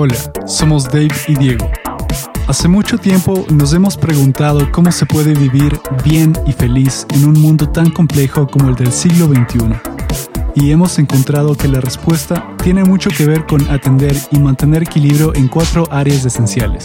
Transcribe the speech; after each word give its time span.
Hola, 0.00 0.14
somos 0.46 0.84
Dave 0.84 1.10
y 1.26 1.34
Diego. 1.34 1.68
Hace 2.46 2.68
mucho 2.68 2.98
tiempo 2.98 3.44
nos 3.50 3.72
hemos 3.72 3.96
preguntado 3.96 4.70
cómo 4.70 4.92
se 4.92 5.06
puede 5.06 5.34
vivir 5.34 5.76
bien 6.04 6.38
y 6.46 6.52
feliz 6.52 7.04
en 7.16 7.24
un 7.24 7.32
mundo 7.32 7.68
tan 7.68 7.90
complejo 7.90 8.46
como 8.46 8.68
el 8.68 8.76
del 8.76 8.92
siglo 8.92 9.26
XXI. 9.26 9.74
Y 10.54 10.70
hemos 10.70 11.00
encontrado 11.00 11.56
que 11.56 11.66
la 11.66 11.80
respuesta 11.80 12.46
tiene 12.62 12.84
mucho 12.84 13.10
que 13.10 13.26
ver 13.26 13.44
con 13.44 13.68
atender 13.72 14.14
y 14.30 14.38
mantener 14.38 14.84
equilibrio 14.84 15.34
en 15.34 15.48
cuatro 15.48 15.82
áreas 15.90 16.24
esenciales. 16.24 16.84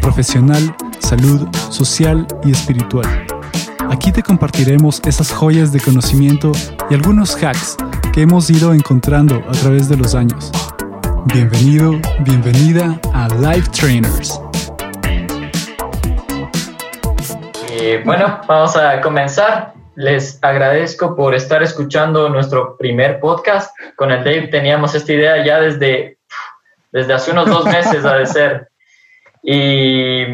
Profesional, 0.00 0.74
salud, 0.98 1.46
social 1.70 2.26
y 2.44 2.50
espiritual. 2.50 3.06
Aquí 3.88 4.10
te 4.10 4.24
compartiremos 4.24 5.00
esas 5.06 5.30
joyas 5.30 5.70
de 5.70 5.78
conocimiento 5.78 6.50
y 6.90 6.94
algunos 6.94 7.36
hacks 7.36 7.76
que 8.12 8.22
hemos 8.22 8.50
ido 8.50 8.74
encontrando 8.74 9.44
a 9.48 9.52
través 9.52 9.88
de 9.88 9.96
los 9.96 10.16
años 10.16 10.50
Bienvenido, 11.26 11.92
bienvenida 12.20 13.00
a 13.14 13.28
Life 13.28 13.70
Trainers. 13.70 14.40
Y 17.70 17.98
bueno, 18.04 18.40
vamos 18.48 18.76
a 18.76 19.00
comenzar. 19.00 19.72
Les 19.94 20.42
agradezco 20.42 21.14
por 21.14 21.36
estar 21.36 21.62
escuchando 21.62 22.28
nuestro 22.28 22.76
primer 22.76 23.20
podcast. 23.20 23.72
Con 23.96 24.10
el 24.10 24.24
Dave 24.24 24.48
teníamos 24.48 24.96
esta 24.96 25.12
idea 25.12 25.44
ya 25.44 25.60
desde, 25.60 26.18
desde 26.90 27.12
hace 27.12 27.30
unos 27.30 27.46
dos 27.46 27.66
meses, 27.66 28.04
a 28.04 28.16
de 28.16 28.26
ser. 28.26 28.68
Y 29.44 30.24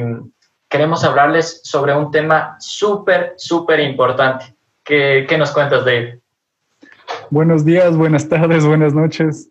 queremos 0.71 1.05
hablarles 1.05 1.61
sobre 1.65 1.95
un 1.95 2.11
tema 2.11 2.57
súper, 2.61 3.35
súper 3.37 3.81
importante. 3.81 4.57
¿Qué, 4.85 5.27
¿Qué 5.29 5.37
nos 5.37 5.51
cuentas, 5.51 5.85
Dave? 5.85 6.21
Buenos 7.29 7.65
días, 7.67 7.95
buenas 7.95 8.27
tardes, 8.27 8.65
buenas 8.65 8.95
noches. 8.95 9.51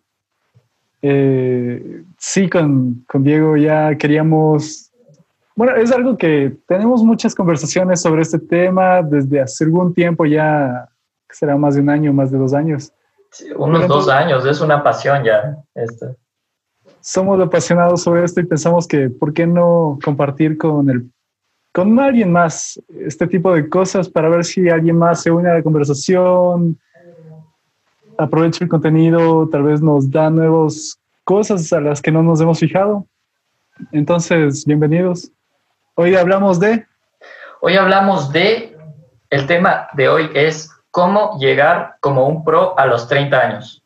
Eh, 1.10 2.04
sí, 2.18 2.50
con, 2.50 3.06
con, 3.08 3.24
Diego 3.24 3.56
ya 3.56 3.96
queríamos, 3.96 4.92
bueno, 5.56 5.74
es 5.78 5.90
algo 5.94 6.18
que 6.18 6.58
tenemos 6.68 7.02
muchas 7.02 7.34
conversaciones 7.34 8.02
sobre 8.02 8.24
este 8.24 8.40
tema 8.40 9.02
desde 9.02 9.40
hace 9.40 9.64
algún 9.64 9.94
tiempo 9.94 10.26
ya, 10.26 10.90
será 11.30 11.56
más 11.56 11.76
de 11.76 11.82
un 11.82 11.90
año, 11.90 12.12
más 12.12 12.30
de 12.30 12.38
dos 12.38 12.54
años. 12.54 12.92
unos 13.56 13.88
dos 13.88 14.10
años, 14.10 14.46
es 14.46 14.60
una 14.60 14.84
pasión 14.84 15.24
ya. 15.24 15.56
Esto. 15.74 16.18
Somos 17.00 17.40
apasionados 17.40 18.04
sobre 18.04 18.26
esto 18.26 18.42
y 18.42 18.46
pensamos 18.46 18.86
que, 18.86 19.10
¿por 19.10 19.32
qué 19.32 19.48
no 19.48 19.98
compartir 20.04 20.58
con 20.58 20.90
el 20.90 21.10
con 21.74 21.98
alguien 22.00 22.34
más 22.34 22.82
este 22.90 23.28
tipo 23.28 23.54
de 23.54 23.70
cosas 23.70 24.10
para 24.10 24.28
ver 24.28 24.44
si 24.44 24.68
alguien 24.68 24.98
más 24.98 25.22
se 25.22 25.32
une 25.32 25.50
a 25.50 25.54
la 25.54 25.64
conversación, 25.64 26.78
aprovecha 28.18 28.64
el 28.64 28.70
contenido, 28.70 29.48
tal 29.50 29.64
vez 29.64 29.82
nos 29.82 30.10
da 30.12 30.30
nuevas 30.30 31.00
cosas 31.24 31.72
a 31.74 31.80
las 31.80 32.02
que 32.02 32.12
no 32.12 32.24
nos 32.24 32.42
hemos 32.42 32.60
fijado. 32.60 33.06
Entonces, 33.92 34.66
bienvenidos. 34.66 35.32
Hoy 35.96 36.16
hablamos 36.16 36.60
de... 36.60 36.86
Hoy 37.62 37.76
hablamos 37.76 38.32
de... 38.32 38.76
El 39.30 39.46
tema 39.46 39.88
de 39.94 40.08
hoy 40.08 40.30
es 40.34 40.72
cómo 40.92 41.38
llegar 41.38 41.98
como 42.00 42.28
un 42.28 42.44
pro 42.46 42.78
a 42.80 42.86
los 42.86 43.08
30 43.08 43.38
años. 43.38 43.84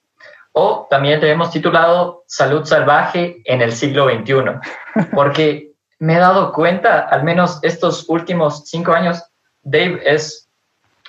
O 0.54 0.88
también 0.90 1.20
te 1.20 1.30
hemos 1.30 1.52
titulado 1.52 2.24
Salud 2.28 2.66
salvaje 2.66 3.42
en 3.46 3.62
el 3.62 3.72
siglo 3.72 4.08
XXI. 4.10 5.06
Porque 5.14 5.72
me 6.00 6.16
he 6.16 6.20
dado 6.20 6.54
cuenta, 6.54 7.00
al 7.02 7.24
menos 7.24 7.60
estos 7.64 8.08
últimos 8.08 8.64
cinco 8.66 8.94
años, 8.94 9.24
Dave 9.64 10.02
es 10.06 10.50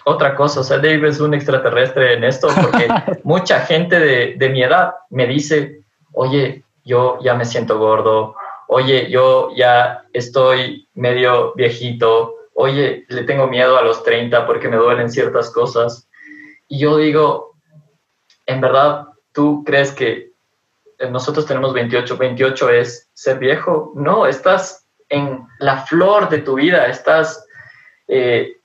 otra 0.05 0.35
cosa, 0.35 0.61
o 0.61 0.65
sea, 0.65 0.79
Dave 0.79 1.09
es 1.09 1.21
un 1.21 1.35
extraterrestre 1.35 2.15
en 2.15 2.25
esto, 2.25 2.49
porque 2.49 2.89
mucha 3.25 3.61
gente 3.61 3.99
de, 3.99 4.35
de, 4.37 4.49
mi 4.49 4.63
edad 4.63 4.95
me 5.11 5.27
dice, 5.27 5.83
oye, 6.13 6.65
yo 6.85 7.19
ya 7.23 7.35
me 7.35 7.45
siento 7.45 7.79
gordo, 7.79 8.35
oye, 8.69 9.11
yo 9.11 9.51
ya 9.55 10.05
estoy 10.13 10.89
medio 10.95 11.53
viejito, 11.55 12.35
oye, 12.55 13.05
le 13.09 13.25
tengo 13.25 13.47
miedo 13.47 13.77
a 13.77 13.83
los 13.83 14.03
30 14.03 14.47
porque 14.47 14.69
me 14.69 14.77
duelen 14.77 15.11
ciertas 15.11 15.51
cosas. 15.51 16.09
Y 16.69 16.79
yo 16.79 16.97
digo, 16.97 17.55
en 18.47 18.61
verdad, 18.61 19.07
¿tú 19.33 19.63
crees 19.65 19.93
que 19.93 20.33
nosotros 21.11 21.47
tenemos 21.47 21.73
28, 21.73 22.17
28 22.17 22.71
es 22.71 23.11
ser 23.13 23.39
viejo? 23.39 23.93
No, 23.95 24.27
estás 24.27 24.87
en 25.09 25.47
la 25.59 25.79
flor 25.79 26.29
de 26.29 26.39
tu 26.39 26.55
vida, 26.55 26.87
estás... 26.87 27.47
Eh, 28.09 28.57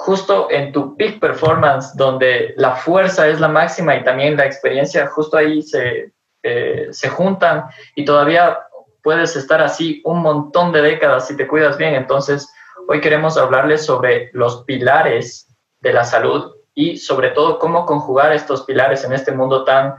justo 0.00 0.50
en 0.50 0.72
tu 0.72 0.96
peak 0.96 1.20
performance, 1.20 1.94
donde 1.94 2.54
la 2.56 2.74
fuerza 2.74 3.28
es 3.28 3.38
la 3.38 3.48
máxima 3.48 3.96
y 3.96 4.02
también 4.02 4.34
la 4.34 4.46
experiencia, 4.46 5.06
justo 5.08 5.36
ahí 5.36 5.60
se, 5.60 6.12
eh, 6.42 6.88
se 6.90 7.08
juntan 7.10 7.64
y 7.94 8.06
todavía 8.06 8.60
puedes 9.02 9.36
estar 9.36 9.60
así 9.60 10.00
un 10.06 10.22
montón 10.22 10.72
de 10.72 10.80
décadas 10.80 11.28
si 11.28 11.36
te 11.36 11.46
cuidas 11.46 11.76
bien. 11.76 11.94
Entonces, 11.94 12.50
hoy 12.88 13.02
queremos 13.02 13.36
hablarles 13.36 13.84
sobre 13.84 14.30
los 14.32 14.64
pilares 14.64 15.46
de 15.80 15.92
la 15.92 16.04
salud 16.04 16.50
y 16.74 16.96
sobre 16.96 17.30
todo 17.30 17.58
cómo 17.58 17.84
conjugar 17.84 18.32
estos 18.32 18.64
pilares 18.64 19.04
en 19.04 19.12
este 19.12 19.32
mundo 19.32 19.64
tan 19.64 19.96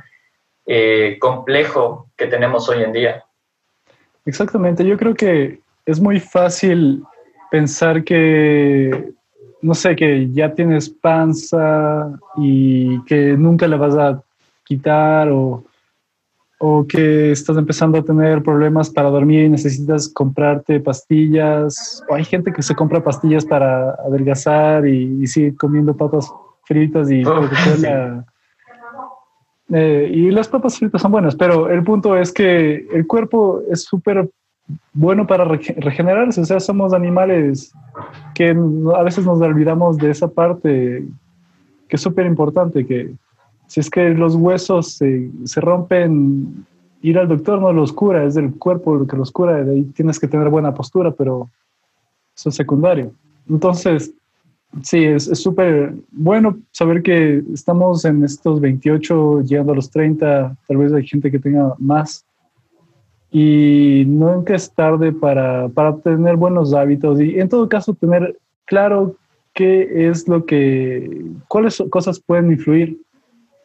eh, 0.66 1.18
complejo 1.20 2.10
que 2.18 2.26
tenemos 2.26 2.68
hoy 2.70 2.82
en 2.82 2.92
día. 2.92 3.24
Exactamente, 4.26 4.84
yo 4.84 4.98
creo 4.98 5.14
que 5.14 5.60
es 5.86 6.00
muy 6.00 6.20
fácil 6.20 7.04
pensar 7.52 8.04
que 8.04 9.14
no 9.62 9.74
sé, 9.74 9.96
que 9.96 10.30
ya 10.32 10.54
tienes 10.54 10.90
panza 10.90 12.12
y 12.38 13.04
que 13.04 13.38
nunca 13.38 13.68
la 13.68 13.78
vas 13.78 13.96
a 13.96 14.24
quitar 14.64 15.30
o, 15.30 15.64
o 16.60 16.86
que 16.88 17.32
estás 17.32 17.58
empezando 17.58 17.98
a 17.98 18.04
tener 18.04 18.44
problemas 18.44 18.90
para 18.90 19.10
dormir 19.10 19.46
y 19.46 19.50
necesitas 19.50 20.08
comprarte 20.08 20.80
pastillas. 20.80 22.04
O 22.10 22.16
hay 22.16 22.24
gente 22.24 22.54
que 22.54 22.62
se 22.62 22.76
compra 22.76 23.04
pastillas 23.04 23.46
para 23.46 23.92
adelgazar 23.92 24.88
y, 24.88 25.26
sigue 25.28 25.56
comiendo 25.56 25.96
papas 25.96 26.32
fritas 26.66 27.10
y 27.12 27.24
eh, 29.74 30.12
y 30.14 30.32
las 30.32 30.50
papas 30.50 30.78
fritas 30.78 31.02
son 31.02 31.14
buenas, 31.14 31.36
pero 31.36 31.70
el 31.70 31.82
punto 31.84 32.18
es 32.18 32.34
que 32.34 32.86
el 32.92 33.08
cuerpo 33.08 33.62
es 33.72 33.84
súper 33.84 34.30
bueno 34.94 35.28
para 35.28 35.46
regenerarse. 35.46 36.42
O 36.42 36.46
sea, 36.46 36.60
somos 36.60 36.94
animales 36.94 37.74
que 38.34 38.50
a 38.96 39.04
veces 39.04 39.26
nos 39.26 39.42
olvidamos 39.42 39.98
de 39.98 40.12
esa 40.12 40.28
parte 40.28 41.06
que 41.88 41.96
es 41.96 42.02
súper 42.02 42.26
importante, 42.26 42.86
que 42.86 43.14
si 43.68 43.80
es 43.80 43.90
que 43.90 44.10
los 44.10 44.36
huesos 44.36 44.94
se, 44.94 45.30
se, 45.44 45.60
rompen, 45.60 46.66
ir 47.02 47.18
al 47.18 47.28
doctor 47.28 47.60
no 47.60 47.74
los 47.74 47.92
cura, 47.92 48.24
es 48.24 48.38
el 48.38 48.54
cuerpo 48.56 48.96
lo 48.96 49.08
que 49.08 49.18
los 49.18 49.32
cura, 49.32 49.64
de 49.64 49.72
ahí 49.74 49.84
tienes 49.84 50.20
que 50.20 50.28
tener 50.28 50.50
buena 50.50 50.74
postura, 50.74 51.12
pero 51.12 51.50
eso 52.36 52.50
es 52.50 52.56
secundario. 52.56 53.12
Entonces, 53.50 54.14
sí, 54.82 55.04
es 55.04 55.26
súper 55.26 55.94
bueno 56.12 56.58
saber 56.72 57.02
que 57.02 57.44
estamos 57.54 58.06
en 58.06 58.24
estos 58.24 58.62
28, 58.62 59.42
llegando 59.42 59.74
a 59.74 59.76
los 59.76 59.90
30, 59.90 60.56
tal 60.68 60.78
vez 60.78 60.94
hay 60.94 61.06
gente 61.06 61.30
que 61.30 61.40
tenga 61.40 61.76
más, 61.78 62.26
y 63.32 64.04
nunca 64.08 64.56
es 64.56 64.70
tarde 64.72 65.14
para, 65.14 65.70
para 65.70 65.96
tener 65.98 66.36
buenos 66.36 66.74
hábitos 66.74 67.22
y 67.22 67.40
en 67.40 67.48
todo 67.48 67.70
caso 67.70 67.94
tener 67.94 68.38
claro 68.66 69.16
qué 69.54 70.10
es 70.10 70.28
lo 70.28 70.46
que, 70.46 71.26
cuáles 71.48 71.82
cosas 71.90 72.20
pueden 72.20 72.52
influir 72.52 73.00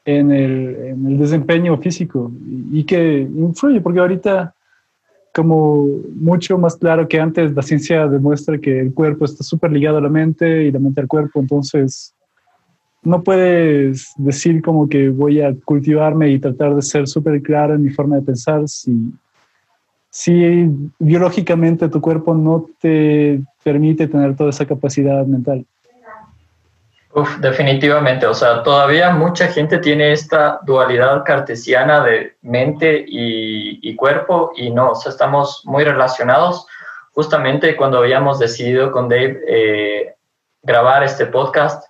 en 0.04 0.31
el, 0.31 0.77
en 0.77 1.06
el 1.06 1.19
desempeño 1.19 1.77
físico 1.78 2.31
y, 2.72 2.84
que 2.84 3.22
influye, 3.22 3.81
porque 3.81 3.99
ahorita 3.99 4.54
como 5.34 5.87
mucho 6.15 6.56
más 6.56 6.77
claro 6.77 7.06
que 7.06 7.21
antes, 7.21 7.53
la 7.53 7.62
ciencia 7.62 8.06
demuestra 8.06 8.59
que 8.59 8.81
el 8.81 8.94
cuerpo 8.94 9.27
está 9.27 9.44
súper 9.44 9.71
ligado 9.72 9.98
a 9.98 10.00
la 10.00 10.09
mente 10.09 10.65
y 10.65 10.72
la 10.72 10.78
mente 10.78 11.00
al 11.00 11.09
cuerpo, 11.09 11.41
entonces 11.41 12.15
no 13.03 13.22
puedes 13.22 14.12
decir 14.16 14.62
como 14.62 14.88
que 14.88 15.10
voy 15.10 15.41
a 15.43 15.54
cultivarme 15.65 16.31
y 16.31 16.38
tratar 16.38 16.75
de 16.75 16.83
ser 16.83 17.06
súper 17.06 17.43
claro 17.43 17.75
en 17.75 17.83
mi 17.83 17.91
forma 17.91 18.16
de 18.16 18.22
pensar 18.22 18.66
si 18.66 19.12
si 20.16 20.66
biológicamente 20.98 21.91
tu 21.91 22.01
cuerpo 22.01 22.33
no 22.34 22.65
te 22.80 23.39
permite 23.63 24.09
tener 24.09 24.34
toda 24.34 24.48
esa 24.48 24.65
capacidad 24.65 25.27
mental. 25.27 25.66
Uf, 27.13 27.36
definitivamente, 27.36 28.27
o 28.27 28.33
sea, 28.33 28.63
todavía 28.63 29.10
mucha 29.10 29.48
gente 29.48 29.77
tiene 29.77 30.13
esta 30.13 30.60
dualidad 30.63 31.22
cartesiana 31.22 32.03
de 32.03 32.34
mente 32.41 33.04
y, 33.07 33.95
cuerpo 33.95 34.53
y 34.57 34.71
no, 34.71 34.92
o 34.92 34.95
sea, 34.95 35.13
estamos 35.13 35.60
muy 35.66 35.84
relacionados. 35.84 36.66
Justamente 37.12 37.77
cuando 37.77 37.98
habíamos 37.98 38.39
decidido 38.39 38.92
con 38.92 39.10
Dave 39.10 39.42
eh, 39.47 40.15
grabar 40.62 41.03
este 41.03 41.27
podcast, 41.27 41.84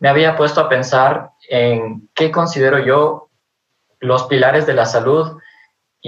me 0.00 0.08
había 0.08 0.34
puesto 0.34 0.62
a 0.62 0.70
pensar 0.70 1.32
en 1.50 2.08
qué 2.14 2.30
considero 2.30 2.78
yo 2.78 3.28
los 4.00 4.24
pilares 4.24 4.66
de 4.66 4.72
la 4.72 4.86
salud 4.86 5.36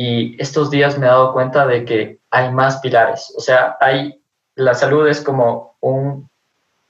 y 0.01 0.41
estos 0.41 0.71
días 0.71 0.97
me 0.97 1.07
he 1.07 1.09
dado 1.09 1.33
cuenta 1.33 1.67
de 1.67 1.85
que 1.85 2.21
hay 2.31 2.53
más 2.53 2.79
pilares. 2.79 3.35
O 3.37 3.41
sea, 3.41 3.77
hay, 3.81 4.23
la 4.55 4.73
salud 4.75 5.09
es 5.09 5.21
como 5.21 5.75
un 5.81 6.31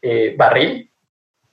eh, 0.02 0.34
barril. 0.36 0.92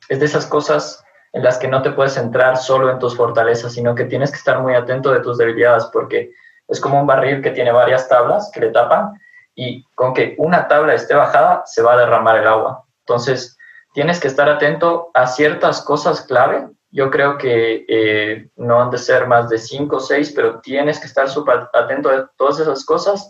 Es 0.09 0.19
de 0.19 0.25
esas 0.25 0.47
cosas 0.47 1.01
en 1.31 1.43
las 1.43 1.57
que 1.57 1.69
no 1.69 1.81
te 1.81 1.91
puedes 1.91 2.15
centrar 2.15 2.57
solo 2.57 2.91
en 2.91 2.99
tus 2.99 3.15
fortalezas, 3.15 3.71
sino 3.71 3.95
que 3.95 4.03
tienes 4.03 4.31
que 4.31 4.37
estar 4.37 4.61
muy 4.61 4.75
atento 4.75 5.13
de 5.13 5.21
tus 5.21 5.37
debilidades, 5.37 5.85
porque 5.93 6.33
es 6.67 6.81
como 6.81 6.99
un 6.99 7.07
barril 7.07 7.41
que 7.41 7.51
tiene 7.51 7.71
varias 7.71 8.09
tablas 8.09 8.51
que 8.53 8.59
le 8.59 8.71
tapan 8.71 9.13
y 9.55 9.85
con 9.95 10.13
que 10.13 10.35
una 10.37 10.67
tabla 10.67 10.93
esté 10.93 11.15
bajada 11.15 11.63
se 11.65 11.81
va 11.81 11.93
a 11.93 11.97
derramar 11.99 12.35
el 12.35 12.47
agua. 12.47 12.83
Entonces, 13.07 13.57
tienes 13.93 14.19
que 14.19 14.27
estar 14.27 14.49
atento 14.49 15.09
a 15.13 15.25
ciertas 15.25 15.81
cosas 15.81 16.19
clave. 16.23 16.67
Yo 16.95 17.11
creo 17.11 17.37
que 17.37 17.83
eh, 17.89 18.47
no 18.55 18.81
han 18.81 18.89
de 18.89 18.97
ser 18.97 19.27
más 19.27 19.49
de 19.49 19.57
cinco 19.57 19.97
o 19.97 19.99
seis, 19.99 20.31
pero 20.33 20.61
tienes 20.61 20.97
que 20.97 21.07
estar 21.07 21.27
súper 21.29 21.67
atento 21.73 22.09
a 22.09 22.31
todas 22.37 22.61
esas 22.61 22.85
cosas. 22.85 23.29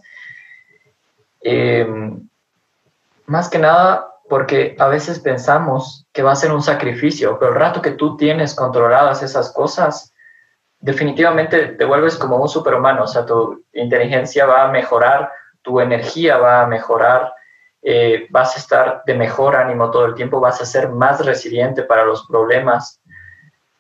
Eh, 1.42 1.88
más 3.26 3.50
que 3.50 3.58
nada 3.58 4.08
porque 4.30 4.76
a 4.78 4.88
veces 4.88 5.18
pensamos 5.18 6.06
que 6.14 6.22
va 6.22 6.34
a 6.34 6.36
ser 6.36 6.52
un 6.52 6.62
sacrificio, 6.62 7.40
pero 7.40 7.54
el 7.54 7.60
rato 7.60 7.82
que 7.82 7.94
tú 7.94 8.16
tienes 8.16 8.54
controladas 8.54 9.24
esas 9.24 9.52
cosas, 9.52 10.14
definitivamente 10.80 11.70
te 11.70 11.86
vuelves 11.86 12.18
como 12.18 12.38
un 12.38 12.48
superhumano, 12.48 13.06
o 13.06 13.08
sea, 13.08 13.26
tu 13.26 13.66
inteligencia 13.74 14.46
va 14.46 14.66
a 14.66 14.72
mejorar, 14.72 15.32
tu 15.64 15.80
energía 15.80 16.38
va 16.38 16.62
a 16.62 16.68
mejorar, 16.68 17.34
eh, 17.82 18.28
vas 18.30 18.56
a 18.56 18.60
estar 18.60 19.02
de 19.08 19.16
mejor 19.16 19.56
ánimo 19.56 19.90
todo 19.90 20.06
el 20.06 20.14
tiempo, 20.14 20.40
vas 20.40 20.62
a 20.62 20.68
ser 20.68 20.90
más 20.90 21.26
resiliente 21.26 21.82
para 21.82 22.06
los 22.06 22.28
problemas, 22.28 23.02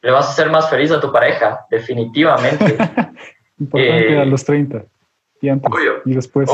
le 0.06 0.12
vas 0.12 0.30
a 0.30 0.34
ser 0.34 0.52
más 0.52 0.69
feliz 0.69 0.92
a 0.92 1.02
tu 1.02 1.12
pareja, 1.12 1.66
definitivamente. 1.72 2.78
Importante 3.60 4.13
eh, 4.13 4.22
a 4.22 4.25
los 4.25 4.46
30 4.46 4.84
y 5.42 5.50
antes 5.50 5.72
y 6.06 6.13
después. 6.13 6.48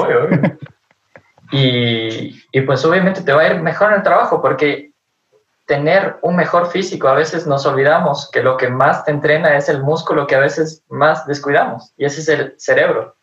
Y, 1.52 2.42
y, 2.54 2.62
pues 2.62 2.86
obviamente 2.86 3.22
te 3.24 3.34
va 3.34 3.42
a 3.42 3.54
ir 3.54 3.62
mejor 3.62 3.90
en 3.90 3.98
el 3.98 4.04
trabajo 4.04 4.42
porque 4.42 4.92
tener 5.66 6.16
un 6.22 6.38
mejor 6.38 6.68
físico, 6.68 7.10
a 7.10 7.14
veces 7.14 7.46
nos 7.46 7.66
olvidamos 7.66 8.32
que 8.32 8.42
lo 8.42 8.56
que 8.56 8.70
más 8.70 9.04
te 9.04 9.12
entrena 9.12 9.58
es 9.58 9.68
el 9.68 9.84
músculo 9.84 10.28
que 10.28 10.36
a 10.36 10.40
veces 10.40 10.86
más 10.88 11.28
descuidamos 11.28 11.92
y 11.98 12.06
ese 12.06 12.22
es 12.22 12.30
el 12.30 12.56
cerebro. 12.58 13.16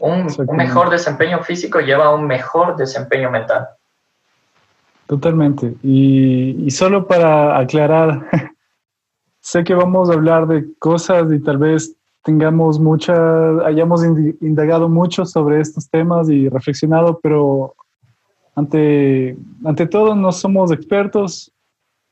Un, 0.00 0.26
un 0.46 0.56
mejor 0.58 0.90
desempeño 0.90 1.42
físico 1.42 1.80
lleva 1.80 2.04
a 2.04 2.14
un 2.14 2.26
mejor 2.26 2.76
desempeño 2.76 3.30
mental. 3.30 3.66
Totalmente. 5.06 5.72
Y, 5.82 6.66
y 6.66 6.70
solo 6.70 7.06
para 7.06 7.58
aclarar, 7.58 8.26
sé 9.48 9.64
que 9.64 9.72
vamos 9.72 10.10
a 10.10 10.12
hablar 10.12 10.46
de 10.46 10.66
cosas 10.78 11.32
y 11.32 11.40
tal 11.40 11.56
vez 11.56 11.96
tengamos 12.22 12.78
mucha, 12.78 13.48
hayamos 13.64 14.04
indagado 14.42 14.90
mucho 14.90 15.24
sobre 15.24 15.58
estos 15.60 15.88
temas 15.88 16.28
y 16.28 16.50
reflexionado, 16.50 17.18
pero 17.22 17.74
ante, 18.54 19.38
ante 19.64 19.86
todo 19.86 20.14
no 20.14 20.32
somos 20.32 20.70
expertos. 20.70 21.50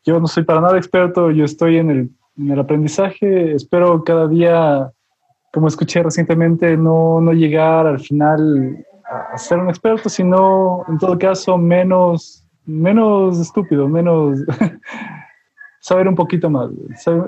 Yo 0.06 0.18
no 0.18 0.26
soy 0.28 0.44
para 0.44 0.62
nada 0.62 0.78
experto, 0.78 1.30
yo 1.30 1.44
estoy 1.44 1.76
en 1.76 1.90
el, 1.90 2.10
en 2.38 2.52
el 2.52 2.58
aprendizaje. 2.58 3.52
Espero 3.52 4.02
cada 4.02 4.26
día, 4.28 4.90
como 5.52 5.68
escuché 5.68 6.02
recientemente, 6.02 6.74
no, 6.78 7.20
no 7.20 7.34
llegar 7.34 7.86
al 7.86 8.00
final 8.00 8.82
a 9.04 9.36
ser 9.36 9.58
un 9.58 9.68
experto, 9.68 10.08
sino 10.08 10.86
en 10.88 10.96
todo 10.96 11.18
caso 11.18 11.58
menos, 11.58 12.46
menos 12.64 13.38
estúpido, 13.38 13.86
menos 13.88 14.38
saber 15.86 16.08
un 16.08 16.16
poquito 16.16 16.50
más, 16.50 16.68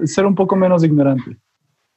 ser 0.05 0.27
un 0.27 0.35
poco 0.35 0.57
menos 0.57 0.83
ignorante. 0.83 1.37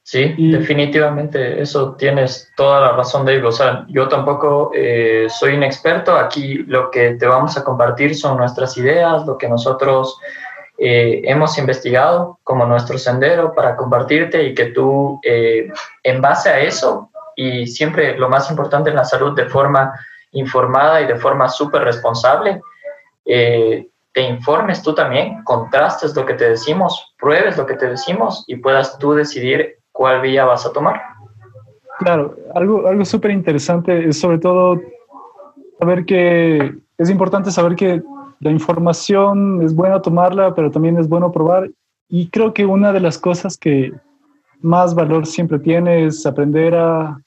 Sí, 0.04 0.34
definitivamente, 0.52 1.60
eso 1.60 1.94
tienes 1.96 2.52
toda 2.56 2.80
la 2.80 2.92
razón, 2.92 3.24
David. 3.24 3.46
O 3.46 3.52
sea, 3.52 3.84
yo 3.88 4.06
tampoco 4.06 4.70
eh, 4.72 5.26
soy 5.28 5.54
un 5.54 5.64
experto. 5.64 6.16
Aquí 6.16 6.58
lo 6.58 6.88
que 6.90 7.14
te 7.14 7.26
vamos 7.26 7.56
a 7.56 7.64
compartir 7.64 8.14
son 8.14 8.36
nuestras 8.36 8.76
ideas, 8.76 9.26
lo 9.26 9.36
que 9.38 9.48
nosotros 9.48 10.20
eh, 10.78 11.22
hemos 11.24 11.58
investigado 11.58 12.38
como 12.44 12.64
nuestro 12.64 12.96
sendero 12.96 13.54
para 13.54 13.74
compartirte 13.74 14.44
y 14.44 14.54
que 14.54 14.66
tú, 14.66 15.18
eh, 15.24 15.68
en 16.04 16.20
base 16.20 16.48
a 16.48 16.60
eso, 16.60 17.10
y 17.34 17.66
siempre 17.66 18.16
lo 18.16 18.28
más 18.28 18.48
importante 18.50 18.90
en 18.90 18.96
la 18.96 19.04
salud, 19.04 19.34
de 19.34 19.46
forma 19.46 19.92
informada 20.30 21.00
y 21.00 21.06
de 21.06 21.16
forma 21.16 21.48
súper 21.48 21.82
responsable, 21.82 22.60
te 24.12 24.22
informes 24.22 24.82
tú 24.82 24.94
también, 24.94 25.42
contrastes 25.44 26.14
lo 26.14 26.26
que 26.26 26.34
te 26.34 26.50
decimos, 26.50 27.14
pruebes 27.18 27.56
lo 27.56 27.66
que 27.66 27.74
te 27.74 27.88
decimos 27.88 28.44
y 28.46 28.56
puedas 28.56 28.98
tú 28.98 29.12
decidir 29.12 29.76
cuál 29.92 30.20
vía 30.20 30.44
vas 30.44 30.66
a 30.66 30.72
tomar. 30.72 31.00
Claro, 31.98 32.36
algo, 32.54 32.86
algo 32.86 33.04
súper 33.04 33.30
interesante 33.30 34.08
es 34.08 34.18
sobre 34.18 34.38
todo 34.38 34.80
saber 35.78 36.04
que 36.04 36.74
es 36.98 37.10
importante 37.10 37.50
saber 37.50 37.74
que 37.76 38.02
la 38.40 38.50
información 38.50 39.62
es 39.62 39.74
buena 39.74 40.02
tomarla, 40.02 40.54
pero 40.54 40.70
también 40.70 40.98
es 40.98 41.08
bueno 41.08 41.30
probar. 41.30 41.70
Y 42.08 42.28
creo 42.28 42.52
que 42.52 42.66
una 42.66 42.92
de 42.92 43.00
las 43.00 43.18
cosas 43.18 43.56
que 43.56 43.92
más 44.60 44.94
valor 44.94 45.26
siempre 45.26 45.58
tiene 45.58 46.06
es 46.06 46.26
aprender 46.26 46.74
a 46.74 47.18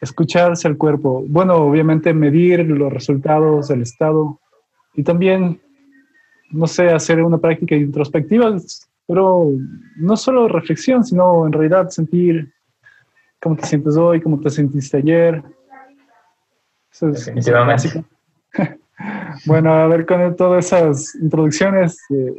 escucharse 0.00 0.66
al 0.66 0.76
cuerpo. 0.76 1.24
Bueno, 1.28 1.56
obviamente 1.56 2.12
medir 2.14 2.60
los 2.66 2.92
resultados, 2.92 3.70
el 3.70 3.82
estado 3.82 4.38
y 4.94 5.02
también, 5.02 5.60
no 6.50 6.66
sé, 6.66 6.88
hacer 6.88 7.22
una 7.22 7.38
práctica 7.38 7.74
introspectiva 7.74 8.56
pero 9.08 9.50
no 9.96 10.16
solo 10.18 10.48
reflexión, 10.48 11.02
sino 11.02 11.46
en 11.46 11.52
realidad 11.52 11.88
sentir 11.88 12.52
cómo 13.40 13.56
te 13.56 13.66
sientes 13.66 13.96
hoy, 13.96 14.20
cómo 14.20 14.38
te 14.38 14.50
sentiste 14.50 14.98
ayer. 14.98 15.42
Eso 16.92 17.08
es, 17.08 17.24
Definitivamente. 17.24 18.04
bueno, 19.46 19.72
a 19.72 19.86
ver 19.86 20.04
con 20.04 20.36
todas 20.36 20.66
esas 20.66 21.14
introducciones, 21.14 21.98
eh, 22.10 22.34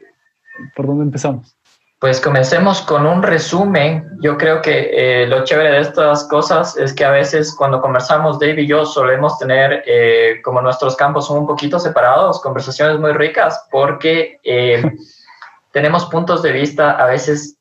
¿por 0.76 0.86
dónde 0.86 1.06
empezamos? 1.06 1.58
Pues 2.00 2.22
comencemos 2.22 2.82
con 2.84 3.06
un 3.06 3.22
resumen. 3.22 4.10
Yo 4.22 4.38
creo 4.38 4.62
que 4.62 4.90
eh, 4.94 5.28
lo 5.28 5.44
chévere 5.44 5.72
de 5.72 5.82
estas 5.82 6.30
cosas 6.30 6.78
es 6.78 6.94
que 6.94 7.04
a 7.04 7.12
veces 7.12 7.54
cuando 7.54 7.82
conversamos, 7.82 8.40
Dave 8.40 8.62
y 8.62 8.68
yo 8.68 8.86
solemos 8.86 9.38
tener 9.38 9.84
eh, 9.86 10.40
como 10.42 10.62
nuestros 10.62 10.96
campos 10.96 11.28
son 11.28 11.40
un 11.40 11.48
poquito 11.48 11.78
separados, 11.78 12.42
conversaciones 12.42 12.98
muy 13.00 13.12
ricas, 13.12 13.68
porque 13.70 14.40
tenemos 15.74 16.06
puntos 16.06 16.42
de 16.42 16.54
vista 16.54 16.92
a 16.92 17.06
veces 17.06 17.58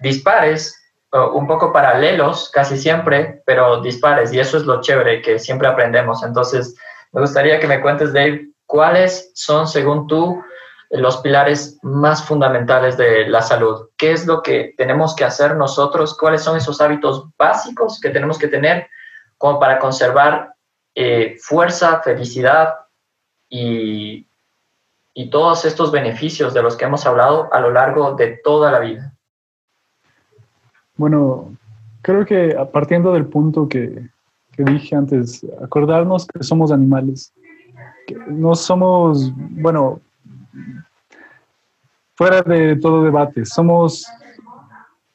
dispares, 0.00 0.74
un 1.12 1.46
poco 1.46 1.72
paralelos 1.72 2.50
casi 2.52 2.78
siempre, 2.78 3.42
pero 3.46 3.80
dispares, 3.82 4.32
y 4.32 4.40
eso 4.40 4.56
es 4.56 4.64
lo 4.64 4.80
chévere 4.80 5.20
que 5.20 5.38
siempre 5.38 5.68
aprendemos. 5.68 6.22
Entonces, 6.22 6.74
me 7.12 7.20
gustaría 7.20 7.60
que 7.60 7.66
me 7.66 7.80
cuentes, 7.80 8.12
Dave, 8.12 8.48
cuáles 8.66 9.32
son, 9.34 9.66
según 9.68 10.06
tú, 10.06 10.42
los 10.90 11.18
pilares 11.18 11.78
más 11.82 12.24
fundamentales 12.24 12.96
de 12.96 13.28
la 13.28 13.42
salud. 13.42 13.88
¿Qué 13.96 14.12
es 14.12 14.26
lo 14.26 14.42
que 14.42 14.74
tenemos 14.76 15.14
que 15.16 15.24
hacer 15.24 15.56
nosotros? 15.56 16.16
¿Cuáles 16.16 16.42
son 16.42 16.56
esos 16.56 16.80
hábitos 16.80 17.26
básicos 17.36 18.00
que 18.00 18.10
tenemos 18.10 18.38
que 18.38 18.48
tener 18.48 18.88
como 19.38 19.58
para 19.58 19.78
conservar 19.78 20.54
eh, 20.94 21.36
fuerza, 21.40 22.00
felicidad 22.02 22.74
y 23.48 24.26
y 25.18 25.30
todos 25.30 25.64
estos 25.64 25.90
beneficios 25.90 26.52
de 26.52 26.62
los 26.62 26.76
que 26.76 26.84
hemos 26.84 27.06
hablado 27.06 27.48
a 27.50 27.58
lo 27.58 27.70
largo 27.70 28.14
de 28.14 28.38
toda 28.44 28.70
la 28.70 28.80
vida? 28.80 29.14
Bueno, 30.98 31.56
creo 32.02 32.26
que 32.26 32.54
partiendo 32.70 33.14
del 33.14 33.24
punto 33.24 33.66
que, 33.66 34.10
que 34.52 34.62
dije 34.64 34.94
antes, 34.94 35.44
acordarnos 35.62 36.26
que 36.26 36.42
somos 36.44 36.70
animales, 36.70 37.32
que 38.06 38.14
no 38.28 38.54
somos, 38.54 39.32
bueno, 39.34 40.00
fuera 42.14 42.42
de 42.42 42.76
todo 42.76 43.04
debate, 43.04 43.44
somos, 43.44 44.06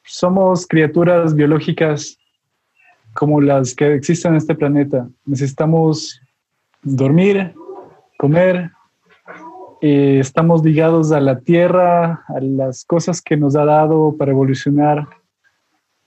somos 0.04 0.68
criaturas 0.68 1.34
biológicas 1.34 2.18
como 3.14 3.42
las 3.42 3.76
que 3.76 3.96
existen 3.96 4.32
en 4.32 4.38
este 4.38 4.56
planeta. 4.56 5.08
Necesitamos 5.26 6.22
dormir, 6.84 7.54
comer, 8.18 8.72
eh, 9.82 10.20
estamos 10.20 10.64
ligados 10.64 11.12
a 11.12 11.20
la 11.20 11.40
tierra, 11.40 12.24
a 12.28 12.40
las 12.40 12.86
cosas 12.86 13.22
que 13.22 13.36
nos 13.36 13.56
ha 13.56 13.66
dado 13.66 14.16
para 14.16 14.32
evolucionar, 14.32 15.08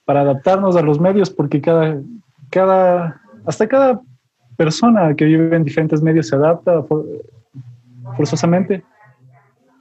para 0.05 0.21
adaptarnos 0.21 0.76
a 0.76 0.83
los 0.83 1.00
medios, 1.00 1.29
porque 1.29 1.61
cada, 1.61 2.00
cada, 2.50 3.21
hasta 3.45 3.67
cada 3.67 4.00
persona 4.57 5.14
que 5.17 5.25
vive 5.25 5.57
en 5.57 5.64
diferentes 5.64 6.00
medios 6.03 6.29
se 6.29 6.37
adapta 6.37 6.85
forzosamente. 8.17 8.85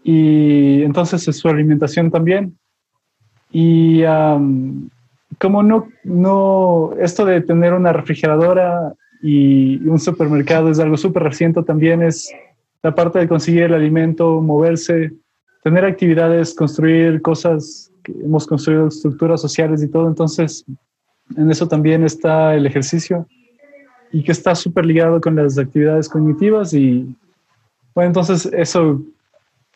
Y 0.03 0.83
entonces 0.83 1.27
es 1.27 1.37
su 1.37 1.47
alimentación 1.47 2.11
también. 2.11 2.57
Y 3.51 4.03
como 5.39 5.63
no, 5.63 5.87
no, 6.03 6.93
esto 6.99 7.25
de 7.25 7.41
tener 7.41 7.73
una 7.73 7.93
refrigeradora 7.93 8.93
y 9.21 9.77
un 9.87 9.99
supermercado 9.99 10.69
es 10.69 10.79
algo 10.79 10.97
súper 10.97 11.23
reciente 11.23 11.63
también, 11.63 12.01
es 12.01 12.31
la 12.81 12.93
parte 12.93 13.19
de 13.19 13.27
conseguir 13.27 13.63
el 13.63 13.73
alimento, 13.73 14.41
moverse, 14.41 15.13
tener 15.63 15.85
actividades, 15.85 16.53
construir 16.53 17.21
cosas, 17.21 17.91
hemos 18.21 18.45
construido 18.45 18.87
estructuras 18.87 19.39
sociales 19.41 19.81
y 19.81 19.87
todo, 19.87 20.07
entonces 20.07 20.65
en 21.37 21.49
eso 21.49 21.67
también 21.67 22.03
está 22.03 22.53
el 22.53 22.65
ejercicio 22.65 23.25
y 24.11 24.23
que 24.23 24.33
está 24.33 24.55
súper 24.55 24.85
ligado 24.85 25.21
con 25.21 25.35
las 25.35 25.57
actividades 25.57 26.09
cognitivas 26.09 26.73
y 26.73 27.15
bueno, 27.95 28.07
entonces 28.07 28.49
eso, 28.51 29.01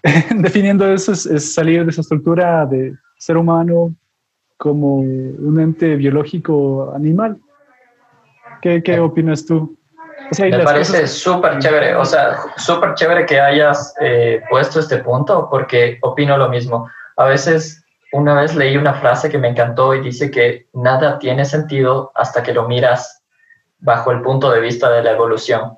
definiendo 0.36 0.92
eso, 0.92 1.12
es, 1.12 1.54
salir 1.54 1.84
de 1.84 1.92
esa 1.92 2.02
estructura 2.02 2.66
de 2.66 2.96
ser 3.18 3.38
humano 3.38 3.96
como 4.58 4.96
un 4.98 5.60
ente 5.60 5.96
biológico 5.96 6.92
animal. 6.96 7.40
¿Qué, 8.62 8.82
qué 8.82 9.00
opinas 9.00 9.46
tú? 9.46 9.78
Me 10.40 10.64
parece 10.64 11.08
súper 11.08 11.60
chévere, 11.60 11.96
o 11.96 12.04
sea, 12.04 12.38
súper 12.58 12.96
chévere 12.96 13.26
que 13.26 13.40
hayas 13.40 13.94
eh, 14.02 14.42
puesto 14.50 14.80
este 14.80 14.98
punto 14.98 15.48
porque 15.50 16.00
opino 16.02 16.38
lo 16.38 16.50
mismo. 16.50 16.90
A 17.16 17.26
veces, 17.26 17.86
una 18.12 18.34
vez 18.34 18.56
leí 18.56 18.76
una 18.78 18.96
frase 18.96 19.30
que 19.30 19.38
me 19.38 19.50
encantó 19.50 19.94
y 19.94 20.02
dice 20.02 20.30
que 20.30 20.68
nada 20.74 21.20
tiene 21.20 21.46
sentido 21.46 22.12
hasta 22.16 22.44
que 22.44 22.54
lo 22.54 22.68
miras 22.68 23.24
bajo 23.80 24.12
el 24.12 24.22
punto 24.22 24.52
de 24.52 24.60
vista 24.60 24.90
de 24.90 25.04
la 25.04 25.12
evolución. 25.12 25.78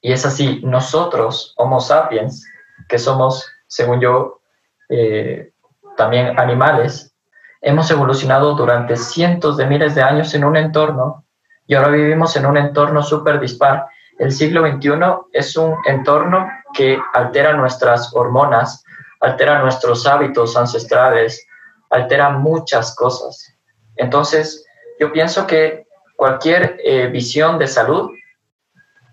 Y 0.00 0.12
es 0.12 0.24
así, 0.24 0.60
nosotros, 0.64 1.52
Homo 1.56 1.80
sapiens, 1.80 2.46
que 2.88 2.98
somos, 2.98 3.46
según 3.66 4.00
yo, 4.00 4.40
eh, 4.88 5.52
también 5.96 6.38
animales, 6.38 7.14
hemos 7.60 7.90
evolucionado 7.90 8.54
durante 8.54 8.96
cientos 8.96 9.56
de 9.56 9.66
miles 9.66 9.94
de 9.94 10.02
años 10.02 10.34
en 10.34 10.44
un 10.44 10.56
entorno 10.56 11.24
y 11.66 11.74
ahora 11.74 11.88
vivimos 11.88 12.36
en 12.36 12.46
un 12.46 12.56
entorno 12.56 13.02
súper 13.02 13.40
dispar. 13.40 13.86
El 14.18 14.30
siglo 14.30 14.66
XXI 14.66 14.92
es 15.32 15.56
un 15.56 15.74
entorno 15.84 16.48
que 16.74 16.98
altera 17.12 17.54
nuestras 17.54 18.14
hormonas, 18.14 18.84
altera 19.20 19.60
nuestros 19.60 20.06
hábitos 20.06 20.56
ancestrales, 20.56 21.44
altera 21.90 22.30
muchas 22.30 22.94
cosas. 22.94 23.52
Entonces, 23.96 24.64
yo 25.00 25.12
pienso 25.12 25.46
que 25.46 25.86
cualquier 26.16 26.78
eh, 26.84 27.08
visión 27.08 27.58
de 27.58 27.66
salud, 27.66 28.10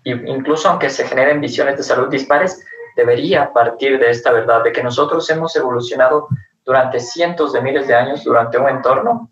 incluso 0.04 0.68
aunque 0.68 0.90
se 0.90 1.06
generen 1.06 1.40
visiones 1.40 1.76
de 1.76 1.82
salud 1.82 2.08
dispares, 2.08 2.64
debería 2.96 3.52
partir 3.52 3.98
de 3.98 4.10
esta 4.10 4.32
verdad, 4.32 4.62
de 4.62 4.72
que 4.72 4.82
nosotros 4.82 5.28
hemos 5.30 5.54
evolucionado 5.56 6.28
durante 6.64 7.00
cientos 7.00 7.52
de 7.52 7.60
miles 7.60 7.86
de 7.86 7.94
años 7.94 8.24
durante 8.24 8.58
un 8.58 8.68
entorno 8.68 9.30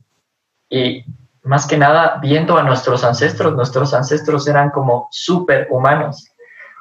y 0.68 1.04
más 1.44 1.66
que 1.66 1.76
nada 1.76 2.18
viendo 2.20 2.56
a 2.56 2.62
nuestros 2.62 3.04
ancestros, 3.04 3.54
nuestros 3.54 3.92
ancestros 3.94 4.46
eran 4.46 4.70
como 4.70 5.08
superhumanos. 5.10 6.28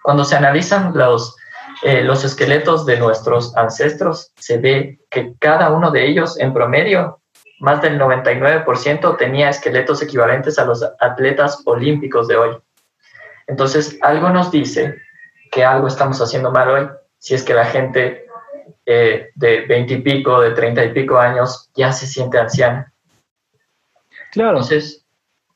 Cuando 0.03 0.23
se 0.23 0.35
analizan 0.35 0.91
los, 0.95 1.35
eh, 1.83 2.03
los 2.03 2.23
esqueletos 2.23 2.85
de 2.85 2.97
nuestros 2.97 3.55
ancestros, 3.57 4.31
se 4.35 4.57
ve 4.57 4.99
que 5.09 5.33
cada 5.39 5.71
uno 5.71 5.91
de 5.91 6.07
ellos 6.07 6.39
en 6.39 6.53
promedio, 6.53 7.21
más 7.59 7.81
del 7.81 7.99
99% 7.99 9.17
tenía 9.17 9.49
esqueletos 9.49 10.01
equivalentes 10.01 10.57
a 10.57 10.65
los 10.65 10.83
atletas 10.99 11.61
olímpicos 11.65 12.27
de 12.27 12.37
hoy. 12.37 12.57
Entonces, 13.47 13.97
algo 14.01 14.29
nos 14.29 14.51
dice 14.51 14.95
que 15.51 15.63
algo 15.63 15.87
estamos 15.87 16.19
haciendo 16.21 16.51
mal 16.51 16.69
hoy, 16.69 16.87
si 17.19 17.35
es 17.35 17.43
que 17.43 17.53
la 17.53 17.65
gente 17.65 18.25
eh, 18.85 19.29
de 19.35 19.65
20 19.67 19.93
y 19.93 20.01
pico, 20.01 20.41
de 20.41 20.51
30 20.51 20.85
y 20.85 20.93
pico 20.93 21.17
años 21.17 21.69
ya 21.75 21.91
se 21.91 22.07
siente 22.07 22.39
anciana. 22.39 22.91
Claro. 24.31 24.51
Entonces, 24.57 25.05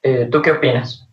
eh, 0.04 0.28
¿tú 0.30 0.42
qué 0.42 0.52
opinas? 0.52 1.08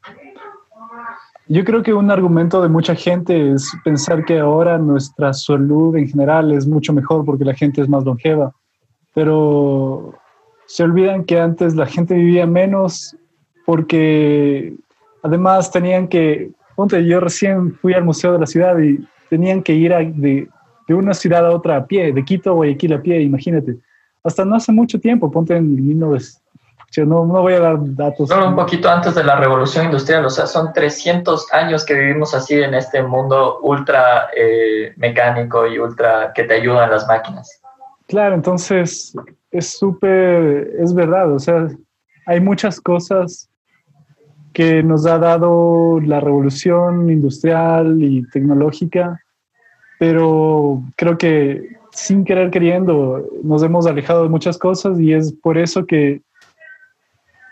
Yo 1.46 1.64
creo 1.64 1.82
que 1.82 1.92
un 1.92 2.10
argumento 2.10 2.60
de 2.62 2.68
mucha 2.68 2.94
gente 2.94 3.52
es 3.52 3.72
pensar 3.84 4.24
que 4.24 4.38
ahora 4.38 4.78
nuestra 4.78 5.32
salud 5.32 5.96
en 5.96 6.08
general 6.08 6.52
es 6.52 6.66
mucho 6.66 6.92
mejor 6.92 7.24
porque 7.24 7.44
la 7.44 7.54
gente 7.54 7.80
es 7.80 7.88
más 7.88 8.04
longeva, 8.04 8.52
pero 9.14 10.14
se 10.66 10.82
olvidan 10.82 11.24
que 11.24 11.38
antes 11.40 11.74
la 11.74 11.86
gente 11.86 12.14
vivía 12.14 12.46
menos 12.46 13.16
porque 13.66 14.74
además 15.22 15.70
tenían 15.70 16.08
que, 16.08 16.50
ponte, 16.74 17.04
yo 17.04 17.20
recién 17.20 17.74
fui 17.74 17.94
al 17.94 18.04
Museo 18.04 18.32
de 18.32 18.38
la 18.40 18.46
Ciudad 18.46 18.78
y 18.78 19.06
tenían 19.28 19.62
que 19.62 19.72
ir 19.72 19.92
de, 19.92 20.48
de, 20.86 20.94
una 20.94 21.14
ciudad 21.14 21.46
a 21.46 21.50
otra 21.50 21.76
a 21.76 21.86
pie, 21.86 22.12
de 22.12 22.24
Quito 22.24 22.50
a 22.50 22.52
Guayaquil 22.54 22.92
a 22.92 23.02
pie, 23.02 23.22
imagínate. 23.22 23.76
Hasta 24.24 24.44
no 24.44 24.56
hace 24.56 24.72
mucho 24.72 25.00
tiempo, 25.00 25.30
ponte 25.30 25.56
en 25.56 25.74
1900, 25.74 26.42
no, 26.98 27.24
no 27.24 27.40
voy 27.40 27.54
a 27.54 27.60
dar 27.60 27.76
datos. 27.80 28.28
Solo 28.28 28.48
un 28.48 28.56
poquito 28.56 28.88
antes 28.90 29.14
de 29.14 29.24
la 29.24 29.36
revolución 29.36 29.86
industrial, 29.86 30.26
o 30.26 30.30
sea, 30.30 30.46
son 30.46 30.72
300 30.72 31.52
años 31.52 31.84
que 31.84 31.94
vivimos 31.94 32.34
así 32.34 32.54
en 32.54 32.74
este 32.74 33.02
mundo 33.02 33.58
ultra 33.62 34.28
eh, 34.36 34.92
mecánico 34.96 35.66
y 35.66 35.78
ultra 35.78 36.32
que 36.34 36.44
te 36.44 36.54
ayudan 36.54 36.90
las 36.90 37.06
máquinas. 37.08 37.60
Claro, 38.08 38.34
entonces 38.34 39.14
es 39.50 39.78
súper, 39.78 40.70
es 40.78 40.94
verdad, 40.94 41.32
o 41.32 41.38
sea, 41.38 41.68
hay 42.26 42.40
muchas 42.40 42.80
cosas 42.80 43.48
que 44.52 44.82
nos 44.82 45.06
ha 45.06 45.18
dado 45.18 46.00
la 46.00 46.20
revolución 46.20 47.10
industrial 47.10 48.02
y 48.02 48.28
tecnológica, 48.30 49.22
pero 49.98 50.82
creo 50.96 51.16
que 51.16 51.76
sin 51.92 52.24
querer 52.24 52.50
queriendo 52.50 53.28
nos 53.42 53.62
hemos 53.62 53.86
alejado 53.86 54.22
de 54.22 54.28
muchas 54.28 54.58
cosas 54.58 54.98
y 54.98 55.12
es 55.12 55.32
por 55.32 55.58
eso 55.58 55.84
que 55.86 56.22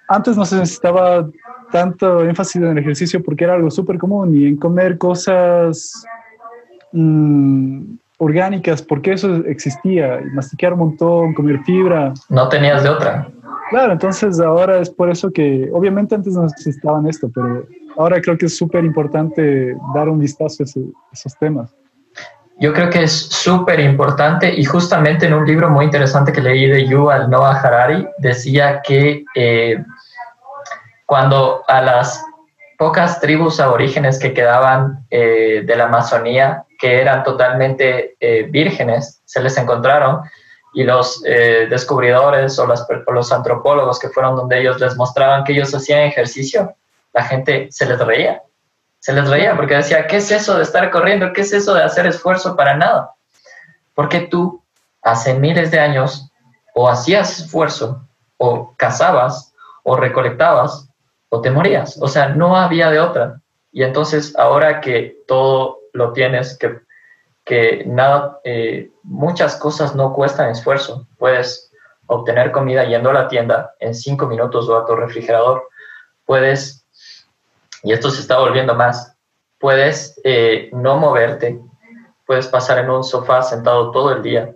antes 0.09 0.37
no 0.37 0.45
se 0.45 0.57
necesitaba 0.57 1.29
tanto 1.71 2.25
énfasis 2.25 2.57
en 2.57 2.69
el 2.69 2.79
ejercicio 2.79 3.23
porque 3.23 3.45
era 3.45 3.55
algo 3.55 3.71
súper 3.71 3.99
común 3.99 4.35
y 4.35 4.47
en 4.47 4.57
comer 4.57 4.99
cosas 4.99 6.05
mm, 6.93 7.95
orgánicas 8.21 8.83
porque 8.83 9.15
eso 9.15 9.37
existía, 9.47 10.21
y 10.21 10.27
masticar 10.27 10.75
un 10.75 10.81
montón, 10.81 11.35
comer 11.35 11.59
fibra. 11.65 12.13
No 12.29 12.49
tenías 12.49 12.83
de 12.83 12.91
otra. 12.91 13.29
Claro, 13.71 13.93
entonces 13.93 14.39
ahora 14.41 14.79
es 14.79 14.91
por 14.91 15.11
eso 15.11 15.31
que 15.31 15.69
obviamente 15.73 16.15
antes 16.15 16.35
no 16.35 16.43
necesitaban 16.43 17.07
esto, 17.07 17.31
pero 17.35 17.67
ahora 17.97 18.21
creo 18.21 18.37
que 18.37 18.47
es 18.47 18.57
súper 18.57 18.85
importante 18.85 19.75
dar 19.95 20.09
un 20.09 20.19
vistazo 20.19 20.65
a, 20.65 20.67
esos 21.13 21.39
temas. 21.39 21.75
Yo 22.59 22.75
creo 22.75 22.91
que 22.91 23.05
es 23.05 23.13
súper 23.13 23.81
importante 23.81 24.53
y 24.55 24.65
justamente 24.65 25.27
en 25.27 25.33
un 25.33 25.47
libro 25.47 25.71
muy 25.71 25.87
interesante 25.87 26.31
que 26.31 26.43
leí 26.43 26.67
de 26.67 26.87
Yuval 26.87 27.31
Noah 27.31 27.59
Harari 27.59 28.07
decía 28.19 28.83
que 28.83 29.25
eh, 29.35 29.83
cuando 31.07 31.63
a 31.69 31.81
las 31.81 32.23
pocas 32.77 33.19
tribus 33.21 33.61
aborígenes 33.61 34.19
que 34.19 34.35
quedaban 34.35 35.07
eh, 35.11 35.63
de 35.67 35.77
la 35.77 35.85
Amazonía, 35.85 36.65
que 36.81 37.01
eran 37.01 37.23
totalmente 37.23 38.17
eh, 38.19 38.45
vírgenes, 38.51 39.21
se 39.25 39.43
les 39.43 39.57
encontraron 39.59 40.23
y 40.73 40.85
los 40.85 41.23
eh, 41.27 41.67
descubridores 41.69 42.59
o, 42.59 42.65
o, 42.65 43.13
los 43.13 43.33
antropólogos 43.33 43.99
que 43.99 44.09
fueron 44.09 44.37
donde 44.37 44.61
ellos 44.61 44.81
les 44.81 44.97
mostraban 44.97 45.45
que 45.45 45.53
ellos 45.53 45.75
hacían 45.75 46.01
ejercicio, 46.01 46.75
la 47.13 47.25
gente 47.25 47.69
se 47.71 47.87
les 47.87 47.99
reía, 47.99 48.43
se 48.99 49.13
les 49.13 49.29
reía 49.29 49.55
porque 49.57 49.77
decía, 49.77 50.07
¿qué 50.07 50.17
es 50.17 50.31
eso 50.31 50.57
de 50.57 50.63
estar 50.63 50.91
corriendo? 50.91 51.33
¿Qué 51.33 51.43
es 51.43 51.53
eso 51.53 51.75
de 51.75 51.83
hacer 51.83 52.07
esfuerzo 52.07 52.57
para 52.57 52.77
nada? 52.77 53.13
Porque 53.95 54.21
tú 54.21 54.63
hace 55.03 55.35
miles 55.35 55.71
de 55.71 55.81
años 55.81 56.31
o 56.75 56.89
hacías 56.89 57.41
esfuerzo 57.41 58.07
o 58.39 58.75
cazabas 58.77 59.53
o 59.83 59.97
recolectabas 59.97 60.89
o 61.29 61.41
te 61.41 61.51
morías. 61.51 61.99
O 62.01 62.09
sea, 62.09 62.29
no 62.29 62.57
había 62.57 62.91
de 62.91 63.01
otra. 63.01 63.41
Y 63.73 63.83
entonces 63.83 64.35
ahora 64.37 64.81
que 64.81 65.19
todo 65.27 65.80
lo 65.93 66.13
tienes, 66.13 66.57
que, 66.59 66.81
que 67.45 67.85
nada, 67.87 68.41
eh, 68.45 68.91
muchas 69.03 69.57
cosas 69.57 69.95
no 69.95 70.13
cuestan 70.13 70.51
esfuerzo. 70.51 71.07
Puedes 71.19 71.73
obtener 72.07 72.51
comida 72.51 72.85
yendo 72.85 73.11
a 73.11 73.15
la 73.15 73.29
tienda 73.29 73.75
en 73.79 73.95
cinco 73.95 74.27
minutos 74.27 74.69
o 74.69 74.77
a 74.77 74.85
tu 74.85 74.97
refrigerador. 74.97 75.69
Puedes, 76.25 76.87
y 77.83 77.93
esto 77.93 78.11
se 78.11 78.21
está 78.21 78.39
volviendo 78.39 78.75
más, 78.75 79.17
puedes 79.59 80.21
eh, 80.25 80.71
no 80.73 80.97
moverte, 80.97 81.61
puedes 82.27 82.49
pasar 82.49 82.79
en 82.79 82.91
un 82.91 83.05
sofá 83.05 83.43
sentado 83.43 83.91
todo 83.91 84.13
el 84.13 84.23
día. 84.23 84.55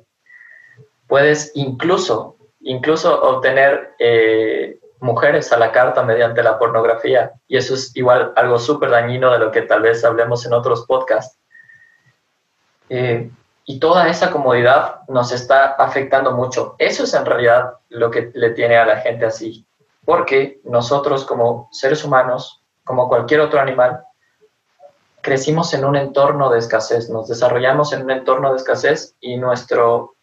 Puedes 1.07 1.53
incluso, 1.55 2.37
incluso 2.61 3.21
obtener 3.23 3.95
eh, 3.99 4.79
mujeres 5.05 5.53
a 5.53 5.59
la 5.59 5.71
carta 5.71 6.03
mediante 6.03 6.43
la 6.43 6.59
pornografía. 6.59 7.35
Y 7.47 7.59
eso 7.59 7.75
es 7.75 7.95
igual 7.95 8.33
algo 8.37 8.59
súper 8.59 8.89
dañino 8.89 9.31
de 9.31 9.39
lo 9.39 9.51
que 9.51 9.63
tal 9.63 9.83
vez 9.83 10.03
hablemos 10.03 10.47
en 10.47 10.55
otros 10.55 10.87
podcasts. 10.87 11.39
Eh, 12.89 13.31
y 13.67 13.79
toda 13.79 14.09
esa 14.09 14.31
comodidad 14.31 15.01
nos 15.09 15.31
está 15.31 15.75
afectando 15.75 16.33
mucho. 16.33 16.75
Eso 16.79 17.05
es 17.05 17.13
en 17.13 17.27
realidad 17.27 17.75
lo 17.91 18.11
que 18.11 18.31
le 18.35 18.51
tiene 18.51 18.79
a 18.79 18.87
la 18.87 18.97
gente 18.97 19.27
así. 19.27 19.67
Porque 20.07 20.61
nosotros 20.65 21.27
como 21.27 21.69
seres 21.71 22.03
humanos, 22.03 22.63
como 22.83 23.07
cualquier 23.07 23.41
otro 23.41 23.61
animal, 23.61 24.05
crecimos 25.21 25.75
en 25.75 25.85
un 25.85 25.97
entorno 25.97 26.51
de 26.51 26.59
escasez, 26.61 27.11
nos 27.11 27.29
desarrollamos 27.29 27.93
en 27.93 28.05
un 28.05 28.11
entorno 28.11 28.51
de 28.51 28.57
escasez 28.57 29.15
y 29.21 29.37
nuestro, 29.37 30.15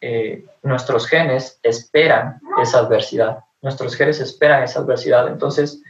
eh, 0.00 0.44
nuestros 0.62 1.06
genes 1.06 1.60
esperan 1.62 2.40
esa 2.60 2.80
adversidad 2.80 3.44
nuestros 3.62 3.94
genes 3.96 4.20
esperan 4.20 4.62
esa 4.62 4.80
adversidad. 4.80 5.28
Entonces, 5.28 5.82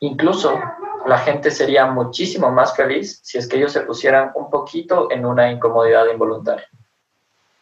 incluso 0.00 0.58
la 1.06 1.18
gente 1.18 1.50
sería 1.50 1.86
muchísimo 1.86 2.50
más 2.50 2.74
feliz 2.76 3.20
si 3.22 3.38
es 3.38 3.46
que 3.46 3.56
ellos 3.56 3.72
se 3.72 3.80
pusieran 3.80 4.30
un 4.34 4.50
poquito 4.50 5.10
en 5.10 5.24
una 5.24 5.50
incomodidad 5.50 6.06
involuntaria. 6.12 6.66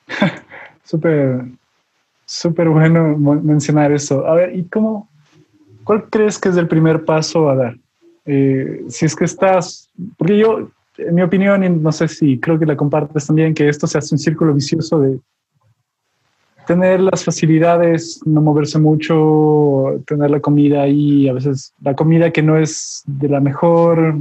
súper, 0.85 1.45
súper 2.25 2.69
bueno 2.69 3.17
mencionar 3.17 3.93
eso. 3.93 4.27
A 4.27 4.35
ver, 4.35 4.57
¿y 4.57 4.65
cómo, 4.65 5.09
cuál 5.85 6.09
crees 6.11 6.39
que 6.39 6.49
es 6.49 6.57
el 6.57 6.69
primer 6.69 7.05
paso 7.05 7.49
a 7.49 7.57
dar? 7.57 7.77
Eh, 8.27 8.85
si 8.89 9.05
es 9.05 9.15
que 9.15 9.25
estás, 9.25 9.91
porque 10.17 10.39
yo, 10.39 10.71
en 10.97 11.15
mi 11.15 11.23
opinión, 11.23 11.63
y 11.63 11.69
no 11.69 11.93
sé 11.93 12.09
si 12.09 12.41
creo 12.41 12.59
que 12.59 12.67
la 12.67 12.77
compartes 12.77 13.27
también, 13.27 13.53
que 13.53 13.69
esto 13.69 13.87
se 13.87 13.99
hace 13.99 14.15
un 14.15 14.19
círculo 14.19 14.55
vicioso 14.55 14.99
de 15.01 15.21
tener 16.67 17.01
las 17.01 17.25
facilidades, 17.25 18.21
no 18.25 18.41
moverse 18.41 18.79
mucho, 18.79 20.01
tener 20.07 20.31
la 20.31 20.41
comida 20.41 20.83
ahí, 20.83 21.29
a 21.29 21.33
veces 21.33 21.73
la 21.83 21.95
comida 21.95 22.31
que 22.31 22.43
no 22.43 22.57
es 22.57 23.03
de 23.07 23.29
la 23.29 23.41
mejor 23.41 24.17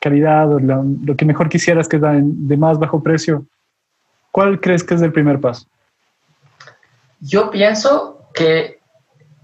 calidad 0.00 0.52
o 0.52 0.60
lo 0.60 1.16
que 1.16 1.24
mejor 1.24 1.48
quisieras 1.48 1.88
que 1.88 1.96
es 1.96 2.02
de 2.02 2.56
más 2.56 2.78
bajo 2.78 3.02
precio. 3.02 3.44
¿Cuál 4.30 4.60
crees 4.60 4.84
que 4.84 4.94
es 4.94 5.02
el 5.02 5.12
primer 5.12 5.40
paso? 5.40 5.66
Yo 7.20 7.50
pienso 7.50 8.28
que 8.32 8.78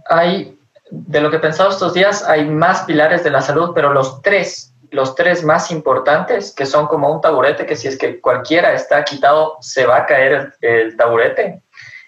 hay, 0.08 0.56
de 0.90 1.20
lo 1.20 1.30
que 1.30 1.37
he 1.37 1.40
pensado 1.40 1.70
estos 1.70 1.94
días, 1.94 2.23
hay 2.28 2.49
más 2.49 2.82
pilares 2.82 3.25
de 3.25 3.30
la 3.30 3.40
salud, 3.40 3.73
pero 3.75 3.92
los 3.92 4.23
tres, 4.23 4.73
los 4.90 5.14
tres 5.14 5.44
más 5.44 5.70
importantes, 5.73 6.54
que 6.54 6.66
son 6.66 6.87
como 6.87 7.12
un 7.12 7.20
taburete, 7.20 7.66
que 7.66 7.75
si 7.75 7.88
es 7.88 7.99
que 7.99 8.20
cualquiera 8.20 8.73
está 8.75 9.02
quitado, 9.04 9.56
se 9.61 9.87
va 9.87 9.99
a 9.99 10.06
caer 10.06 10.54
el, 10.61 10.96
taburete, 10.96 11.62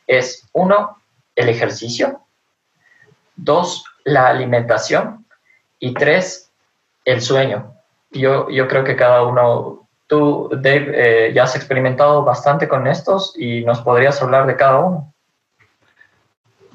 es 0.06 0.48
uno, 0.52 0.98
el 1.34 1.48
ejercicio, 1.48 2.20
dos, 3.36 3.84
la 4.04 4.28
alimentación 4.28 5.26
y 5.78 5.94
tres, 5.94 6.50
el 7.04 7.20
sueño. 7.20 7.74
Yo, 8.10 8.48
yo 8.50 8.68
creo 8.68 8.84
que 8.84 8.96
cada 8.96 9.24
uno, 9.24 9.88
tú, 10.06 10.48
Dave, 10.52 10.92
eh, 10.94 11.32
ya 11.34 11.44
has 11.44 11.56
experimentado 11.56 12.24
bastante 12.24 12.68
con 12.68 12.86
estos 12.86 13.34
y 13.36 13.64
nos 13.64 13.80
podrías 13.80 14.20
hablar 14.22 14.46
de 14.46 14.56
cada 14.56 14.78
uno. 14.78 15.12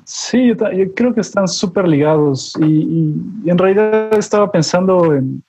Sí, 0.04 0.50
yo, 0.50 0.94
creo 0.94 1.14
que 1.14 1.22
están 1.22 1.48
súper 1.48 1.88
ligados 1.88 2.54
y, 2.60 3.14
en 3.46 3.58
realidad 3.58 4.14
estaba 4.14 4.52
pensando 4.52 5.14
en, 5.14 5.44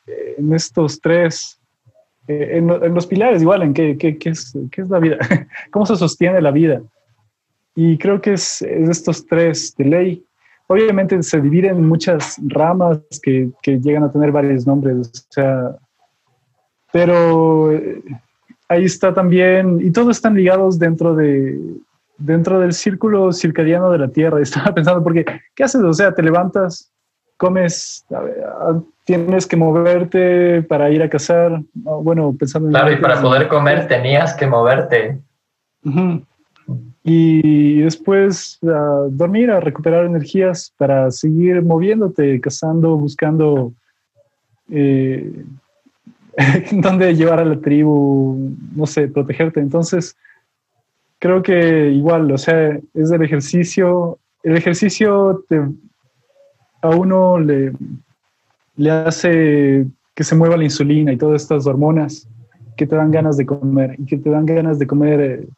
estos 0.53 1.01
tres, 1.01 1.59
eh, 2.29 2.59
en, 2.59 2.95
los 2.95 3.07
pilares 3.07 3.43
igual, 3.43 3.63
en 3.63 3.75
qué, 3.75 3.97
qué, 3.99 4.17
es, 4.25 4.57
qué, 4.71 4.83
es, 4.83 4.89
la 4.89 5.01
vida, 5.01 5.17
cómo 5.73 5.85
se 5.85 5.97
sostiene 5.97 6.41
la 6.41 6.53
vida. 6.53 6.81
Y 7.75 7.99
creo 7.99 8.21
que 8.21 8.35
es, 8.35 8.63
estos 8.63 9.27
tres 9.27 9.75
de 9.77 9.85
ley. 9.85 10.27
Obviamente 10.67 11.23
se 11.23 11.41
dividen 11.41 11.77
en 11.77 11.89
muchas 11.89 12.39
ramas 12.47 12.99
que, 13.23 13.51
que 13.63 13.79
llegan 13.79 14.05
a 14.05 14.13
tener 14.13 14.31
varios 14.31 14.67
nombres, 14.67 15.11
o 15.13 15.33
sea, 15.33 15.77
pero 16.93 17.73
eh, 17.73 18.03
ahí 18.69 18.85
está 18.85 19.13
también, 19.13 19.79
y 19.81 19.91
todos 19.91 20.17
están 20.17 20.35
ligados 20.35 20.79
dentro 20.79 21.15
de, 21.15 21.59
dentro 22.19 22.61
del 22.61 22.73
círculo 22.73 23.33
circadiano 23.33 23.91
de 23.91 23.99
la 23.99 24.09
Tierra. 24.09 24.41
Estaba 24.43 24.75
pensando, 24.75 25.03
porque, 25.03 25.25
¿qué 25.55 25.65
haces? 25.65 25.83
O 25.83 25.93
sea, 25.93 26.15
te 26.15 26.23
levantas, 26.23 26.93
comes, 27.37 28.05
tienes 29.05 29.47
que 29.47 29.57
moverte 29.57 30.63
para 30.63 30.91
ir 30.91 31.03
a 31.03 31.09
cazar. 31.09 31.61
Bueno, 31.75 32.35
pensando 32.39 32.69
en... 32.69 32.73
Claro, 32.73 32.93
y 32.93 32.97
para 32.97 33.21
poder 33.21 33.49
comer 33.49 33.89
tenías 33.89 34.35
que 34.35 34.47
moverte. 34.47 35.19
Y 37.05 37.81
después 37.81 38.59
a 38.63 39.09
dormir, 39.11 39.51
a 39.51 39.61
recuperar 39.61 40.07
energías 40.07 40.73
para 40.77 41.11
seguir 41.11 41.63
moviéndote, 41.63 42.41
cazando, 42.41 42.97
buscando 42.97 43.73
eh, 44.71 45.45
dónde 46.73 47.15
llevar 47.15 47.41
a 47.41 47.45
la 47.45 47.61
tribu, 47.61 48.57
no 48.75 48.87
sé, 48.87 49.09
protegerte. 49.09 49.61
Entonces, 49.61 50.17
creo 51.19 51.43
que 51.43 51.91
igual, 51.91 52.31
o 52.31 52.39
sea, 52.39 52.79
es 52.95 53.11
el 53.11 53.23
ejercicio. 53.23 54.19
El 54.45 54.57
ejercicio 54.57 55.45
te, 55.49 55.61
a 56.83 56.89
uno 56.91 57.39
le, 57.39 57.73
le 58.77 58.91
hace 58.91 59.87
que 60.15 60.25
se 60.25 60.35
mueva 60.35 60.57
la 60.57 60.65
insulina 60.65 61.13
y 61.13 61.17
todas 61.17 61.43
estas 61.43 61.67
hormonas 61.67 62.29
que 62.77 62.87
te 62.87 62.97
dan 62.97 63.11
ganas 63.11 63.37
de 63.37 63.47
comer 63.47 63.97
y 63.99 64.05
que 64.05 64.19
te 64.19 64.31
dan 64.31 64.47
ganas 64.47 64.79
de 64.79 64.87
comer 64.87 65.21
eh, 65.21 65.49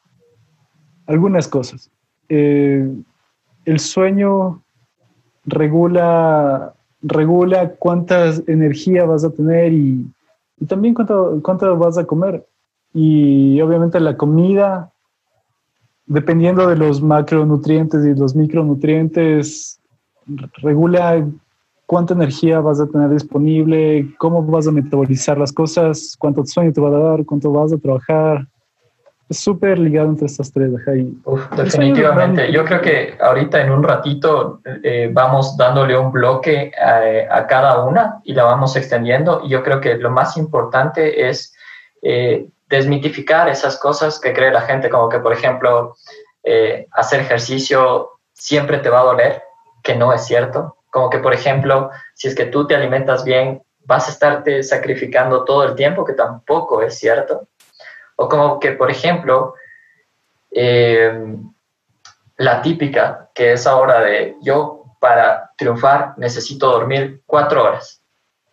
algunas 1.07 1.49
cosas. 1.49 1.91
Eh, 2.29 2.89
el 3.65 3.79
sueño 3.79 4.63
regula, 5.45 6.75
regula 7.03 7.75
cuánta 7.79 8.31
energía 8.47 9.05
vas 9.05 9.25
a 9.25 9.31
tener 9.31 9.73
y, 9.73 10.07
y 10.59 10.67
también 10.67 10.95
cuánto, 10.95 11.41
cuánto 11.43 11.77
vas 11.77 11.99
a 11.99 12.05
comer. 12.05 12.47
Y 12.93 13.61
obviamente 13.61 13.99
la 14.01 14.17
comida 14.17 14.93
dependiendo 16.07 16.67
de 16.67 16.77
los 16.77 17.03
macronutrientes 17.03 18.05
y 18.05 18.19
los 18.19 18.35
micronutrientes, 18.35 19.81
regula 20.63 21.27
cuánta 21.87 22.15
energía 22.15 22.61
vas 22.61 22.81
a 22.81 22.87
tener 22.87 23.11
disponible, 23.11 24.15
cómo 24.19 24.43
vas 24.43 24.67
a 24.67 24.73
metabolizar 24.73 25.39
las 25.39 25.53
cosas, 25.53 26.17
cuánto 26.19 26.45
sueño 26.45 26.73
te 26.73 26.81
va 26.81 26.89
a 26.89 27.01
dar, 27.01 27.25
cuánto 27.25 27.51
vas 27.53 27.73
a 27.73 27.79
trabajar. 27.79 28.47
Es 29.29 29.39
súper 29.41 29.79
ligado 29.79 30.09
entre 30.09 30.27
estas 30.27 30.53
tres. 30.53 30.71
definitivamente. 31.57 32.53
Yo 32.53 32.65
creo 32.65 32.81
que 32.83 33.17
ahorita 33.19 33.63
en 33.63 33.71
un 33.71 33.83
ratito 33.83 34.61
eh, 34.83 35.09
vamos 35.11 35.57
dándole 35.57 35.97
un 35.97 36.13
bloque 36.13 36.73
a, 36.79 37.47
cada 37.47 37.85
una 37.85 38.21
y 38.25 38.35
la 38.35 38.45
vamos 38.45 38.77
extendiendo. 38.77 39.41
Y 39.45 39.49
yo 39.49 39.63
creo 39.63 39.81
que 39.81 39.97
lo 39.97 40.11
más 40.11 40.37
importante 40.37 41.29
es 41.29 41.55
eh, 42.03 42.47
desmitificar 42.69 43.49
esas 43.49 43.79
cosas 43.79 44.21
que 44.21 44.35
cree 44.35 44.53
la 44.53 44.63
gente, 44.63 44.91
como 44.91 45.09
que, 45.09 45.19
por 45.21 45.33
ejemplo, 45.33 45.97
eh, 46.43 46.87
hacer 46.93 47.21
ejercicio 47.21 48.11
siempre 48.35 48.79
te 48.79 48.91
va 48.91 49.01
a 49.01 49.05
doler, 49.05 49.43
que 49.83 49.95
no 49.95 50.13
es 50.13 50.25
cierto. 50.27 50.77
Como 50.91 51.09
que, 51.09 51.19
por 51.19 51.33
ejemplo, 51.33 51.91
si 52.13 52.29
es 52.29 52.35
que 52.35 52.45
tú 52.45 52.67
te 52.67 52.77
alimentas 52.77 53.25
bien, 53.25 53.63
vas 53.87 54.09
a 54.09 54.13
estarte 54.13 54.63
sacrificando 54.63 55.45
todo 55.45 55.65
el 55.65 55.75
tiempo, 55.75 56.05
que 56.05 56.13
tampoco 56.13 56.83
es 56.83 56.99
cierto. 56.99 57.49
O 58.17 58.29
como 58.29 58.61
que, 58.61 58.73
por 58.73 58.91
ejemplo, 58.91 59.55
eh, 60.51 61.37
la 62.37 62.63
típica, 62.63 63.31
que 63.35 63.53
es 63.53 63.67
ahora 63.67 64.01
de 64.01 64.37
yo 64.43 64.85
para 65.01 65.51
triunfar 65.57 66.15
necesito 66.17 66.71
dormir 66.71 67.23
cuatro 67.27 67.65
horas. 67.65 68.01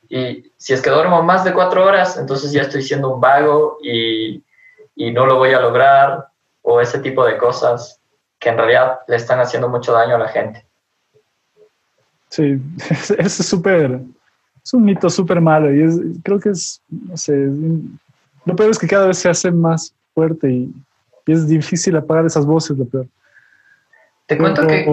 Y 0.09 0.51
si 0.57 0.73
es 0.73 0.81
que 0.81 0.89
duermo 0.89 1.23
más 1.23 1.43
de 1.43 1.53
cuatro 1.53 1.85
horas, 1.85 2.17
entonces 2.17 2.51
ya 2.51 2.63
estoy 2.63 2.81
siendo 2.81 3.13
un 3.13 3.21
vago 3.21 3.77
y, 3.81 4.43
y 4.95 5.11
no 5.11 5.25
lo 5.25 5.37
voy 5.37 5.53
a 5.53 5.61
lograr, 5.61 6.31
o 6.61 6.81
ese 6.81 6.99
tipo 6.99 7.25
de 7.25 7.37
cosas 7.37 7.99
que 8.39 8.49
en 8.49 8.57
realidad 8.57 8.99
le 9.07 9.15
están 9.15 9.39
haciendo 9.39 9.69
mucho 9.69 9.93
daño 9.93 10.15
a 10.15 10.19
la 10.19 10.27
gente. 10.27 10.65
Sí, 12.29 12.59
es 13.17 13.33
súper, 13.33 14.01
es 14.63 14.73
un 14.73 14.83
mito 14.83 15.09
súper 15.09 15.41
malo 15.41 15.73
y 15.73 15.83
es, 15.83 15.99
creo 16.23 16.39
que 16.39 16.49
es, 16.49 16.81
no 16.89 17.17
sé, 17.17 17.33
lo 18.45 18.55
peor 18.55 18.71
es 18.71 18.79
que 18.79 18.87
cada 18.87 19.07
vez 19.07 19.17
se 19.17 19.29
hace 19.29 19.51
más 19.51 19.93
fuerte 20.13 20.49
y, 20.49 20.73
es 21.27 21.47
difícil 21.47 21.95
apagar 21.95 22.25
esas 22.25 22.45
voces, 22.45 22.77
lo 22.77 22.85
peor. 22.85 23.07
Te 24.25 24.37
cuento 24.37 24.67
que... 24.67 24.83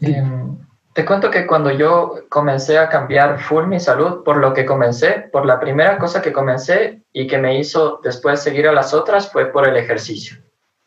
Em, 0.00 0.56
te 0.92 1.04
cuento 1.04 1.30
que 1.30 1.46
cuando 1.46 1.70
yo 1.70 2.24
comencé 2.28 2.78
a 2.78 2.88
cambiar 2.88 3.40
full 3.40 3.66
mi 3.66 3.80
salud, 3.80 4.22
por 4.24 4.36
lo 4.36 4.52
que 4.52 4.66
comencé, 4.66 5.28
por 5.32 5.46
la 5.46 5.58
primera 5.58 5.98
cosa 5.98 6.20
que 6.20 6.32
comencé 6.32 7.02
y 7.12 7.26
que 7.26 7.38
me 7.38 7.58
hizo 7.58 8.00
después 8.02 8.40
seguir 8.40 8.68
a 8.68 8.72
las 8.72 8.92
otras 8.92 9.30
fue 9.30 9.46
por 9.46 9.66
el 9.66 9.76
ejercicio. 9.76 10.36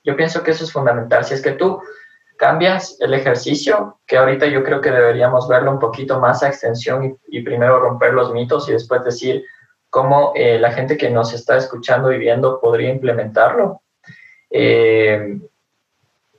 Yo 0.04 0.16
pienso 0.16 0.44
que 0.44 0.52
eso 0.52 0.64
es 0.64 0.72
fundamental. 0.72 1.24
Si 1.24 1.34
es 1.34 1.42
que 1.42 1.54
tú 1.54 1.82
cambias 2.38 2.98
el 3.00 3.14
ejercicio, 3.14 4.00
que 4.06 4.18
ahorita 4.18 4.46
yo 4.48 4.64
creo 4.64 4.82
que 4.82 4.92
deberíamos 4.92 5.48
verlo 5.48 5.72
un 5.72 5.80
poquito 5.80 6.20
más 6.20 6.44
a 6.44 6.50
extensión 6.50 7.18
y, 7.28 7.42
primero 7.42 7.80
romper 7.80 8.14
los 8.14 8.34
mitos 8.34 8.68
y 8.68 8.74
después 8.74 9.04
decir 9.04 9.46
cómo 9.94 10.32
eh, 10.34 10.58
la 10.58 10.72
gente 10.72 10.98
que 10.98 11.12
nos 11.12 11.34
está 11.34 11.56
escuchando 11.56 12.12
y 12.12 12.18
viendo 12.18 12.60
podría 12.60 12.90
implementarlo. 12.90 13.84
Eh, 14.50 15.38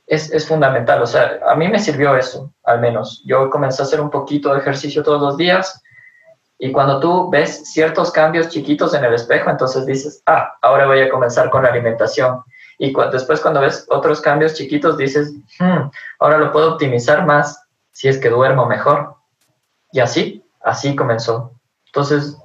es, 0.05 0.29
es, 0.29 0.45
fundamental. 0.45 1.01
O 1.01 1.07
sea, 1.07 1.39
a 1.47 1.55
mí 1.55 1.69
me 1.69 1.79
sirvió 1.79 2.17
eso, 2.17 2.53
al 2.65 2.81
menos. 2.81 3.23
Yo 3.25 3.49
comencé 3.49 3.81
a 3.81 3.85
hacer 3.85 4.01
un 4.01 4.09
poquito 4.09 4.53
de 4.53 4.59
ejercicio 4.59 5.03
todos 5.03 5.21
los 5.21 5.37
días 5.37 5.81
y 6.59 6.73
cuando 6.73 6.99
tú 6.99 7.29
ves 7.29 7.71
ciertos 7.71 8.11
cambios 8.11 8.49
chiquitos 8.49 8.93
en 8.93 9.05
el 9.05 9.13
espejo, 9.13 9.49
entonces 9.49 9.85
dices, 9.85 10.21
ah, 10.25 10.51
ahora 10.61 10.85
voy 10.85 10.99
a 10.99 11.09
comenzar 11.09 11.49
con 11.49 11.63
la 11.63 11.69
alimentación. 11.69 12.43
Y 12.77 12.93
después 13.13 13.39
cuando 13.39 13.61
ves 13.61 13.85
otros 13.89 14.19
cambios 14.19 14.55
chiquitos, 14.55 14.97
dices, 14.97 15.31
hmm, 15.59 15.89
ahora 16.19 16.39
lo 16.39 16.51
puedo 16.51 16.73
optimizar 16.73 17.25
más 17.25 17.57
si 17.93 18.09
es 18.09 18.17
que 18.17 18.29
duermo 18.29 18.65
mejor. 18.65 19.15
Y 19.93 20.01
así, 20.01 20.43
así 20.61 20.93
comenzó. 20.93 21.53
Entonces, 21.85 22.37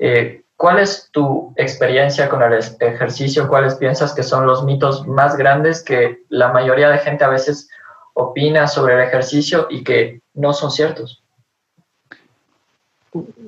eh, 0.00 0.40
¿Cuál 0.60 0.78
es 0.78 1.08
tu 1.10 1.54
experiencia 1.56 2.28
con 2.28 2.42
el 2.42 2.52
ejercicio? 2.80 3.48
¿Cuáles 3.48 3.76
piensas 3.76 4.12
que 4.12 4.22
son 4.22 4.46
los 4.46 4.62
mitos 4.62 5.06
más 5.06 5.34
grandes 5.34 5.82
que 5.82 6.18
la 6.28 6.52
mayoría 6.52 6.90
de 6.90 6.98
gente 6.98 7.24
a 7.24 7.30
veces 7.30 7.70
opina 8.12 8.66
sobre 8.66 8.92
el 8.92 9.00
ejercicio 9.00 9.68
y 9.70 9.82
que 9.82 10.20
no 10.34 10.52
son 10.52 10.70
ciertos? 10.70 11.24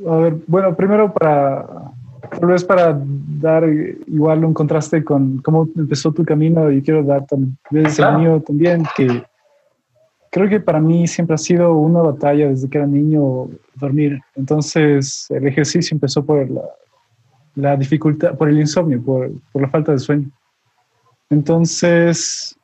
A 0.08 0.16
ver, 0.16 0.36
bueno, 0.46 0.74
primero 0.74 1.12
para, 1.12 1.66
tal 2.30 2.48
vez 2.48 2.64
para 2.64 2.98
dar 2.98 3.64
igual 4.06 4.42
un 4.46 4.54
contraste 4.54 5.04
con 5.04 5.36
cómo 5.42 5.68
empezó 5.76 6.12
tu 6.12 6.24
camino 6.24 6.70
y 6.70 6.80
quiero 6.80 7.02
dar 7.02 7.26
también 7.26 7.58
el 7.70 8.18
mío 8.18 8.42
también, 8.46 8.84
que 8.96 9.22
creo 10.33 10.49
que 10.49 10.61
para 10.61 10.81
mí 10.81 11.07
siempre 11.07 11.35
ha 11.35 11.38
sido 11.38 11.75
una 11.75 12.01
batalla 12.01 12.49
desde 12.49 12.68
que 12.68 12.79
era 12.79 12.87
niño 12.87 13.51
dormir. 13.75 14.18
Entonces 14.35 15.27
el 15.29 15.47
ejercicio 15.47 15.95
empezó 15.95 16.25
por 16.25 16.51
la, 16.51 16.62
la 17.55 17.77
dificultad, 17.77 18.35
por 18.38 18.49
el 18.49 18.59
insomnio, 18.59 19.01
por, 19.03 19.31
por 19.53 19.61
la 19.61 19.68
falta 19.68 19.92
de 19.92 19.99
sueño. 19.99 20.31
Entonces, 21.29 22.57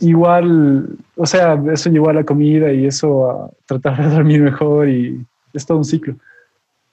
igual, 0.00 0.98
o 1.16 1.24
sea, 1.24 1.62
eso 1.72 1.88
llevó 1.88 2.10
a 2.10 2.14
la 2.14 2.24
comida 2.24 2.70
y 2.70 2.84
eso 2.84 3.30
a 3.30 3.50
tratar 3.64 3.96
de 3.96 4.14
dormir 4.14 4.42
mejor 4.42 4.86
y 4.86 5.24
es 5.54 5.64
todo 5.64 5.78
un 5.78 5.84
ciclo. 5.84 6.14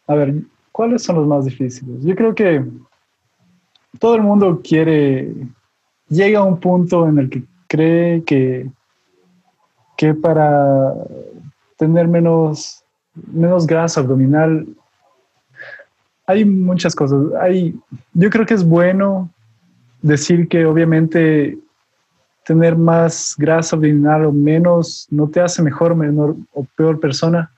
A 0.08 0.15
ver, 0.15 0.34
¿cuáles 0.72 1.04
son 1.04 1.17
los 1.17 1.28
más 1.28 1.43
difíciles? 1.43 2.06
Yo 2.06 2.15
creo 2.15 2.34
que 2.34 2.63
todo 4.00 4.15
el 4.15 4.22
mundo 4.22 4.62
quiere, 4.63 5.30
llega 6.08 6.39
a 6.39 6.43
un 6.43 6.58
punto 6.58 7.06
en 7.06 7.19
el 7.19 7.30
que 7.30 7.43
cree 7.67 8.24
que, 8.24 8.69
que 9.97 10.13
para 10.13 10.93
tener 11.77 12.08
menos, 12.08 12.84
menos 13.13 13.67
grasa 13.67 13.99
abdominal 13.99 14.67
hay 16.25 16.45
muchas 16.45 16.95
cosas. 16.95 17.19
Hay, 17.41 17.75
yo 18.13 18.29
creo 18.29 18.45
que 18.45 18.53
es 18.53 18.63
bueno 18.63 19.29
decir 20.01 20.47
que 20.47 20.65
obviamente 20.65 21.58
tener 22.45 22.75
más 22.75 23.36
grasa 23.38 23.75
abdominal 23.75 24.25
o 24.25 24.32
menos 24.32 25.08
no 25.10 25.27
te 25.27 25.41
hace 25.41 25.62
mejor, 25.62 25.95
menor 25.95 26.36
o 26.53 26.65
peor 26.75 26.99
persona, 26.99 27.51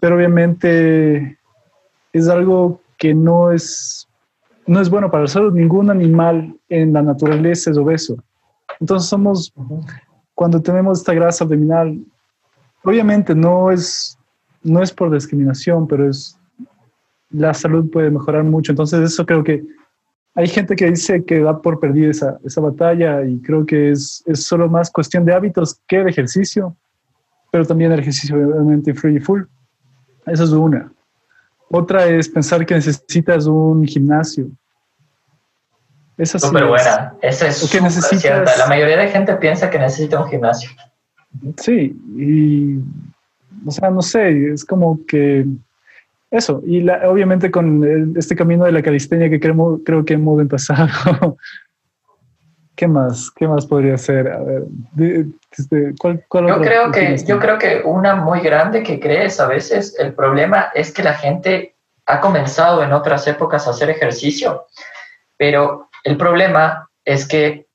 pero 0.00 0.16
obviamente 0.16 1.38
es 2.12 2.28
algo 2.28 2.80
que 2.98 3.14
no 3.14 3.52
es, 3.52 4.08
no 4.66 4.80
es 4.80 4.90
bueno 4.90 5.10
para 5.10 5.26
salud. 5.26 5.52
Ningún 5.52 5.90
animal 5.90 6.56
en 6.68 6.92
la 6.92 7.02
naturaleza 7.02 7.70
es 7.70 7.76
obeso. 7.76 8.16
Entonces 8.80 9.08
somos, 9.08 9.52
cuando 10.34 10.60
tenemos 10.60 10.98
esta 10.98 11.14
grasa 11.14 11.44
abdominal, 11.44 11.98
obviamente 12.82 13.34
no 13.34 13.70
es, 13.70 14.18
no 14.62 14.82
es 14.82 14.92
por 14.92 15.12
discriminación, 15.12 15.86
pero 15.86 16.08
es, 16.08 16.38
la 17.30 17.54
salud 17.54 17.90
puede 17.90 18.10
mejorar 18.10 18.44
mucho. 18.44 18.72
Entonces 18.72 19.00
eso 19.00 19.24
creo 19.26 19.44
que 19.44 19.62
hay 20.34 20.48
gente 20.48 20.74
que 20.76 20.90
dice 20.90 21.24
que 21.24 21.40
da 21.40 21.60
por 21.60 21.78
perdida 21.78 22.10
esa, 22.10 22.38
esa 22.44 22.60
batalla 22.60 23.24
y 23.24 23.38
creo 23.40 23.66
que 23.66 23.90
es, 23.90 24.22
es, 24.26 24.44
solo 24.44 24.68
más 24.68 24.90
cuestión 24.90 25.24
de 25.24 25.34
hábitos 25.34 25.80
que 25.86 25.98
de 25.98 26.10
ejercicio, 26.10 26.76
pero 27.50 27.66
también 27.66 27.92
el 27.92 28.00
ejercicio 28.00 28.36
obviamente 28.36 28.90
influye 28.90 29.20
full. 29.20 29.42
Esa 30.26 30.44
es 30.44 30.50
una. 30.50 30.92
Otra 31.68 32.06
es 32.06 32.28
pensar 32.28 32.64
que 32.64 32.74
necesitas 32.74 33.46
un 33.46 33.86
gimnasio. 33.86 34.50
Esa 36.18 36.38
sí 36.38 36.46
Súper 36.46 36.66
buena. 36.66 37.14
Esa 37.22 37.48
es 37.48 37.56
súper 37.56 37.82
necesitas... 37.82 38.58
La 38.58 38.66
mayoría 38.66 38.96
de 38.96 39.08
gente 39.08 39.34
piensa 39.36 39.70
que 39.70 39.78
necesita 39.78 40.20
un 40.20 40.28
gimnasio. 40.28 40.70
Sí, 41.56 41.96
y 42.16 42.78
o 43.66 43.70
sea, 43.70 43.90
no 43.90 44.02
sé, 44.02 44.52
es 44.52 44.64
como 44.64 44.98
que 45.06 45.46
eso, 46.30 46.62
y 46.66 46.88
obviamente 46.88 47.50
con 47.50 48.16
este 48.16 48.34
camino 48.34 48.64
de 48.64 48.72
la 48.72 48.82
calistenia 48.82 49.28
que 49.28 49.38
creo, 49.38 49.80
creo 49.84 50.04
que 50.04 50.14
hemos 50.14 50.40
empezado. 50.40 51.36
¿Qué 52.74 52.88
más? 52.88 53.30
¿Qué 53.30 53.46
más 53.46 53.66
podría 53.66 53.98
ser? 53.98 54.28
A 54.28 54.40
ver, 54.40 54.64
este, 55.50 55.92
¿cuál, 55.98 56.24
yo, 56.32 56.60
creo 56.62 56.90
que, 56.90 57.18
yo 57.18 57.38
creo 57.38 57.58
que 57.58 57.82
una 57.84 58.14
muy 58.14 58.40
grande 58.40 58.82
que 58.82 58.98
crees 58.98 59.38
a 59.40 59.46
veces, 59.46 59.94
el 59.98 60.14
problema 60.14 60.70
es 60.74 60.90
que 60.90 61.02
la 61.02 61.12
gente 61.12 61.74
ha 62.06 62.18
comenzado 62.18 62.82
en 62.82 62.94
otras 62.94 63.26
épocas 63.28 63.66
a 63.66 63.70
hacer 63.70 63.90
ejercicio, 63.90 64.64
pero 65.36 65.90
el 66.04 66.16
problema 66.16 66.88
es 67.04 67.26
que 67.26 67.66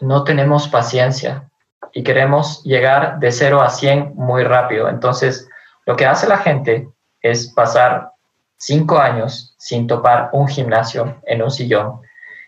no 0.00 0.24
tenemos 0.24 0.68
paciencia 0.68 1.48
y 1.92 2.02
queremos 2.02 2.62
llegar 2.64 3.18
de 3.18 3.32
0 3.32 3.62
a 3.62 3.70
100 3.70 4.12
muy 4.14 4.44
rápido. 4.44 4.88
Entonces, 4.88 5.48
lo 5.86 5.96
que 5.96 6.06
hace 6.06 6.28
la 6.28 6.38
gente 6.38 6.88
es 7.22 7.52
pasar 7.54 8.10
cinco 8.58 8.98
años 8.98 9.54
sin 9.58 9.86
topar 9.86 10.30
un 10.32 10.48
gimnasio 10.48 11.20
en 11.24 11.42
un 11.42 11.50
sillón 11.50 12.00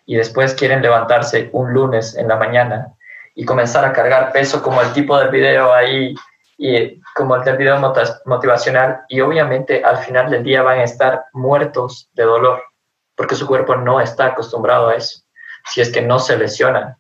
y 0.07 0.17
después 0.17 0.55
quieren 0.55 0.83
levantarse 0.83 1.51
un 1.53 1.73
lunes 1.73 2.17
en 2.17 2.29
la 2.29 2.37
mañana 2.37 2.95
y 3.35 3.45
comenzar 3.45 3.85
a 3.85 3.93
cargar 3.93 4.33
peso 4.33 4.63
como 4.63 4.81
el 4.81 4.93
tipo 4.93 5.19
del 5.19 5.31
video 5.31 5.73
ahí 5.73 6.15
y 6.57 7.01
como 7.15 7.37
el 7.37 7.45
del 7.45 7.57
video 7.57 7.79
motivacional 8.25 9.03
y 9.09 9.21
obviamente 9.21 9.85
al 9.85 9.99
final 9.99 10.31
del 10.31 10.43
día 10.43 10.63
van 10.63 10.81
a 10.81 10.85
estar 10.85 11.27
muertos 11.33 12.09
de 12.15 12.25
dolor 12.25 12.63
porque 13.19 13.35
su 13.35 13.49
cuerpo 13.49 13.75
no 13.75 14.01
está 14.01 14.27
acostumbrado 14.27 14.89
a 14.89 14.95
eso, 14.95 15.23
si 15.67 15.81
es 15.81 15.91
que 15.91 16.01
no 16.01 16.21
se 16.21 16.39
lesionan. 16.39 16.97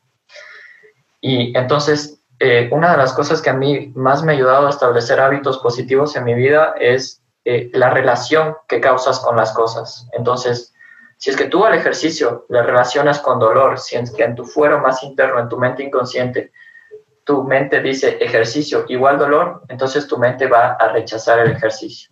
Y 1.21 1.57
entonces, 1.57 2.21
eh, 2.41 2.69
una 2.73 2.91
de 2.91 2.97
las 2.97 3.13
cosas 3.13 3.41
que 3.41 3.51
a 3.51 3.55
mí 3.55 3.93
más 3.95 4.25
me 4.25 4.33
ha 4.33 4.35
ayudado 4.35 4.67
a 4.67 4.71
establecer 4.71 5.21
hábitos 5.21 5.59
positivos 5.59 6.17
en 6.17 6.25
mi 6.25 6.35
vida 6.35 6.75
es 6.81 7.23
eh, 7.45 7.71
la 7.73 7.91
relación 7.91 8.57
que 8.67 8.81
causas 8.81 9.21
con 9.21 9.37
las 9.37 9.53
cosas. 9.53 10.09
Entonces, 10.11 10.75
si 11.19 11.31
es 11.31 11.37
que 11.37 11.47
tú 11.47 11.65
al 11.65 11.75
ejercicio 11.75 12.47
le 12.49 12.65
relacionas 12.65 13.21
con 13.21 13.39
dolor, 13.39 13.79
si 13.79 13.95
es 13.95 14.11
que 14.11 14.25
en 14.25 14.35
tu 14.35 14.45
fuero 14.45 14.81
más 14.81 15.05
interno, 15.05 15.39
en 15.39 15.49
tu 15.49 15.57
mente 15.57 15.85
inconsciente, 15.85 16.51
tu 17.23 17.45
mente 17.45 17.81
dice 17.81 18.19
ejercicio 18.21 18.87
igual 18.89 19.19
dolor, 19.19 19.63
entonces 19.69 20.09
tu 20.09 20.19
mente 20.19 20.49
va 20.49 20.73
a 20.73 20.89
rechazar 20.89 21.39
el 21.39 21.53
ejercicio. 21.53 22.11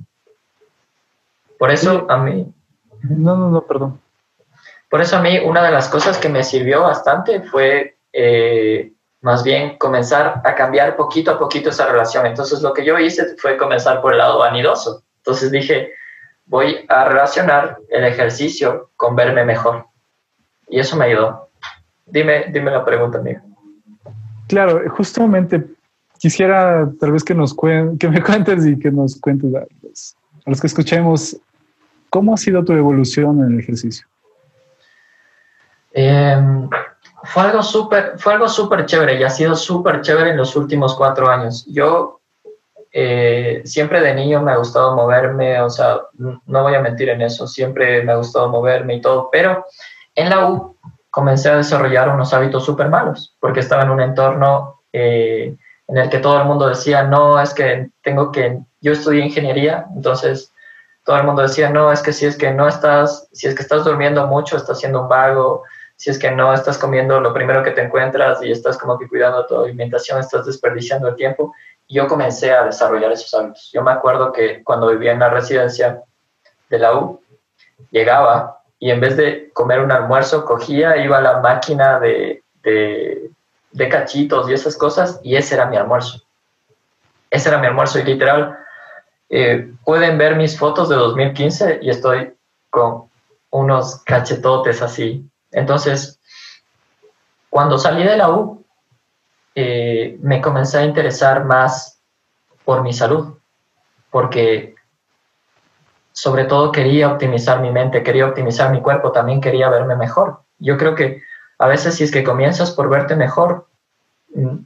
Por 1.59 1.73
eso 1.73 2.07
a 2.09 2.19
mí... 2.19 2.53
No, 3.11 3.37
no, 3.37 3.51
no, 3.51 3.63
perdón. 3.63 4.01
Por 4.89 5.01
eso 5.01 5.17
a 5.17 5.21
mí 5.21 5.39
una 5.39 5.63
de 5.63 5.73
las 5.73 5.89
cosas 5.89 6.19
que 6.19 6.29
me 6.29 6.45
sirvió 6.45 6.83
bastante 6.83 7.43
fue 7.43 7.97
eh, 8.13 8.93
más 9.21 9.43
bien 9.43 9.77
comenzar 9.79 10.41
a 10.45 10.55
cambiar 10.55 10.97
poquito 10.97 11.33
a 11.33 11.39
poquito 11.39 11.71
esa 11.71 11.87
relación. 11.87 12.27
Entonces 12.27 12.63
lo 12.63 12.73
que 12.73 12.85
yo 12.85 12.99
hice 12.99 13.37
fue 13.37 13.57
comenzar 13.57 14.01
por 14.01 14.13
el 14.13 14.19
lado 14.19 14.39
vanidoso. 14.39 15.03
Entonces 15.19 15.51
dije, 15.51 15.93
voy 16.47 16.85
a 16.89 17.05
relacionar 17.05 17.79
el 17.89 18.05
ejercicio 18.05 18.91
con 18.97 19.17
verme 19.17 19.45
mejor. 19.45 19.87
Y 20.69 20.79
eso 20.79 20.97
me 20.97 21.07
ayudó. 21.07 21.49
Dime, 22.07 22.47
dime 22.53 22.71
la 22.71 22.85
pregunta, 22.85 23.19
amigo. 23.19 23.41
Claro, 24.47 24.81
justamente 24.91 25.65
quisiera 26.19 26.89
tal 27.01 27.13
vez 27.13 27.25
que, 27.25 27.35
nos 27.35 27.55
que 27.55 28.09
me 28.09 28.23
cuentes 28.25 28.65
y 28.65 28.79
que 28.79 28.91
nos 28.91 29.17
cuentes 29.21 29.55
a 29.55 29.67
los, 30.45 30.61
que 30.61 30.67
escuchemos, 30.67 31.37
¿cómo 32.11 32.35
ha 32.35 32.37
sido 32.37 32.65
tu 32.65 32.73
evolución 32.73 33.41
en 33.41 33.55
el 33.55 33.61
ejercicio? 33.61 34.07
Em, 35.93 36.69
fue 37.25 37.43
algo 37.43 38.49
súper 38.49 38.87
chévere 38.87 39.19
y 39.19 39.23
ha 39.23 39.31
sido 39.31 39.57
súper 39.57 40.01
chévere 40.03 40.31
en 40.31 40.37
los 40.37 40.55
últimos 40.57 40.95
cuatro 40.95 41.29
años. 41.29 41.67
Yo 41.67 42.21
eh, 42.93 43.63
siempre 43.65 44.01
de 44.01 44.15
niño 44.15 44.41
me 44.41 44.53
ha 44.53 44.57
gustado 44.57 44.97
moverme, 44.97 45.61
o 45.61 45.69
sea, 45.69 45.99
no 46.17 46.63
voy 46.63 46.75
a 46.75 46.81
mentir 46.81 47.11
en 47.11 47.21
eso, 47.21 47.47
siempre 47.47 48.03
me 48.03 48.13
ha 48.13 48.17
gustado 48.17 48.49
moverme 48.49 48.95
y 48.95 49.01
todo, 49.01 49.29
pero 49.31 49.67
en 50.15 50.31
la 50.31 50.49
U 50.49 50.77
comencé 51.11 51.51
a 51.51 51.57
desarrollar 51.57 52.09
unos 52.09 52.33
hábitos 52.33 52.65
súper 52.65 52.89
malos, 52.89 53.37
porque 53.41 53.61
estaba 53.61 53.83
en 53.83 53.91
un 53.91 54.01
entorno 54.01 54.81
eh, 54.93 55.55
en 55.89 55.97
el 55.97 56.09
que 56.09 56.19
todo 56.19 56.41
el 56.41 56.47
mundo 56.47 56.69
decía, 56.69 57.03
no, 57.03 57.41
es 57.41 57.53
que 57.53 57.91
tengo 58.03 58.33
que, 58.33 58.59
yo 58.81 58.93
estudié 58.93 59.25
ingeniería, 59.25 59.87
entonces 59.95 60.53
todo 61.07 61.17
el 61.17 61.25
mundo 61.25 61.43
decía, 61.43 61.71
no, 61.71 61.91
es 61.91 62.03
que 62.03 62.13
si 62.13 62.27
es 62.27 62.37
que 62.37 62.51
no 62.53 62.69
estás, 62.69 63.29
si 63.33 63.47
es 63.47 63.55
que 63.55 63.63
estás 63.63 63.85
durmiendo 63.85 64.27
mucho, 64.27 64.59
estás 64.59 64.81
siendo 64.81 65.03
un 65.03 65.09
vago, 65.09 65.63
si 65.97 66.11
es 66.11 66.19
que 66.19 66.31
no 66.31 66.53
estás 66.53 66.77
comiendo 66.77 67.19
lo 67.21 67.33
primero 67.33 67.63
que 67.63 67.71
te 67.71 67.83
encuentras 67.83 68.43
y 68.43 68.51
estás 68.51 68.77
como 68.77 68.99
que 68.99 69.09
cuidando 69.09 69.47
tu 69.47 69.59
alimentación, 69.59 70.21
estás 70.21 70.45
desperdiciando 70.45 71.09
el 71.09 71.15
tiempo 71.17 71.55
yo 71.89 72.09
comencé 72.09 72.53
a 72.53 72.65
desarrollar 72.65 73.13
esos 73.13 73.33
hábitos. 73.35 73.71
Yo 73.73 73.83
me 73.83 73.93
acuerdo 73.93 74.33
que 74.33 74.63
cuando 74.65 74.89
vivía 74.89 75.13
en 75.13 75.21
la 75.21 75.31
residencia 75.31 76.03
de 76.69 76.79
la 76.79 76.95
U, 76.97 77.21
llegaba 77.91 78.61
y 78.79 78.91
en 78.91 79.01
vez 79.01 79.17
de 79.17 79.51
comer 79.53 79.81
un 79.81 79.93
almuerzo, 79.93 80.45
cogía, 80.45 80.97
iba 80.97 81.19
a 81.19 81.23
la 81.23 81.41
máquina 81.41 81.99
de, 81.99 82.43
de, 82.63 83.89
cachitos 83.89 84.49
y 84.49 84.53
esas 84.53 84.77
cosas, 84.77 85.21
y 85.23 85.37
ese 85.37 85.55
era 85.55 85.67
mi 85.67 85.77
almuerzo. 85.77 86.21
Ese 87.31 87.49
era 87.49 87.59
mi 87.59 87.67
almuerzo 87.67 87.99
y 88.01 88.05
literal, 88.05 88.59
eh, 89.29 89.73
pueden 89.85 90.19
ver 90.19 90.37
mis 90.37 90.59
fotos 90.59 90.89
de 90.89 90.97
2015 90.97 91.81
y 91.83 91.91
estoy 91.91 92.35
con 92.71 93.09
unos 93.51 94.03
cachetotes 94.05 94.83
así. 94.83 95.29
Entonces, 95.51 96.21
cuando 97.51 97.79
salí 97.79 98.05
de 98.05 98.17
la 98.17 98.31
U, 98.31 98.65
eh, 99.55 100.19
me 100.21 100.41
comencé 100.41 100.79
a 100.79 100.85
interesar 100.85 101.45
más 101.45 102.01
por 102.65 102.83
mi 102.83 102.93
salud, 102.93 103.39
porque 104.11 104.75
sobre 106.13 106.45
todo 106.45 106.73
quería 106.73 107.11
optimizar 107.11 107.61
mi 107.61 107.71
mente, 107.71 108.03
quería 108.03 108.27
optimizar 108.27 108.71
mi 108.71 108.83
cuerpo, 108.83 109.13
también 109.13 109.41
quería 109.41 109.69
verme 109.71 109.97
mejor. 109.97 110.43
Yo 110.59 110.77
creo 110.77 110.95
que 110.95 111.23
a 111.59 111.67
veces 111.67 111.95
si 111.95 112.05
es 112.05 112.11
que 112.11 112.25
comienzas 112.25 112.71
por 112.71 112.89
verte 112.89 113.17
mejor, 113.17 113.67
mm, 114.35 114.57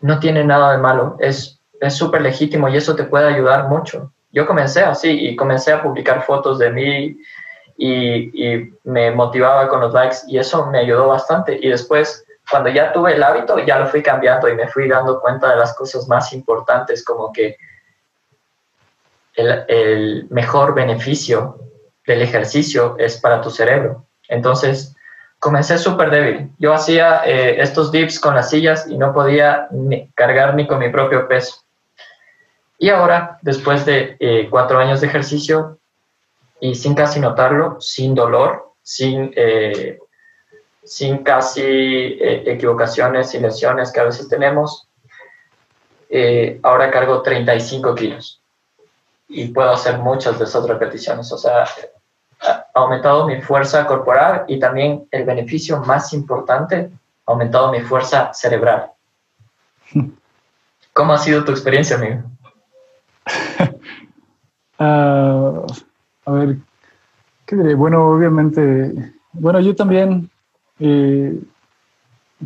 no 0.00 0.18
tiene 0.18 0.44
nada 0.44 0.72
de 0.72 0.78
malo, 0.78 1.16
es 1.20 1.59
súper 1.88 2.20
legítimo 2.20 2.68
y 2.68 2.76
eso 2.76 2.94
te 2.94 3.04
puede 3.04 3.32
ayudar 3.32 3.68
mucho. 3.68 4.12
Yo 4.32 4.46
comencé 4.46 4.82
así 4.82 5.08
y 5.10 5.36
comencé 5.36 5.72
a 5.72 5.82
publicar 5.82 6.22
fotos 6.22 6.58
de 6.58 6.70
mí 6.70 7.16
y, 7.78 8.54
y 8.54 8.72
me 8.84 9.10
motivaba 9.10 9.68
con 9.68 9.80
los 9.80 9.92
likes 9.94 10.18
y 10.28 10.38
eso 10.38 10.66
me 10.66 10.80
ayudó 10.80 11.08
bastante. 11.08 11.58
Y 11.60 11.68
después 11.68 12.24
cuando 12.50 12.68
ya 12.68 12.92
tuve 12.92 13.14
el 13.14 13.22
hábito, 13.22 13.58
ya 13.60 13.78
lo 13.78 13.86
fui 13.86 14.02
cambiando 14.02 14.48
y 14.48 14.56
me 14.56 14.66
fui 14.66 14.88
dando 14.88 15.20
cuenta 15.20 15.50
de 15.50 15.56
las 15.56 15.72
cosas 15.74 16.08
más 16.08 16.32
importantes, 16.32 17.04
como 17.04 17.32
que 17.32 17.56
el, 19.34 20.26
mejor 20.30 20.74
beneficio 20.74 21.58
del 22.06 22.22
ejercicio 22.22 22.96
es 22.98 23.18
para 23.18 23.40
tu 23.40 23.50
cerebro. 23.50 24.04
Entonces, 24.28 24.96
comencé 25.38 25.78
súper 25.78 26.10
débil. 26.10 26.50
Yo 26.58 26.74
hacía 26.74 27.22
eh, 27.24 27.60
estos 27.60 27.92
dips 27.92 28.18
con 28.18 28.34
las 28.34 28.50
sillas 28.50 28.86
y 28.88 28.98
no 28.98 29.14
podía 29.14 29.68
cargar 30.16 30.54
ni 30.56 30.66
con 30.66 30.80
mi 30.80 30.88
propio 30.88 31.28
peso. 31.28 31.62
Y 32.80 32.88
ahora, 32.88 33.38
después 33.42 33.84
de 33.84 34.16
eh, 34.18 34.48
cuatro 34.50 34.78
años 34.78 35.00
de 35.00 35.06
ejercicio 35.06 35.78
y 36.60 36.74
sin 36.74 36.94
casi 36.94 37.20
notarlo, 37.20 37.80
sin 37.80 38.14
dolor, 38.14 38.72
sin, 38.82 39.32
eh, 39.36 39.98
sin 40.82 41.18
casi 41.18 41.52
equivocaciones 41.62 43.34
y 43.34 43.38
lesiones 43.38 43.92
que 43.92 44.00
a 44.00 44.04
veces 44.04 44.28
tenemos, 44.28 44.88
ahora 46.62 46.90
cargo 46.90 47.22
35 47.22 47.94
kilos 47.94 48.40
y 49.30 49.48
puedo 49.48 49.70
hacer 49.70 49.98
muchas 49.98 50.38
de 50.38 50.44
esas 50.44 50.66
repeticiones. 50.66 51.30
O 51.32 51.38
sea, 51.38 51.64
ha 52.40 52.66
aumentado 52.74 53.26
mi 53.26 53.40
fuerza 53.40 53.86
corporal 53.86 54.44
y 54.48 54.58
también 54.58 55.06
el 55.10 55.24
beneficio 55.24 55.78
más 55.80 56.12
importante, 56.12 56.90
ha 57.26 57.30
aumentado 57.30 57.70
mi 57.70 57.80
fuerza 57.80 58.32
cerebral. 58.34 58.90
¿Cómo 60.92 61.12
ha 61.12 61.18
sido 61.18 61.44
tu 61.44 61.52
experiencia, 61.52 61.96
amigo? 61.96 62.22
Ah, 64.82 65.66
a 66.24 66.32
ver, 66.32 66.56
¿qué 67.44 67.54
diré? 67.54 67.74
Bueno, 67.74 68.08
obviamente, 68.08 69.12
bueno, 69.34 69.60
yo 69.60 69.76
también 69.76 70.30
eh, 70.78 71.38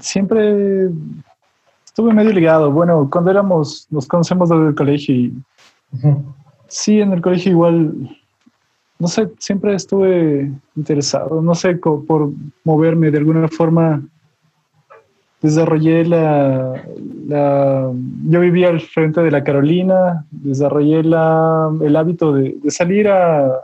siempre 0.01 0.91
estuve 1.85 2.13
medio 2.13 2.33
ligado. 2.33 2.73
Bueno, 2.73 3.09
cuando 3.09 3.31
éramos, 3.31 3.87
nos 3.89 4.09
conocemos 4.09 4.49
desde 4.49 4.67
el 4.67 4.75
colegio 4.75 5.15
y 5.15 5.33
sí, 6.67 7.01
en 7.01 7.13
el 7.13 7.23
colegio 7.23 7.53
igual 7.53 8.11
no 8.99 9.09
sé, 9.09 9.31
siempre 9.39 9.75
estuve 9.75 10.51
interesado, 10.77 11.43
no 11.43 11.55
sé, 11.55 11.75
por 11.75 12.31
moverme 12.65 13.11
de 13.11 13.19
alguna 13.19 13.49
forma. 13.49 14.03
Desarrollé 15.45 16.07
la, 16.07 16.73
Yo 18.31 18.41
vivía 18.41 18.69
al 18.69 18.81
frente 18.81 19.21
de 19.21 19.31
la 19.31 19.45
Carolina, 19.45 20.25
desarrollé 20.31 21.03
la, 21.03 21.71
el 21.83 21.95
hábito 21.97 22.33
de, 22.33 22.57
salir 22.71 23.09
a, 23.09 23.63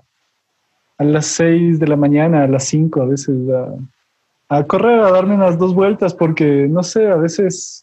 a 0.98 1.04
las 1.04 1.24
6 1.24 1.80
de 1.80 1.88
la 1.88 1.96
mañana, 1.96 2.42
a 2.42 2.48
las 2.48 2.64
5 2.64 3.00
a 3.00 3.06
veces, 3.06 3.34
a, 3.48 4.58
a 4.58 4.64
correr, 4.64 5.00
a 5.00 5.10
darme 5.10 5.36
unas 5.36 5.58
dos 5.58 5.72
vueltas, 5.72 6.12
porque, 6.12 6.68
no 6.68 6.82
sé, 6.82 7.08
a 7.08 7.16
veces 7.16 7.82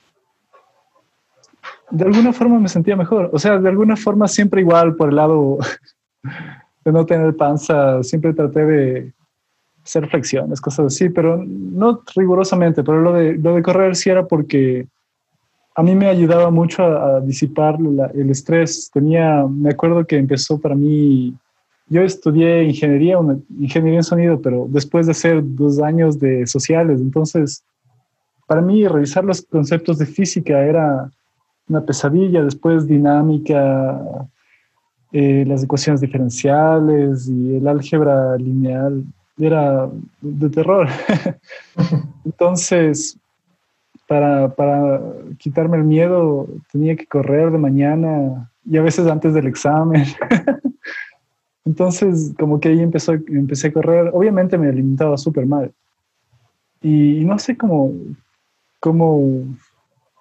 de 1.90 2.06
alguna 2.06 2.34
forma 2.34 2.60
me 2.60 2.70
sentía 2.70 2.96
mejor. 2.96 3.32
O 3.34 3.40
sea, 3.40 3.58
de 3.58 3.68
alguna 3.68 3.96
forma 3.96 4.28
siempre 4.28 4.62
igual 4.62 4.96
por 4.96 5.10
el 5.10 5.16
lado 5.16 5.58
de 6.86 6.92
no 6.92 7.04
tener 7.04 7.36
panza, 7.36 8.04
siempre 8.04 8.32
traté 8.32 8.64
de 8.64 9.14
hacer 9.88 10.08
flexiones, 10.10 10.60
cosas 10.60 10.88
así, 10.88 11.10
pero 11.10 11.44
no 11.46 12.02
rigurosamente, 12.16 12.84
pero 12.84 13.02
lo 13.02 13.14
de, 13.14 13.38
lo 13.38 13.56
de 13.56 13.64
correr 13.64 13.96
sí 13.96 14.10
era 14.10 14.28
porque 14.28 14.86
a 15.76 15.82
mí 15.82 15.96
me 15.96 16.08
ayudaba 16.08 16.52
mucho 16.52 16.84
a, 16.84 17.22
disipar 17.22 17.78
el 18.14 18.30
estrés. 18.30 18.92
Tenía, 18.94 19.46
me 19.50 19.70
acuerdo 19.70 20.06
que 20.06 20.18
empezó 20.18 20.60
para 20.60 20.76
mí, 20.76 21.34
yo 21.88 22.02
estudié 22.02 22.64
ingeniería, 22.64 23.18
una, 23.18 23.38
ingeniería 23.60 24.00
en 24.00 24.04
sonido, 24.04 24.42
pero 24.42 24.68
después 24.70 25.06
de 25.06 25.14
hacer 25.14 25.42
dos 25.42 25.80
años 25.80 26.20
de 26.20 26.46
sociales, 26.46 27.00
entonces 27.00 27.64
para 28.46 28.62
mí 28.62 28.88
revisar 28.88 29.24
los 29.24 29.42
conceptos 29.42 29.98
de 29.98 30.06
física 30.06 30.64
era 30.64 31.10
una 31.70 31.86
pesadilla, 31.86 32.44
después 32.44 32.88
dinámica, 32.88 34.02
eh, 35.14 35.46
las 35.48 35.64
ecuaciones 35.64 36.02
diferenciales 36.02 37.30
y 37.30 37.56
el 37.58 37.68
álgebra 37.68 38.36
lineal 38.38 39.04
era 39.38 39.90
de 40.22 40.50
terror. 40.50 40.88
Entonces, 42.26 43.18
para, 44.08 44.54
para, 44.56 45.02
quitarme 45.38 45.78
el 45.78 45.84
miedo, 45.84 46.48
tenía 46.72 46.96
que 46.96 47.06
correr 47.06 47.52
de 47.52 47.58
mañana 47.58 48.50
y 48.66 48.78
a 48.78 48.82
veces 48.82 49.08
antes 49.08 49.34
del 49.34 49.48
examen. 49.48 50.06
Entonces, 51.66 52.34
como 52.40 52.60
que 52.60 52.70
ahí 52.70 52.82
empezó, 52.82 53.14
empecé 53.14 53.68
a 53.68 53.74
correr. 53.74 54.10
Obviamente 54.14 54.58
me 54.58 54.70
alimentaba 54.70 55.18
súper 55.18 55.46
mal. 55.46 55.72
Y, 56.82 57.20
y 57.20 57.26
no 57.26 57.38
sé 57.38 57.58
cómo, 57.58 57.92
cómo 58.80 59.44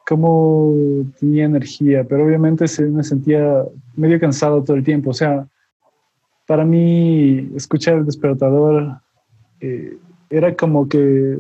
cómo 0.07 0.73
tenía 1.19 1.47
energía, 1.47 2.05
pero 2.05 2.25
obviamente 2.25 2.69
se, 2.69 2.85
me 2.85 3.03
sentía 3.03 3.65
medio 3.97 4.21
cansado 4.21 4.63
todo 4.63 4.77
el 4.77 4.85
tiempo. 4.85 5.11
O 5.11 5.15
sea, 5.15 5.49
para 6.47 6.65
mí 6.65 7.51
escuchar 7.57 7.99
el 7.99 8.07
despertador 8.07 9.01
eh, 9.61 9.97
era 10.31 10.55
como 10.55 10.89
que 10.89 11.39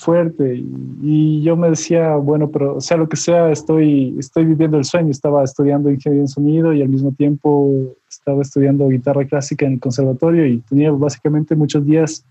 fuerte 0.00 0.54
y, 1.02 1.42
yo 1.42 1.56
me 1.56 1.68
decía, 1.70 2.16
bueno, 2.16 2.50
pero 2.50 2.80
sea 2.80 2.96
lo 2.96 3.08
que 3.08 3.16
sea, 3.16 3.50
estoy, 3.50 4.16
estoy 4.18 4.46
viviendo 4.46 4.78
el 4.78 4.84
sueño. 4.84 5.10
Estaba 5.10 5.44
estudiando 5.44 5.90
ingeniería 5.90 6.22
en 6.22 6.28
sonido 6.28 6.72
y 6.72 6.82
al 6.82 6.88
mismo 6.88 7.12
tiempo 7.12 7.70
estaba 8.08 8.42
estudiando 8.42 8.88
guitarra 8.88 9.26
clásica 9.26 9.66
en 9.66 9.74
el 9.74 9.80
conservatorio 9.80 10.46
y 10.46 10.58
tenía 10.60 10.90
básicamente 10.90 11.54
muchos 11.54 11.84
días 11.84 12.24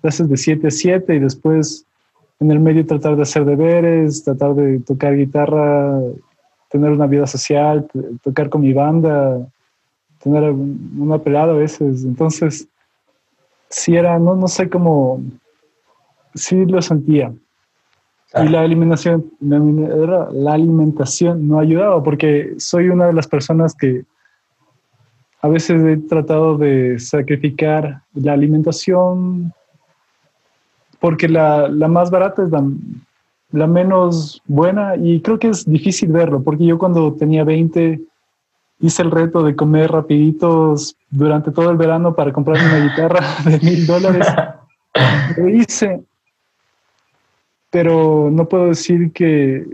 clases 0.00 0.28
de 0.28 0.36
7 0.36 0.66
a 0.68 0.70
7 0.70 1.14
y 1.14 1.18
después 1.18 1.84
en 2.40 2.50
el 2.52 2.60
medio 2.60 2.86
tratar 2.86 3.16
de 3.16 3.22
hacer 3.22 3.44
deberes, 3.44 4.22
tratar 4.22 4.54
de 4.54 4.78
tocar 4.80 5.16
guitarra, 5.16 6.00
tener 6.70 6.90
una 6.90 7.06
vida 7.06 7.26
social, 7.26 7.88
tocar 8.22 8.48
con 8.48 8.60
mi 8.60 8.72
banda, 8.72 9.44
tener 10.22 10.50
una 10.52 11.18
pelada 11.18 11.52
a 11.52 11.56
veces. 11.56 12.04
Entonces, 12.04 12.68
sí 13.70 13.96
era, 13.96 14.18
no, 14.18 14.34
no 14.34 14.48
sé 14.48 14.68
cómo, 14.68 15.22
sí 16.34 16.64
lo 16.66 16.80
sentía. 16.82 17.32
Y 18.34 18.48
la 18.48 18.60
alimentación, 18.60 19.32
la 19.40 20.52
alimentación 20.52 21.48
no 21.48 21.58
ayudaba 21.58 22.02
porque 22.02 22.54
soy 22.58 22.90
una 22.90 23.06
de 23.06 23.14
las 23.14 23.26
personas 23.26 23.74
que 23.74 24.04
a 25.40 25.48
veces 25.48 25.82
he 25.82 25.96
tratado 26.08 26.58
de 26.58 26.98
sacrificar 26.98 28.02
la 28.12 28.32
alimentación 28.34 29.52
porque 31.00 31.28
la, 31.28 31.68
la 31.68 31.88
más 31.88 32.10
barata 32.10 32.42
es 32.42 32.50
la, 32.50 32.68
la, 33.52 33.66
menos 33.66 34.42
buena 34.46 34.96
y 34.96 35.20
creo 35.20 35.38
que 35.38 35.48
es 35.48 35.64
difícil 35.64 36.10
verlo, 36.10 36.42
porque 36.42 36.66
yo 36.66 36.76
cuando 36.76 37.14
tenía 37.14 37.44
20 37.44 38.00
hice 38.80 39.02
el 39.02 39.10
reto 39.10 39.42
de 39.42 39.56
comer 39.56 39.90
rapiditos 39.90 40.96
durante 41.10 41.50
todo 41.50 41.70
el 41.70 41.76
verano 41.76 42.14
para 42.14 42.32
comprarme 42.32 42.68
una 42.68 42.84
guitarra 42.84 43.20
de 43.44 43.58
mil 43.60 43.86
dólares. 43.86 44.26
Lo 45.36 45.48
hice, 45.48 46.02
pero 47.70 48.30
no 48.30 48.48
puedo 48.48 48.68
decir 48.68 49.12
que, 49.12 49.66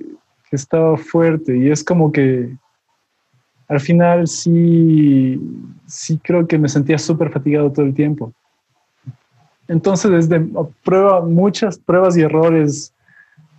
estaba 0.50 0.96
fuerte 0.96 1.56
y 1.58 1.68
es 1.68 1.82
como 1.82 2.12
que 2.12 2.48
al 3.66 3.80
final 3.80 4.28
sí, 4.28 5.40
sí 5.84 6.16
creo 6.22 6.46
que 6.46 6.58
me 6.58 6.68
sentía 6.68 6.96
súper 6.96 7.32
fatigado 7.32 7.72
todo 7.72 7.84
el 7.84 7.92
tiempo. 7.92 8.32
Entonces, 9.66 10.28
desde 10.28 10.46
prueba 10.84 11.22
muchas 11.22 11.76
pruebas 11.76 12.16
y 12.16 12.20
errores 12.20 12.94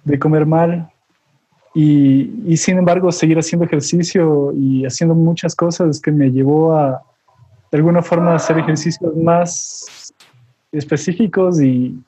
de 0.05 0.17
comer 0.17 0.45
mal 0.45 0.89
y, 1.75 2.55
sin 2.57 2.77
embargo 2.77 3.11
seguir 3.11 3.37
haciendo 3.37 3.65
ejercicio 3.65 4.53
y 4.53 4.85
haciendo 4.85 5.13
muchas 5.13 5.53
cosas 5.55 5.99
que 5.99 6.11
me 6.11 6.31
llevó 6.31 6.73
a 6.73 7.03
de 7.71 7.77
alguna 7.77 8.01
forma 8.01 8.35
hacer 8.35 8.57
ejercicios 8.57 9.15
más 9.17 10.13
específicos 10.71 11.61
y, 11.61 11.99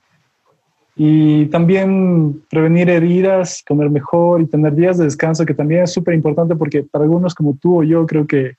y 0.96 1.48
también 1.48 2.42
prevenir 2.50 2.90
heridas, 2.90 3.64
comer 3.68 3.90
mejor 3.90 4.42
y 4.42 4.46
tener 4.46 4.74
días 4.74 4.98
de 4.98 5.04
descanso, 5.04 5.46
que 5.46 5.54
también 5.54 5.84
es 5.84 5.92
súper 5.92 6.14
importante 6.14 6.56
porque 6.56 6.84
para 6.84 7.04
algunos 7.04 7.36
como 7.36 7.58
tú 7.62 7.82
o 7.82 7.84
yo 7.84 8.06
creo 8.06 8.26
que 8.26 8.56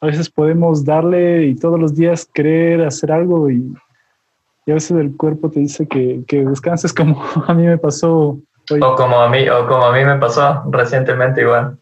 a 0.00 0.06
veces 0.06 0.30
podemos 0.30 0.84
darle 0.84 1.46
y 1.46 1.56
todos 1.56 1.78
los 1.78 1.94
días 1.94 2.28
querer 2.32 2.82
hacer 2.82 3.10
algo 3.10 3.50
y 3.50 3.74
y 4.66 4.70
a 4.70 4.74
veces 4.74 4.92
el 4.92 5.16
cuerpo 5.16 5.50
te 5.50 5.60
dice 5.60 5.86
que, 5.86 6.22
que 6.26 6.44
descanses 6.44 6.92
como 6.92 7.22
a 7.46 7.54
mí 7.54 7.64
me 7.64 7.78
pasó. 7.78 8.38
O 8.70 8.94
como 8.94 9.20
a 9.20 9.28
mí, 9.28 9.48
o 9.48 9.66
como 9.66 9.84
a 9.84 9.92
mí 9.92 10.04
me 10.04 10.16
pasó 10.16 10.62
recientemente 10.70 11.42
igual. 11.42 11.76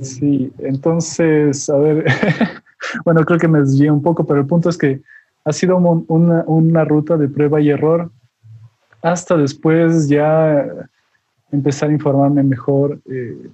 Sí, 0.00 0.52
entonces, 0.58 1.68
a 1.68 1.76
ver, 1.76 2.04
bueno, 3.04 3.24
creo 3.24 3.38
que 3.38 3.48
me 3.48 3.60
desvié 3.60 3.90
un 3.90 4.02
poco, 4.02 4.24
pero 4.24 4.40
el 4.40 4.46
punto 4.46 4.68
es 4.68 4.78
que 4.78 5.00
ha 5.44 5.52
sido 5.52 5.76
una, 5.76 6.44
una 6.46 6.84
ruta 6.84 7.16
de 7.16 7.28
prueba 7.28 7.60
y 7.60 7.70
error 7.70 8.10
hasta 9.02 9.36
después 9.36 10.08
ya 10.08 10.64
empezar 11.50 11.90
a 11.90 11.92
informarme 11.92 12.42
mejor 12.42 13.00
eh, 13.10 13.50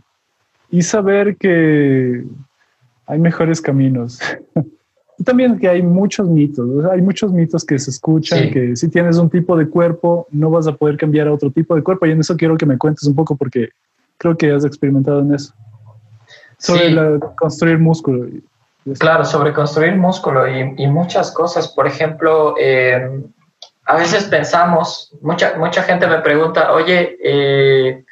y 0.71 0.83
saber 0.83 1.37
que 1.37 2.25
hay 3.07 3.19
mejores 3.19 3.61
caminos. 3.61 4.21
también 5.25 5.59
que 5.59 5.69
hay 5.69 5.83
muchos 5.83 6.29
mitos, 6.29 6.85
hay 6.85 7.03
muchos 7.03 7.33
mitos 7.33 7.65
que 7.65 7.79
se 7.79 7.91
escuchan, 7.91 8.51
que 8.51 8.77
si 8.77 8.89
tienes 8.89 9.19
un 9.19 9.29
tipo 9.29 9.57
de 9.57 9.69
cuerpo 9.69 10.27
no 10.31 10.51
vas 10.51 10.67
a 10.67 10.73
poder 10.73 10.97
cambiar 10.97 11.27
a 11.29 11.33
otro 11.33 11.51
tipo 11.51 11.75
de 11.75 11.83
cuerpo 11.83 12.07
y 12.07 12.13
en 12.13 12.21
eso 12.21 12.37
quiero 12.37 12.57
que 12.57 12.67
me 12.67 12.79
cuentes 12.79 13.05
un 13.05 13.15
poco 13.15 13.37
porque 13.37 13.71
creo 14.17 14.37
que 14.37 14.53
has 14.53 14.65
experimentado 14.65 15.21
en 15.21 15.35
eso. 15.35 15.53
Sobre 16.59 17.21
construir 17.37 17.79
músculo. 17.79 18.27
Claro, 18.99 19.25
sobre 19.25 19.53
construir 19.53 19.97
músculo 19.97 20.47
y, 20.49 20.87
muchas 20.87 21.31
cosas. 21.33 21.69
Por 21.69 21.87
ejemplo, 21.87 22.55
em, 22.59 23.25
a 23.85 23.97
veces 23.97 24.25
pensamos, 24.25 25.13
mucha, 25.21 25.57
mucha 25.59 25.83
gente 25.83 26.07
me 26.07 26.19
pregunta, 26.19 26.73
oye, 26.73 27.17
eh, 27.23 28.05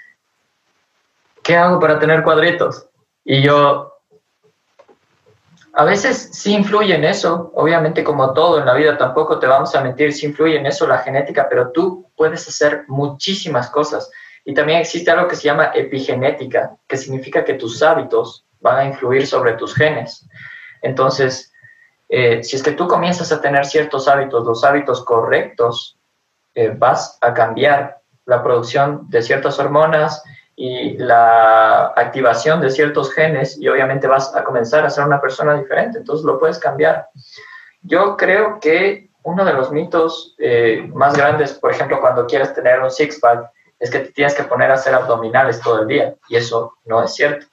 ¿qué 1.42 1.57
hago 1.57 1.81
para 1.81 1.99
tener 1.99 2.23
cuadritos? 2.23 2.87
Y 3.25 3.42
yo, 3.42 3.96
a 5.79 5.85
veces 5.85 6.31
sí 6.33 6.55
influye 6.55 6.95
en 6.95 7.05
eso, 7.05 7.53
obviamente 7.55 8.03
como 8.03 8.33
todo 8.33 8.59
en 8.59 8.65
la 8.65 8.73
vida, 8.73 8.97
tampoco 8.97 9.39
te 9.39 9.47
vamos 9.47 9.75
a 9.75 9.83
mentir, 9.83 10.11
sí 10.15 10.25
influye 10.25 10.57
en 10.57 10.65
eso 10.65 10.87
la 10.87 11.01
genética, 11.01 11.47
pero 11.51 11.71
tú 11.71 12.11
puedes 12.17 12.49
hacer 12.49 12.85
muchísimas 12.89 13.69
cosas. 13.69 14.11
Y 14.47 14.55
también 14.55 14.79
existe 14.79 15.11
algo 15.11 15.29
que 15.29 15.37
se 15.37 15.43
llama 15.43 15.73
epigenética, 15.75 16.75
que 16.89 16.97
significa 16.97 17.45
que 17.45 17.55
tus 17.55 17.83
hábitos 17.83 18.47
van 18.62 18.79
a 18.79 18.85
influir 18.87 19.27
sobre 19.27 19.53
tus 19.53 19.75
genes. 19.75 20.27
Entonces, 20.81 21.53
eh, 22.09 22.43
si 22.43 22.57
es 22.57 22.62
que 22.62 22.73
tú 22.73 22.89
comienzas 22.89 23.31
a 23.31 23.43
tener 23.43 23.67
ciertos 23.67 24.09
hábitos, 24.09 24.47
los 24.47 24.65
hábitos 24.65 25.05
correctos, 25.05 25.99
eh, 26.55 26.73
vas 26.75 27.19
a 27.21 27.35
cambiar 27.35 27.99
la 28.25 28.43
producción 28.43 29.11
de 29.11 29.21
ciertas 29.21 29.59
hormonas 29.59 30.23
y 30.57 30.97
la 30.97 31.88
activación 31.88 32.61
de 32.62 32.71
ciertos 32.71 33.12
genes 33.12 33.59
y 33.59 33.69
obviamente 33.69 34.09
vas 34.09 34.35
a 34.35 34.42
comenzar 34.42 34.87
a 34.87 34.90
ser 34.90 35.05
una 35.05 35.21
persona 35.21 35.55
diferente, 35.55 35.99
entonces 35.99 36.25
lo 36.25 36.40
puedes 36.40 36.59
cambiar. 36.59 37.09
Yo 37.83 38.16
creo 38.16 38.59
que 38.59 39.11
uno 39.23 39.45
de 39.45 39.53
los 39.53 39.71
mitos 39.71 40.35
eh, 40.38 40.90
más 40.95 41.14
grandes, 41.16 41.53
por 41.53 41.71
ejemplo, 41.71 42.01
cuando 42.01 42.27
quieres 42.27 42.55
tener 42.55 42.81
un 42.81 42.90
six-pack, 42.90 43.51
es 43.79 43.90
que 43.90 43.99
te 43.99 44.12
tienes 44.12 44.35
que 44.35 44.45
poner 44.45 44.71
a 44.71 44.75
hacer 44.75 44.95
abdominales 44.95 45.61
todo 45.61 45.83
el 45.83 45.88
día 45.88 46.14
y 46.29 46.37
eso 46.37 46.73
no 46.87 47.03
es 47.03 47.14
cierto. 47.14 47.47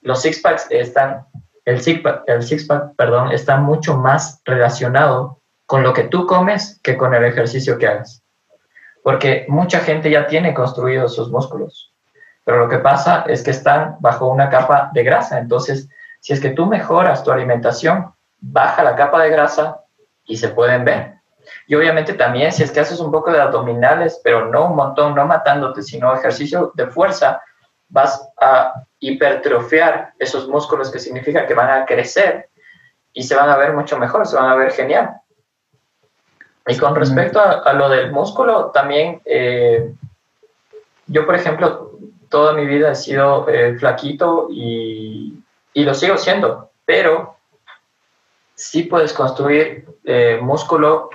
Los 0.00 0.22
six-packs 0.22 0.68
están 0.70 1.26
el 1.64 1.80
six-pack, 1.80 2.24
el 2.26 2.42
six 2.42 2.66
-pack, 2.66 2.96
perdón, 2.96 3.30
está 3.30 3.56
mucho 3.56 3.96
más 3.96 4.40
relacionado 4.44 5.38
con 5.66 5.82
lo 5.82 5.92
que 5.92 6.04
tú 6.04 6.26
comes 6.26 6.80
que 6.82 6.96
con 6.96 7.14
el 7.14 7.24
ejercicio 7.24 7.78
que 7.78 7.86
hagas. 7.86 8.22
Porque 9.02 9.46
mucha 9.48 9.80
gente 9.80 10.10
ya 10.10 10.26
tiene 10.26 10.54
construidos 10.54 11.14
sus 11.14 11.30
músculos, 11.30 11.92
pero 12.44 12.58
lo 12.58 12.68
que 12.68 12.78
pasa 12.78 13.24
es 13.28 13.42
que 13.42 13.50
están 13.50 13.96
bajo 14.00 14.26
una 14.26 14.50
capa 14.50 14.90
de 14.92 15.04
grasa. 15.04 15.38
Entonces, 15.38 15.88
si 16.20 16.32
es 16.32 16.40
que 16.40 16.50
tú 16.50 16.66
mejoras 16.66 17.22
tu 17.22 17.30
alimentación, 17.30 18.12
baja 18.40 18.82
la 18.82 18.96
capa 18.96 19.22
de 19.22 19.30
grasa 19.30 19.80
y 20.24 20.36
se 20.36 20.48
pueden 20.48 20.84
ver. 20.84 21.14
Y 21.66 21.74
obviamente 21.74 22.14
también 22.14 22.52
si 22.52 22.62
es 22.62 22.70
que 22.70 22.80
haces 22.80 23.00
un 23.00 23.10
poco 23.10 23.32
de 23.32 23.40
abdominales, 23.40 24.20
pero 24.22 24.46
no 24.46 24.66
un 24.66 24.76
montón, 24.76 25.14
no 25.14 25.26
matándote, 25.26 25.82
sino 25.82 26.14
ejercicio 26.14 26.72
de 26.74 26.86
fuerza, 26.88 27.40
vas 27.88 28.28
a 28.40 28.84
hipertrofiar 28.98 30.14
esos 30.18 30.48
músculos 30.48 30.90
que 30.90 30.98
significa 30.98 31.46
que 31.46 31.54
van 31.54 31.70
a 31.70 31.84
crecer 31.84 32.48
y 33.12 33.22
se 33.22 33.34
van 33.34 33.50
a 33.50 33.56
ver 33.56 33.74
mucho 33.74 33.98
mejor, 33.98 34.26
se 34.26 34.36
van 34.36 34.50
a 34.50 34.54
ver 34.54 34.72
genial. 34.72 35.16
Y 36.66 36.78
con 36.78 36.94
respecto 36.94 37.40
a, 37.40 37.72
lo 37.72 37.88
del 37.88 38.12
músculo, 38.12 38.70
también 38.70 39.20
eh, 39.24 39.92
yo, 41.06 41.26
por 41.26 41.34
ejemplo, 41.34 41.98
toda 42.32 42.54
mi 42.54 42.66
vida 42.66 42.90
he 42.90 42.94
sido 42.96 43.48
eh, 43.48 43.78
flaquito 43.78 44.48
y, 44.50 45.38
y, 45.72 45.84
lo 45.84 45.94
sigo 45.94 46.16
siendo, 46.16 46.70
pero 46.84 47.36
sí 48.56 48.82
puedes 48.82 49.12
construir 49.12 49.86
eh, 50.04 50.40
músculo 50.42 51.10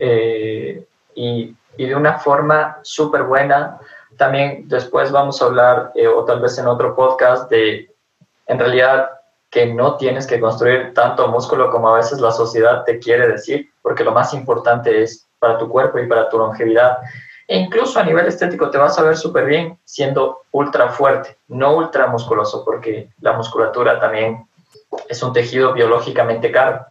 y, 0.00 1.54
y, 1.76 1.86
de 1.86 1.94
una 1.94 2.18
forma 2.18 2.80
súper 2.82 3.22
buena 3.22 3.78
también 4.16 4.68
después 4.68 5.10
vamos 5.10 5.40
a 5.40 5.46
hablar, 5.46 5.92
eh, 5.94 6.06
o 6.06 6.24
tal 6.24 6.40
vez 6.40 6.58
en 6.58 6.66
otro 6.66 6.94
podcast, 6.94 7.50
de 7.50 7.90
en 8.46 8.58
realidad 8.58 9.10
que 9.50 9.66
no 9.66 9.96
tienes 9.96 10.26
que 10.26 10.40
construir 10.40 10.94
tanto 10.94 11.28
músculo 11.28 11.70
como 11.70 11.88
a 11.88 11.96
veces 11.96 12.20
la 12.20 12.30
sociedad 12.30 12.84
te 12.84 12.98
quiere 12.98 13.28
decir, 13.28 13.70
porque 13.82 14.04
lo 14.04 14.12
más 14.12 14.32
importante 14.32 15.02
es 15.02 15.28
para 15.38 15.58
tu 15.58 15.68
cuerpo 15.68 15.98
y 15.98 16.06
para 16.06 16.28
tu 16.28 16.38
longevidad. 16.38 16.98
E 17.52 17.58
incluso 17.58 18.00
a 18.00 18.02
nivel 18.02 18.26
estético 18.28 18.70
te 18.70 18.78
vas 18.78 18.98
a 18.98 19.02
ver 19.02 19.14
súper 19.14 19.44
bien 19.44 19.76
siendo 19.84 20.38
ultra 20.52 20.88
fuerte, 20.88 21.36
no 21.48 21.76
ultra 21.76 22.06
musculoso, 22.06 22.64
porque 22.64 23.10
la 23.20 23.34
musculatura 23.34 24.00
también 24.00 24.46
es 25.06 25.22
un 25.22 25.34
tejido 25.34 25.74
biológicamente 25.74 26.50
caro. 26.50 26.86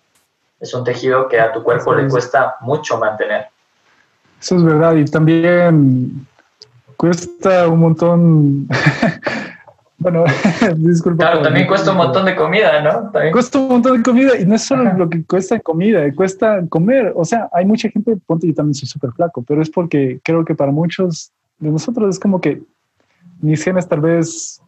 Es 0.59 0.71
un 0.75 0.83
tejido 0.83 1.27
que 1.27 1.39
a 1.39 1.51
tu 1.51 1.63
cuerpo 1.63 1.95
le 1.95 2.07
cuesta 2.07 2.57
mucho 2.61 2.99
mantener. 2.99 3.47
Eso 4.39 4.57
es 4.57 4.63
verdad. 4.63 4.93
Y 4.93 5.05
también 5.05 6.27
cuesta 6.95 7.67
un 7.67 7.79
montón. 7.79 8.67
bueno, 10.01 10.23
disculpa. 10.77 11.25
Claro, 11.25 11.41
también 11.43 11.67
cuesta 11.67 11.91
un 11.91 11.97
montón 11.97 12.25
de 12.25 12.35
comida, 12.35 12.81
¿no? 12.81 13.11
También. 13.11 13.31
Cuesta 13.31 13.59
un 13.59 13.67
montón 13.67 13.97
de 13.97 14.03
comida 14.03 14.35
y 14.35 14.45
no 14.45 14.55
es 14.55 14.63
solo 14.63 14.91
lo 14.93 15.07
que 15.07 15.23
cuesta 15.23 15.59
comida, 15.59 16.11
cuesta 16.15 16.65
comer. 16.67 17.13
O 17.15 17.23
sea, 17.23 17.47
hay 17.53 17.65
mucha 17.65 17.87
gente, 17.87 18.17
ponte, 18.25 18.47
yo 18.47 18.55
también 18.55 18.73
soy 18.73 18.87
súper 18.87 19.11
flaco, 19.11 19.43
pero 19.47 19.61
es 19.61 19.69
porque 19.69 20.19
creo 20.23 20.43
que 20.43 20.55
para 20.55 20.71
muchos 20.71 21.31
de 21.59 21.69
nosotros 21.69 22.15
es 22.15 22.19
como 22.19 22.41
que 22.41 22.63
mis 23.41 23.63
genes 23.63 23.87
tal 23.87 24.01
vez, 24.01 24.59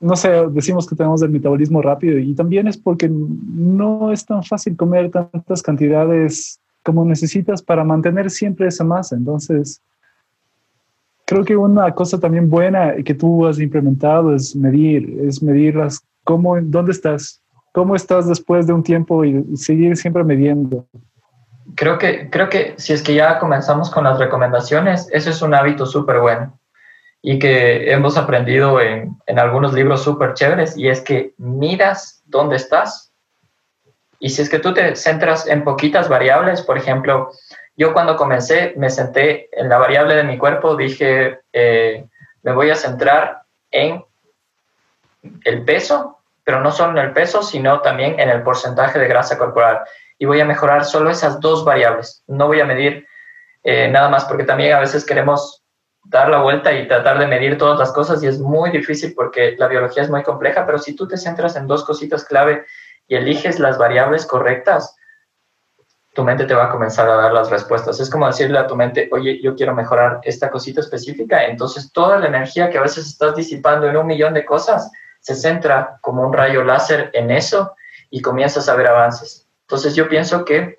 no 0.00 0.16
sé, 0.16 0.30
decimos 0.50 0.88
que 0.88 0.96
tenemos 0.96 1.22
el 1.22 1.30
metabolismo 1.30 1.80
rápido 1.80 2.18
y 2.18 2.34
también 2.34 2.66
es 2.66 2.76
porque 2.76 3.08
no 3.08 4.10
es 4.10 4.26
tan 4.26 4.42
fácil 4.42 4.76
comer 4.76 5.12
tantas 5.12 5.62
cantidades 5.62 6.58
como 6.82 7.04
necesitas 7.04 7.62
para 7.62 7.84
mantener 7.84 8.28
siempre 8.28 8.66
esa 8.66 8.82
masa. 8.82 9.14
Entonces, 9.14 9.80
creo 11.32 11.44
que 11.44 11.56
una 11.56 11.92
cosa 11.94 12.20
también 12.20 12.50
buena 12.50 12.94
que 13.04 13.14
tú 13.14 13.46
has 13.46 13.58
implementado 13.58 14.34
es 14.34 14.54
medir, 14.54 15.18
es 15.26 15.42
medir 15.42 15.76
las, 15.76 16.04
cómo, 16.24 16.60
dónde 16.60 16.92
estás, 16.92 17.42
cómo 17.72 17.96
estás 17.96 18.28
después 18.28 18.66
de 18.66 18.74
un 18.74 18.82
tiempo 18.82 19.24
y, 19.24 19.56
seguir 19.56 19.96
siempre 19.96 20.24
midiendo. 20.24 20.86
Creo 21.74 21.96
que, 21.96 22.28
creo 22.28 22.50
que 22.50 22.74
si 22.76 22.92
es 22.92 23.02
que 23.02 23.14
ya 23.14 23.38
comenzamos 23.38 23.90
con 23.90 24.04
las 24.04 24.18
recomendaciones, 24.18 25.08
eso 25.10 25.30
es 25.30 25.40
un 25.40 25.54
hábito 25.54 25.86
súper 25.86 26.20
bueno 26.20 26.58
y 27.22 27.38
que 27.38 27.90
hemos 27.90 28.18
aprendido 28.18 28.80
en, 28.80 29.16
en 29.26 29.38
algunos 29.38 29.72
libros 29.72 30.02
súper 30.02 30.34
chéveres 30.34 30.76
y 30.76 30.88
es 30.88 31.00
que 31.00 31.32
miras 31.38 32.22
dónde 32.26 32.56
estás 32.56 33.12
y 34.18 34.28
si 34.28 34.42
es 34.42 34.50
que 34.50 34.58
tú 34.58 34.74
te 34.74 34.96
centras 34.96 35.46
en 35.46 35.64
poquitas 35.64 36.08
variables, 36.08 36.62
por 36.62 36.76
ejemplo, 36.76 37.30
yo 37.76 37.92
cuando 37.92 38.16
comencé 38.16 38.74
me 38.76 38.90
senté 38.90 39.48
en 39.52 39.68
la 39.68 39.78
variable 39.78 40.14
de 40.14 40.24
mi 40.24 40.38
cuerpo, 40.38 40.76
dije, 40.76 41.40
eh, 41.52 42.04
me 42.42 42.52
voy 42.52 42.70
a 42.70 42.76
centrar 42.76 43.42
en 43.70 44.04
el 45.44 45.64
peso, 45.64 46.18
pero 46.44 46.60
no 46.60 46.70
solo 46.70 46.98
en 46.98 47.06
el 47.06 47.12
peso, 47.12 47.42
sino 47.42 47.80
también 47.80 48.18
en 48.18 48.28
el 48.28 48.42
porcentaje 48.42 48.98
de 48.98 49.08
grasa 49.08 49.38
corporal. 49.38 49.80
Y 50.18 50.26
voy 50.26 50.40
a 50.40 50.44
mejorar 50.44 50.84
solo 50.84 51.10
esas 51.10 51.40
dos 51.40 51.64
variables. 51.64 52.22
No 52.26 52.46
voy 52.46 52.60
a 52.60 52.64
medir 52.64 53.06
eh, 53.62 53.88
nada 53.88 54.08
más, 54.08 54.24
porque 54.24 54.44
también 54.44 54.74
a 54.74 54.80
veces 54.80 55.04
queremos 55.04 55.62
dar 56.04 56.28
la 56.28 56.42
vuelta 56.42 56.72
y 56.72 56.88
tratar 56.88 57.18
de 57.18 57.26
medir 57.26 57.56
todas 57.56 57.78
las 57.78 57.92
cosas 57.92 58.22
y 58.22 58.26
es 58.26 58.40
muy 58.40 58.70
difícil 58.70 59.14
porque 59.14 59.54
la 59.56 59.68
biología 59.68 60.02
es 60.02 60.10
muy 60.10 60.22
compleja, 60.22 60.66
pero 60.66 60.78
si 60.78 60.96
tú 60.96 61.06
te 61.06 61.16
centras 61.16 61.54
en 61.54 61.68
dos 61.68 61.84
cositas 61.84 62.24
clave 62.24 62.66
y 63.06 63.14
eliges 63.14 63.60
las 63.60 63.78
variables 63.78 64.26
correctas, 64.26 64.96
tu 66.12 66.24
mente 66.24 66.44
te 66.44 66.54
va 66.54 66.64
a 66.64 66.70
comenzar 66.70 67.08
a 67.08 67.16
dar 67.16 67.32
las 67.32 67.50
respuestas. 67.50 67.98
Es 67.98 68.10
como 68.10 68.26
decirle 68.26 68.58
a 68.58 68.66
tu 68.66 68.76
mente, 68.76 69.08
oye, 69.12 69.40
yo 69.42 69.54
quiero 69.54 69.74
mejorar 69.74 70.20
esta 70.24 70.50
cosita 70.50 70.80
específica. 70.80 71.44
Entonces, 71.44 71.90
toda 71.92 72.18
la 72.18 72.26
energía 72.26 72.68
que 72.68 72.78
a 72.78 72.82
veces 72.82 73.06
estás 73.06 73.34
disipando 73.34 73.86
en 73.86 73.96
un 73.96 74.06
millón 74.06 74.34
de 74.34 74.44
cosas 74.44 74.90
se 75.20 75.34
centra 75.34 75.98
como 76.00 76.22
un 76.26 76.32
rayo 76.32 76.64
láser 76.64 77.10
en 77.14 77.30
eso 77.30 77.74
y 78.10 78.20
comienzas 78.20 78.68
a 78.68 78.74
ver 78.74 78.88
avances. 78.88 79.46
Entonces, 79.62 79.94
yo 79.94 80.08
pienso 80.08 80.44
que 80.44 80.76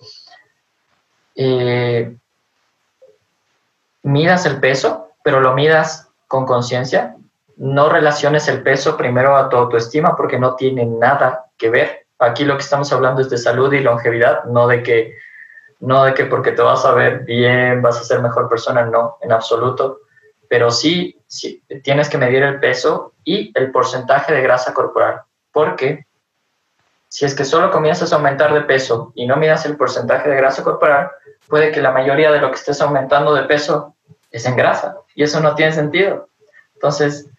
eh, 1.36 2.16
midas 4.04 4.46
el 4.46 4.60
peso, 4.60 5.10
pero 5.24 5.40
lo 5.40 5.54
midas 5.54 6.10
con 6.28 6.46
conciencia. 6.46 7.16
No 7.58 7.90
relaciones 7.90 8.48
el 8.48 8.62
peso 8.62 8.98
primero 8.98 9.36
a 9.36 9.50
tu 9.50 9.58
autoestima 9.58 10.16
porque 10.16 10.38
no 10.38 10.56
tiene 10.56 10.86
nada 10.86 11.46
que 11.58 11.70
ver 11.72 12.03
Aquí 12.24 12.46
lo 12.46 12.56
que 12.56 12.64
estamos 12.64 12.92
hablando 12.94 13.22
es 13.22 13.30
de 13.30 13.38
salud 13.38 13.72
y 13.74 13.82
longevidad, 13.82 14.46
no 14.46 14.68
de 14.68 14.82
que, 14.82 15.18
no 15.80 16.06
de 16.06 16.14
que 16.14 16.26
porque 16.26 16.52
te 16.52 16.62
vas 16.62 16.86
a 16.86 16.94
ver 16.94 17.20
bien 17.20 17.82
vas 17.82 18.00
a 18.00 18.04
ser 18.04 18.22
mejor 18.22 18.48
persona, 18.48 18.86
no, 18.86 19.18
en 19.22 19.32
absoluto. 19.32 20.00
Pero 20.48 20.72
sí, 20.72 21.20
tienes 21.84 22.10
que 22.10 22.18
medir 22.18 22.44
el 22.44 22.60
peso 22.60 23.14
y 23.24 23.52
el 23.58 23.72
porcentaje 23.72 24.34
de 24.34 24.42
grasa 24.42 24.74
corporal, 24.74 25.22
porque 25.52 26.06
si 27.10 27.26
es 27.26 27.36
que 27.36 27.46
solo 27.46 27.72
comienzas 27.72 28.12
a 28.12 28.16
aumentar 28.16 28.54
de 28.54 28.62
peso 28.62 29.12
y 29.16 29.28
no 29.28 29.36
miras 29.36 29.66
el 29.66 29.78
porcentaje 29.78 30.30
de 30.30 30.36
grasa 30.36 30.64
corporal, 30.64 31.12
puede 31.48 31.72
que 31.72 31.82
la 31.82 31.92
mayoría 31.92 32.32
de 32.32 32.42
lo 32.42 32.50
que 32.50 32.56
estés 32.56 32.82
aumentando 32.82 33.34
de 33.36 33.44
peso 33.44 33.96
es 34.32 34.46
en 34.46 34.56
grasa 34.56 34.98
y 35.14 35.24
eso 35.24 35.40
no 35.40 35.54
tiene 35.56 35.74
sentido. 35.74 36.30
Entonces, 36.74 37.30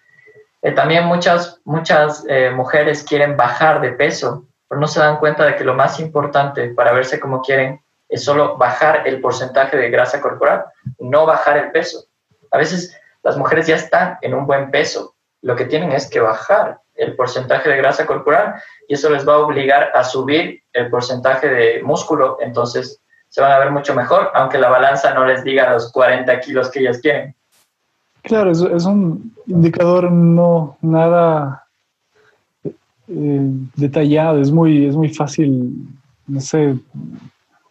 eh, 0.63 0.73
también 0.73 1.07
muchas, 1.07 1.61
muchas 1.65 2.25
eh, 2.29 2.51
mujeres 2.51 3.03
quieren 3.03 3.37
bajar 3.37 3.81
de 3.81 3.93
peso 3.93 4.45
no 4.71 4.87
se 4.87 5.01
dan 5.01 5.19
cuenta 5.19 5.45
de 5.45 5.57
que 5.57 5.65
lo 5.65 5.75
más 5.75 6.01
importante 6.01 6.69
para 6.71 6.93
verse 6.93 7.21
como 7.21 7.43
quieren 7.43 7.81
es 8.09 8.25
solo 8.25 8.57
bajar 8.57 9.07
el 9.07 9.21
porcentaje 9.21 9.77
de 9.77 9.91
grasa 9.91 10.21
corporal, 10.21 10.65
no 10.99 11.27
bajar 11.27 11.57
el 11.57 11.71
peso. 11.73 12.05
A 12.51 12.59
veces 12.59 12.97
las 13.23 13.37
mujeres 13.37 13.67
ya 13.67 13.77
están 13.77 14.19
en 14.21 14.35
un 14.35 14.47
buen 14.47 14.71
peso, 14.71 15.15
lo 15.43 15.57
que 15.57 15.65
tienen 15.65 15.93
es 15.93 16.09
que 16.09 16.21
bajar 16.21 16.81
el 16.95 17.17
porcentaje 17.17 17.69
de 17.69 17.77
grasa 17.77 18.07
corporal 18.07 18.55
y 18.89 18.95
eso 18.95 19.11
les 19.11 19.27
va 19.29 19.35
a 19.35 19.39
obligar 19.39 19.91
a 19.95 20.05
subir 20.05 20.63
el 20.73 20.91
porcentaje 20.91 21.49
de 21.49 21.83
músculo, 21.83 22.39
entonces 22.41 23.01
se 23.29 23.41
van 23.41 23.53
a 23.53 23.59
ver 23.59 23.71
mucho 23.73 23.95
mejor, 23.95 24.31
aunque 24.35 24.59
la 24.59 24.71
balanza 24.71 25.13
no 25.13 25.25
les 25.25 25.43
diga 25.43 25.73
los 25.73 25.91
40 25.91 26.39
kilos 26.41 26.71
que 26.71 26.81
ellas 26.81 27.01
quieren. 27.01 27.35
Claro, 28.23 28.51
es, 28.53 28.63
es 28.63 28.85
un 28.85 29.35
indicador 29.47 30.11
no 30.11 30.79
nada 30.81 31.64
eh, 33.09 33.51
detallado, 33.77 34.41
es 34.41 34.51
muy, 34.51 34.87
es 34.87 34.97
muy 34.97 35.09
fácil, 35.09 35.89
no 36.27 36.41
sé, 36.41 36.79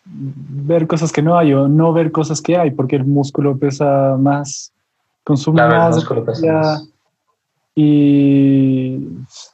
ver 0.06 0.86
cosas 0.88 1.12
que 1.12 1.22
no 1.22 1.38
hay 1.38 1.54
o 1.54 1.68
no 1.68 1.94
ver 1.94 2.12
cosas 2.12 2.42
que 2.42 2.58
hay, 2.58 2.72
porque 2.72 2.98
el 2.98 3.06
músculo 3.06 3.58
pesa 3.58 4.16
más, 4.20 4.72
consume 5.24 5.66
más. 5.68 5.96
músculo 5.96 6.24
pesa 6.24 6.82
Y 7.76 9.00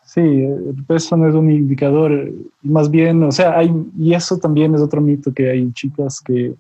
sí, 0.06 0.20
el 0.20 0.84
peso 0.86 1.16
no 1.16 1.30
es 1.30 1.36
un 1.36 1.50
indicador, 1.50 2.32
más 2.62 2.90
bien, 2.90 3.24
o 3.24 3.32
sea, 3.32 3.58
hay, 3.58 3.74
y 3.98 4.14
eso 4.14 4.38
también 4.38 4.76
es 4.76 4.82
otro 4.82 5.02
mito 5.02 5.34
que 5.34 5.50
hay 5.50 5.72
chicas 5.74 6.20
que 6.20 6.54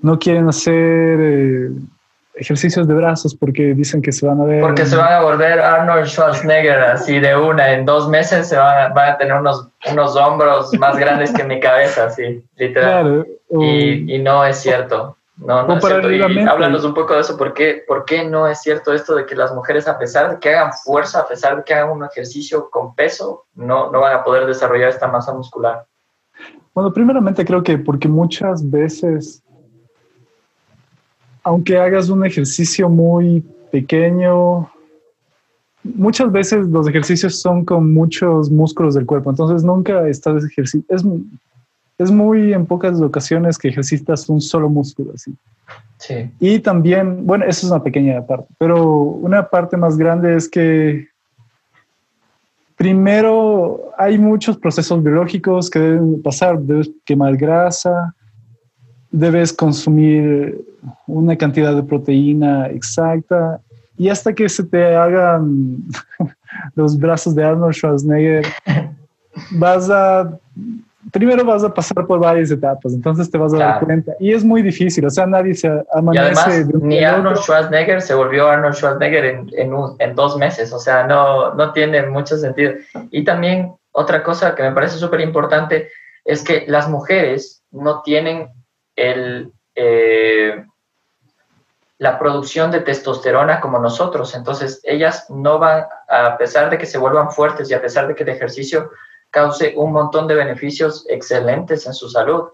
no 0.00 0.18
quieren 0.18 0.48
hacer 0.48 1.18
eh, 1.20 1.70
ejercicios 2.34 2.88
de 2.88 2.94
brazos 2.94 3.34
porque 3.34 3.74
dicen 3.74 4.00
que 4.02 4.12
se 4.12 4.26
van 4.26 4.40
a 4.40 4.44
ver. 4.44 4.60
Porque 4.60 4.86
se 4.86 4.96
van 4.96 5.12
a 5.12 5.20
volver 5.22 5.60
Arnold 5.60 6.06
Schwarzenegger 6.06 6.80
así 6.80 7.20
de 7.20 7.36
una. 7.36 7.72
En 7.72 7.84
dos 7.84 8.08
meses 8.08 8.48
se 8.48 8.56
van, 8.56 8.96
a 8.96 9.18
tener 9.18 9.34
unos, 9.34 9.68
unos 9.90 10.16
hombros 10.16 10.72
más 10.78 10.96
grandes 10.96 11.32
que 11.32 11.44
mi 11.44 11.60
cabeza, 11.60 12.06
así, 12.06 12.42
literal. 12.56 13.26
y, 13.50 14.14
y, 14.14 14.18
no 14.18 14.44
es 14.44 14.58
cierto. 14.58 15.16
No, 15.36 15.66
no 15.66 15.76
es 15.76 15.84
cierto. 15.84 16.50
háblanos 16.50 16.84
un 16.84 16.94
poco 16.94 17.14
de 17.14 17.20
eso. 17.20 17.36
¿Por 17.36 17.52
qué, 17.52 17.82
¿Por 17.86 18.04
qué 18.04 18.24
no 18.24 18.46
es 18.46 18.60
cierto 18.60 18.92
esto 18.92 19.14
de 19.14 19.26
que 19.26 19.34
las 19.34 19.52
mujeres, 19.54 19.88
a 19.88 19.98
pesar 19.98 20.30
de 20.30 20.38
que 20.38 20.54
hagan 20.54 20.72
fuerza, 20.72 21.20
a 21.20 21.28
pesar 21.28 21.56
de 21.56 21.64
que 21.64 21.74
hagan 21.74 21.90
un 21.90 22.04
ejercicio 22.04 22.70
con 22.70 22.94
peso, 22.94 23.44
no, 23.54 23.90
no 23.90 24.00
van 24.00 24.14
a 24.14 24.24
poder 24.24 24.46
desarrollar 24.46 24.88
esta 24.88 25.08
masa 25.08 25.32
muscular? 25.32 25.84
Bueno, 26.74 26.92
primeramente 26.92 27.44
creo 27.44 27.62
que 27.62 27.76
porque 27.78 28.08
muchas 28.08 28.68
veces 28.70 29.42
aunque 31.42 31.76
hagas 31.78 32.08
un 32.08 32.24
ejercicio 32.24 32.88
muy 32.88 33.44
pequeño, 33.70 34.70
muchas 35.82 36.30
veces 36.30 36.66
los 36.68 36.88
ejercicios 36.88 37.40
son 37.40 37.64
con 37.64 37.92
muchos 37.92 38.50
músculos 38.50 38.94
del 38.94 39.06
cuerpo, 39.06 39.30
entonces 39.30 39.64
nunca 39.64 40.06
estás 40.08 40.44
ejercicio. 40.44 40.84
Es, 40.88 41.04
es 41.98 42.10
muy 42.10 42.52
en 42.52 42.66
pocas 42.66 43.00
ocasiones 43.00 43.58
que 43.58 43.68
ejercitas 43.68 44.28
un 44.28 44.40
solo 44.40 44.68
músculo 44.68 45.12
así. 45.14 45.34
Sí. 45.98 46.30
Y 46.40 46.58
también, 46.58 47.26
bueno, 47.26 47.44
eso 47.44 47.66
es 47.66 47.72
una 47.72 47.82
pequeña 47.82 48.26
parte, 48.26 48.48
pero 48.58 48.92
una 48.92 49.48
parte 49.48 49.76
más 49.76 49.96
grande 49.96 50.36
es 50.36 50.48
que 50.48 51.08
primero 52.76 53.92
hay 53.96 54.18
muchos 54.18 54.56
procesos 54.56 55.02
biológicos 55.02 55.70
que 55.70 55.78
deben 55.78 56.20
pasar, 56.20 56.58
debes 56.58 56.90
quemar 57.04 57.36
grasa, 57.36 58.14
debes 59.12 59.52
consumir 59.52 60.64
una 61.06 61.36
cantidad 61.36 61.76
de 61.76 61.82
proteína 61.82 62.66
exacta 62.68 63.60
y 63.96 64.08
hasta 64.08 64.32
que 64.32 64.48
se 64.48 64.64
te 64.64 64.96
hagan 64.96 65.78
los 66.74 66.98
brazos 66.98 67.34
de 67.34 67.44
Arnold 67.44 67.74
Schwarzenegger, 67.74 68.46
vas 69.52 69.88
a, 69.90 70.38
primero 71.12 71.44
vas 71.44 71.62
a 71.62 71.72
pasar 71.72 72.06
por 72.06 72.18
varias 72.18 72.50
etapas, 72.50 72.94
entonces 72.94 73.30
te 73.30 73.38
vas 73.38 73.52
a 73.54 73.58
dar 73.58 73.84
cuenta. 73.84 74.12
Y 74.18 74.32
es 74.32 74.42
muy 74.42 74.62
difícil, 74.62 75.04
o 75.04 75.10
sea, 75.10 75.26
nadie 75.26 75.54
se 75.54 75.68
amanece. 75.92 76.24
Y 76.24 76.26
además, 76.26 76.82
ni 76.82 77.04
Arnold 77.04 77.36
Schwarzenegger 77.36 78.00
se 78.00 78.14
volvió 78.14 78.48
Arnold 78.48 78.74
Schwarzenegger 78.74 79.24
en, 79.26 79.50
en, 79.56 79.72
en 79.98 80.14
dos 80.14 80.36
meses, 80.38 80.72
o 80.72 80.78
sea, 80.78 81.06
no, 81.06 81.54
no 81.54 81.72
tiene 81.72 82.06
mucho 82.06 82.36
sentido. 82.38 82.72
Y 83.10 83.24
también 83.24 83.72
otra 83.92 84.22
cosa 84.22 84.54
que 84.54 84.62
me 84.62 84.72
parece 84.72 84.96
súper 84.96 85.20
importante 85.20 85.90
es 86.24 86.42
que 86.42 86.64
las 86.66 86.88
mujeres 86.88 87.62
no 87.70 88.02
tienen 88.02 88.48
el, 88.96 89.52
eh, 89.74 90.64
la 91.98 92.18
producción 92.18 92.70
de 92.70 92.80
testosterona 92.80 93.60
como 93.60 93.78
nosotros. 93.78 94.34
Entonces, 94.34 94.80
ellas 94.82 95.30
no 95.30 95.58
van, 95.58 95.86
a 96.08 96.36
pesar 96.36 96.68
de 96.68 96.78
que 96.78 96.86
se 96.86 96.98
vuelvan 96.98 97.30
fuertes 97.30 97.70
y 97.70 97.74
a 97.74 97.80
pesar 97.80 98.08
de 98.08 98.14
que 98.14 98.24
el 98.24 98.30
ejercicio 98.30 98.90
cause 99.30 99.74
un 99.76 99.92
montón 99.92 100.26
de 100.26 100.34
beneficios 100.34 101.06
excelentes 101.08 101.86
en 101.86 101.94
su 101.94 102.08
salud, 102.08 102.48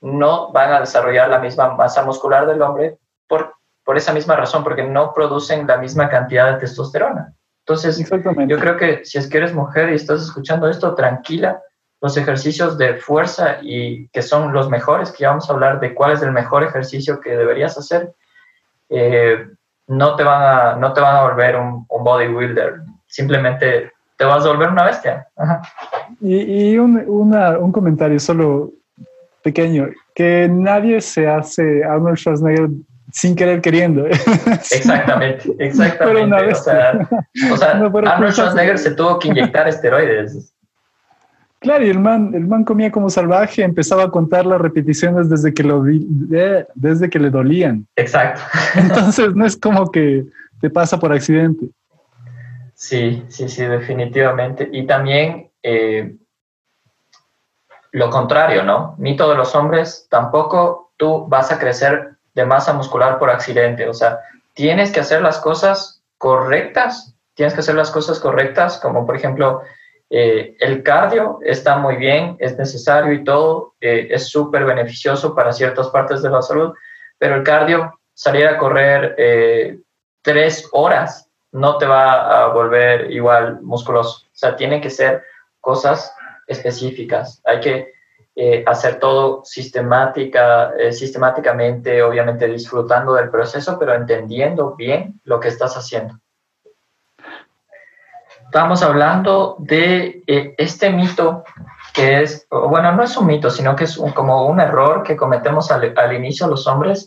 no 0.00 0.50
van 0.52 0.72
a 0.72 0.80
desarrollar 0.80 1.28
la 1.28 1.38
misma 1.38 1.74
masa 1.74 2.04
muscular 2.04 2.46
del 2.46 2.62
hombre 2.62 2.98
por, 3.28 3.54
por 3.84 3.96
esa 3.96 4.12
misma 4.12 4.36
razón, 4.36 4.64
porque 4.64 4.82
no 4.82 5.12
producen 5.12 5.66
la 5.66 5.76
misma 5.76 6.08
cantidad 6.08 6.52
de 6.52 6.60
testosterona. 6.60 7.34
Entonces, 7.66 7.98
yo 8.46 8.58
creo 8.58 8.76
que 8.76 9.04
si 9.04 9.18
es 9.18 9.28
que 9.28 9.38
eres 9.38 9.52
mujer 9.52 9.90
y 9.90 9.94
estás 9.94 10.22
escuchando 10.22 10.68
esto, 10.68 10.94
tranquila, 10.94 11.60
los 12.00 12.16
ejercicios 12.16 12.76
de 12.78 12.94
fuerza 12.96 13.58
y 13.62 14.08
que 14.08 14.22
son 14.22 14.52
los 14.52 14.68
mejores, 14.68 15.10
que 15.12 15.22
ya 15.22 15.30
vamos 15.30 15.48
a 15.48 15.52
hablar 15.52 15.80
de 15.80 15.94
cuál 15.94 16.12
es 16.12 16.22
el 16.22 16.32
mejor 16.32 16.62
ejercicio 16.62 17.20
que 17.20 17.30
deberías 17.30 17.76
hacer, 17.78 18.12
eh, 18.90 19.46
no, 19.88 20.16
te 20.16 20.24
van 20.24 20.42
a, 20.42 20.76
no 20.76 20.92
te 20.92 21.00
van 21.00 21.16
a 21.16 21.22
volver 21.22 21.56
un, 21.56 21.86
un 21.88 22.04
bodybuilder, 22.04 22.80
simplemente 23.06 23.92
te 24.16 24.24
vas 24.24 24.44
a 24.44 24.48
volver 24.48 24.70
una 24.70 24.84
bestia. 24.84 25.26
Y, 26.20 26.76
un, 26.78 27.02
un, 27.06 27.72
comentario 27.72 28.18
solo 28.18 28.72
pequeño, 29.42 29.88
que 30.14 30.48
nadie 30.50 31.00
se 31.00 31.28
hace 31.28 31.84
Arnold 31.84 32.16
Schwarzenegger 32.16 32.68
sin 33.12 33.36
querer 33.36 33.60
queriendo. 33.60 34.06
Exactamente, 34.70 35.54
exactamente. 35.58 36.52
o 36.52 36.54
sea, 36.54 37.08
o 37.52 37.56
sea 37.56 37.70
Arnold 37.72 38.32
Schwarzenegger 38.32 38.78
se 38.78 38.94
tuvo 38.94 39.18
que 39.18 39.28
inyectar 39.28 39.68
esteroides. 39.68 40.52
Claro, 41.60 41.86
y 41.86 41.90
el 41.90 41.98
man, 41.98 42.32
el 42.34 42.46
man 42.46 42.64
comía 42.64 42.92
como 42.92 43.08
salvaje, 43.08 43.62
empezaba 43.62 44.04
a 44.04 44.10
contar 44.10 44.44
las 44.44 44.60
repeticiones 44.60 45.30
desde 45.30 45.54
que, 45.54 45.62
lo 45.62 45.82
desde 46.74 47.08
que 47.08 47.18
le 47.18 47.30
dolían. 47.30 47.86
Exacto. 47.96 48.42
Entonces 48.74 49.34
no 49.34 49.46
es 49.46 49.56
como 49.56 49.90
que 49.90 50.24
te 50.60 50.70
pasa 50.70 50.98
por 50.98 51.12
accidente. 51.12 51.68
Sí, 52.74 53.24
sí, 53.28 53.48
sí, 53.48 53.64
definitivamente. 53.64 54.68
Y 54.70 54.86
también 54.86 55.50
eh, 55.62 56.14
lo 57.92 58.10
contrario, 58.10 58.62
¿no? 58.62 58.94
Ni 58.98 59.16
todos 59.16 59.36
los 59.36 59.54
hombres, 59.54 60.06
tampoco 60.10 60.92
tú 60.98 61.26
vas 61.26 61.50
a 61.50 61.58
crecer 61.58 62.16
de 62.34 62.44
masa 62.44 62.74
muscular 62.74 63.18
por 63.18 63.30
accidente. 63.30 63.88
O 63.88 63.94
sea, 63.94 64.20
tienes 64.52 64.92
que 64.92 65.00
hacer 65.00 65.22
las 65.22 65.38
cosas 65.38 66.02
correctas, 66.18 67.14
tienes 67.34 67.54
que 67.54 67.60
hacer 67.60 67.74
las 67.74 67.90
cosas 67.90 68.20
correctas, 68.20 68.78
como 68.78 69.06
por 69.06 69.16
ejemplo 69.16 69.62
eh, 70.08 70.56
el 70.60 70.82
cardio 70.82 71.38
está 71.42 71.78
muy 71.78 71.96
bien, 71.96 72.36
es 72.38 72.56
necesario 72.56 73.12
y 73.12 73.24
todo, 73.24 73.74
eh, 73.80 74.08
es 74.10 74.28
súper 74.28 74.64
beneficioso 74.64 75.34
para 75.34 75.52
ciertas 75.52 75.88
partes 75.88 76.22
de 76.22 76.30
la 76.30 76.42
salud, 76.42 76.72
pero 77.18 77.36
el 77.36 77.42
cardio, 77.42 77.98
salir 78.14 78.46
a 78.46 78.56
correr 78.56 79.14
eh, 79.18 79.78
tres 80.22 80.68
horas, 80.72 81.28
no 81.52 81.78
te 81.78 81.86
va 81.86 82.44
a 82.44 82.48
volver 82.48 83.10
igual 83.10 83.60
musculoso. 83.62 84.26
O 84.26 84.30
sea, 84.32 84.56
tienen 84.56 84.80
que 84.80 84.90
ser 84.90 85.22
cosas 85.60 86.14
específicas. 86.46 87.40
Hay 87.44 87.60
que 87.60 87.96
hacer 88.66 88.98
todo 88.98 89.42
sistemática, 89.44 90.70
sistemáticamente, 90.90 92.02
obviamente 92.02 92.46
disfrutando 92.46 93.14
del 93.14 93.30
proceso, 93.30 93.78
pero 93.78 93.94
entendiendo 93.94 94.76
bien 94.76 95.18
lo 95.24 95.40
que 95.40 95.48
estás 95.48 95.74
haciendo. 95.74 96.20
Estamos 98.56 98.82
hablando 98.82 99.56
de 99.58 100.22
eh, 100.26 100.54
este 100.56 100.88
mito 100.88 101.44
que 101.92 102.22
es, 102.22 102.46
bueno, 102.50 102.90
no 102.92 103.02
es 103.02 103.14
un 103.18 103.26
mito, 103.26 103.50
sino 103.50 103.76
que 103.76 103.84
es 103.84 104.00
como 104.14 104.46
un 104.46 104.60
error 104.60 105.02
que 105.02 105.14
cometemos 105.14 105.70
al, 105.70 105.92
al, 105.94 106.14
inicio 106.14 106.46
los 106.46 106.66
hombres, 106.66 107.06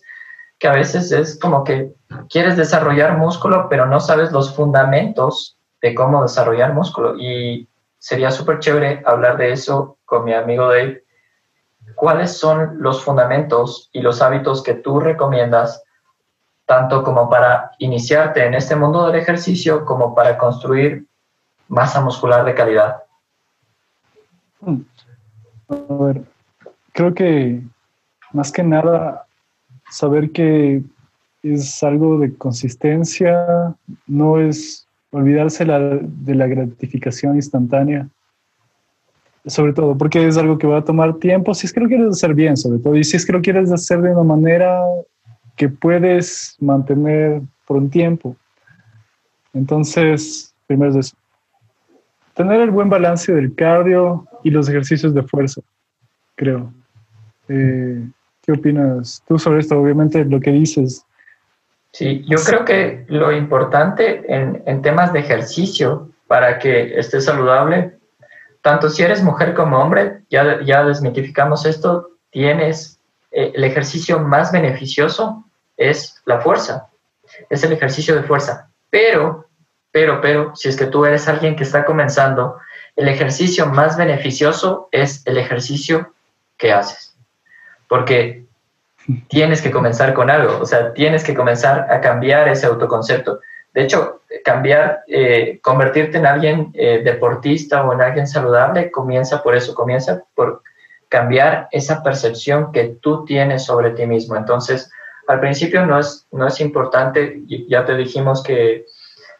que 0.59 0.67
a 0.67 0.73
veces 0.73 1.11
es 1.11 1.39
como 1.39 1.63
que 1.63 1.91
quieres 2.29 2.55
desarrollar 2.55 3.17
músculo, 3.17 3.67
pero 3.67 3.87
no 3.87 3.99
sabes 3.99 4.31
los 4.31 4.55
fundamentos 4.55 5.57
de 5.81 5.95
cómo 5.95 6.21
desarrollar 6.21 6.75
músculo. 6.75 7.17
Y 7.17 7.67
sería 7.97 8.29
súper 8.29 8.59
chévere 8.59 9.01
hablar 9.03 9.37
de 9.37 9.51
eso 9.51 9.97
con 10.05 10.25
mi 10.25 10.35
amigo 10.35 10.67
Dave. 10.67 11.03
¿Cuáles 11.95 12.37
son 12.37 12.75
los 12.77 13.03
fundamentos 13.03 13.89
y 13.91 14.03
los 14.03 14.21
hábitos 14.21 14.61
que 14.61 14.75
tú 14.75 14.99
recomiendas, 14.99 15.83
tanto 16.67 17.01
como 17.01 17.27
para 17.27 17.71
iniciarte 17.79 18.45
en 18.45 18.53
este 18.53 18.75
mundo 18.75 19.07
del 19.07 19.15
ejercicio, 19.15 19.83
como 19.83 20.13
para 20.13 20.37
construir 20.37 21.08
masa 21.69 22.01
muscular 22.01 22.43
de 22.43 22.53
calidad? 22.53 23.03
A 25.69 26.03
ver, 26.03 26.23
creo 26.91 27.13
que 27.13 27.61
más 28.33 28.51
que 28.51 28.63
nada 28.63 29.25
saber 29.89 30.31
que 30.31 30.83
es 31.41 31.81
algo 31.83 32.19
de 32.19 32.35
consistencia, 32.35 33.73
no 34.07 34.39
es 34.39 34.87
olvidarse 35.11 35.63
de 35.65 36.35
la 36.35 36.47
gratificación 36.47 37.35
instantánea, 37.35 38.07
sobre 39.45 39.73
todo 39.73 39.97
porque 39.97 40.27
es 40.27 40.37
algo 40.37 40.57
que 40.57 40.67
va 40.67 40.79
a 40.79 40.83
tomar 40.83 41.15
tiempo, 41.15 41.53
si 41.53 41.65
es 41.65 41.73
que 41.73 41.79
lo 41.79 41.87
quieres 41.87 42.09
hacer 42.09 42.33
bien, 42.33 42.57
sobre 42.57 42.79
todo, 42.79 42.95
y 42.95 43.03
si 43.03 43.15
es 43.15 43.25
que 43.25 43.31
lo 43.31 43.41
quieres 43.41 43.71
hacer 43.71 44.01
de 44.01 44.11
una 44.11 44.23
manera 44.23 44.83
que 45.55 45.69
puedes 45.69 46.57
mantener 46.59 47.41
por 47.65 47.77
un 47.77 47.89
tiempo. 47.89 48.35
Entonces, 49.53 50.53
primero 50.67 50.99
es 50.99 51.15
tener 52.39 52.61
el 52.61 52.71
buen 52.71 52.89
balance 52.89 53.33
del 53.33 53.53
cardio 53.53 54.25
y 54.45 54.49
los 54.49 54.69
ejercicios 54.69 55.13
de 55.13 55.23
fuerza, 55.23 55.59
creo. 56.35 56.71
Eh, 57.49 58.01
¿Qué 58.41 58.53
opinas 58.53 59.21
tú 59.27 59.37
sobre 59.37 59.59
esto? 59.59 59.77
Obviamente 59.77 60.23
lo 60.23 60.39
que 60.39 60.51
dices. 60.51 61.05
Sí, 61.91 62.23
yo 62.29 62.37
creo 62.45 62.63
que 62.63 63.03
lo 63.09 63.33
importante 63.33 64.23
en, 64.33 64.63
en 64.65 64.81
temas 64.81 65.11
de 65.11 65.19
ejercicio 65.19 66.11
para 66.27 66.59
que 66.59 66.97
estés 66.97 67.25
saludable, 67.25 67.97
tanto 68.61 68.89
si 68.89 69.03
eres 69.03 69.21
mujer 69.21 69.53
como 69.53 69.77
hombre, 69.77 70.21
ya, 70.29 70.61
ya 70.63 70.85
desmitificamos 70.85 71.65
esto, 71.65 72.11
tienes 72.29 73.01
eh, 73.31 73.51
el 73.53 73.65
ejercicio 73.65 74.17
más 74.19 74.53
beneficioso 74.53 75.43
es 75.75 76.21
la 76.23 76.39
fuerza, 76.39 76.87
es 77.49 77.65
el 77.65 77.73
ejercicio 77.73 78.15
de 78.15 78.23
fuerza. 78.23 78.69
Pero, 78.89 79.48
pero, 79.91 80.21
pero, 80.21 80.55
si 80.55 80.69
es 80.69 80.75
que 80.75 80.85
tú 80.85 81.05
eres 81.05 81.27
alguien 81.27 81.55
que 81.55 81.63
está 81.63 81.85
comenzando, 81.85 82.57
el 82.95 83.07
ejercicio 83.07 83.65
más 83.65 83.97
beneficioso 83.97 84.89
es 84.91 85.25
el 85.25 85.37
ejercicio 85.37 86.13
que 86.57 86.71
haces. 86.71 87.15
Porque 87.87 88.45
tienes 89.27 89.61
que 89.61 89.71
comenzar 89.71 90.13
con 90.13 90.29
algo, 90.29 90.59
o 90.59 90.65
sea, 90.65 90.93
tienes 90.93 91.23
que 91.23 91.33
comenzar 91.33 91.91
a 91.91 92.01
cambiar 92.01 92.47
ese 92.47 92.67
autoconcepto. 92.67 93.39
De 93.73 93.83
hecho, 93.83 94.21
cambiar, 94.43 95.03
eh, 95.07 95.59
convertirte 95.61 96.17
en 96.17 96.25
alguien 96.25 96.71
eh, 96.73 97.01
deportista 97.03 97.83
o 97.83 97.93
en 97.93 98.01
alguien 98.01 98.27
saludable 98.27 98.91
comienza 98.91 99.41
por 99.41 99.55
eso, 99.55 99.73
comienza 99.73 100.23
por 100.35 100.61
cambiar 101.07 101.67
esa 101.71 102.03
percepción 102.03 102.71
que 102.71 102.97
tú 103.01 103.25
tienes 103.25 103.65
sobre 103.65 103.91
ti 103.91 104.05
mismo. 104.05 104.35
Entonces, 104.35 104.91
al 105.27 105.39
principio 105.39 105.85
no 105.85 105.99
es, 105.99 106.27
no 106.31 106.47
es 106.47 106.59
importante, 106.59 107.41
ya 107.67 107.85
te 107.85 107.95
dijimos 107.95 108.43
que 108.43 108.85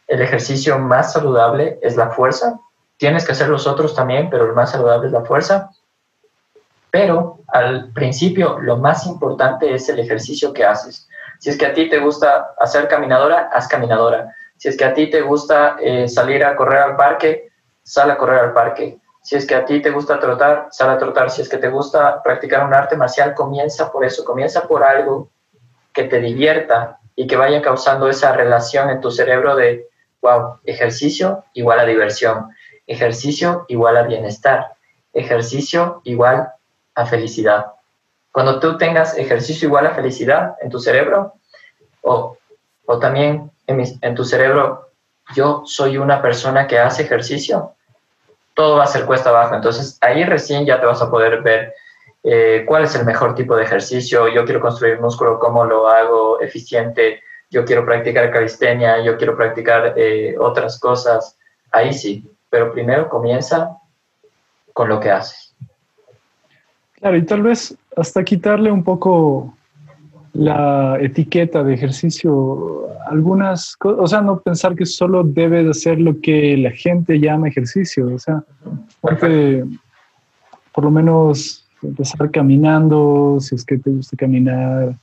el 0.10 0.24
ejercicio 0.24 0.80
más 0.80 1.14
saludable 1.14 1.78
es 1.84 1.96
la 1.96 2.10
fuerza. 2.10 2.60
Tienes 2.98 3.26
que 3.26 3.32
hacer 3.32 3.48
los 3.48 3.68
otros 3.68 3.94
también, 3.94 4.30
pero 4.32 4.46
el 4.46 4.54
más 4.54 4.72
saludable 4.72 5.06
es 5.06 5.14
la 5.14 5.24
fuerza. 5.24 5.70
Pero 6.90 7.42
al 7.48 7.92
principio 7.94 8.58
lo 8.60 8.78
más 8.78 9.06
importante 9.06 9.72
es 9.72 9.88
el 9.88 10.00
ejercicio 10.00 10.52
que 10.52 10.66
haces. 10.66 11.08
Si 11.38 11.52
es 11.52 11.58
que 11.58 11.68
a 11.68 11.74
ti 11.74 11.88
te 11.90 12.00
gusta 12.00 12.56
hacer 12.60 12.88
caminadora, 12.88 13.52
haz 13.54 13.68
caminadora. 13.68 14.34
Si 14.58 14.68
es 14.68 14.76
que 14.76 14.84
a 14.84 14.96
ti 14.96 15.12
te 15.12 15.22
gusta 15.22 15.78
eh, 15.80 16.08
salir 16.08 16.44
a 16.44 16.56
correr 16.56 16.80
al 16.80 16.96
parque, 16.96 17.52
sal 17.84 18.10
a 18.10 18.18
correr 18.18 18.40
al 18.40 18.54
parque. 18.54 18.98
Si 19.22 19.36
es 19.36 19.46
que 19.46 19.54
a 19.54 19.64
ti 19.64 19.80
te 19.80 19.92
gusta 19.92 20.20
trotar, 20.20 20.70
sal 20.72 20.90
a 20.90 20.98
trotar. 20.98 21.30
Si 21.30 21.44
es 21.44 21.50
que 21.50 21.58
te 21.58 21.70
gusta 21.70 22.24
practicar 22.24 22.66
un 22.66 22.74
arte 22.74 22.98
marcial, 22.98 23.36
comienza 23.36 23.92
por 23.92 24.04
eso. 24.04 24.26
Comienza 24.26 24.68
por 24.68 24.84
algo 24.84 25.30
que 25.94 26.06
te 26.06 26.20
divierta 26.20 26.98
y 27.16 27.28
que 27.28 27.38
vaya 27.38 27.62
causando 27.62 28.10
esa 28.10 28.32
relación 28.32 28.90
en 28.90 29.02
tu 29.02 29.12
cerebro 29.12 29.56
de, 29.56 29.89
wow, 30.22 30.60
ejercicio 30.66 31.44
igual 31.54 31.80
a 31.80 31.86
diversión, 31.86 32.50
ejercicio 32.88 33.66
igual 33.68 33.98
a 33.98 34.04
bienestar, 34.04 34.74
ejercicio 35.14 36.02
igual 36.04 36.50
a 36.96 37.06
felicidad. 37.06 37.68
Cuando 38.32 38.60
tú 38.60 38.78
tengas 38.78 39.18
ejercicio 39.18 39.68
igual 39.68 39.88
a 39.88 39.96
felicidad 39.96 40.56
en 40.62 40.70
tu 40.70 40.80
cerebro, 40.80 41.34
o, 42.02 42.38
o 42.86 43.00
también 43.00 43.52
en, 43.68 43.84
en 44.02 44.16
tu 44.16 44.24
cerebro, 44.24 44.90
yo 45.36 45.64
soy 45.66 45.98
una 45.98 46.22
persona 46.22 46.68
que 46.68 46.80
hace 46.80 47.04
ejercicio, 47.04 47.74
todo 48.54 48.78
va 48.78 48.84
a 48.84 48.88
ser 48.88 49.06
cuesta 49.06 49.30
abajo. 49.30 49.56
Entonces 49.56 49.98
ahí 50.02 50.24
recién 50.24 50.66
ya 50.66 50.80
te 50.80 50.86
vas 50.86 51.02
a 51.02 51.10
poder 51.10 51.42
ver 51.42 51.74
eh, 52.24 52.66
cuál 52.68 52.84
es 52.84 52.96
el 52.96 53.06
mejor 53.06 53.36
tipo 53.36 53.56
de 53.56 53.64
ejercicio, 53.64 54.28
yo 54.28 54.44
quiero 54.44 54.60
construir 54.60 55.00
músculo, 55.00 55.40
cómo 55.40 55.64
lo 55.64 55.88
hago 55.88 56.42
eficiente, 56.42 57.24
yo 57.50 57.66
quiero 57.66 57.86
practicar 57.86 58.32
calistenia, 58.32 59.04
yo 59.04 59.18
quiero 59.18 59.36
practicar 59.36 59.94
eh, 59.98 60.36
otras 60.40 60.80
cosas, 60.80 61.38
ahí 61.72 61.94
sí, 61.94 62.26
pero 62.50 62.72
primero 62.72 63.10
comienza 63.10 63.78
con 64.74 64.90
lo 64.90 65.00
que 65.00 65.12
haces. 65.12 65.54
Claro, 66.94 67.18
y 67.18 67.26
tal 67.26 67.42
vez 67.44 67.76
hasta 67.96 68.24
quitarle 68.24 68.72
un 68.72 68.84
poco 68.84 69.54
la 70.34 70.98
etiqueta 71.02 71.64
de 71.64 71.74
ejercicio, 71.74 72.88
algunas 73.08 73.76
cosas, 73.76 74.00
o 74.00 74.08
sea, 74.08 74.22
no 74.22 74.40
pensar 74.40 74.76
que 74.76 74.86
solo 74.86 75.24
debes 75.24 75.68
hacer 75.68 76.00
lo 76.00 76.20
que 76.22 76.56
la 76.58 76.72
gente 76.72 77.20
llama 77.20 77.48
ejercicio, 77.48 78.14
o 78.14 78.20
sea, 78.20 78.44
por 79.02 80.84
lo 80.84 80.92
menos 80.92 81.66
empezar 81.82 82.30
caminando, 82.30 83.38
si 83.40 83.56
es 83.56 83.66
que 83.66 83.78
te 83.78 83.90
gusta 83.90 84.16
caminar, 84.18 84.96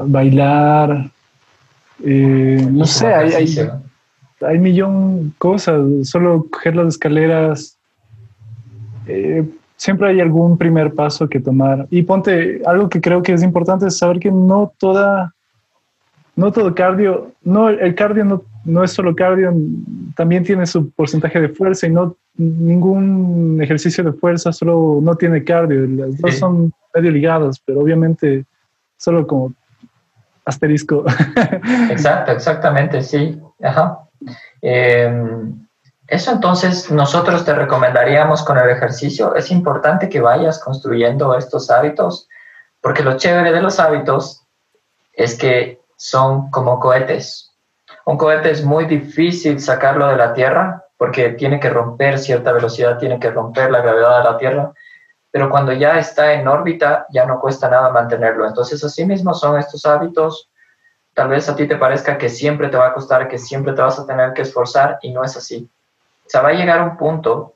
bailar, 0.00 1.10
eh, 2.04 2.66
no 2.70 2.84
sé, 2.84 3.06
hay, 3.06 3.32
hay, 3.32 3.70
hay 4.40 4.58
millón 4.58 5.34
cosas, 5.38 5.80
solo 6.02 6.46
coger 6.50 6.76
las 6.76 6.88
escaleras, 6.88 7.78
eh, 9.06 9.48
siempre 9.76 10.08
hay 10.08 10.20
algún 10.20 10.58
primer 10.58 10.94
paso 10.94 11.28
que 11.28 11.40
tomar. 11.40 11.86
Y 11.90 12.02
ponte, 12.02 12.60
algo 12.66 12.88
que 12.88 13.00
creo 13.00 13.22
que 13.22 13.32
es 13.32 13.42
importante 13.42 13.86
es 13.86 13.98
saber 13.98 14.18
que 14.18 14.30
no 14.30 14.72
toda, 14.78 15.34
no 16.36 16.52
todo 16.52 16.74
cardio, 16.74 17.32
no, 17.42 17.68
el 17.68 17.94
cardio 17.94 18.24
no, 18.24 18.42
no 18.64 18.84
es 18.84 18.92
solo 18.92 19.14
cardio, 19.14 19.54
también 20.14 20.44
tiene 20.44 20.66
su 20.66 20.90
porcentaje 20.90 21.40
de 21.40 21.48
fuerza 21.48 21.86
y 21.86 21.90
no 21.90 22.16
ningún 22.36 23.58
ejercicio 23.60 24.04
de 24.04 24.12
fuerza 24.12 24.52
solo 24.52 25.00
no 25.02 25.16
tiene 25.16 25.42
cardio, 25.42 25.86
las 25.86 26.18
dos 26.18 26.36
son 26.36 26.72
medio 26.94 27.10
ligadas, 27.10 27.60
pero 27.64 27.80
obviamente 27.80 28.44
solo 28.96 29.26
como 29.26 29.52
asterisco. 30.48 31.04
Exacto, 31.90 32.32
exactamente, 32.32 33.02
sí. 33.02 33.40
Ajá. 33.62 33.98
Em, 34.62 35.66
eso 36.06 36.32
entonces 36.32 36.90
nosotros 36.90 37.44
te 37.44 37.54
recomendaríamos 37.54 38.42
con 38.42 38.58
el 38.58 38.70
ejercicio. 38.70 39.34
Es 39.34 39.50
importante 39.50 40.08
que 40.08 40.20
vayas 40.20 40.58
construyendo 40.58 41.36
estos 41.36 41.70
hábitos, 41.70 42.28
porque 42.80 43.02
lo 43.02 43.16
chévere 43.16 43.52
de 43.52 43.60
los 43.60 43.78
hábitos 43.78 44.42
es 45.12 45.36
que 45.36 45.80
son 45.96 46.50
como 46.50 46.80
cohetes. 46.80 47.52
Un 48.06 48.16
cohete 48.16 48.50
es 48.50 48.64
muy 48.64 48.86
difícil 48.86 49.60
sacarlo 49.60 50.08
de 50.08 50.16
la 50.16 50.32
Tierra 50.32 50.84
porque 50.96 51.30
tiene 51.30 51.60
que 51.60 51.68
romper 51.68 52.18
cierta 52.18 52.52
velocidad, 52.52 52.98
tiene 52.98 53.20
que 53.20 53.30
romper 53.30 53.70
la 53.70 53.82
gravedad 53.82 54.18
de 54.18 54.24
la 54.24 54.38
Tierra, 54.38 54.72
pero 55.30 55.50
cuando 55.50 55.72
ya 55.72 55.98
está 55.98 56.32
en 56.32 56.48
órbita 56.48 57.06
ya 57.10 57.26
no 57.26 57.40
cuesta 57.40 57.68
nada 57.68 57.90
mantenerlo. 57.90 58.46
Entonces, 58.46 58.82
así 58.82 59.04
mismo 59.04 59.34
son 59.34 59.58
estos 59.58 59.84
hábitos. 59.84 60.50
Tal 61.14 61.28
vez 61.28 61.48
a 61.48 61.56
ti 61.56 61.66
te 61.66 61.76
parezca 61.76 62.16
que 62.16 62.28
siempre 62.28 62.68
te 62.68 62.76
va 62.76 62.88
a 62.88 62.94
costar, 62.94 63.28
que 63.28 63.38
siempre 63.38 63.72
te 63.72 63.82
vas 63.82 63.98
a 63.98 64.06
tener 64.06 64.32
que 64.32 64.42
esforzar 64.42 64.98
y 65.02 65.12
no 65.12 65.24
es 65.24 65.36
así. 65.36 65.68
O 66.26 66.30
sea, 66.30 66.42
va 66.42 66.50
a 66.50 66.54
llegar 66.54 66.82
un 66.82 66.96
punto 66.96 67.54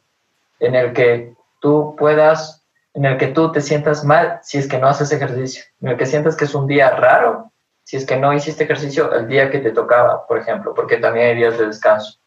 en 0.60 0.74
el 0.74 0.92
que 0.92 1.34
tú 1.60 1.94
puedas, 1.96 2.62
en 2.94 3.04
el 3.04 3.16
que 3.18 3.28
tú 3.28 3.52
te 3.52 3.60
sientas 3.60 4.04
mal 4.04 4.40
si 4.42 4.58
es 4.58 4.68
que 4.68 4.78
no 4.78 4.88
haces 4.88 5.12
ejercicio, 5.12 5.64
en 5.80 5.88
el 5.88 5.96
que 5.96 6.06
sientas 6.06 6.36
que 6.36 6.44
es 6.44 6.54
un 6.54 6.66
día 6.66 6.90
raro 6.90 7.52
si 7.84 7.96
es 7.96 8.06
que 8.06 8.16
no 8.16 8.32
hiciste 8.32 8.64
ejercicio 8.64 9.12
el 9.12 9.28
día 9.28 9.50
que 9.50 9.58
te 9.58 9.70
tocaba, 9.70 10.26
por 10.26 10.38
ejemplo, 10.38 10.72
porque 10.74 10.98
también 10.98 11.26
hay 11.28 11.36
días 11.36 11.58
de 11.58 11.66
descanso. 11.66 12.18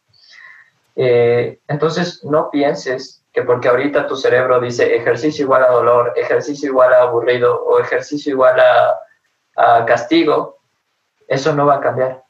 Eh, 0.94 1.58
entonces, 1.68 2.22
no 2.24 2.50
pienses 2.50 3.22
que 3.36 3.42
porque 3.42 3.68
ahorita 3.68 4.06
tu 4.06 4.16
cerebro 4.16 4.58
dice 4.60 4.96
ejercicio 4.96 5.44
igual 5.44 5.62
a 5.62 5.68
dolor, 5.68 6.14
ejercicio 6.16 6.70
igual 6.70 6.94
a 6.94 7.02
aburrido 7.02 7.62
o 7.66 7.78
ejercicio 7.78 8.32
igual 8.32 8.58
a, 8.58 8.98
a 9.56 9.84
castigo, 9.84 10.56
eso 11.28 11.54
no 11.54 11.66
va 11.66 11.74
a 11.74 11.80
cambiar. 11.82 12.24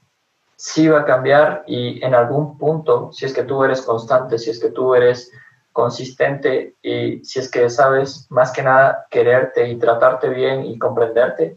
Sí 0.57 0.89
va 0.89 1.03
a 1.03 1.05
cambiar 1.05 1.63
y 1.69 2.05
en 2.05 2.13
algún 2.13 2.59
punto, 2.59 3.13
si 3.13 3.25
es 3.25 3.33
que 3.33 3.45
tú 3.45 3.63
eres 3.63 3.83
constante, 3.83 4.37
si 4.37 4.51
es 4.51 4.59
que 4.59 4.71
tú 4.71 4.97
eres 4.97 5.31
consistente 5.71 6.75
y 6.83 7.25
si 7.25 7.39
es 7.39 7.49
que 7.49 7.71
sabes 7.71 8.27
más 8.29 8.51
que 8.51 8.65
nada 8.65 9.07
quererte 9.09 9.69
y 9.69 9.79
tratarte 9.79 10.29
bien 10.29 10.65
y 10.65 10.77
comprenderte, 10.77 11.57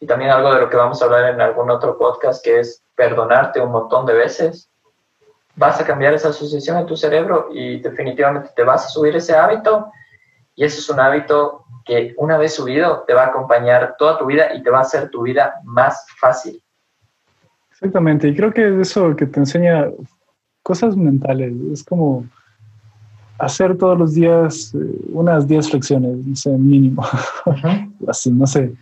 y 0.00 0.06
también 0.08 0.32
algo 0.32 0.52
de 0.52 0.60
lo 0.60 0.68
que 0.68 0.76
vamos 0.76 1.00
a 1.00 1.04
hablar 1.04 1.32
en 1.32 1.40
algún 1.40 1.70
otro 1.70 1.96
podcast, 1.96 2.44
que 2.44 2.58
es 2.58 2.82
perdonarte 2.96 3.60
un 3.60 3.70
montón 3.70 4.06
de 4.06 4.14
veces, 4.14 4.71
vas 5.56 5.80
a 5.80 5.84
cambiar 5.84 6.14
esa 6.14 6.28
asociación 6.28 6.78
en 6.78 6.86
tu 6.86 6.96
cerebro 6.96 7.48
y 7.52 7.80
definitivamente 7.80 8.50
te 8.54 8.64
vas 8.64 8.86
a 8.86 8.88
subir 8.88 9.16
ese 9.16 9.34
hábito. 9.34 9.90
Y 10.54 10.64
ese 10.64 10.78
es 10.78 10.88
un 10.90 11.00
hábito 11.00 11.64
que 11.84 12.14
una 12.18 12.38
vez 12.38 12.54
subido 12.54 13.04
te 13.06 13.14
va 13.14 13.24
a 13.24 13.26
acompañar 13.28 13.96
toda 13.98 14.18
tu 14.18 14.26
vida 14.26 14.54
y 14.54 14.62
te 14.62 14.70
va 14.70 14.78
a 14.78 14.82
hacer 14.82 15.10
tu 15.10 15.22
vida 15.22 15.54
más 15.64 16.06
fácil. 16.18 16.62
Exactamente, 17.70 18.28
y 18.28 18.36
creo 18.36 18.52
que 18.52 18.68
es 18.68 18.90
eso 18.90 19.16
que 19.16 19.26
te 19.26 19.40
enseña 19.40 19.88
cosas 20.62 20.96
mentales, 20.96 21.52
es 21.72 21.82
como 21.82 22.24
hacer 23.38 23.76
todos 23.76 23.98
los 23.98 24.14
días 24.14 24.72
eh, 24.74 24.78
unas 25.10 25.48
10 25.48 25.70
flexiones, 25.70 26.16
no 26.24 26.36
sé, 26.36 26.50
mínimo, 26.50 27.04
así, 28.06 28.30
no 28.30 28.46
sé, 28.46 28.72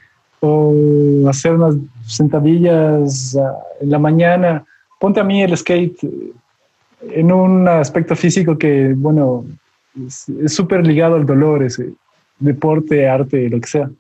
o 0.41 1.27
hacer 1.29 1.55
unas 1.55 1.77
sentadillas 2.07 3.37
ah, 3.37 3.57
en 3.81 3.91
la 3.91 3.99
mañana. 3.99 4.65
Ponte 4.99 5.21
a 5.21 5.25
mí 5.25 5.43
el 5.43 5.57
skate 5.57 5.99
en 7.03 7.33
un 7.33 7.67
aspecto 7.69 8.15
físico 8.15 8.59
que, 8.59 8.95
bueno, 8.97 9.45
es 10.07 10.55
súper 10.55 10.87
ligado 10.87 11.17
al 11.17 11.27
dolor, 11.27 11.63
ese 11.63 11.93
deporte, 12.39 13.09
arte, 13.09 13.49
lo 13.49 13.61
que 13.61 13.69
sea. 13.69 13.91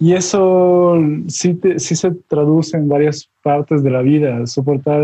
Y 0.00 0.14
eso 0.14 0.96
sí, 1.26 1.58
sí 1.76 1.96
se 1.96 2.12
traduce 2.28 2.76
en 2.76 2.88
varias 2.88 3.28
partes 3.42 3.82
de 3.82 3.90
la 3.90 4.02
vida, 4.02 4.46
soportar, 4.46 5.02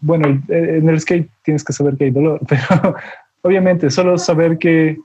bueno, 0.00 0.42
en 0.48 0.88
el 0.88 1.00
skate 1.00 1.30
tienes 1.44 1.62
que 1.62 1.72
saber 1.72 1.96
que 1.96 2.04
hay 2.04 2.10
dolor, 2.10 2.40
pero 2.48 2.96
obviamente 3.42 3.88
solo 3.88 4.18
saber 4.18 4.58
que 4.58 4.98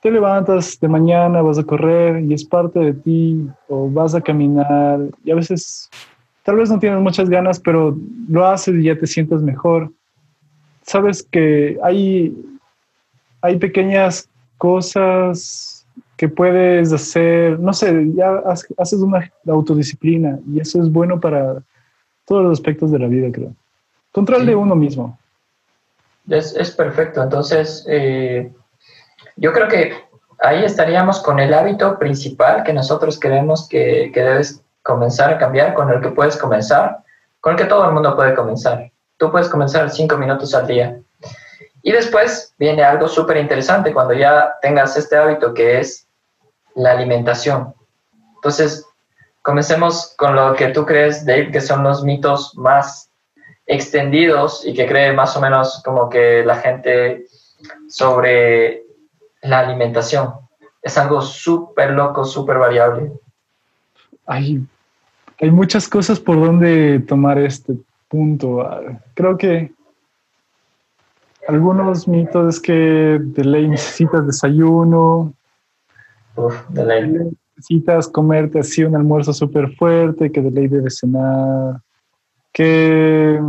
te 0.00 0.10
levantas 0.10 0.78
de 0.80 0.88
mañana, 0.88 1.42
vas 1.42 1.58
a 1.58 1.64
correr 1.64 2.22
y 2.24 2.34
es 2.34 2.44
parte 2.44 2.78
de 2.78 2.92
ti, 2.94 3.46
o 3.68 3.90
vas 3.90 4.14
a 4.14 4.20
caminar 4.20 5.00
y 5.22 5.30
a 5.30 5.34
veces 5.34 5.90
tal 6.44 6.56
vez 6.56 6.70
no 6.70 6.78
tienes 6.78 7.00
muchas 7.00 7.28
ganas, 7.28 7.58
pero 7.58 7.96
lo 8.28 8.46
haces 8.46 8.74
y 8.76 8.84
ya 8.84 8.98
te 8.98 9.06
sientes 9.06 9.42
mejor. 9.42 9.90
Sabes 10.84 11.22
que 11.22 11.78
hay, 11.82 12.36
hay 13.40 13.58
pequeñas 13.58 14.28
cosas 14.58 15.86
que 16.16 16.28
puedes 16.28 16.92
hacer, 16.92 17.58
no 17.58 17.72
sé, 17.72 18.12
ya 18.14 18.42
haces 18.78 19.00
una 19.00 19.30
autodisciplina 19.46 20.38
y 20.46 20.60
eso 20.60 20.80
es 20.80 20.90
bueno 20.90 21.18
para 21.20 21.62
todos 22.24 22.44
los 22.44 22.52
aspectos 22.52 22.90
de 22.92 22.98
la 22.98 23.08
vida, 23.08 23.30
creo. 23.32 23.52
Control 24.12 24.46
de 24.46 24.54
uno 24.54 24.76
mismo. 24.76 25.18
Es, 26.28 26.54
es 26.54 26.70
perfecto. 26.70 27.22
Entonces, 27.22 27.84
eh, 27.88 28.52
yo 29.36 29.52
creo 29.52 29.68
que 29.68 29.92
ahí 30.38 30.64
estaríamos 30.64 31.20
con 31.20 31.40
el 31.40 31.52
hábito 31.52 31.98
principal 31.98 32.62
que 32.62 32.72
nosotros 32.72 33.18
creemos 33.18 33.68
que, 33.68 34.10
que, 34.14 34.20
debes 34.22 34.62
comenzar 34.82 35.32
a 35.32 35.38
cambiar, 35.38 35.74
con 35.74 35.90
el 35.90 36.00
que 36.00 36.10
puedes 36.10 36.36
comenzar, 36.36 36.98
con 37.40 37.52
el 37.52 37.58
que 37.58 37.64
todo 37.64 37.86
el 37.86 37.92
mundo 37.92 38.14
puede 38.14 38.34
comenzar. 38.34 38.90
Tú 39.16 39.30
puedes 39.30 39.48
comenzar 39.48 39.90
cinco 39.90 40.16
minutos 40.16 40.54
al 40.54 40.66
día. 40.66 40.98
Y 41.82 41.92
después 41.92 42.54
viene 42.58 42.82
algo 42.82 43.08
súper 43.08 43.36
interesante 43.36 43.92
cuando 43.92 44.14
ya 44.14 44.54
tengas 44.62 44.96
este 44.96 45.16
hábito 45.16 45.52
que 45.52 45.80
es 45.80 46.08
la 46.74 46.92
alimentación. 46.92 47.74
Entonces, 48.36 48.86
comencemos 49.42 50.14
con 50.16 50.34
lo 50.34 50.54
que 50.54 50.68
tú 50.68 50.86
crees, 50.86 51.26
Dave, 51.26 51.50
que 51.50 51.60
son 51.60 51.82
los 51.84 52.02
mitos 52.02 52.56
más 52.56 53.10
extendidos 53.66 54.64
y 54.66 54.74
que 54.74 54.86
cree 54.86 55.12
más 55.12 55.36
o 55.36 55.40
menos 55.40 55.82
como 55.84 56.08
que 56.08 56.42
la 56.44 56.56
gente 56.56 57.26
sobre 57.88 58.82
la 59.42 59.60
alimentación. 59.60 60.34
Es 60.82 60.98
algo 60.98 61.20
súper 61.20 61.90
loco, 61.90 62.24
súper 62.24 62.58
variable. 62.58 63.12
Hay, 64.26 64.60
hay 65.40 65.50
muchas 65.50 65.88
cosas 65.88 66.18
por 66.18 66.40
donde 66.40 67.00
tomar 67.00 67.38
este 67.38 67.74
punto. 68.14 68.64
Creo 69.14 69.36
que 69.36 69.72
algunos 71.48 72.06
mitos 72.06 72.54
es 72.54 72.60
que 72.60 73.18
de 73.20 73.44
ley 73.44 73.68
necesitas 73.68 74.24
desayuno. 74.24 75.34
de 76.68 76.84
ley. 76.84 77.12
Necesitas 77.56 78.08
comerte 78.08 78.60
así 78.60 78.84
un 78.84 78.94
almuerzo 78.94 79.32
súper 79.32 79.74
fuerte, 79.74 80.30
que 80.30 80.40
de 80.40 80.50
ley 80.50 80.68
debes 80.68 80.98
cenar. 80.98 81.80
Que, 82.52 83.40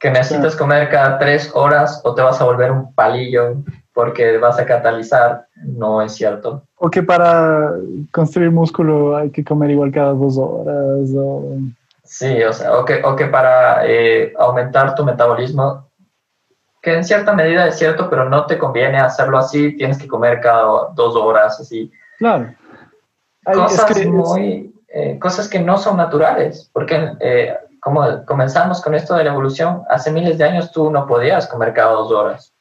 que 0.00 0.10
necesitas 0.10 0.56
comer 0.56 0.88
cada 0.88 1.18
tres 1.18 1.50
horas 1.54 2.00
o 2.02 2.14
te 2.14 2.22
vas 2.22 2.40
a 2.40 2.44
volver 2.44 2.72
un 2.72 2.94
palillo 2.94 3.56
porque 3.92 4.38
vas 4.38 4.58
a 4.58 4.64
catalizar, 4.64 5.48
no 5.56 6.00
es 6.00 6.12
cierto. 6.12 6.62
O 6.76 6.88
que 6.88 7.02
para 7.02 7.72
construir 8.10 8.50
músculo 8.50 9.16
hay 9.16 9.30
que 9.30 9.44
comer 9.44 9.70
igual 9.72 9.92
cada 9.92 10.14
dos 10.14 10.38
horas. 10.38 11.10
O... 11.14 11.58
Sí, 12.08 12.42
o 12.42 12.52
sea, 12.52 12.78
o 12.78 12.84
que, 12.84 13.02
o 13.04 13.14
que 13.14 13.26
para 13.26 13.86
eh, 13.86 14.32
aumentar 14.38 14.94
tu 14.94 15.04
metabolismo, 15.04 15.90
que 16.80 16.94
en 16.94 17.04
cierta 17.04 17.34
medida 17.34 17.66
es 17.66 17.78
cierto, 17.78 18.08
pero 18.08 18.28
no 18.28 18.46
te 18.46 18.58
conviene 18.58 18.98
hacerlo 18.98 19.38
así, 19.38 19.76
tienes 19.76 19.98
que 19.98 20.08
comer 20.08 20.40
cada 20.40 20.88
dos 20.94 21.14
horas, 21.16 21.60
así. 21.60 21.90
Claro. 22.18 22.54
cosas, 23.44 23.84
que 23.84 24.06
muy, 24.06 24.74
eh, 24.88 25.18
cosas 25.18 25.48
que 25.48 25.60
no 25.60 25.76
son 25.76 25.98
naturales, 25.98 26.70
porque 26.72 27.12
eh, 27.20 27.54
como 27.80 28.24
comenzamos 28.24 28.80
con 28.82 28.94
esto 28.94 29.14
de 29.14 29.24
la 29.24 29.30
evolución, 29.30 29.82
hace 29.90 30.10
miles 30.10 30.38
de 30.38 30.44
años 30.44 30.72
tú 30.72 30.90
no 30.90 31.06
podías 31.06 31.46
comer 31.46 31.74
cada 31.74 31.92
dos 31.92 32.10
horas 32.10 32.54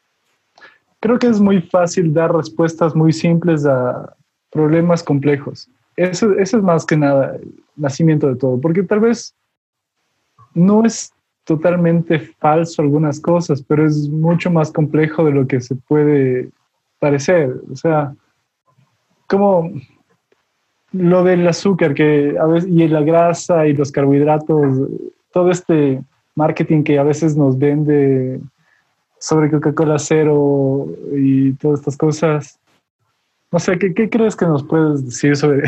creo 1.00 1.20
que 1.20 1.28
es 1.28 1.40
muy 1.40 1.62
fácil 1.62 2.14
dar 2.14 2.36
respuestas 2.36 2.96
muy 2.96 3.14
simples 3.14 3.66
a 3.66 4.14
problemas 4.52 5.04
complejos. 5.04 5.70
Eso, 5.98 6.34
eso 6.34 6.58
es 6.58 6.64
más 6.64 6.86
que 6.86 6.96
nada 6.96 7.36
el 7.36 7.54
nacimiento 7.76 8.28
de 8.28 8.36
todo, 8.36 8.62
porque 8.62 8.84
tal 8.84 9.02
vez 9.02 9.36
no 10.54 10.86
es 10.86 11.12
totalmente 11.44 12.20
falso 12.20 12.82
algunas 12.82 13.20
cosas, 13.20 13.64
pero 13.64 13.86
es 13.86 14.08
mucho 14.10 14.52
más 14.52 14.72
complejo 14.72 15.26
de 15.26 15.32
lo 15.32 15.48
que 15.48 15.60
se 15.60 15.76
puede 15.76 16.50
parecer. 17.00 17.56
O 17.72 17.76
sea, 17.76 18.14
como 19.28 19.72
lo 20.92 21.24
del 21.24 21.48
azúcar 21.48 21.94
que 21.94 22.36
a 22.40 22.46
veces, 22.46 22.70
y 22.70 22.88
la 22.88 23.02
grasa 23.02 23.68
y 23.68 23.74
los 23.74 23.92
carbohidratos, 23.92 24.90
todo 25.32 25.52
este 25.52 26.02
marketing 26.36 26.84
que 26.84 27.00
a 27.00 27.04
veces 27.04 27.36
nos 27.36 27.58
vende 27.58 28.40
sobre 29.20 29.50
Coca-Cola 29.50 30.00
cero 30.00 30.88
y 31.16 31.54
todas 31.54 31.80
estas 31.80 31.98
cosas. 31.98 32.60
No 33.52 33.60
sé, 33.60 33.80
¿qué, 33.80 33.94
qué 33.94 34.10
crees 34.10 34.36
que 34.36 34.46
nos 34.46 34.64
puedes 34.64 35.06
decir 35.06 35.38
sobre, 35.38 35.64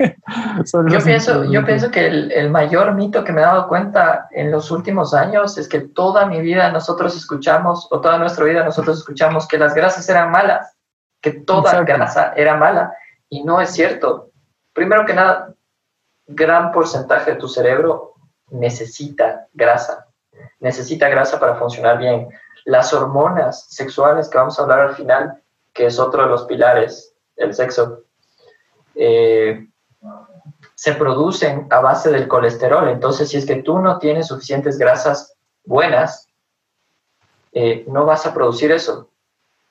yo, 0.88 0.98
pienso, 1.04 1.44
yo 1.44 1.64
pienso 1.64 1.90
que 1.90 2.06
el, 2.06 2.32
el, 2.32 2.50
mayor 2.50 2.94
mito 2.94 3.22
que 3.22 3.32
me 3.32 3.40
he 3.40 3.44
dado 3.44 3.68
cuenta 3.68 4.28
en 4.32 4.50
los 4.50 4.70
últimos 4.70 5.14
años 5.14 5.58
es 5.58 5.68
que 5.68 5.80
toda 5.80 6.26
mi 6.26 6.40
vida 6.40 6.72
nosotros 6.72 7.16
escuchamos, 7.16 7.86
o 7.90 8.00
toda 8.00 8.18
nuestra 8.18 8.44
vida 8.44 8.64
nosotros 8.64 8.98
escuchamos 8.98 9.46
que 9.46 9.58
las 9.58 9.74
grasas 9.74 10.08
eran 10.08 10.30
malas, 10.30 10.74
que 11.20 11.32
toda 11.32 11.82
grasa 11.82 12.32
era 12.34 12.56
mala, 12.56 12.94
y 13.28 13.44
no 13.44 13.60
es 13.60 13.70
cierto. 13.70 14.30
Primero 14.72 15.04
que 15.04 15.14
nada, 15.14 15.54
gran 16.26 16.72
porcentaje 16.72 17.32
de 17.32 17.36
tu 17.36 17.48
cerebro 17.48 18.14
necesita 18.50 19.46
grasa, 19.52 20.06
necesita 20.60 21.08
grasa 21.08 21.38
para 21.38 21.56
funcionar 21.56 21.98
bien. 21.98 22.28
Las 22.64 22.92
hormonas 22.92 23.66
sexuales 23.68 24.28
que 24.28 24.38
vamos 24.38 24.58
a 24.58 24.62
hablar 24.62 24.80
al 24.80 24.94
final, 24.94 25.42
que 25.72 25.86
es 25.86 25.98
otro 25.98 26.22
de 26.22 26.28
los 26.28 26.44
pilares 26.44 27.09
del 27.40 27.54
sexo, 27.54 28.04
eh, 28.94 29.66
se 30.74 30.94
producen 30.94 31.66
a 31.70 31.80
base 31.80 32.10
del 32.10 32.28
colesterol. 32.28 32.88
Entonces, 32.88 33.28
si 33.28 33.36
es 33.36 33.46
que 33.46 33.56
tú 33.56 33.78
no 33.78 33.98
tienes 33.98 34.28
suficientes 34.28 34.78
grasas 34.78 35.34
buenas, 35.64 36.28
eh, 37.52 37.84
no 37.88 38.04
vas 38.06 38.26
a 38.26 38.34
producir 38.34 38.70
eso. 38.72 39.10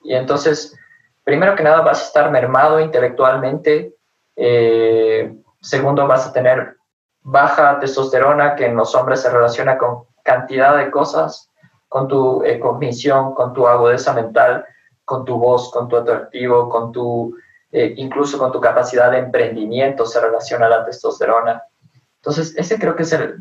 Y 0.02 0.14
entonces, 0.14 0.76
primero 1.24 1.56
que 1.56 1.62
nada, 1.62 1.80
vas 1.80 2.02
a 2.02 2.06
estar 2.06 2.30
mermado 2.30 2.80
intelectualmente. 2.80 3.94
Eh, 4.36 5.34
segundo, 5.60 6.06
vas 6.06 6.26
a 6.26 6.32
tener 6.32 6.76
baja 7.22 7.78
testosterona, 7.80 8.56
que 8.56 8.66
en 8.66 8.76
los 8.76 8.94
hombres 8.94 9.20
se 9.22 9.30
relaciona 9.30 9.78
con 9.78 10.04
cantidad 10.22 10.76
de 10.76 10.90
cosas 10.90 11.50
con 11.90 12.06
tu 12.06 12.44
eh, 12.44 12.60
cognición, 12.60 13.34
con 13.34 13.52
tu 13.52 13.66
agudeza 13.66 14.12
mental, 14.12 14.64
con 15.04 15.24
tu 15.24 15.36
voz, 15.38 15.72
con 15.72 15.88
tu 15.88 15.96
atractivo, 15.96 16.68
con 16.68 16.92
tu, 16.92 17.36
eh, 17.72 17.94
incluso 17.96 18.38
con 18.38 18.52
tu 18.52 18.60
capacidad 18.60 19.10
de 19.10 19.18
emprendimiento 19.18 20.06
se 20.06 20.20
relaciona 20.20 20.68
la 20.68 20.84
testosterona. 20.84 21.62
Entonces, 22.16 22.54
ese 22.56 22.78
creo 22.78 22.96
que 22.96 23.04
es 23.04 23.12
el, 23.12 23.36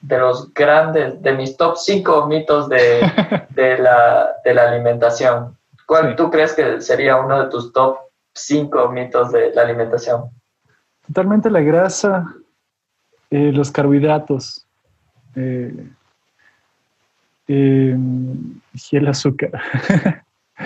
de 0.00 0.18
los 0.18 0.52
grandes, 0.52 1.20
de 1.22 1.32
mis 1.32 1.56
top 1.56 1.76
5 1.76 2.26
mitos 2.26 2.68
de, 2.68 3.00
de, 3.50 3.78
la, 3.78 4.32
de, 4.44 4.54
la, 4.54 4.70
alimentación. 4.70 5.56
¿Cuál 5.86 6.16
tú 6.16 6.30
crees 6.30 6.52
que 6.52 6.80
sería 6.80 7.16
uno 7.16 7.44
de 7.44 7.50
tus 7.50 7.72
top 7.72 7.98
5 8.34 8.90
mitos 8.90 9.32
de 9.32 9.52
la 9.54 9.62
alimentación? 9.62 10.30
Totalmente 11.06 11.50
la 11.50 11.60
grasa, 11.60 12.26
eh, 13.30 13.52
los 13.52 13.70
carbohidratos. 13.70 14.66
Eh, 15.34 15.88
eh, 17.48 17.96
y 17.96 18.96
el 18.96 19.08
azúcar. 19.08 19.50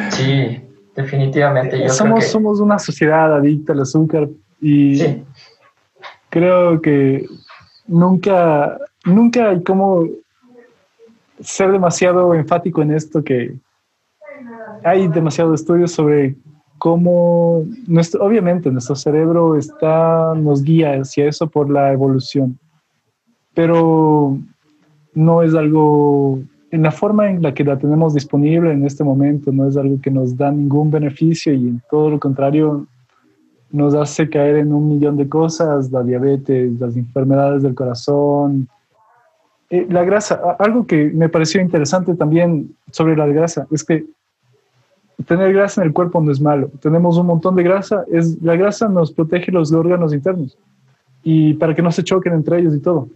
Sí, 0.09 0.59
definitivamente. 0.95 1.89
somos, 1.89 2.27
somos 2.27 2.61
una 2.61 2.79
sociedad 2.79 3.37
adicta 3.37 3.73
al 3.73 3.81
azúcar 3.81 4.29
y 4.61 5.23
creo 6.31 6.81
que 6.81 7.27
nunca, 7.87 8.79
nunca 9.05 9.51
hay 9.51 9.63
como 9.63 10.07
ser 11.41 11.73
demasiado 11.73 12.35
enfático 12.35 12.83
en 12.83 12.93
esto 12.93 13.23
que 13.23 13.55
hay 14.85 15.09
demasiados 15.09 15.61
estudios 15.61 15.93
sobre 15.93 16.37
cómo 16.79 17.65
nuestro, 17.87 18.25
obviamente 18.25 18.71
nuestro 18.71 18.97
cerebro 18.97 19.57
está, 19.57 20.35
nos 20.35 20.63
guía 20.63 20.95
hacia 21.01 21.27
eso 21.29 21.49
por 21.49 21.71
la 21.71 21.93
evolución, 21.93 22.59
pero 23.55 24.39
no 25.15 25.43
es 25.43 25.55
algo 25.55 26.41
en 26.73 26.83
la 26.83 26.91
forma 26.91 27.31
en 27.31 27.43
la 27.43 27.53
que 27.53 27.65
la 27.65 27.79
tenemos 27.79 28.15
disponible 28.15 28.73
en 28.73 28.87
este 28.87 29.05
momento 29.05 29.53
no 29.53 29.69
es 29.69 29.77
algo 29.77 30.01
que 30.01 30.11
nos 30.11 30.35
da 30.37 30.51
ningún 30.51 30.91
beneficio 30.91 31.53
y 31.53 31.69
en 31.69 31.83
todo 31.91 32.09
lo 32.09 32.19
contrario 32.19 32.87
nos 33.71 33.95
hace 33.95 34.29
caer 34.29 34.57
en 34.57 34.73
un 34.73 34.89
millón 34.89 35.19
de 35.19 35.29
cosas, 35.29 35.93
la 35.93 36.03
diabetes, 36.03 36.81
las 36.81 36.97
enfermedades 36.97 37.63
del 37.63 37.75
corazón, 37.75 38.69
eh, 39.69 39.87
la 39.89 40.03
grasa. 40.05 40.41
Algo 40.59 40.87
que 40.87 41.11
me 41.11 41.29
pareció 41.29 41.61
interesante 41.61 42.15
también 42.15 42.75
sobre 42.91 43.17
la 43.17 43.27
grasa 43.27 43.67
es 43.71 43.85
que 43.85 44.07
tener 45.27 45.53
grasa 45.53 45.83
en 45.83 45.89
el 45.89 45.93
cuerpo 45.93 46.23
no 46.23 46.33
es 46.33 46.41
malo. 46.41 46.71
Tenemos 46.81 47.19
un 47.19 47.27
montón 47.27 47.55
de 47.55 47.65
grasa, 47.65 48.05
es, 48.11 48.41
la 48.43 48.57
grasa 48.57 48.89
nos 48.89 49.13
protege 49.13 49.53
los 49.53 49.73
órganos 49.73 50.15
internos 50.15 50.57
y 51.23 51.53
para 51.55 51.75
que 51.75 51.83
no 51.83 51.93
se 51.93 52.03
choquen 52.03 52.33
entre 52.33 52.61
ellos 52.61 52.75
y 52.75 52.81
todo. 52.81 53.09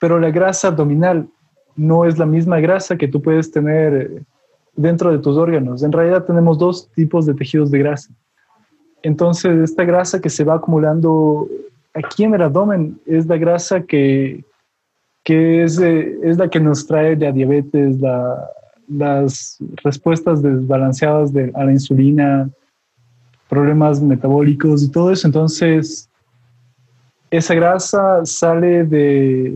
Pero 0.00 0.18
la 0.18 0.30
grasa 0.30 0.68
abdominal 0.68 1.28
no 1.78 2.04
es 2.04 2.18
la 2.18 2.26
misma 2.26 2.58
grasa 2.58 2.98
que 2.98 3.08
tú 3.08 3.22
puedes 3.22 3.50
tener 3.50 4.22
dentro 4.74 5.12
de 5.12 5.18
tus 5.18 5.36
órganos. 5.36 5.82
En 5.82 5.92
realidad 5.92 6.24
tenemos 6.24 6.58
dos 6.58 6.90
tipos 6.90 7.24
de 7.24 7.34
tejidos 7.34 7.70
de 7.70 7.78
grasa. 7.78 8.10
Entonces, 9.02 9.70
esta 9.70 9.84
grasa 9.84 10.20
que 10.20 10.28
se 10.28 10.42
va 10.42 10.54
acumulando 10.54 11.48
aquí 11.94 12.24
en 12.24 12.34
el 12.34 12.42
abdomen 12.42 13.00
es 13.06 13.26
la 13.26 13.36
grasa 13.36 13.82
que, 13.82 14.44
que 15.22 15.62
es, 15.62 15.78
es 15.78 16.36
la 16.36 16.50
que 16.50 16.58
nos 16.58 16.84
trae 16.84 17.16
la 17.16 17.30
diabetes, 17.30 17.96
las 18.88 19.58
respuestas 19.84 20.42
desbalanceadas 20.42 21.32
de, 21.32 21.52
a 21.54 21.64
la 21.64 21.72
insulina, 21.72 22.50
problemas 23.48 24.02
metabólicos 24.02 24.82
y 24.82 24.90
todo 24.90 25.12
eso. 25.12 25.28
Entonces, 25.28 26.10
esa 27.30 27.54
grasa 27.54 28.24
sale 28.24 28.84
de, 28.84 29.54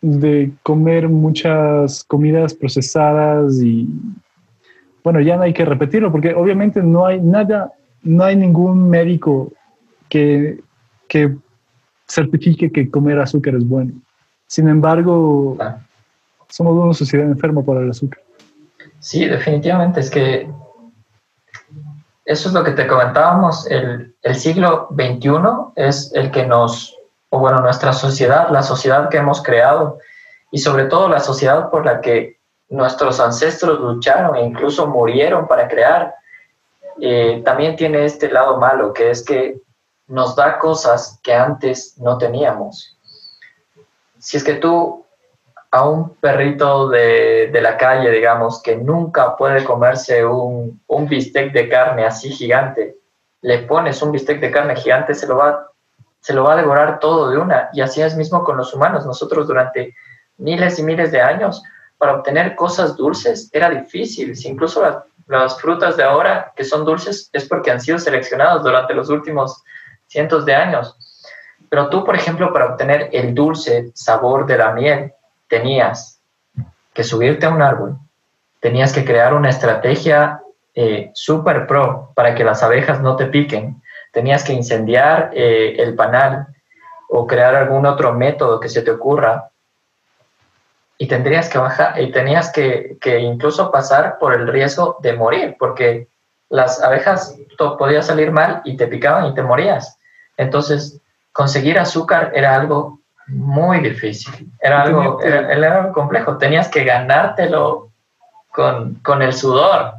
de 0.00 0.52
comer 0.62 1.08
muchas 1.08 2.04
comidas 2.04 2.54
procesadas 2.54 3.60
y 3.60 3.88
bueno, 5.02 5.20
ya 5.20 5.36
no 5.36 5.42
hay 5.42 5.52
que 5.52 5.64
repetirlo 5.64 6.12
porque 6.12 6.34
obviamente 6.34 6.82
no 6.82 7.06
hay 7.06 7.20
nada, 7.20 7.72
no 8.02 8.24
hay 8.24 8.36
ningún 8.36 8.88
médico 8.88 9.52
que, 10.08 10.60
que 11.08 11.36
certifique 12.06 12.70
que 12.70 12.90
comer 12.90 13.18
azúcar 13.18 13.54
es 13.54 13.66
bueno. 13.66 13.92
Sin 14.46 14.68
embargo, 14.68 15.56
ah. 15.60 15.78
somos 16.48 16.74
una 16.74 16.94
sociedad 16.94 17.26
enferma 17.26 17.62
por 17.62 17.82
el 17.82 17.90
azúcar. 17.90 18.20
Sí, 19.00 19.26
definitivamente. 19.26 20.00
Es 20.00 20.10
que 20.10 20.50
eso 22.24 22.48
es 22.48 22.54
lo 22.54 22.64
que 22.64 22.72
te 22.72 22.86
comentábamos. 22.86 23.70
El, 23.70 24.14
el 24.22 24.34
siglo 24.34 24.88
XXI 24.90 25.30
es 25.76 26.12
el 26.14 26.30
que 26.30 26.46
nos, 26.46 26.97
o 27.30 27.38
bueno, 27.38 27.60
nuestra 27.60 27.92
sociedad, 27.92 28.48
la 28.50 28.62
sociedad 28.62 29.08
que 29.08 29.18
hemos 29.18 29.42
creado 29.42 29.98
y 30.50 30.58
sobre 30.58 30.84
todo 30.84 31.08
la 31.08 31.20
sociedad 31.20 31.70
por 31.70 31.84
la 31.84 32.00
que 32.00 32.38
nuestros 32.70 33.20
ancestros 33.20 33.80
lucharon 33.80 34.36
e 34.36 34.42
incluso 34.42 34.86
murieron 34.86 35.46
para 35.46 35.68
crear, 35.68 36.14
eh, 37.00 37.42
también 37.44 37.76
tiene 37.76 38.04
este 38.04 38.30
lado 38.30 38.58
malo, 38.58 38.92
que 38.92 39.10
es 39.10 39.24
que 39.24 39.60
nos 40.06 40.36
da 40.36 40.58
cosas 40.58 41.18
que 41.22 41.34
antes 41.34 41.98
no 41.98 42.18
teníamos. 42.18 42.96
Si 44.18 44.36
es 44.36 44.44
que 44.44 44.54
tú 44.54 45.04
a 45.70 45.86
un 45.86 46.14
perrito 46.14 46.88
de, 46.88 47.50
de 47.52 47.60
la 47.60 47.76
calle, 47.76 48.10
digamos, 48.10 48.62
que 48.62 48.76
nunca 48.76 49.36
puede 49.36 49.64
comerse 49.64 50.24
un, 50.24 50.80
un, 50.86 51.06
bistec 51.06 51.52
de 51.52 51.68
carne 51.68 52.06
así 52.06 52.30
gigante, 52.30 52.96
le 53.42 53.58
pones 53.60 54.00
un 54.00 54.10
bistec 54.10 54.40
de 54.40 54.50
carne 54.50 54.76
gigante, 54.76 55.14
se 55.14 55.26
lo, 55.26 55.36
va, 55.36 55.67
se 56.28 56.34
lo 56.34 56.44
va 56.44 56.52
a 56.52 56.56
devorar 56.56 57.00
todo 57.00 57.30
de 57.30 57.38
una. 57.38 57.70
Y 57.72 57.80
así 57.80 58.02
es 58.02 58.14
mismo 58.14 58.44
con 58.44 58.58
los 58.58 58.74
humanos. 58.74 59.06
Nosotros 59.06 59.46
durante 59.46 59.94
miles 60.36 60.78
y 60.78 60.82
miles 60.82 61.10
de 61.10 61.22
años 61.22 61.62
para 61.96 62.16
obtener 62.16 62.54
cosas 62.54 62.98
dulces 62.98 63.48
era 63.50 63.70
difícil. 63.70 64.36
Si 64.36 64.46
incluso 64.46 65.02
las, 65.26 65.58
frutas 65.58 65.96
de 65.96 66.02
ahora 66.02 66.52
que 66.54 66.64
son 66.64 66.84
dulces 66.84 67.30
es 67.32 67.46
porque 67.46 67.70
han 67.70 67.80
sido 67.80 67.98
seleccionadas 67.98 68.62
durante 68.62 68.92
los 68.92 69.08
últimos 69.08 69.64
cientos 70.06 70.44
de 70.44 70.54
años. 70.54 70.98
Pero 71.70 71.88
tú, 71.88 72.04
por 72.04 72.14
ejemplo, 72.14 72.52
para 72.52 72.66
obtener 72.66 73.08
el 73.12 73.34
dulce 73.34 73.90
sabor 73.94 74.44
de 74.44 74.58
la 74.58 74.72
miel, 74.72 75.14
tenías 75.48 76.20
que 76.92 77.04
subirte 77.04 77.46
a 77.46 77.50
un 77.50 77.62
árbol, 77.62 77.96
tenías 78.60 78.92
que 78.92 79.06
crear 79.06 79.32
una 79.32 79.48
estrategia 79.48 80.42
eh, 80.74 81.10
super 81.14 81.66
pro 81.66 82.12
para 82.14 82.34
que 82.34 82.44
las 82.44 82.62
abejas 82.62 83.00
no 83.00 83.16
te 83.16 83.24
piquen, 83.24 83.80
tenías 84.18 84.42
que 84.42 84.52
incendiar 84.52 85.30
eh, 85.32 85.76
el 85.78 85.94
panal 85.94 86.48
o 87.08 87.24
crear 87.24 87.54
algún 87.54 87.86
otro 87.86 88.14
método 88.14 88.58
que 88.58 88.68
se 88.68 88.82
te 88.82 88.90
ocurra 88.90 89.50
y 90.98 91.06
tendrías 91.06 91.48
que 91.48 91.58
bajar 91.58 92.00
y 92.02 92.10
tenías 92.10 92.50
que, 92.50 92.96
que, 93.00 93.20
incluso 93.20 93.70
pasar 93.70 94.18
por 94.18 94.34
el 94.34 94.48
riesgo 94.48 94.96
de 95.02 95.12
morir, 95.12 95.54
porque 95.56 96.08
las 96.48 96.82
abejas 96.82 97.36
podía 97.78 98.02
salir 98.02 98.32
mal 98.32 98.60
y 98.64 98.76
te 98.76 98.88
picaban 98.88 99.26
y 99.26 99.34
te 99.34 99.42
morías. 99.44 99.96
Entonces, 100.36 101.00
conseguir 101.30 101.78
azúcar 101.78 102.32
era 102.34 102.56
algo 102.56 102.98
muy 103.28 103.78
difícil, 103.78 104.50
era 104.60 104.82
algo, 104.82 105.22
era, 105.22 105.78
algo 105.78 105.92
complejo, 105.92 106.38
tenías 106.38 106.66
que 106.66 106.82
ganártelo 106.82 107.92
con, 108.50 108.96
con 108.96 109.22
el 109.22 109.32
sudor. 109.32 109.94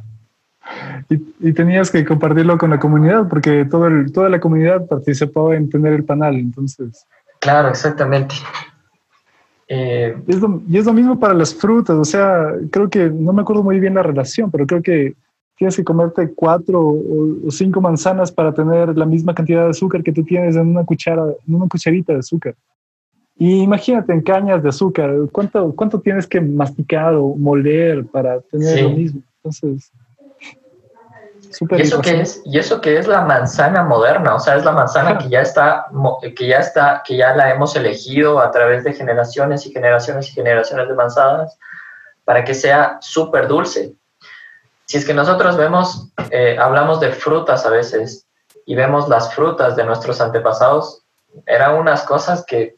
Y, 1.10 1.48
y, 1.48 1.52
tenías 1.52 1.90
que 1.90 2.04
compartirlo 2.04 2.56
con 2.56 2.70
la 2.70 2.78
comunidad, 2.78 3.28
porque 3.28 3.64
todo 3.64 3.88
el, 3.88 4.12
toda 4.12 4.28
la 4.28 4.38
comunidad 4.38 4.86
participaba 4.86 5.56
en 5.56 5.68
tener 5.68 5.92
el 5.92 6.04
panal, 6.04 6.36
entonces. 6.36 7.04
Claro, 7.40 7.68
exactamente. 7.68 8.36
Eh, 9.72 10.16
y 10.66 10.76
es 10.78 10.84
lo 10.84 10.92
mismo 10.92 11.20
para 11.20 11.32
las 11.32 11.54
frutas, 11.54 11.96
o 11.96 12.04
sea, 12.04 12.54
creo 12.72 12.90
que, 12.90 13.08
no 13.08 13.32
me 13.32 13.42
acuerdo 13.42 13.62
muy 13.62 13.78
bien 13.78 13.94
la 13.94 14.02
relación, 14.02 14.50
pero 14.50 14.66
creo 14.66 14.82
que 14.82 15.14
tienes 15.56 15.76
que 15.76 15.84
comerte 15.84 16.32
cuatro 16.34 16.80
o, 16.80 17.50
cinco 17.50 17.80
manzanas 17.80 18.32
para 18.32 18.52
tener 18.52 18.96
la 18.98 19.06
misma 19.06 19.32
cantidad 19.32 19.62
de 19.62 19.70
azúcar 19.70 20.02
que 20.02 20.12
tú 20.12 20.24
tienes 20.24 20.56
en 20.56 20.70
una 20.70 20.84
cuchara, 20.84 21.22
en 21.46 21.54
una 21.54 21.68
cucharita 21.68 22.12
de 22.12 22.18
azúcar. 22.18 22.56
Y 23.38 23.60
imagínate 23.60 24.12
en 24.12 24.22
cañas 24.22 24.60
de 24.60 24.70
azúcar, 24.70 25.14
¿cuánto, 25.30 25.72
cuánto 25.76 26.00
tienes 26.00 26.26
que 26.26 26.40
masticar 26.40 27.14
o 27.14 27.36
moler 27.36 28.04
para 28.06 28.40
tener 28.40 28.82
lo 28.82 28.90
mismo? 28.90 29.22
Entonces, 29.36 29.92
¿Y 31.70 31.82
eso, 31.82 32.00
que 32.00 32.20
es, 32.20 32.42
y 32.44 32.58
eso 32.58 32.80
que 32.80 32.96
es 32.96 33.08
la 33.08 33.22
manzana 33.22 33.82
moderna, 33.82 34.36
o 34.36 34.38
sea, 34.38 34.56
es 34.56 34.64
la 34.64 34.70
manzana 34.70 35.18
que 35.18 35.28
ya 35.28 35.40
está, 35.40 35.86
que 36.36 36.46
ya 36.46 36.58
está, 36.58 37.02
que 37.04 37.16
ya 37.16 37.34
la 37.34 37.50
hemos 37.50 37.74
elegido 37.74 38.38
a 38.38 38.52
través 38.52 38.84
de 38.84 38.92
generaciones 38.92 39.66
y 39.66 39.72
generaciones 39.72 40.28
y 40.28 40.32
generaciones 40.32 40.88
de 40.88 40.94
manzanas 40.94 41.58
para 42.24 42.44
que 42.44 42.54
sea 42.54 42.98
súper 43.00 43.48
dulce. 43.48 43.94
Si 44.84 44.96
es 44.96 45.04
que 45.04 45.14
nosotros 45.14 45.56
vemos, 45.56 46.12
eh, 46.30 46.56
hablamos 46.58 47.00
de 47.00 47.10
frutas 47.10 47.66
a 47.66 47.70
veces 47.70 48.26
y 48.64 48.76
vemos 48.76 49.08
las 49.08 49.34
frutas 49.34 49.74
de 49.74 49.84
nuestros 49.84 50.20
antepasados, 50.20 51.02
eran 51.46 51.74
unas 51.74 52.02
cosas 52.04 52.44
que, 52.46 52.76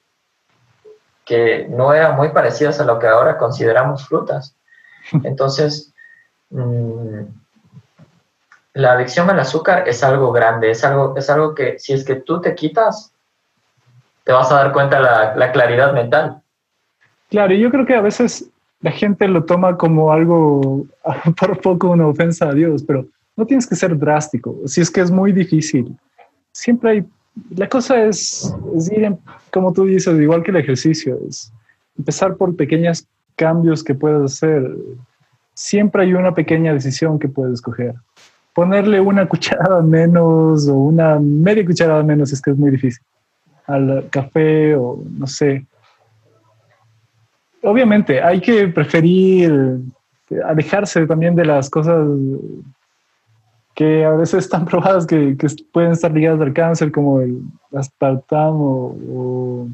que 1.27 1.67
no 1.69 1.93
eran 1.93 2.17
muy 2.17 2.31
parecidas 2.31 2.81
a 2.81 2.85
lo 2.85 2.99
que 2.99 3.07
ahora 3.07 3.37
consideramos 3.37 4.07
frutas. 4.07 4.57
Entonces, 5.25 5.93
mmm, 6.49 7.42
la 8.75 8.93
adicción 8.93 9.29
al 9.29 9.41
azúcar 9.41 9.85
es 9.87 10.03
algo 10.03 10.33
grande, 10.33 10.71
es 10.71 10.83
algo, 10.85 11.15
es 11.17 11.29
algo 11.29 11.55
que 11.55 11.79
si 11.79 11.93
es 11.93 12.05
que 12.05 12.17
tú 12.17 12.41
te 12.41 12.55
quitas, 12.55 13.13
te 14.25 14.33
vas 14.33 14.51
a 14.51 14.57
dar 14.57 14.73
cuenta 14.73 15.01
la, 15.01 15.35
la 15.37 15.53
claridad 15.53 15.93
mental. 15.93 16.41
Claro, 17.29 17.53
y 17.55 17.61
yo 17.61 17.71
creo 17.71 17.85
que 17.85 17.95
a 17.95 18.01
veces 18.01 18.51
la 18.81 18.91
gente 18.91 19.29
lo 19.29 19.45
toma 19.45 19.77
como 19.77 20.13
algo, 20.13 20.87
por 21.41 21.61
poco 21.61 21.91
una 21.91 22.07
ofensa 22.07 22.49
a 22.49 22.55
Dios, 22.55 22.83
pero 22.83 23.07
no 23.37 23.47
tienes 23.47 23.67
que 23.67 23.77
ser 23.77 23.97
drástico, 23.99 24.57
si 24.67 24.81
es 24.81 24.91
que 24.91 25.01
es 25.01 25.11
muy 25.11 25.33
difícil. 25.33 25.97
Siempre 26.53 26.91
hay, 26.91 27.05
la 27.57 27.69
cosa 27.69 28.03
es, 28.05 28.55
es 28.77 28.91
como 29.51 29.73
tú 29.73 29.85
dices, 29.85 30.19
igual 30.21 30.43
que 30.43 30.51
el 30.51 30.59
ejercicio, 30.59 31.19
es 31.29 31.53
empezar 31.97 32.37
por 32.37 32.55
pequeños 32.57 33.07
cambios 33.37 33.83
que 33.83 33.95
puedes 33.95 34.23
hacer. 34.33 34.77
Siempre 35.55 36.05
hay 36.05 36.15
una 36.15 36.35
pequeña 36.35 36.73
decisión 36.73 37.19
que 37.19 37.29
puedes 37.29 37.55
escoger 37.55 37.95
ponerle 38.55 39.01
una 39.01 39.27
cucharada 39.29 39.83
menos 39.83 40.69
o 40.69 40.75
una 40.75 41.19
media 41.19 41.65
cucharada 41.65 42.03
menos 42.03 42.33
es 42.33 42.41
que 42.41 42.51
es 42.51 42.57
muy 42.57 42.71
difícil 42.71 43.03
al 43.67 44.09
café 44.11 44.75
o 44.75 45.03
no 45.11 45.27
sé. 45.27 45.65
Obviamente 47.63 48.21
hay 48.21 48.41
que 48.41 48.69
preferir 48.69 49.79
alejarse 50.45 51.07
también 51.07 51.35
de 51.35 51.45
las 51.45 51.71
cosas 51.71 52.07
que 53.75 54.05
a 54.05 54.11
veces 54.11 54.45
están 54.45 54.65
probadas 54.67 55.07
que, 55.07 55.37
pueden 55.73 55.93
estar 55.93 56.13
ligadas 56.13 56.41
al 56.41 56.53
cáncer, 56.53 56.93
como 56.93 57.21
el 57.21 57.41
aspartamo 57.75 58.97
o 59.09 59.69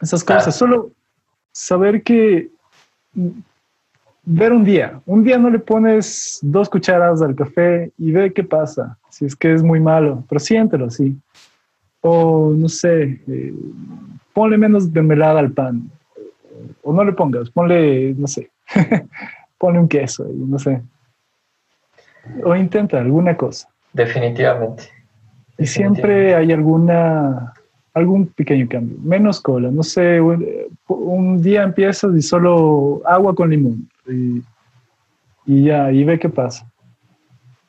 esas 0.00 0.24
cosas. 0.24 0.54
Solo 0.56 0.90
saber 1.52 2.02
que 2.02 2.50
ver 4.24 4.52
un 4.52 4.64
día. 4.64 5.00
Un 5.06 5.24
día 5.24 5.38
no 5.38 5.50
le 5.50 5.58
pones 5.58 6.38
dos 6.42 6.68
cucharadas 6.68 7.22
al 7.22 7.34
café 7.34 7.92
y 7.98 8.12
ve 8.12 8.32
qué 8.32 8.42
pasa. 8.42 8.96
Si 9.10 9.24
es 9.24 9.36
que 9.36 9.52
es 9.52 9.62
muy 9.62 9.80
malo, 9.80 10.24
pero 10.28 10.38
siéntelo 10.38 10.86
así. 10.86 11.16
O 12.00 12.52
no 12.56 12.68
sé, 12.68 13.20
eh, 13.26 13.54
ponle 14.32 14.58
menos 14.58 14.92
de 14.92 15.02
melada 15.02 15.40
al 15.40 15.52
pan. 15.52 15.90
O 16.82 16.92
no 16.92 17.04
le 17.04 17.12
pongas, 17.12 17.50
ponle, 17.50 18.14
no 18.14 18.26
sé, 18.26 18.50
ponle 19.58 19.78
un 19.78 19.88
queso 19.88 20.26
y 20.30 20.36
no 20.36 20.58
sé. 20.58 20.82
O 22.42 22.54
intenta 22.54 22.98
alguna 22.98 23.36
cosa. 23.36 23.68
Definitivamente. 23.92 24.84
Y 25.56 25.66
siempre 25.66 26.34
hay 26.34 26.52
alguna 26.52 27.54
algún 27.94 28.26
pequeño 28.26 28.66
cambio, 28.68 28.96
menos 29.04 29.40
cola, 29.40 29.70
no 29.70 29.84
sé, 29.84 30.20
un, 30.20 31.40
día 31.40 31.62
empiezas 31.62 32.12
y 32.16 32.22
solo 32.22 33.00
agua 33.06 33.36
con 33.36 33.50
limón 33.50 33.88
y, 34.06 34.42
y, 35.46 35.64
ya, 35.64 35.90
y 35.90 36.04
ve 36.04 36.18
qué 36.18 36.28
pasa. 36.28 36.66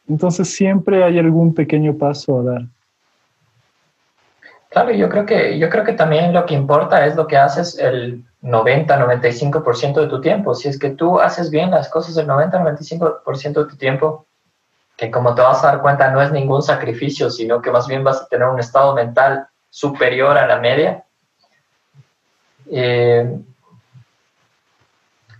Entonces 0.07 0.53
siempre 0.53 1.03
hay 1.03 1.17
algún 1.17 1.53
pequeño 1.53 1.97
paso 1.97 2.39
a 2.39 2.43
dar. 2.43 2.61
Claro, 4.69 4.91
yo 4.91 5.07
creo 5.07 5.25
que, 5.25 5.57
yo 5.57 5.69
creo 5.69 5.85
que 5.85 5.93
también 5.93 6.33
lo 6.33 6.45
que 6.45 6.53
importa 6.53 7.05
es 7.05 7.15
lo 7.15 7.27
que 7.27 7.37
haces 7.37 7.79
el 7.79 8.25
90-95% 8.41 10.01
de 10.01 10.07
tu 10.07 10.19
tiempo. 10.19 10.53
Si 10.53 10.67
es 10.67 10.77
que 10.77 10.89
tú 10.89 11.19
haces 11.19 11.49
bien 11.49 11.71
las 11.71 11.89
cosas 11.89 12.17
el 12.17 12.27
90-95% 12.27 13.53
de 13.53 13.69
tu 13.69 13.77
tiempo, 13.77 14.27
que 14.97 15.09
como 15.09 15.33
te 15.33 15.41
vas 15.41 15.63
a 15.63 15.67
dar 15.67 15.81
cuenta 15.81 16.11
no 16.11 16.21
es 16.21 16.31
ningún 16.31 16.61
sacrificio, 16.61 17.29
sino 17.29 17.61
que 17.61 17.71
más 17.71 17.87
bien 17.87 18.03
vas 18.03 18.21
a 18.21 18.27
tener 18.27 18.47
un 18.47 18.59
estado 18.59 18.93
mental 18.93 19.47
superior 19.69 20.37
a 20.37 20.45
la 20.45 20.59
media. 20.59 21.03
Eh, 22.69 23.39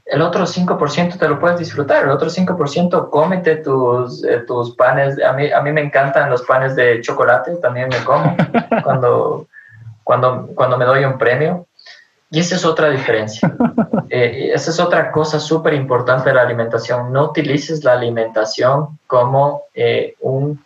el 0.05 0.21
otro 0.21 0.45
5% 0.45 1.17
te 1.17 1.27
lo 1.27 1.39
puedes 1.39 1.59
disfrutar, 1.59 2.03
el 2.03 2.11
otro 2.11 2.29
5% 2.29 3.09
cómete 3.09 3.57
tus, 3.57 4.23
eh, 4.23 4.43
tus 4.47 4.75
panes. 4.75 5.21
A 5.21 5.33
mí, 5.33 5.51
a 5.51 5.61
mí 5.61 5.71
me 5.71 5.81
encantan 5.81 6.29
los 6.29 6.43
panes 6.43 6.75
de 6.75 7.01
chocolate, 7.01 7.55
también 7.55 7.89
me 7.89 7.97
como 8.03 8.35
cuando, 8.83 9.47
cuando, 10.03 10.49
cuando 10.53 10.77
me 10.77 10.85
doy 10.85 11.03
un 11.05 11.17
premio. 11.17 11.65
Y 12.29 12.39
esa 12.39 12.55
es 12.55 12.65
otra 12.65 12.89
diferencia. 12.89 13.53
Eh, 14.07 14.51
esa 14.53 14.69
es 14.69 14.79
otra 14.79 15.11
cosa 15.11 15.39
súper 15.39 15.73
importante 15.73 16.29
de 16.29 16.35
la 16.35 16.43
alimentación. 16.43 17.11
No 17.11 17.23
utilices 17.23 17.83
la 17.83 17.93
alimentación 17.93 18.99
como 19.07 19.63
eh, 19.73 20.15
un 20.21 20.63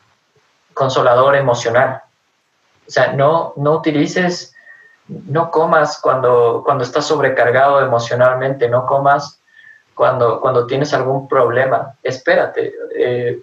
consolador 0.74 1.38
emocional. 1.38 2.02
O 2.86 2.92
sea, 2.92 3.14
no, 3.14 3.54
no 3.56 3.78
utilices, 3.78 4.54
no 5.10 5.50
comas 5.52 6.00
cuando, 6.00 6.62
cuando 6.64 6.84
estás 6.84 7.06
sobrecargado 7.06 7.82
emocionalmente, 7.82 8.70
no 8.70 8.86
comas 8.86 9.40
cuando, 9.96 10.40
cuando 10.40 10.66
tienes 10.68 10.94
algún 10.94 11.28
problema. 11.28 11.96
Espérate. 12.04 12.74
Eh, 12.96 13.42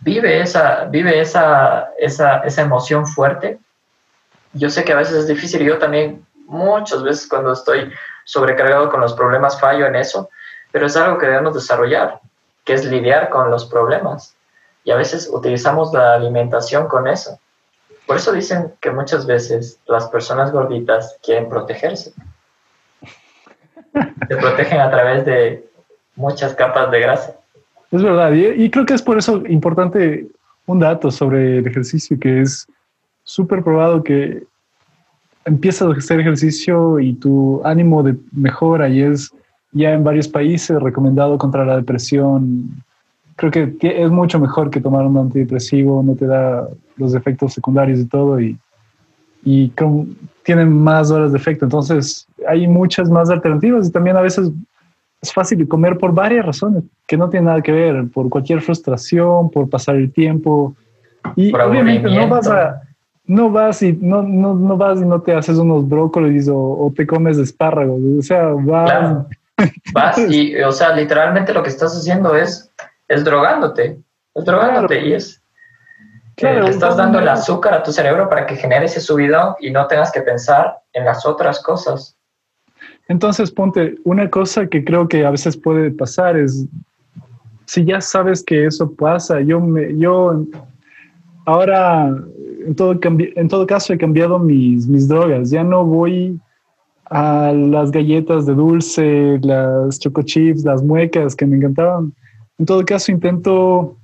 vive 0.00 0.40
esa, 0.40 0.84
vive 0.86 1.20
esa, 1.20 1.90
esa, 1.98 2.38
esa 2.38 2.62
emoción 2.62 3.06
fuerte. 3.06 3.58
Yo 4.52 4.70
sé 4.70 4.84
que 4.84 4.92
a 4.92 4.96
veces 4.96 5.14
es 5.14 5.28
difícil 5.28 5.62
yo 5.62 5.78
también 5.78 6.24
muchas 6.46 7.02
veces 7.02 7.28
cuando 7.28 7.52
estoy 7.52 7.92
sobrecargado 8.24 8.90
con 8.90 9.00
los 9.00 9.12
problemas 9.14 9.60
fallo 9.60 9.86
en 9.86 9.96
eso, 9.96 10.30
pero 10.72 10.86
es 10.86 10.96
algo 10.96 11.18
que 11.18 11.26
debemos 11.26 11.54
desarrollar, 11.54 12.20
que 12.64 12.74
es 12.74 12.84
lidiar 12.84 13.28
con 13.28 13.50
los 13.50 13.66
problemas. 13.66 14.34
Y 14.84 14.90
a 14.90 14.96
veces 14.96 15.28
utilizamos 15.32 15.92
la 15.92 16.14
alimentación 16.14 16.88
con 16.88 17.06
eso. 17.06 17.38
Por 18.06 18.16
eso 18.16 18.32
dicen 18.32 18.72
que 18.80 18.90
muchas 18.90 19.26
veces 19.26 19.80
las 19.86 20.08
personas 20.08 20.52
gorditas 20.52 21.16
quieren 21.22 21.48
protegerse. 21.48 22.12
Se 24.28 24.36
protegen 24.36 24.80
a 24.80 24.90
través 24.90 25.24
de 25.24 25.64
muchas 26.16 26.54
capas 26.54 26.90
de 26.90 27.00
grasa. 27.00 27.34
Es 27.90 28.02
verdad, 28.02 28.32
y, 28.32 28.68
creo 28.70 28.84
que 28.84 28.94
es 28.94 29.02
por 29.02 29.18
eso 29.18 29.42
importante 29.46 30.26
un 30.66 30.80
dato 30.80 31.10
sobre 31.10 31.58
el 31.58 31.66
ejercicio 31.66 32.18
que 32.18 32.40
es 32.40 32.66
súper 33.22 33.62
probado 33.62 34.02
que 34.02 34.42
empiezas 35.44 35.88
a 35.88 35.92
hacer 35.92 36.20
ejercicio 36.20 36.98
y 36.98 37.14
tu 37.14 37.60
ánimo 37.64 38.02
de 38.02 38.16
mejora 38.32 38.88
y 38.88 39.02
es 39.02 39.30
ya 39.72 39.92
en 39.92 40.02
varios 40.02 40.26
países 40.26 40.80
recomendado 40.82 41.38
contra 41.38 41.64
la 41.64 41.76
depresión. 41.76 42.82
Creo 43.36 43.50
que 43.50 43.76
es 43.82 44.10
mucho 44.10 44.38
mejor 44.38 44.70
que 44.70 44.80
tomar 44.80 45.04
un 45.04 45.16
antidepresivo, 45.16 46.02
no 46.02 46.14
te 46.14 46.26
da 46.26 46.68
los 46.96 47.14
efectos 47.14 47.52
secundarios 47.52 48.00
y 48.00 48.06
todo 48.06 48.40
y, 48.40 48.58
y 49.44 49.72
tienen 50.42 50.72
más 50.72 51.10
horas 51.10 51.32
de 51.32 51.38
efecto. 51.38 51.64
Entonces 51.64 52.26
hay 52.46 52.66
muchas 52.66 53.10
más 53.10 53.30
alternativas 53.30 53.88
y 53.88 53.92
también 53.92 54.16
a 54.16 54.20
veces 54.20 54.50
es 55.20 55.32
fácil 55.32 55.66
comer 55.66 55.98
por 55.98 56.12
varias 56.12 56.44
razones 56.44 56.84
que 57.06 57.16
no 57.16 57.28
tienen 57.28 57.46
nada 57.46 57.62
que 57.62 57.72
ver, 57.72 58.08
por 58.12 58.28
cualquier 58.28 58.60
frustración, 58.60 59.50
por 59.50 59.68
pasar 59.68 59.96
el 59.96 60.12
tiempo. 60.12 60.74
Y 61.36 61.54
obviamente 61.54 62.10
no 62.10 62.28
vas 62.28 62.48
a 62.48 62.82
no 63.26 63.50
vas 63.50 63.82
y 63.82 63.92
no, 63.94 64.22
no, 64.22 64.54
no 64.54 64.76
vas 64.76 65.00
y 65.00 65.04
no 65.04 65.20
te 65.22 65.34
haces 65.34 65.56
unos 65.56 65.88
brócolis 65.88 66.46
o, 66.50 66.92
te 66.94 67.06
comes 67.06 67.38
espárragos. 67.38 68.00
O 68.18 68.22
sea, 68.22 68.48
vas. 68.48 69.26
Vas 69.92 70.18
y, 70.18 70.56
o 70.56 70.72
sea, 70.72 70.96
literalmente 70.96 71.54
lo 71.54 71.62
que 71.62 71.68
estás 71.68 71.96
haciendo 71.96 72.34
es, 72.34 72.72
es 73.08 73.24
drogándote. 73.24 74.00
Es 74.34 74.44
drogándote 74.44 75.06
y 75.06 75.12
es. 75.14 75.42
Claro, 76.36 76.66
eh, 76.66 76.70
estás 76.70 76.96
dando 76.96 77.20
el 77.20 77.28
azúcar 77.28 77.74
a 77.74 77.82
tu 77.82 77.92
cerebro 77.92 78.28
para 78.28 78.46
que 78.46 78.56
genere 78.56 78.86
ese 78.86 79.00
subidón 79.00 79.54
y 79.60 79.70
no 79.70 79.86
tengas 79.86 80.10
que 80.10 80.22
pensar 80.22 80.78
en 80.92 81.04
las 81.04 81.24
otras 81.24 81.62
cosas. 81.62 82.16
Entonces, 83.08 83.50
ponte, 83.50 83.96
una 84.04 84.28
cosa 84.28 84.66
que 84.66 84.84
creo 84.84 85.06
que 85.06 85.24
a 85.24 85.30
veces 85.30 85.56
puede 85.56 85.90
pasar 85.90 86.36
es, 86.36 86.66
si 87.66 87.84
ya 87.84 88.00
sabes 88.00 88.42
que 88.42 88.66
eso 88.66 88.90
pasa, 88.94 89.40
yo, 89.40 89.60
me, 89.60 89.96
yo 89.96 90.44
ahora 91.46 92.08
en 92.66 92.74
todo, 92.74 92.98
en 93.02 93.48
todo 93.48 93.66
caso 93.66 93.92
he 93.92 93.98
cambiado 93.98 94.38
mis, 94.38 94.86
mis 94.88 95.06
drogas. 95.06 95.50
Ya 95.50 95.62
no 95.62 95.84
voy 95.84 96.40
a 97.10 97.52
las 97.52 97.90
galletas 97.90 98.46
de 98.46 98.54
dulce, 98.54 99.38
las 99.42 99.98
choco 99.98 100.22
chips, 100.22 100.64
las 100.64 100.82
muecas 100.82 101.36
que 101.36 101.46
me 101.46 101.56
encantaban. 101.56 102.12
En 102.58 102.66
todo 102.66 102.84
caso 102.84 103.10
intento 103.10 103.96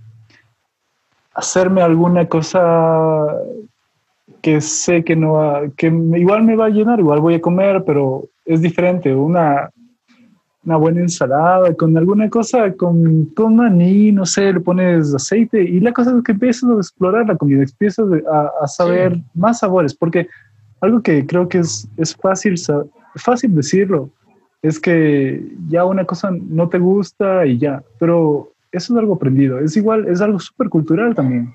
hacerme 1.34 1.82
alguna 1.82 2.26
cosa 2.26 3.26
que 4.42 4.60
sé 4.60 5.04
que 5.04 5.14
no 5.14 5.72
que 5.76 5.86
igual 5.86 6.42
me 6.42 6.56
va 6.56 6.66
a 6.66 6.70
llenar, 6.70 6.98
igual 6.98 7.20
voy 7.20 7.34
a 7.34 7.40
comer, 7.40 7.84
pero 7.84 8.24
es 8.44 8.60
diferente. 8.60 9.14
Una 9.14 9.70
una 10.64 10.76
buena 10.76 11.00
ensalada, 11.00 11.74
con 11.74 11.96
alguna 11.96 12.28
cosa, 12.28 12.72
con, 12.74 13.26
con 13.34 13.56
maní, 13.56 14.12
no 14.12 14.26
sé, 14.26 14.52
le 14.52 14.60
pones 14.60 15.14
aceite 15.14 15.62
y 15.62 15.80
la 15.80 15.92
cosa 15.92 16.14
es 16.16 16.22
que 16.22 16.32
empiezas 16.32 16.68
a 16.70 16.74
explorar 16.74 17.26
la 17.26 17.36
comida, 17.36 17.62
empiezas 17.62 18.06
a, 18.30 18.50
a 18.60 18.66
saber 18.66 19.18
más 19.34 19.60
sabores, 19.60 19.94
porque 19.94 20.28
algo 20.80 21.00
que 21.00 21.26
creo 21.26 21.48
que 21.48 21.58
es, 21.58 21.88
es 21.96 22.14
fácil, 22.14 22.54
fácil 23.16 23.54
decirlo, 23.54 24.10
es 24.62 24.78
que 24.78 25.42
ya 25.68 25.84
una 25.84 26.04
cosa 26.04 26.30
no 26.32 26.68
te 26.68 26.78
gusta 26.78 27.46
y 27.46 27.58
ya, 27.58 27.82
pero 27.98 28.52
eso 28.72 28.92
es 28.92 28.98
algo 28.98 29.14
aprendido, 29.14 29.58
es 29.58 29.76
igual, 29.76 30.06
es 30.08 30.20
algo 30.20 30.38
súper 30.38 30.68
cultural 30.68 31.14
también. 31.14 31.52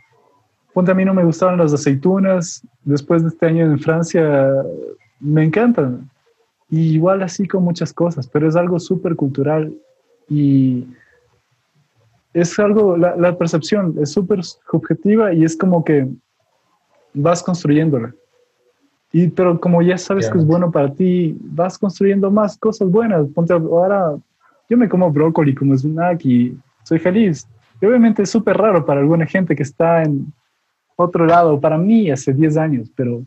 Ponte 0.73 0.91
a 0.91 0.95
mí 0.95 1.05
no 1.05 1.13
me 1.13 1.23
gustaban 1.23 1.57
las 1.57 1.73
aceitunas, 1.73 2.65
después 2.83 3.23
de 3.23 3.29
este 3.29 3.45
año 3.45 3.65
en 3.65 3.79
Francia 3.79 4.51
me 5.19 5.43
encantan, 5.43 6.09
igual 6.69 7.21
así 7.23 7.47
con 7.47 7.63
muchas 7.63 7.93
cosas, 7.93 8.27
pero 8.27 8.47
es 8.47 8.55
algo 8.55 8.79
súper 8.79 9.15
cultural 9.15 9.73
y 10.27 10.85
es 12.33 12.59
algo, 12.59 12.97
la, 12.97 13.37
percepción 13.37 13.95
es 14.01 14.11
súper 14.11 14.41
objetiva 14.71 15.33
y 15.33 15.45
es 15.45 15.55
como 15.55 15.85
que 15.85 16.07
vas 17.13 17.41
construyéndola. 17.41 18.13
Y, 19.17 19.29
pero 19.29 19.57
como 19.61 19.81
ya 19.81 19.97
sabes 19.97 20.29
que 20.29 20.37
es 20.37 20.45
bueno 20.45 20.69
para 20.69 20.93
ti, 20.93 21.37
vas 21.39 21.77
construyendo 21.77 22.29
más 22.29 22.57
cosas 22.57 22.91
buenas. 22.91 23.25
Ponte 23.33 23.53
ahora, 23.53 24.13
yo 24.69 24.75
me 24.75 24.89
como 24.89 25.09
brócoli 25.09 25.55
como 25.55 25.73
snack 25.73 26.25
y 26.25 26.57
soy 26.83 26.99
feliz. 26.99 27.47
Y 27.79 27.85
obviamente 27.85 28.23
es 28.23 28.29
súper 28.29 28.57
raro 28.57 28.85
para 28.85 28.99
alguna 28.99 29.25
gente 29.25 29.55
que 29.55 29.63
está 29.63 30.03
en 30.03 30.33
otro 30.97 31.25
lado, 31.25 31.61
para 31.61 31.77
mí 31.77 32.11
hace 32.11 32.33
10 32.33 32.57
años, 32.57 32.91
pero, 32.93 33.23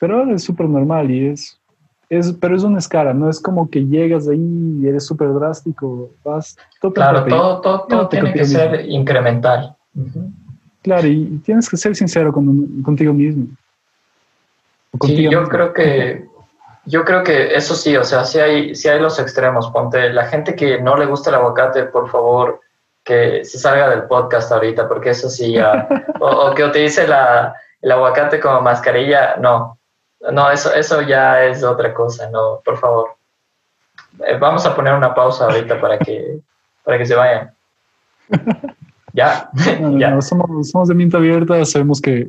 pero 0.00 0.18
ahora 0.18 0.34
es 0.34 0.42
súper 0.42 0.68
normal 0.68 1.08
y 1.12 1.28
es 1.28 1.56
pero 2.40 2.56
es 2.56 2.64
una 2.64 2.78
escala, 2.78 3.14
no 3.14 3.30
es 3.30 3.40
como 3.40 3.70
que 3.70 3.86
llegas 3.86 4.26
ahí 4.28 4.80
y 4.82 4.88
eres 4.88 5.06
súper 5.06 5.32
drástico, 5.32 6.10
vas... 6.24 6.56
claro, 6.92 7.24
todo, 7.26 7.60
todo, 7.60 7.86
todo 7.88 8.08
tiene 8.08 8.32
que 8.32 8.44
ser 8.44 8.86
incremental. 8.90 9.76
Claro, 10.82 11.06
y 11.06 11.40
tienes 11.44 11.70
que 11.70 11.76
ser 11.76 11.94
sincero 11.94 12.32
con, 12.32 12.82
contigo 12.82 13.14
mismo. 13.14 13.46
Sí, 15.00 15.30
yo 15.30 15.48
creo 15.48 15.72
que 15.72 16.26
yo 16.84 17.04
creo 17.04 17.22
que 17.22 17.54
eso 17.54 17.74
sí, 17.74 17.96
o 17.96 18.04
sea, 18.04 18.24
sí 18.24 18.40
hay, 18.40 18.74
sí 18.74 18.88
hay 18.88 19.00
los 19.00 19.18
extremos. 19.18 19.70
Ponte, 19.70 20.12
la 20.12 20.26
gente 20.26 20.56
que 20.56 20.80
no 20.80 20.96
le 20.96 21.06
gusta 21.06 21.30
el 21.30 21.36
aguacate, 21.36 21.84
por 21.84 22.10
favor, 22.10 22.60
que 23.04 23.44
se 23.44 23.58
salga 23.58 23.88
del 23.90 24.04
podcast 24.04 24.50
ahorita, 24.50 24.88
porque 24.88 25.10
eso 25.10 25.30
sí 25.30 25.52
ya. 25.52 25.86
o, 26.20 26.26
o, 26.26 26.54
que 26.54 26.64
utilice 26.64 27.06
la, 27.06 27.54
el 27.80 27.92
aguacate 27.92 28.40
como 28.40 28.60
mascarilla, 28.60 29.36
no. 29.36 29.78
No, 30.32 30.50
eso, 30.50 30.72
eso 30.72 31.02
ya 31.02 31.44
es 31.44 31.64
otra 31.64 31.92
cosa, 31.92 32.30
no, 32.30 32.60
por 32.64 32.78
favor. 32.78 33.16
Eh, 34.24 34.36
vamos 34.38 34.64
a 34.66 34.74
poner 34.74 34.94
una 34.94 35.14
pausa 35.14 35.44
ahorita 35.44 35.80
para 35.80 35.98
que, 35.98 36.38
para 36.84 36.98
que 36.98 37.06
se 37.06 37.14
vayan. 37.14 37.52
ya, 39.12 39.50
ya. 39.98 40.20
somos, 40.20 40.70
somos, 40.70 40.88
de 40.88 40.94
mente 40.94 41.16
abierta, 41.16 41.64
sabemos 41.64 42.00
que 42.00 42.28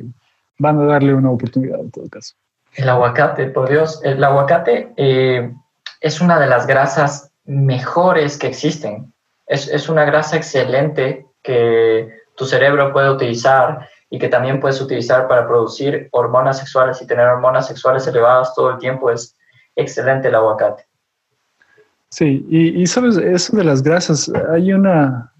van 0.58 0.80
a 0.80 0.86
darle 0.86 1.14
una 1.14 1.30
oportunidad 1.30 1.78
en 1.80 1.90
todo 1.90 2.08
caso. 2.08 2.34
El 2.74 2.88
aguacate, 2.88 3.46
por 3.46 3.68
Dios, 3.68 4.00
el 4.02 4.22
aguacate 4.22 4.92
eh, 4.96 5.52
es 6.00 6.20
una 6.20 6.40
de 6.40 6.46
las 6.46 6.66
grasas 6.66 7.32
mejores 7.44 8.36
que 8.36 8.48
existen. 8.48 9.12
Es, 9.46 9.68
es 9.68 9.88
una 9.88 10.04
grasa 10.04 10.36
excelente 10.36 11.26
que 11.42 12.08
tu 12.36 12.46
cerebro 12.46 12.92
puede 12.92 13.10
utilizar 13.10 13.88
y 14.10 14.18
que 14.18 14.28
también 14.28 14.60
puedes 14.60 14.80
utilizar 14.80 15.28
para 15.28 15.46
producir 15.46 16.08
hormonas 16.12 16.58
sexuales 16.58 17.00
y 17.02 17.06
tener 17.06 17.26
hormonas 17.26 17.66
sexuales 17.66 18.06
elevadas 18.06 18.54
todo 18.54 18.70
el 18.70 18.78
tiempo 18.78 19.10
es 19.10 19.36
excelente 19.76 20.28
el 20.28 20.34
aguacate. 20.34 20.84
Sí, 22.10 22.46
y, 22.48 22.86
sabes, 22.86 23.16
eso 23.16 23.56
de 23.56 23.64
las 23.64 23.82
grasas, 23.82 24.30
hay 24.52 24.72
una, 24.72 25.32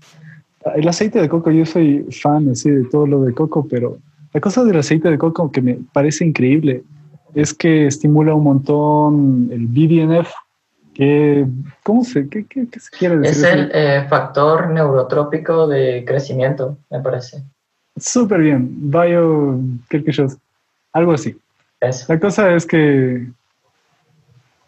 el 0.75 0.89
aceite 0.89 1.21
de 1.21 1.29
coco, 1.29 1.53
yo 1.53 1.65
soy 1.65 2.05
fan 2.21 2.51
así 2.51 2.69
de 2.69 2.85
todo 2.87 3.07
lo 3.07 3.21
de 3.23 3.33
coco, 3.33 3.65
pero 3.71 3.99
la 4.33 4.41
cosa 4.41 4.65
del 4.65 4.79
aceite 4.79 5.09
de 5.09 5.17
coco 5.17 5.53
que 5.53 5.63
me 5.63 5.79
parece 5.93 6.25
increíble 6.25 6.83
es 7.35 7.53
que 7.55 7.87
estimula 7.87 8.35
un 8.35 8.45
montón 8.45 9.49
el 9.53 9.67
BDNF, 9.67 10.33
¿Qué, 10.95 11.45
¿Cómo 11.83 12.05
se, 12.05 12.29
qué, 12.29 12.47
qué, 12.47 12.69
qué 12.71 12.79
se 12.79 12.89
quiere 12.97 13.19
decir? 13.19 13.45
Es 13.45 13.53
el 13.53 13.71
eh, 13.75 14.07
factor 14.09 14.71
neurotrópico 14.71 15.67
de 15.67 16.05
crecimiento, 16.07 16.79
me 16.89 17.01
parece. 17.01 17.43
Súper 17.97 18.41
bien. 18.41 18.91
Bio. 18.91 19.59
Algo 20.93 21.13
así. 21.13 21.37
Eso. 21.81 22.13
La 22.13 22.21
cosa 22.21 22.55
es 22.55 22.65
que 22.65 23.27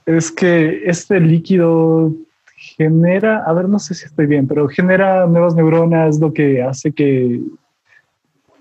es 0.04 0.30
que 0.30 0.82
este 0.84 1.20
líquido 1.20 2.12
genera, 2.56 3.44
a 3.44 3.52
ver, 3.52 3.68
no 3.68 3.78
sé 3.78 3.94
si 3.94 4.06
estoy 4.06 4.26
bien, 4.26 4.46
pero 4.46 4.68
genera 4.68 5.26
nuevas 5.26 5.54
neuronas, 5.54 6.18
lo 6.18 6.32
que 6.32 6.62
hace 6.62 6.92
que 6.92 7.40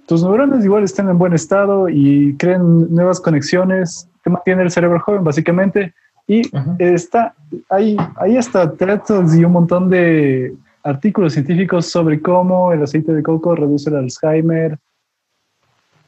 tus 0.08 0.24
neuronas 0.24 0.64
igual 0.64 0.84
estén 0.84 1.10
en 1.10 1.18
buen 1.18 1.34
estado 1.34 1.90
y 1.90 2.36
creen 2.38 2.94
nuevas 2.94 3.20
conexiones, 3.20 4.08
que 4.24 4.30
mantiene 4.30 4.64
el 4.64 4.72
cerebro 4.72 5.00
joven 5.00 5.24
básicamente. 5.24 5.94
Y 6.28 6.42
está, 6.80 7.36
hay, 7.70 7.98
hay 8.16 8.38
hasta 8.38 8.72
tratos 8.74 9.36
y 9.36 9.46
un 9.46 9.52
montón 9.52 9.90
de 9.90 10.56
artículos 10.84 11.34
científicos 11.34 11.88
sobre 11.88 12.22
cómo 12.22 12.72
el 12.72 12.84
aceite 12.84 13.14
de 13.14 13.24
coco 13.24 13.56
reduce 13.56 13.90
el 13.90 13.98
Alzheimer. 13.98 14.78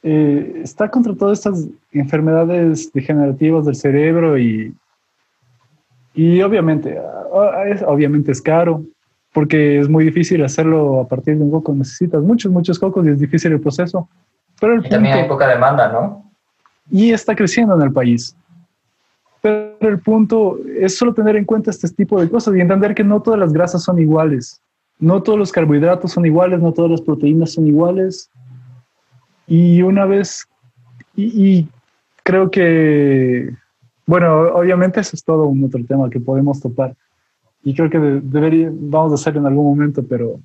Eh, 0.03 0.61
está 0.63 0.89
contra 0.89 1.15
todas 1.15 1.39
estas 1.39 1.67
enfermedades 1.91 2.91
degenerativas 2.93 3.65
del 3.65 3.75
cerebro 3.75 4.37
y, 4.37 4.75
y 6.13 6.41
obviamente, 6.41 6.97
ah, 6.99 7.63
es, 7.67 7.83
obviamente 7.83 8.31
es 8.31 8.41
caro 8.41 8.83
porque 9.37 9.77
es 9.79 9.87
muy 9.87 10.03
difícil 10.03 10.43
hacerlo 10.43 10.99
a 10.99 11.07
partir 11.07 11.37
de 11.37 11.43
un 11.43 11.51
coco. 11.51 11.71
Necesitas 11.71 12.23
muchos, 12.23 12.51
muchos 12.51 12.79
cocos 12.79 13.05
y 13.05 13.09
es 13.09 13.19
difícil 13.19 13.51
el 13.51 13.61
proceso. 13.61 14.09
Pero 14.59 14.73
el 14.73 14.83
y 14.83 14.89
también 14.89 15.13
hay 15.13 15.27
poca 15.27 15.47
demanda, 15.47 15.91
¿no? 15.91 16.31
Y 16.89 17.11
está 17.11 17.35
creciendo 17.35 17.75
en 17.75 17.83
el 17.83 17.93
país. 17.93 18.35
Pero 19.39 19.77
el 19.81 19.99
punto 19.99 20.57
es 20.79 20.97
solo 20.97 21.13
tener 21.13 21.35
en 21.35 21.45
cuenta 21.45 21.69
este 21.69 21.87
tipo 21.89 22.19
de 22.19 22.27
cosas 22.27 22.55
y 22.55 22.61
entender 22.61 22.95
que 22.95 23.03
no 23.03 23.21
todas 23.21 23.39
las 23.39 23.53
grasas 23.53 23.83
son 23.83 23.99
iguales. 23.99 24.59
No 24.97 25.21
todos 25.21 25.37
los 25.37 25.51
carbohidratos 25.51 26.13
son 26.13 26.25
iguales, 26.25 26.59
no 26.59 26.73
todas 26.73 26.89
las 26.89 27.01
proteínas 27.01 27.51
son 27.51 27.67
iguales. 27.67 28.31
Y 29.45 29.83
una 29.83 30.07
vez, 30.07 30.47
y, 31.15 31.67
creo 32.23 32.49
que, 32.49 33.53
bueno, 34.07 34.47
obviamente 34.55 34.99
eso 34.99 35.15
es 35.15 35.23
todo 35.23 35.45
un 35.45 35.63
otro 35.63 35.85
tema 35.85 36.09
que 36.09 36.19
podemos 36.19 36.59
topar. 36.59 36.95
Y 37.63 37.75
creo 37.75 37.89
que 37.89 37.99
debería, 37.99 38.69
vamos 38.71 39.11
a 39.11 39.15
hacerlo 39.15 39.41
en 39.41 39.47
algún 39.47 39.65
momento, 39.65 40.03
pero... 40.07 40.39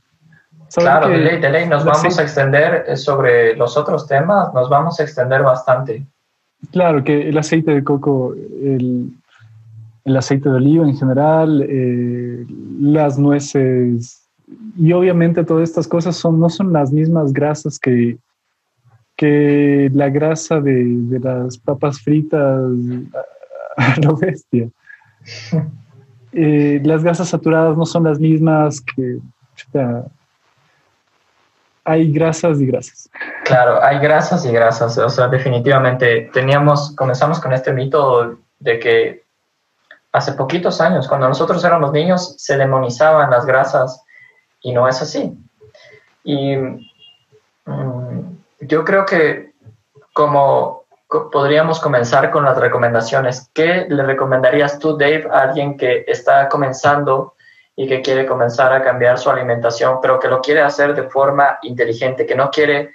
Claro, 0.74 1.08
de 1.08 1.18
ley, 1.18 1.38
de 1.38 1.50
ley, 1.50 1.68
nos 1.68 1.84
vamos 1.84 2.18
a 2.18 2.22
extender 2.22 2.84
eh, 2.88 2.96
sobre 2.96 3.54
los 3.56 3.76
otros 3.76 4.06
temas, 4.06 4.54
nos 4.54 4.70
vamos 4.70 4.98
a 4.98 5.02
extender 5.02 5.42
bastante. 5.42 6.06
Claro, 6.70 7.04
que 7.04 7.28
el 7.28 7.36
aceite 7.36 7.72
de 7.72 7.84
coco, 7.84 8.32
el, 8.34 9.10
el 10.04 10.16
aceite 10.16 10.48
de 10.48 10.54
oliva 10.54 10.86
en 10.86 10.96
general, 10.96 11.62
eh, 11.68 12.46
las 12.80 13.18
nueces 13.18 14.22
y 14.76 14.92
obviamente 14.92 15.44
todas 15.44 15.68
estas 15.68 15.86
cosas 15.86 16.16
son, 16.16 16.40
no 16.40 16.48
son 16.48 16.72
las 16.72 16.92
mismas 16.92 17.32
grasas 17.32 17.78
que, 17.78 18.18
que 19.16 19.90
la 19.92 20.08
grasa 20.08 20.60
de, 20.60 20.84
de 20.84 21.20
las 21.20 21.58
papas 21.58 22.00
fritas 22.00 22.40
a 23.76 23.96
lo 24.00 24.16
bestia. 24.16 24.68
Eh, 26.32 26.80
las 26.84 27.04
grasas 27.04 27.28
saturadas 27.28 27.76
no 27.76 27.84
son 27.84 28.04
las 28.04 28.18
mismas 28.18 28.80
que... 28.80 29.18
hay 31.84 32.12
grasas 32.12 32.60
y 32.60 32.66
grasas. 32.66 33.10
Claro, 33.44 33.82
hay 33.82 33.98
grasas 33.98 34.44
y 34.46 34.52
grasas. 34.52 34.96
O 34.98 35.10
sea, 35.10 35.28
definitivamente 35.28 36.30
teníamos, 36.32 36.94
comenzamos 36.96 37.40
con 37.40 37.52
este 37.52 37.72
mito 37.72 38.38
de 38.58 38.78
que 38.78 39.22
hace 40.12 40.32
poquitos 40.32 40.80
años, 40.80 41.08
cuando 41.08 41.28
nosotros 41.28 41.64
éramos 41.64 41.92
niños, 41.92 42.34
se 42.38 42.56
demonizaban 42.56 43.30
las 43.30 43.46
grasas 43.46 44.02
y 44.60 44.72
no 44.72 44.86
es 44.86 45.00
así. 45.02 45.36
Y 46.22 46.56
mm, 46.56 48.36
yo 48.60 48.84
creo 48.84 49.04
que 49.06 49.52
como 50.12 50.81
podríamos 51.30 51.80
comenzar 51.80 52.30
con 52.30 52.44
las 52.44 52.58
recomendaciones. 52.58 53.50
¿Qué 53.52 53.86
le 53.88 54.02
recomendarías 54.02 54.78
tú, 54.78 54.96
Dave, 54.96 55.28
a 55.30 55.42
alguien 55.42 55.76
que 55.76 56.04
está 56.06 56.48
comenzando 56.48 57.34
y 57.76 57.88
que 57.88 58.02
quiere 58.02 58.26
comenzar 58.26 58.72
a 58.72 58.82
cambiar 58.82 59.18
su 59.18 59.30
alimentación, 59.30 59.98
pero 60.00 60.18
que 60.18 60.28
lo 60.28 60.40
quiere 60.40 60.62
hacer 60.62 60.94
de 60.94 61.04
forma 61.04 61.58
inteligente, 61.62 62.26
que 62.26 62.34
no 62.34 62.50
quiere 62.50 62.92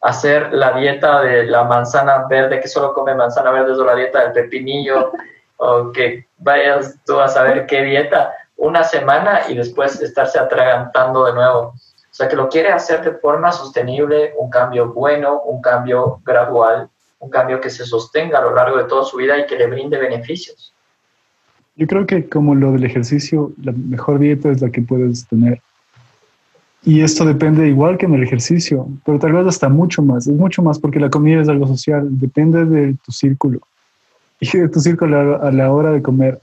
hacer 0.00 0.52
la 0.52 0.72
dieta 0.72 1.22
de 1.22 1.44
la 1.44 1.64
manzana 1.64 2.26
verde, 2.28 2.60
que 2.60 2.68
solo 2.68 2.92
come 2.92 3.14
manzana 3.14 3.50
verde, 3.50 3.72
o 3.72 3.84
la 3.84 3.94
dieta 3.94 4.20
del 4.20 4.32
pepinillo, 4.32 5.12
o 5.56 5.92
que 5.92 6.26
vayas 6.38 6.96
tú 7.06 7.20
a 7.20 7.28
saber 7.28 7.66
qué 7.66 7.82
dieta, 7.82 8.32
una 8.56 8.84
semana 8.84 9.42
y 9.48 9.54
después 9.54 10.00
estarse 10.00 10.38
atragantando 10.38 11.24
de 11.24 11.32
nuevo. 11.32 11.60
O 12.14 12.16
sea, 12.16 12.28
que 12.28 12.36
lo 12.36 12.48
quiere 12.48 12.70
hacer 12.70 13.02
de 13.02 13.12
forma 13.18 13.50
sostenible, 13.50 14.34
un 14.38 14.48
cambio 14.48 14.92
bueno, 14.92 15.40
un 15.42 15.60
cambio 15.60 16.20
gradual, 16.24 16.88
un 17.24 17.30
cambio 17.30 17.60
que 17.60 17.70
se 17.70 17.86
sostenga 17.86 18.38
a 18.38 18.42
lo 18.42 18.54
largo 18.54 18.76
de 18.76 18.84
toda 18.84 19.04
su 19.04 19.16
vida 19.16 19.38
y 19.38 19.46
que 19.46 19.56
le 19.56 19.66
brinde 19.66 19.98
beneficios. 19.98 20.72
Yo 21.76 21.86
creo 21.86 22.06
que 22.06 22.28
como 22.28 22.54
lo 22.54 22.72
del 22.72 22.84
ejercicio, 22.84 23.52
la 23.62 23.72
mejor 23.72 24.18
dieta 24.18 24.50
es 24.50 24.60
la 24.60 24.70
que 24.70 24.82
puedes 24.82 25.26
tener. 25.26 25.60
Y 26.84 27.00
esto 27.00 27.24
depende 27.24 27.66
igual 27.66 27.96
que 27.96 28.04
en 28.04 28.14
el 28.14 28.22
ejercicio, 28.22 28.86
pero 29.06 29.18
tal 29.18 29.32
vez 29.32 29.46
hasta 29.46 29.70
mucho 29.70 30.02
más. 30.02 30.26
Es 30.26 30.34
mucho 30.34 30.62
más 30.62 30.78
porque 30.78 31.00
la 31.00 31.08
comida 31.08 31.40
es 31.40 31.48
algo 31.48 31.66
social, 31.66 32.06
depende 32.10 32.66
de 32.66 32.94
tu 33.04 33.10
círculo 33.10 33.60
y 34.38 34.58
de 34.58 34.68
tu 34.68 34.80
círculo 34.80 35.42
a 35.42 35.50
la 35.50 35.72
hora 35.72 35.92
de 35.92 36.02
comer. 36.02 36.40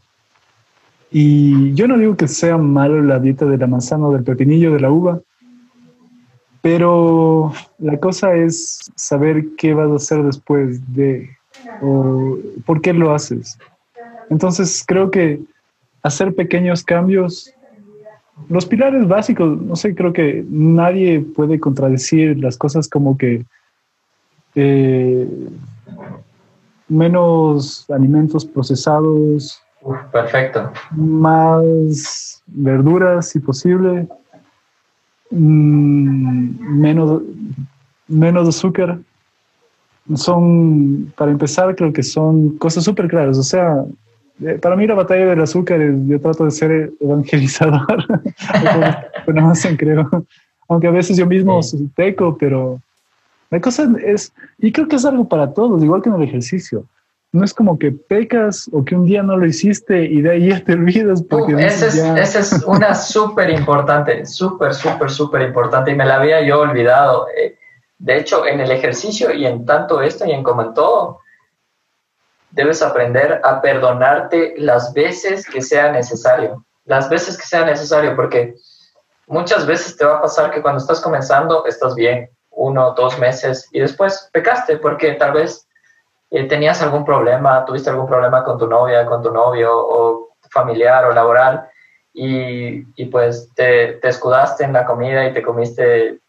Y 1.12 1.74
yo 1.74 1.88
no 1.88 1.98
digo 1.98 2.18
que 2.18 2.28
sea 2.28 2.58
malo 2.58 3.02
la 3.02 3.20
dieta 3.20 3.46
de 3.46 3.58
la 3.58 3.68
manzana, 3.68 4.10
del 4.10 4.24
pepinillo, 4.24 4.74
de 4.74 4.80
la 4.80 4.90
uva, 4.90 5.22
pero 6.62 7.54
la 7.80 7.98
cosa 8.00 8.36
es 8.36 8.92
saber 8.96 9.44
qué 9.58 9.74
vas 9.74 9.92
a 9.92 9.96
hacer 9.96 10.24
después 10.24 10.80
de, 10.94 11.30
o 11.82 12.38
por 12.66 12.82
qué 12.82 12.94
lo 12.94 13.14
haces. 13.14 13.58
Entonces 14.30 14.84
creo 14.88 15.10
que 15.12 15.42
hacer 16.04 16.34
pequeños 16.36 16.84
cambios, 16.84 17.54
los 18.50 18.66
pilares 18.66 19.08
básicos, 19.08 19.62
no 19.62 19.76
sé, 19.76 19.94
creo 19.96 20.14
que 20.14 20.46
nadie 20.50 21.22
puede 21.22 21.60
contradecir 21.60 22.38
las 22.40 22.58
cosas 22.58 22.88
como 22.88 23.18
que 23.18 23.46
eh, 24.56 25.28
menos 26.88 27.90
alimentos 27.90 28.46
procesados, 28.46 29.62
perfecto. 30.12 30.72
Más 30.92 32.44
verduras, 32.48 33.30
si 33.30 33.40
posible. 33.40 34.08
Mm, 35.32 36.80
menos, 36.80 37.22
menos 38.08 38.48
azúcar. 38.48 39.00
Son, 40.16 41.12
para 41.16 41.32
empezar, 41.32 41.76
creo 41.76 41.94
que 41.94 42.04
son 42.04 42.58
cosas 42.58 42.84
súper 42.84 43.08
claras. 43.08 43.38
O 43.38 43.44
sea, 43.44 43.86
eh, 44.42 44.60
para 44.62 44.76
mí 44.76 44.86
la 44.86 44.96
batalla 44.96 45.28
del 45.28 45.42
azúcar 45.42 45.80
yo 46.08 46.20
trato 46.20 46.46
de 46.46 46.52
ser 46.52 46.92
evangelizador. 47.00 48.06
no 49.28 49.54
creo. 49.78 50.26
Aunque 50.68 50.88
a 50.88 50.92
veces 50.92 51.18
yo 51.18 51.26
mismo 51.26 51.60
teco, 51.96 52.38
pero 52.38 52.80
la 53.50 53.60
cosa 53.60 53.90
es, 54.06 54.34
y 54.58 54.72
creo 54.72 54.88
que 54.88 54.96
es 54.96 55.06
algo 55.06 55.28
para 55.28 55.54
todos, 55.54 55.84
igual 55.84 56.02
que 56.02 56.10
en 56.10 56.16
el 56.16 56.24
ejercicio 56.24 56.86
no 57.34 57.46
es 57.46 57.54
como 57.54 57.80
que 57.80 57.92
pecas 57.92 58.70
o 58.74 58.84
que 58.84 58.96
un 58.96 59.06
día 59.06 59.24
no 59.24 59.38
lo 59.38 59.46
hiciste 59.46 60.04
y 60.04 60.22
de 60.22 60.32
ahí 60.32 60.50
ya 60.50 60.64
te 60.64 60.74
olvidas. 60.74 61.24
Porque 61.24 61.54
esa 61.66 61.88
es, 61.88 62.36
es, 62.36 62.64
una 62.66 62.94
súper 62.96 63.50
importante, 63.50 64.26
súper, 64.26 64.74
súper, 64.74 65.10
súper 65.10 65.42
importante 65.44 65.92
y 65.92 65.96
me 65.96 66.06
la 66.06 66.16
había 66.16 66.42
yo 66.42 66.60
olvidado. 66.60 67.28
Eh, 67.30 67.58
de 68.00 68.18
hecho, 68.18 68.46
en 68.46 68.60
el 68.60 68.72
ejercicio 68.72 69.34
y 69.34 69.46
en 69.46 69.66
tanto 69.66 70.02
esto 70.02 70.26
y 70.26 70.32
en 70.32 70.44
como 70.44 70.64
en 70.64 70.74
todo, 70.74 71.20
debes 72.50 72.82
aprender 72.82 73.40
a 73.44 73.62
perdonarte 73.62 74.56
las 74.58 74.94
veces 74.94 75.48
que 75.48 75.62
sea 75.62 75.92
necesario, 75.92 76.66
las 76.84 77.10
veces 77.10 77.38
que 77.38 77.46
sea 77.46 77.64
necesario, 77.64 78.14
porque 78.16 78.56
muchas 79.28 79.66
veces 79.66 79.96
te 79.96 80.04
va 80.04 80.18
a 80.18 80.22
pasar 80.22 80.52
que 80.52 80.62
cuando 80.62 80.82
estás 80.82 81.00
comenzando 81.00 81.66
estás 81.66 81.96
bien, 81.96 82.30
uno, 82.50 82.94
dos 82.94 83.18
meses, 83.20 83.70
y 83.72 83.80
después 83.80 84.30
pecaste 84.34 84.78
porque 84.78 85.14
tal 85.14 85.32
vez 85.32 85.66
tenías 86.48 86.82
algún 86.82 87.04
problema, 87.04 87.66
tuviste 87.66 87.90
algún 87.90 88.08
problema 88.08 88.44
con 88.44 88.58
tu 88.58 88.68
novia, 88.68 89.06
con 89.06 89.22
tu 89.22 89.32
novio 89.32 89.70
o 89.74 90.30
familiar 90.50 91.06
o 91.06 91.14
laboral 91.14 91.68
y, 92.14 92.84
y 92.96 93.06
pues 93.06 93.50
te, 93.56 93.94
te, 93.94 94.10
escudaste 94.10 94.64
en 94.64 94.74
la 94.74 94.86
comida 94.86 95.28
y 95.28 95.34
te 95.34 95.42
comiste 95.42 96.20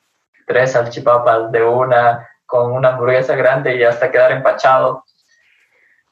tres 0.47 0.73
salchipapas 0.73 1.51
de 1.53 1.65
una 1.65 2.29
con 2.47 2.73
una 2.73 2.91
hamburguesa 2.91 3.35
grande 3.35 3.77
y 3.77 3.83
hasta 3.83 4.11
quedar 4.11 4.33
empachado. 4.33 5.05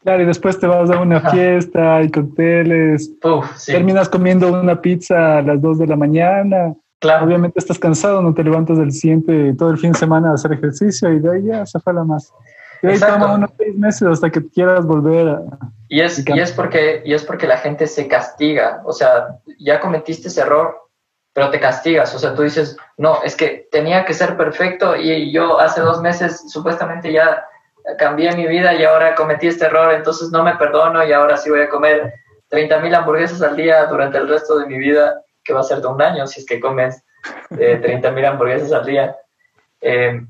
Claro, 0.02 0.22
y 0.22 0.26
después 0.26 0.58
te 0.58 0.66
vas 0.66 0.90
a 0.90 0.98
una 0.98 1.20
fiesta, 1.20 1.96
hay 1.96 2.10
cócteles, 2.10 3.10
terminas 3.66 4.08
comiendo 4.08 4.50
una 4.50 4.80
pizza 4.80 5.38
a 5.38 5.42
las 5.42 5.60
dos 5.60 5.78
de 5.78 5.86
la 5.86 5.96
mañana. 5.96 6.74
Claro. 6.98 7.26
Obviamente 7.26 7.58
estás 7.58 7.78
cansado, 7.78 8.22
no 8.22 8.32
te 8.32 8.42
levantas 8.42 8.78
del 8.78 8.92
siguiente 8.92 9.54
todo 9.58 9.70
el 9.70 9.78
fin 9.78 9.92
de 9.92 9.98
semana 9.98 10.30
a 10.30 10.34
hacer 10.34 10.52
ejercicio 10.52 11.12
y 11.12 11.20
de 11.20 11.30
ahí 11.30 11.44
ya 11.44 11.66
se 11.66 11.78
fue 11.80 11.92
la 11.92 12.04
más. 12.04 12.32
Y 12.82 12.86
ahí 12.86 12.98
toma 12.98 13.34
unos 13.34 13.50
seis 13.58 13.76
meses 13.76 14.08
hasta 14.08 14.30
que 14.30 14.48
quieras 14.48 14.84
volver 14.84 15.28
a... 15.28 15.42
Y 15.88 16.00
es, 16.00 16.24
y, 16.26 16.38
es 16.38 16.52
porque, 16.52 17.02
y 17.04 17.14
es 17.14 17.24
porque 17.24 17.46
la 17.46 17.58
gente 17.58 17.86
se 17.86 18.06
castiga. 18.06 18.80
O 18.84 18.92
sea, 18.92 19.38
ya 19.58 19.80
cometiste 19.80 20.28
ese 20.28 20.42
error, 20.42 20.76
pero 21.32 21.50
te 21.50 21.60
castigas. 21.60 22.14
O 22.14 22.18
sea, 22.18 22.34
tú 22.34 22.42
dices, 22.42 22.76
no, 22.96 23.22
es 23.24 23.36
que 23.36 23.68
tenía 23.70 24.04
que 24.04 24.14
ser 24.14 24.36
perfecto 24.36 24.96
y 24.96 25.32
yo 25.32 25.58
hace 25.58 25.80
dos 25.80 26.00
meses 26.00 26.50
supuestamente 26.50 27.12
ya 27.12 27.44
cambié 27.98 28.34
mi 28.36 28.46
vida 28.46 28.74
y 28.74 28.84
ahora 28.84 29.14
cometí 29.14 29.48
este 29.48 29.66
error, 29.66 29.92
entonces 29.92 30.30
no 30.30 30.42
me 30.44 30.54
perdono 30.56 31.04
y 31.04 31.12
ahora 31.12 31.36
sí 31.36 31.50
voy 31.50 31.62
a 31.62 31.68
comer 31.68 32.14
30 32.48 32.80
mil 32.80 32.94
hamburguesas 32.94 33.42
al 33.42 33.56
día 33.56 33.86
durante 33.86 34.18
el 34.18 34.28
resto 34.28 34.58
de 34.58 34.66
mi 34.66 34.78
vida, 34.78 35.22
que 35.42 35.52
va 35.52 35.60
a 35.60 35.64
ser 35.64 35.80
de 35.80 35.86
un 35.86 36.00
año 36.00 36.26
si 36.26 36.40
es 36.40 36.46
que 36.46 36.60
comes 36.60 37.02
eh, 37.58 37.78
30 37.80 38.10
mil 38.10 38.24
hamburguesas 38.24 38.72
al 38.72 38.84
día. 38.84 39.16
Eh, 39.80 40.20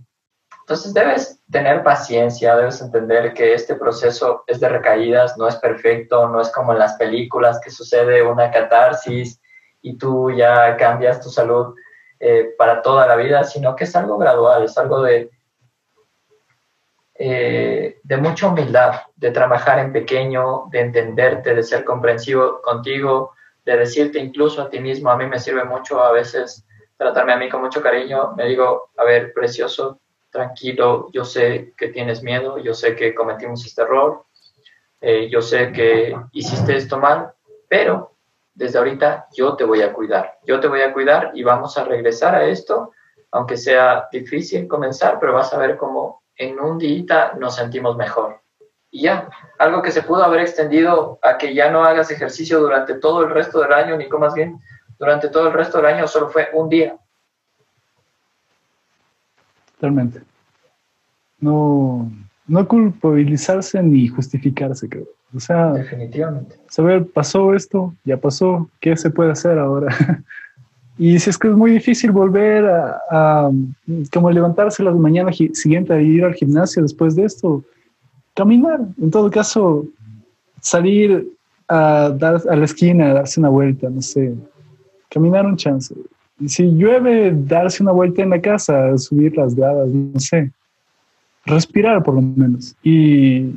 entonces 0.70 0.94
debes 0.94 1.42
tener 1.50 1.82
paciencia, 1.82 2.54
debes 2.54 2.80
entender 2.80 3.34
que 3.34 3.54
este 3.54 3.74
proceso 3.74 4.44
es 4.46 4.60
de 4.60 4.68
recaídas, 4.68 5.36
no 5.36 5.48
es 5.48 5.56
perfecto, 5.56 6.28
no 6.28 6.40
es 6.40 6.48
como 6.52 6.72
en 6.72 6.78
las 6.78 6.94
películas 6.94 7.60
que 7.60 7.72
sucede 7.72 8.22
una 8.22 8.52
catarsis 8.52 9.40
y 9.82 9.98
tú 9.98 10.30
ya 10.30 10.76
cambias 10.76 11.20
tu 11.20 11.28
salud 11.28 11.74
eh, 12.20 12.54
para 12.56 12.82
toda 12.82 13.04
la 13.08 13.16
vida, 13.16 13.42
sino 13.42 13.74
que 13.74 13.82
es 13.82 13.96
algo 13.96 14.16
gradual, 14.16 14.62
es 14.62 14.78
algo 14.78 15.02
de, 15.02 15.32
eh, 17.14 17.98
de 18.04 18.16
mucha 18.18 18.46
humildad, 18.46 19.00
de 19.16 19.32
trabajar 19.32 19.80
en 19.80 19.92
pequeño, 19.92 20.66
de 20.70 20.82
entenderte, 20.82 21.52
de 21.52 21.64
ser 21.64 21.84
comprensivo 21.84 22.62
contigo, 22.62 23.32
de 23.64 23.76
decirte 23.76 24.20
incluso 24.20 24.62
a 24.62 24.70
ti 24.70 24.78
mismo, 24.78 25.10
a 25.10 25.16
mí 25.16 25.26
me 25.26 25.40
sirve 25.40 25.64
mucho 25.64 26.00
a 26.00 26.12
veces 26.12 26.64
tratarme 26.96 27.32
a 27.32 27.38
mí 27.38 27.48
con 27.48 27.60
mucho 27.60 27.82
cariño, 27.82 28.34
me 28.36 28.46
digo, 28.46 28.90
a 28.96 29.02
ver, 29.02 29.32
precioso, 29.32 29.98
tranquilo, 30.30 31.08
yo 31.12 31.24
sé 31.24 31.74
que 31.76 31.88
tienes 31.88 32.22
miedo, 32.22 32.58
yo 32.58 32.74
sé 32.74 32.94
que 32.94 33.14
cometimos 33.14 33.64
este 33.66 33.82
error, 33.82 34.24
eh, 35.00 35.28
yo 35.28 35.42
sé 35.42 35.72
que 35.72 36.16
hiciste 36.32 36.76
esto 36.76 36.98
mal, 36.98 37.32
pero 37.68 38.16
desde 38.54 38.78
ahorita 38.78 39.28
yo 39.32 39.56
te 39.56 39.64
voy 39.64 39.82
a 39.82 39.92
cuidar, 39.92 40.38
yo 40.44 40.60
te 40.60 40.68
voy 40.68 40.82
a 40.82 40.92
cuidar 40.92 41.30
y 41.34 41.42
vamos 41.42 41.76
a 41.78 41.84
regresar 41.84 42.34
a 42.34 42.44
esto, 42.44 42.92
aunque 43.32 43.56
sea 43.56 44.08
difícil 44.10 44.66
comenzar, 44.66 45.18
pero 45.20 45.32
vas 45.32 45.52
a 45.52 45.58
ver 45.58 45.76
cómo 45.76 46.22
en 46.36 46.58
un 46.58 46.78
día 46.78 47.32
nos 47.38 47.56
sentimos 47.56 47.96
mejor. 47.96 48.40
Y 48.90 49.02
ya, 49.02 49.28
algo 49.58 49.82
que 49.82 49.92
se 49.92 50.02
pudo 50.02 50.24
haber 50.24 50.40
extendido 50.40 51.18
a 51.22 51.38
que 51.38 51.54
ya 51.54 51.70
no 51.70 51.84
hagas 51.84 52.10
ejercicio 52.10 52.58
durante 52.58 52.94
todo 52.94 53.22
el 53.22 53.30
resto 53.30 53.60
del 53.60 53.72
año, 53.72 53.96
ni 53.96 54.08
comas 54.08 54.34
bien 54.34 54.58
durante 54.98 55.28
todo 55.28 55.46
el 55.46 55.54
resto 55.54 55.78
del 55.78 55.86
año, 55.86 56.06
solo 56.06 56.28
fue 56.28 56.50
un 56.52 56.68
día. 56.68 56.98
Totalmente. 59.80 60.20
No, 61.40 62.12
no 62.46 62.68
culpabilizarse 62.68 63.82
ni 63.82 64.08
justificarse, 64.08 64.86
creo. 64.90 65.06
O 65.34 65.40
sea, 65.40 65.72
definitivamente. 65.72 66.56
Saber, 66.68 67.06
pasó 67.06 67.54
esto, 67.54 67.94
ya 68.04 68.18
pasó, 68.18 68.68
¿qué 68.78 68.94
se 68.94 69.08
puede 69.08 69.32
hacer 69.32 69.58
ahora? 69.58 69.88
y 70.98 71.18
si 71.18 71.30
es 71.30 71.38
que 71.38 71.48
es 71.48 71.54
muy 71.54 71.70
difícil 71.70 72.10
volver 72.10 72.66
a, 73.10 73.50
como 74.12 74.30
levantarse 74.30 74.82
la 74.82 74.92
mañana 74.92 75.32
siguiente 75.32 75.94
a 75.94 76.02
ir 76.02 76.26
al 76.26 76.34
gimnasio 76.34 76.82
después 76.82 77.16
de 77.16 77.24
esto, 77.24 77.64
caminar. 78.34 78.80
En 79.00 79.10
todo 79.10 79.30
caso, 79.30 79.86
salir 80.60 81.26
a 81.68 82.10
dar 82.10 82.42
a 82.50 82.54
la 82.56 82.66
esquina, 82.66 83.14
darse 83.14 83.40
una 83.40 83.48
vuelta, 83.48 83.88
no 83.88 84.02
sé, 84.02 84.34
caminar 85.08 85.46
un 85.46 85.56
chance. 85.56 85.94
Si 86.46 86.70
llueve, 86.74 87.32
darse 87.34 87.82
una 87.82 87.92
vuelta 87.92 88.22
en 88.22 88.30
la 88.30 88.40
casa, 88.40 88.96
subir 88.96 89.36
las 89.36 89.54
gradas, 89.54 89.88
no 89.88 90.18
sé, 90.18 90.50
respirar 91.44 92.02
por 92.02 92.14
lo 92.14 92.22
menos. 92.22 92.74
Y 92.82 93.52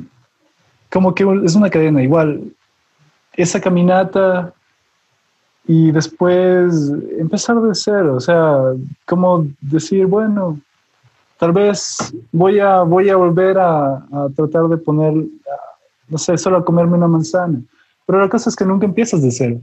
como 0.90 1.14
que 1.14 1.24
es 1.44 1.54
una 1.54 1.70
cadena, 1.70 2.02
igual, 2.02 2.52
esa 3.32 3.60
caminata 3.60 4.52
y 5.66 5.90
después 5.92 6.92
empezar 7.18 7.60
de 7.60 7.74
cero, 7.74 8.16
o 8.16 8.20
sea, 8.20 8.58
como 9.06 9.46
decir, 9.60 10.06
bueno, 10.06 10.60
tal 11.38 11.52
vez 11.52 12.14
voy 12.32 12.60
a, 12.60 12.82
voy 12.82 13.08
a 13.08 13.16
volver 13.16 13.58
a, 13.58 13.96
a 13.96 14.28
tratar 14.36 14.68
de 14.68 14.76
poner, 14.76 15.14
no 16.08 16.18
sé, 16.18 16.36
solo 16.36 16.58
a 16.58 16.64
comerme 16.64 16.96
una 16.96 17.08
manzana, 17.08 17.60
pero 18.06 18.20
la 18.20 18.28
cosa 18.28 18.50
es 18.50 18.56
que 18.56 18.66
nunca 18.66 18.84
empiezas 18.86 19.22
de 19.22 19.30
cero. 19.30 19.60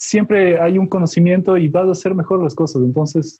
Siempre 0.00 0.58
hay 0.58 0.78
un 0.78 0.88
conocimiento 0.88 1.58
y 1.58 1.68
vas 1.68 1.86
a 1.86 1.90
hacer 1.92 2.14
mejor 2.14 2.42
las 2.42 2.54
cosas, 2.54 2.80
entonces 2.80 3.38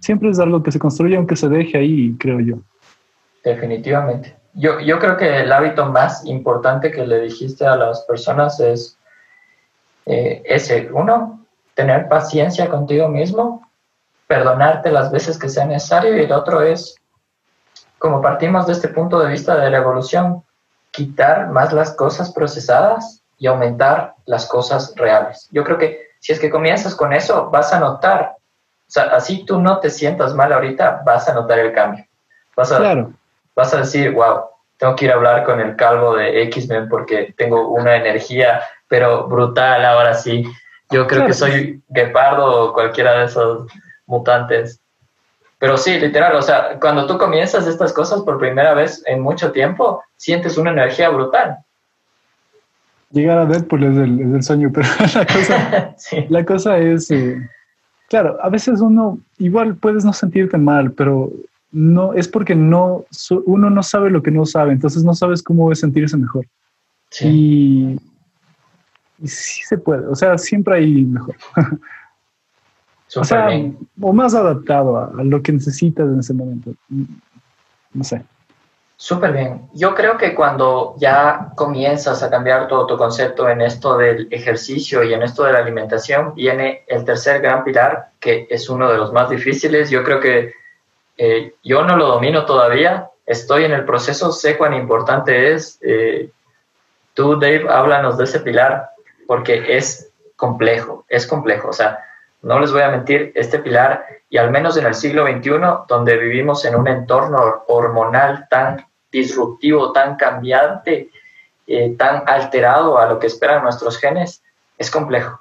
siempre 0.00 0.30
es 0.30 0.40
algo 0.40 0.60
que 0.60 0.72
se 0.72 0.80
construye 0.80 1.16
aunque 1.16 1.36
se 1.36 1.48
deje 1.48 1.78
ahí, 1.78 2.16
creo 2.18 2.40
yo. 2.40 2.56
Definitivamente. 3.44 4.36
Yo, 4.54 4.80
yo 4.80 4.98
creo 4.98 5.16
que 5.16 5.40
el 5.40 5.52
hábito 5.52 5.86
más 5.86 6.26
importante 6.26 6.90
que 6.90 7.06
le 7.06 7.20
dijiste 7.20 7.64
a 7.64 7.76
las 7.76 8.02
personas 8.02 8.58
es 8.58 8.98
eh, 10.06 10.42
ese, 10.44 10.90
uno, 10.92 11.46
tener 11.74 12.08
paciencia 12.08 12.68
contigo 12.68 13.06
mismo, 13.06 13.70
perdonarte 14.26 14.90
las 14.90 15.12
veces 15.12 15.38
que 15.38 15.48
sea 15.48 15.66
necesario 15.66 16.16
y 16.16 16.22
el 16.22 16.32
otro 16.32 16.62
es, 16.62 16.96
como 17.98 18.20
partimos 18.20 18.66
de 18.66 18.72
este 18.72 18.88
punto 18.88 19.20
de 19.20 19.30
vista 19.30 19.54
de 19.56 19.70
la 19.70 19.78
evolución, 19.78 20.42
quitar 20.90 21.50
más 21.50 21.72
las 21.72 21.94
cosas 21.94 22.32
procesadas 22.32 23.21
y 23.42 23.46
aumentar 23.48 24.14
las 24.24 24.46
cosas 24.46 24.94
reales. 24.96 25.48
Yo 25.50 25.64
creo 25.64 25.76
que 25.76 26.12
si 26.20 26.32
es 26.32 26.38
que 26.38 26.50
comienzas 26.50 26.94
con 26.94 27.12
eso, 27.12 27.50
vas 27.50 27.72
a 27.72 27.80
notar, 27.80 28.36
o 28.36 28.90
sea, 28.90 29.04
así 29.14 29.44
tú 29.44 29.60
no 29.60 29.80
te 29.80 29.90
sientas 29.90 30.32
mal 30.34 30.52
ahorita, 30.52 31.02
vas 31.04 31.28
a 31.28 31.34
notar 31.34 31.58
el 31.58 31.72
cambio. 31.72 32.06
Vas 32.54 32.70
a, 32.70 32.78
claro 32.78 33.12
vas 33.54 33.74
a 33.74 33.78
decir, 33.78 34.12
wow, 34.12 34.44
tengo 34.78 34.96
que 34.96 35.06
ir 35.06 35.12
a 35.12 35.14
hablar 35.14 35.44
con 35.44 35.60
el 35.60 35.76
calvo 35.76 36.16
de 36.16 36.42
X-Men 36.44 36.88
porque 36.88 37.34
tengo 37.36 37.68
una 37.68 37.96
energía, 37.96 38.62
pero 38.88 39.26
brutal 39.26 39.84
ahora 39.84 40.14
sí. 40.14 40.44
Yo 40.90 41.06
creo 41.06 41.26
que 41.26 41.32
soy 41.32 41.82
guepardo 41.88 42.44
o 42.44 42.72
cualquiera 42.74 43.18
de 43.18 43.24
esos 43.24 43.66
mutantes. 44.06 44.80
Pero 45.58 45.76
sí, 45.78 45.98
literal, 45.98 46.34
o 46.34 46.42
sea, 46.42 46.78
cuando 46.80 47.06
tú 47.06 47.16
comienzas 47.16 47.66
estas 47.66 47.92
cosas 47.92 48.20
por 48.22 48.38
primera 48.38 48.74
vez 48.74 49.02
en 49.06 49.20
mucho 49.20 49.52
tiempo, 49.52 50.02
sientes 50.16 50.58
una 50.58 50.72
energía 50.72 51.08
brutal. 51.08 51.58
Llegar 53.12 53.38
a 53.38 53.46
Deadpool 53.46 53.84
es 53.84 53.96
el, 53.98 54.42
sueño, 54.42 54.70
pero 54.74 54.88
la 55.14 55.26
cosa, 55.26 55.96
la 56.28 56.44
cosa 56.44 56.78
es, 56.78 57.10
eh, 57.10 57.36
claro, 58.08 58.38
a 58.42 58.48
veces 58.48 58.80
uno, 58.80 59.18
igual 59.38 59.76
puedes 59.76 60.04
no 60.04 60.12
sentirte 60.12 60.56
mal, 60.58 60.92
pero 60.92 61.30
no 61.72 62.12
es 62.14 62.28
porque 62.28 62.54
no 62.54 63.04
uno 63.46 63.70
no 63.70 63.82
sabe 63.82 64.10
lo 64.10 64.22
que 64.22 64.30
no 64.30 64.44
sabe, 64.44 64.72
entonces 64.72 65.04
no 65.04 65.14
sabes 65.14 65.42
cómo 65.42 65.72
es 65.72 65.80
sentirse 65.80 66.16
mejor. 66.16 66.46
Y, 67.20 67.98
sí 69.24 69.62
se 69.64 69.78
puede, 69.78 70.06
o 70.06 70.14
sea, 70.14 70.38
siempre 70.38 70.76
hay 70.76 71.04
mejor. 71.04 71.36
o 73.16 73.24
sea, 73.24 73.48
o 74.00 74.12
más 74.12 74.34
adaptado 74.34 74.98
a, 74.98 75.22
lo 75.22 75.42
que 75.42 75.52
necesitas 75.52 76.08
en 76.08 76.20
ese 76.20 76.34
momento. 76.34 76.74
No 77.92 78.04
sé. 78.04 78.22
Súper 79.02 79.32
bien. 79.32 79.68
Yo 79.72 79.96
creo 79.96 80.16
que 80.16 80.32
cuando 80.32 80.94
ya 80.96 81.48
comienzas 81.56 82.22
a 82.22 82.30
cambiar 82.30 82.68
todo 82.68 82.86
tu 82.86 82.96
concepto 82.96 83.48
en 83.48 83.60
esto 83.60 83.98
del 83.98 84.28
ejercicio 84.30 85.02
y 85.02 85.12
en 85.12 85.24
esto 85.24 85.42
de 85.42 85.52
la 85.52 85.58
alimentación, 85.58 86.36
viene 86.36 86.84
el 86.86 87.04
tercer 87.04 87.42
gran 87.42 87.64
pilar, 87.64 88.10
que 88.20 88.46
es 88.48 88.70
uno 88.70 88.88
de 88.88 88.98
los 88.98 89.12
más 89.12 89.28
difíciles. 89.28 89.90
Yo 89.90 90.04
creo 90.04 90.20
que 90.20 90.54
eh, 91.18 91.52
yo 91.64 91.82
no 91.82 91.96
lo 91.96 92.06
domino 92.06 92.44
todavía, 92.44 93.10
estoy 93.26 93.64
en 93.64 93.72
el 93.72 93.84
proceso, 93.84 94.30
sé 94.30 94.56
cuán 94.56 94.72
importante 94.72 95.52
es. 95.52 95.80
Eh, 95.82 96.30
tú, 97.12 97.40
Dave, 97.40 97.66
háblanos 97.68 98.16
de 98.18 98.22
ese 98.22 98.38
pilar, 98.38 98.90
porque 99.26 99.76
es 99.78 100.12
complejo, 100.36 101.06
es 101.08 101.26
complejo. 101.26 101.70
O 101.70 101.72
sea, 101.72 101.98
no 102.42 102.60
les 102.60 102.70
voy 102.70 102.82
a 102.82 102.90
mentir, 102.92 103.32
este 103.34 103.58
pilar, 103.58 104.06
y 104.30 104.36
al 104.36 104.52
menos 104.52 104.76
en 104.76 104.86
el 104.86 104.94
siglo 104.94 105.26
XXI, 105.26 105.50
donde 105.88 106.16
vivimos 106.18 106.64
en 106.64 106.76
un 106.76 106.86
entorno 106.86 107.64
hormonal 107.66 108.46
tan 108.48 108.91
disruptivo, 109.12 109.92
tan 109.92 110.16
cambiante, 110.16 111.10
eh, 111.66 111.94
tan 111.96 112.24
alterado 112.26 112.98
a 112.98 113.06
lo 113.06 113.18
que 113.18 113.28
esperan 113.28 113.62
nuestros 113.62 113.98
genes, 113.98 114.42
es 114.78 114.90
complejo. 114.90 115.40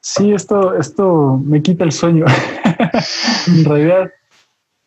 Sí, 0.00 0.32
esto, 0.32 0.74
esto 0.74 1.40
me 1.44 1.62
quita 1.62 1.84
el 1.84 1.92
sueño. 1.92 2.26
en 3.46 3.64
realidad, 3.64 4.10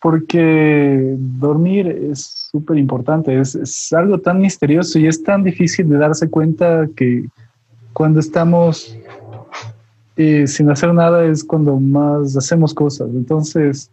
porque 0.01 1.15
dormir 1.17 1.87
es 1.87 2.49
súper 2.51 2.77
importante, 2.77 3.39
es, 3.39 3.91
algo 3.93 4.19
tan 4.19 4.39
misterioso 4.39 4.99
y 4.99 5.07
es 5.07 5.23
tan 5.23 5.43
difícil 5.43 5.89
de 5.89 5.97
darse 5.97 6.29
cuenta 6.29 6.85
que 6.95 7.25
cuando 7.93 8.19
estamos 8.19 8.95
eh, 10.17 10.45
sin 10.47 10.69
hacer 10.69 10.93
nada 10.93 11.25
es 11.25 11.43
cuando 11.43 11.79
más 11.79 12.35
hacemos 12.37 12.73
cosas. 12.73 13.09
Entonces, 13.09 13.89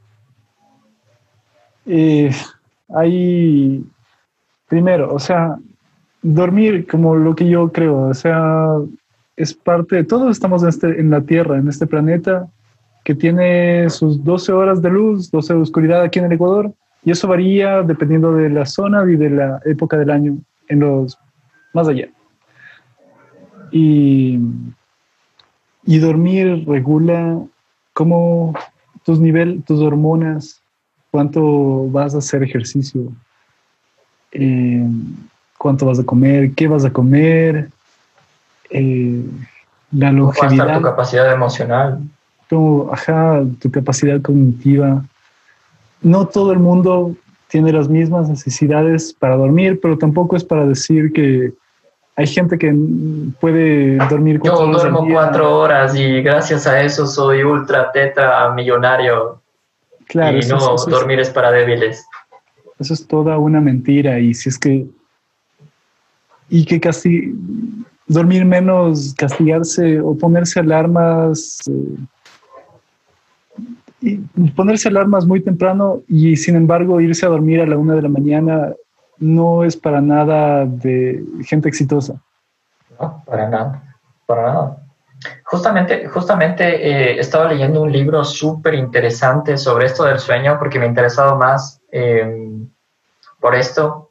eh, 1.86 2.30
hay, 2.88 3.84
primero, 4.68 5.12
o 5.14 5.18
sea, 5.18 5.56
dormir 6.22 6.86
como 6.86 7.16
lo 7.16 7.34
que 7.34 7.48
yo 7.48 7.72
creo, 7.72 8.08
o 8.08 8.14
sea, 8.14 8.76
es 9.36 9.54
parte 9.54 9.96
de, 9.96 10.04
todos 10.04 10.30
estamos 10.30 10.62
en, 10.62 10.68
este, 10.68 11.00
en 11.00 11.10
la 11.10 11.22
Tierra, 11.22 11.58
en 11.58 11.68
este 11.68 11.86
planeta, 11.86 12.48
que 13.04 13.14
tiene 13.14 13.90
sus 13.90 14.22
12 14.22 14.52
horas 14.52 14.82
de 14.82 14.90
luz, 14.90 15.30
12 15.30 15.54
de 15.54 15.60
oscuridad 15.60 16.02
aquí 16.02 16.18
en 16.18 16.26
el 16.26 16.32
Ecuador, 16.32 16.72
Y 17.04 17.10
eso 17.10 17.26
varía 17.26 17.82
dependiendo 17.82 18.32
de 18.32 18.48
la 18.48 18.64
zona 18.64 19.04
y 19.10 19.16
de 19.16 19.30
la 19.30 19.60
época 19.64 19.96
del 19.96 20.10
año 20.10 20.38
en 20.68 20.80
los 20.80 21.18
más 21.74 21.88
allá. 21.88 22.08
Y, 23.72 24.38
y 25.84 25.98
dormir 25.98 26.64
regula 26.66 27.40
cómo 27.92 28.54
tus 29.04 29.18
niveles, 29.18 29.64
tus 29.64 29.80
hormonas, 29.80 30.61
cuánto 31.12 31.88
vas 31.90 32.14
a 32.14 32.18
hacer 32.18 32.42
ejercicio, 32.42 33.12
eh, 34.32 34.88
cuánto 35.58 35.84
vas 35.84 36.00
a 36.00 36.04
comer, 36.04 36.52
qué 36.54 36.66
vas 36.66 36.86
a 36.86 36.90
comer, 36.90 37.68
eh, 38.70 39.22
la 39.92 40.10
longevidad. 40.10 40.78
tu 40.78 40.82
capacidad 40.82 41.30
emocional. 41.30 42.00
Tu, 42.48 42.90
ajá, 42.90 43.42
tu 43.60 43.70
capacidad 43.70 44.20
cognitiva. 44.22 45.04
No 46.00 46.26
todo 46.26 46.50
el 46.52 46.58
mundo 46.58 47.14
tiene 47.48 47.72
las 47.72 47.90
mismas 47.90 48.30
necesidades 48.30 49.12
para 49.12 49.36
dormir, 49.36 49.80
pero 49.82 49.98
tampoco 49.98 50.34
es 50.36 50.44
para 50.44 50.64
decir 50.64 51.12
que 51.12 51.52
hay 52.16 52.26
gente 52.26 52.56
que 52.56 52.74
puede 53.38 53.98
dormir 54.08 54.40
cuatro 54.40 54.66
Yo 54.66 54.78
duermo 54.78 55.06
cuatro 55.12 55.58
horas 55.58 55.94
y 55.94 56.22
gracias 56.22 56.66
a 56.66 56.80
eso 56.80 57.06
soy 57.06 57.44
ultra 57.44 57.92
tetra 57.92 58.50
millonario. 58.54 59.41
Claro, 60.12 60.38
y 60.38 60.46
no 60.46 60.76
dormir 60.88 61.20
es, 61.20 61.30
para 61.30 61.50
débiles. 61.50 62.06
Eso 62.78 62.92
es 62.92 63.06
toda 63.06 63.38
una 63.38 63.62
mentira 63.62 64.18
y 64.18 64.34
si 64.34 64.50
es 64.50 64.58
que 64.58 64.86
y 66.50 66.66
que 66.66 66.78
casi 66.78 67.34
dormir 68.06 68.44
menos, 68.44 69.14
castigarse 69.16 70.00
o 70.02 70.14
ponerse 70.14 70.60
alarmas 70.60 71.60
eh, 71.66 71.96
y 74.02 74.50
ponerse 74.50 74.88
alarmas 74.88 75.24
muy 75.24 75.40
temprano 75.40 76.02
y 76.08 76.36
sin 76.36 76.56
embargo 76.56 77.00
irse 77.00 77.24
a 77.24 77.30
dormir 77.30 77.62
a 77.62 77.66
la 77.66 77.78
una 77.78 77.94
de 77.94 78.02
la 78.02 78.10
mañana 78.10 78.74
no 79.18 79.64
es 79.64 79.78
para 79.78 80.02
nada 80.02 80.66
de 80.66 81.24
gente 81.46 81.70
exitosa. 81.70 82.20
No, 83.00 83.22
para 83.24 83.48
nada, 83.48 83.96
para 84.26 84.42
nada. 84.42 84.76
Justamente, 85.44 86.08
justamente 86.08 86.64
eh, 86.64 87.18
estaba 87.18 87.46
leyendo 87.46 87.82
un 87.82 87.92
libro 87.92 88.24
súper 88.24 88.74
interesante 88.74 89.56
sobre 89.56 89.86
esto 89.86 90.04
del 90.04 90.18
sueño 90.18 90.58
porque 90.58 90.78
me 90.78 90.86
ha 90.86 90.88
interesado 90.88 91.36
más 91.36 91.80
em, 91.90 92.68
por 93.40 93.54
esto. 93.54 94.10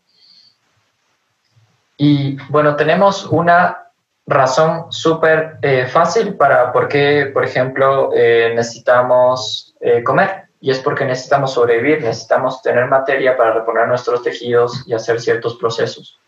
Y 1.97 2.37
bueno, 2.49 2.75
tenemos 2.75 3.25
una 3.25 3.89
razón 4.25 4.91
súper 4.91 5.57
eh, 5.61 5.87
fácil 5.87 6.35
para 6.35 6.71
por 6.71 6.87
qué, 6.87 7.29
por 7.33 7.43
ejemplo, 7.43 8.11
eh, 8.13 8.53
necesitamos 8.55 9.75
comer 10.05 10.49
y 10.59 10.69
es 10.69 10.79
porque 10.79 11.05
necesitamos 11.05 11.53
sobrevivir, 11.53 12.03
necesitamos 12.03 12.61
tener 12.61 12.87
materia 12.87 13.35
para 13.35 13.51
reponer 13.51 13.87
nuestros 13.87 14.21
tejidos 14.21 14.83
y 14.85 14.93
hacer 14.93 15.19
ciertos 15.19 15.55
procesos. 15.55 16.19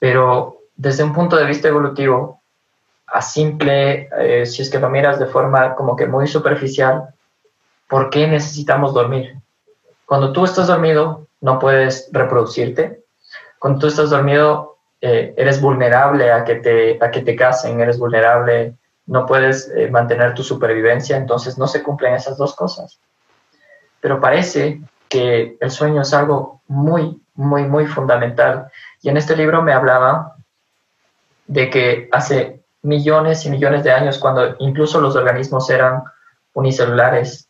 Pero 0.00 0.58
desde 0.74 1.04
un 1.04 1.12
punto 1.12 1.36
de 1.36 1.44
vista 1.44 1.68
evolutivo, 1.68 2.37
a 3.12 3.22
simple, 3.22 4.08
eh, 4.18 4.46
si 4.46 4.62
es 4.62 4.70
que 4.70 4.78
lo 4.78 4.90
miras 4.90 5.18
de 5.18 5.26
forma 5.26 5.74
como 5.74 5.96
que 5.96 6.06
muy 6.06 6.26
superficial, 6.26 7.14
¿por 7.88 8.10
qué 8.10 8.26
necesitamos 8.26 8.94
dormir? 8.94 9.34
Cuando 10.06 10.32
tú 10.32 10.44
estás 10.44 10.66
dormido, 10.66 11.26
no 11.40 11.58
puedes 11.58 12.08
reproducirte. 12.12 13.02
Cuando 13.58 13.80
tú 13.80 13.86
estás 13.86 14.10
dormido, 14.10 14.76
eh, 15.00 15.34
eres 15.36 15.60
vulnerable 15.60 16.32
a 16.32 16.44
que, 16.44 16.56
te, 16.56 16.98
a 17.02 17.10
que 17.10 17.22
te 17.22 17.36
casen, 17.36 17.80
eres 17.80 17.98
vulnerable, 17.98 18.74
no 19.06 19.26
puedes 19.26 19.70
eh, 19.74 19.88
mantener 19.90 20.34
tu 20.34 20.42
supervivencia, 20.42 21.16
entonces 21.16 21.56
no 21.56 21.66
se 21.66 21.82
cumplen 21.82 22.14
esas 22.14 22.36
dos 22.36 22.54
cosas 22.54 22.98
pero 24.00 24.20
parece 24.20 24.80
que 25.08 25.56
el 25.60 25.70
sueño 25.70 26.02
es 26.02 26.12
algo 26.14 26.62
muy, 26.68 27.20
muy, 27.34 27.64
muy 27.64 27.86
fundamental. 27.86 28.70
Y 29.02 29.08
en 29.08 29.16
este 29.16 29.36
libro 29.36 29.62
me 29.62 29.72
hablaba 29.72 30.36
de 31.46 31.70
que 31.70 32.08
hace 32.12 32.57
millones 32.82 33.44
y 33.44 33.50
millones 33.50 33.84
de 33.84 33.92
años, 33.92 34.18
cuando 34.18 34.56
incluso 34.58 35.00
los 35.00 35.16
organismos 35.16 35.68
eran 35.70 36.02
unicelulares, 36.52 37.48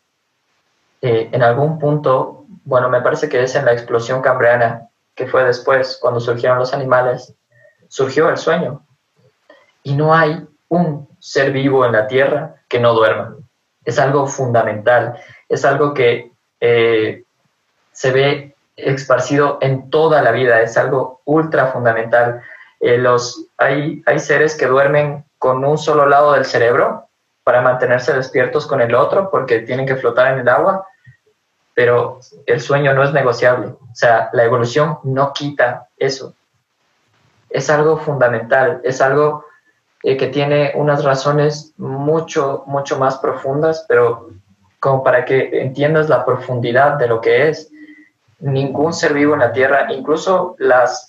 eh, 1.01 1.29
en 1.33 1.43
algún 1.43 1.79
punto, 1.79 2.45
bueno, 2.65 2.89
me 2.89 3.01
parece 3.01 3.29
que 3.29 3.43
es 3.43 3.55
en 3.55 3.65
la 3.65 3.73
explosión 3.73 4.21
cambriana, 4.21 4.89
que 5.15 5.27
fue 5.27 5.45
después, 5.45 5.99
cuando 6.01 6.21
surgieron 6.21 6.59
los 6.59 6.75
animales, 6.75 7.35
surgió 7.89 8.29
el 8.29 8.37
sueño. 8.37 8.85
Y 9.83 9.95
no 9.95 10.15
hay 10.15 10.47
un 10.69 11.09
ser 11.19 11.53
vivo 11.53 11.85
en 11.85 11.93
la 11.93 12.07
Tierra 12.07 12.57
que 12.69 12.81
no 12.81 12.95
duerma. 12.95 13.37
Es 13.85 13.99
algo 13.99 14.27
fundamental, 14.27 15.19
es 15.49 15.65
algo 15.65 15.95
que 15.95 16.33
eh, 16.61 17.25
se 17.93 18.13
ve 18.13 18.55
esparcido 18.77 19.59
en 19.61 19.91
toda 19.91 20.23
la 20.23 20.31
vida, 20.31 20.61
es 20.61 20.77
algo 20.77 21.21
ultra 21.25 21.67
fundamental. 21.69 22.43
Eh, 22.81 22.99
los, 22.99 23.47
hay, 23.57 24.03
hay 24.07 24.19
seres 24.19 24.57
que 24.57 24.67
duermen 24.67 25.25
con 25.39 25.65
un 25.65 25.79
solo 25.79 26.07
lado 26.07 26.33
del 26.33 26.45
cerebro 26.45 27.09
para 27.45 27.61
mantenerse 27.61 28.13
despiertos 28.13 28.67
con 28.67 28.81
el 28.81 28.95
otro 28.95 29.31
porque 29.31 29.61
tienen 29.61 29.87
que 29.87 29.97
flotar 29.97 30.33
en 30.33 30.41
el 30.41 30.49
agua, 30.49 30.87
pero 31.75 32.21
el 32.47 32.61
sueño 32.61 32.93
no 32.93 33.03
es 33.03 33.13
negociable. 33.13 33.69
O 33.69 33.95
sea, 33.95 34.31
la 34.33 34.45
evolución 34.45 34.99
no 35.05 35.33
quita 35.33 35.89
eso. 35.97 36.35
Es 37.49 37.71
algo 37.71 37.97
fundamental, 37.97 38.81
es 38.85 39.01
algo 39.01 39.45
eh, 40.03 40.17
que 40.17 40.29
tiene 40.29 40.73
unas 40.75 41.05
razones 41.05 41.73
mucho, 41.79 42.65
mucho 42.67 42.99
más 42.99 43.19
profundas, 43.19 43.85
pero 43.89 44.29
como 44.81 45.03
para 45.03 45.25
que 45.25 45.61
entiendas 45.61 46.09
la 46.09 46.25
profundidad 46.25 46.99
de 46.99 47.09
lo 47.09 47.21
que 47.21 47.49
es. 47.49 47.71
Ningún 48.41 48.93
ser 48.93 49.15
vivo 49.15 49.35
en 49.35 49.41
la 49.41 49.53
Tierra, 49.53 49.93
incluso 49.93 50.55
las 50.59 51.08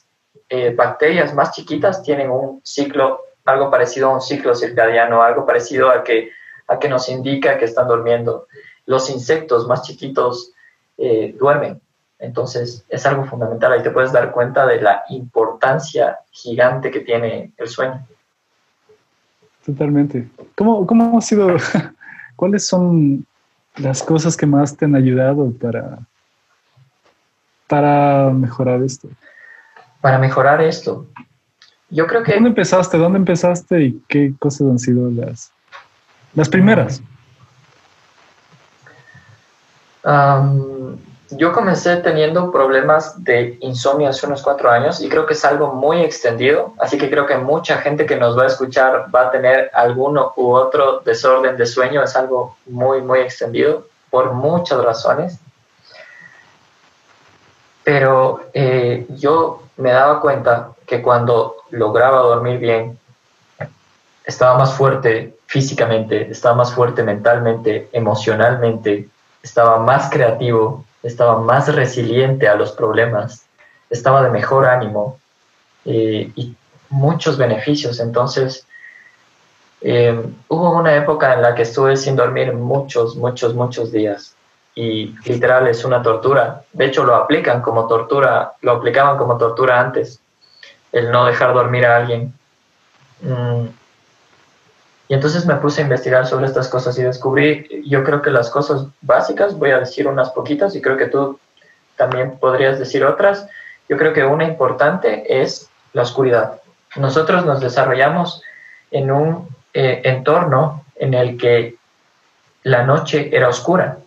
eh, 0.49 0.73
bacterias 0.75 1.33
más 1.35 1.51
chiquitas 1.51 2.01
tienen 2.01 2.31
un 2.31 2.59
ciclo, 2.63 3.21
algo 3.45 3.69
parecido 3.69 4.09
a 4.09 4.15
un 4.15 4.21
ciclo 4.21 4.55
circadiano, 4.55 5.21
algo 5.21 5.45
parecido 5.45 5.91
a 5.91 6.03
que, 6.03 6.31
a 6.67 6.79
que 6.79 6.89
nos 6.89 7.07
indica 7.07 7.57
que 7.57 7.65
están 7.65 7.87
durmiendo. 7.87 8.47
Los 8.87 9.09
insectos 9.11 9.67
más 9.67 9.83
chiquitos 9.83 10.51
eh, 10.97 11.35
duermen, 11.37 11.79
entonces 12.17 12.83
es 12.89 13.05
algo 13.05 13.25
fundamental. 13.25 13.73
Ahí 13.73 13.83
te 13.83 13.91
puedes 13.91 14.11
dar 14.11 14.31
cuenta 14.31 14.65
de 14.65 14.81
la 14.81 15.03
importancia 15.09 16.17
gigante 16.31 16.89
que 16.89 17.01
tiene 17.01 17.51
el 17.57 17.67
sueño. 17.67 18.05
Totalmente. 19.63 20.27
¿Cómo, 20.55 20.87
cómo 20.87 21.15
ha 21.15 21.21
sido? 21.21 21.55
¿Cuáles 22.35 22.65
son 22.65 23.23
las 23.75 24.01
cosas 24.01 24.35
que 24.35 24.47
más 24.47 24.75
te 24.75 24.85
han 24.85 24.95
ayudado 24.95 25.51
para, 25.51 25.99
para 27.67 28.31
mejorar 28.31 28.81
esto? 28.81 29.09
Para 30.01 30.17
mejorar 30.17 30.61
esto. 30.61 31.07
Yo 31.89 32.07
creo 32.07 32.23
que... 32.23 32.33
¿Dónde 32.33 32.49
empezaste? 32.49 32.97
¿Dónde 32.97 33.17
empezaste 33.17 33.81
y 33.81 34.03
qué 34.07 34.33
cosas 34.39 34.61
han 34.61 34.79
sido 34.79 35.09
las, 35.11 35.51
las 36.33 36.49
primeras? 36.49 37.01
yo 41.31 41.53
comencé 41.53 41.97
teniendo 41.97 42.51
problemas 42.51 43.23
de 43.23 43.57
insomnio 43.61 44.09
hace 44.09 44.25
unos 44.25 44.41
cuatro 44.41 44.71
años 44.71 45.01
y 45.01 45.09
creo 45.09 45.25
que 45.25 45.33
es 45.33 45.45
algo 45.45 45.73
muy 45.73 46.01
extendido, 46.01 46.73
así 46.79 46.97
que 46.97 47.09
creo 47.09 47.27
que 47.27 47.37
mucha 47.37 47.77
gente 47.77 48.05
que 48.05 48.15
nos 48.15 48.37
va 48.37 48.43
a 48.43 48.47
escuchar 48.47 49.05
va 49.13 49.27
a 49.27 49.31
tener 49.31 49.69
alguno 49.73 50.33
u 50.37 50.53
otro 50.53 51.01
desorden 51.01 51.57
de 51.57 51.65
sueño, 51.65 52.01
es 52.01 52.15
algo 52.15 52.57
muy, 52.65 53.01
muy 53.01 53.19
extendido 53.19 53.85
por 54.09 54.33
muchas 54.33 54.83
razones. 54.83 55.39
Pero 57.83 58.49
eh, 58.53 59.05
yo 59.09 59.63
me 59.79 59.91
daba 59.91 60.19
cuenta 60.19 60.71
que 60.85 61.01
cuando 61.01 61.55
lograba 61.71 62.19
dormir 62.19 62.59
bien, 62.59 62.99
estaba 64.25 64.57
más 64.57 64.73
fuerte 64.73 65.37
físicamente, 65.47 66.29
estaba 66.29 66.55
más 66.55 66.73
fuerte 66.73 67.01
mentalmente, 67.01 67.89
emocionalmente, 67.93 69.07
estaba 69.41 69.79
más 69.79 70.09
creativo, 70.09 70.83
estaba 71.01 71.39
más 71.39 71.73
resiliente 71.73 72.47
a 72.49 72.55
los 72.55 72.73
problemas, 72.73 73.45
estaba 73.89 74.21
de 74.21 74.29
mejor 74.29 74.67
ánimo 74.67 75.17
eh, 75.85 76.29
y 76.35 76.55
muchos 76.89 77.37
beneficios. 77.37 78.01
Entonces, 78.01 78.67
eh, 79.79 80.21
hubo 80.49 80.71
una 80.71 80.93
época 80.95 81.33
en 81.33 81.41
la 81.41 81.55
que 81.55 81.61
estuve 81.61 81.95
sin 81.95 82.17
dormir 82.17 82.53
muchos, 82.53 83.15
muchos, 83.15 83.55
muchos 83.55 83.93
días 83.93 84.35
y 84.79 85.13
literal 85.25 85.67
es 85.67 85.83
una 85.83 86.01
tortura. 86.01 86.61
De 86.71 86.85
hecho, 86.85 87.03
lo 87.03 87.13
aplican 87.13 87.61
como 87.61 87.85
tortura, 87.85 88.53
lo 88.61 88.71
aplicaban 88.71 89.17
como 89.17 89.37
tortura 89.37 89.77
antes, 89.77 90.21
el 90.93 91.11
no 91.11 91.25
dejar 91.25 91.53
dormir 91.53 91.85
a 91.85 91.97
alguien. 91.97 92.33
Mm, 93.19 93.65
y 95.09 95.13
entonces 95.13 95.45
me 95.45 95.55
puse 95.55 95.81
a 95.81 95.83
investigar 95.83 96.25
sobre 96.25 96.45
estas 96.45 96.69
cosas 96.69 96.97
y 96.97 97.03
descubrí, 97.03 97.83
yo 97.87 98.05
creo 98.05 98.21
que 98.21 98.31
las 98.31 98.49
cosas 98.49 98.85
básicas, 99.01 99.59
voy 99.59 99.71
a 99.71 99.79
decir 99.79 100.07
unas 100.07 100.29
poquitas 100.29 100.73
y 100.77 100.81
creo 100.81 100.95
que 100.95 101.07
tú 101.07 101.37
también 101.97 102.39
podrías 102.39 102.79
decir 102.79 103.03
otras. 103.03 103.49
Yo 103.89 103.97
creo 103.97 104.13
que 104.13 104.23
una 104.23 104.45
importante 104.45 105.41
es 105.41 105.69
la 105.91 106.03
oscuridad. 106.03 106.61
Nosotros 106.95 107.45
nos 107.45 107.59
desarrollamos 107.59 108.41
en 108.91 109.11
un 109.11 109.49
eh, 109.73 110.03
entorno 110.05 110.85
en 110.95 111.15
el 111.15 111.37
que 111.37 111.75
la 112.63 112.83
noche 112.83 113.29
era 113.35 113.49
oscura 113.49 113.97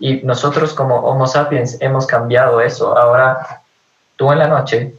Y 0.00 0.22
nosotros 0.22 0.74
como 0.74 0.96
Homo 0.96 1.26
sapiens 1.26 1.76
hemos 1.80 2.06
cambiado 2.06 2.60
eso. 2.60 2.96
Ahora, 2.98 3.62
tú 4.16 4.32
en 4.32 4.38
la 4.38 4.48
noche, 4.48 4.94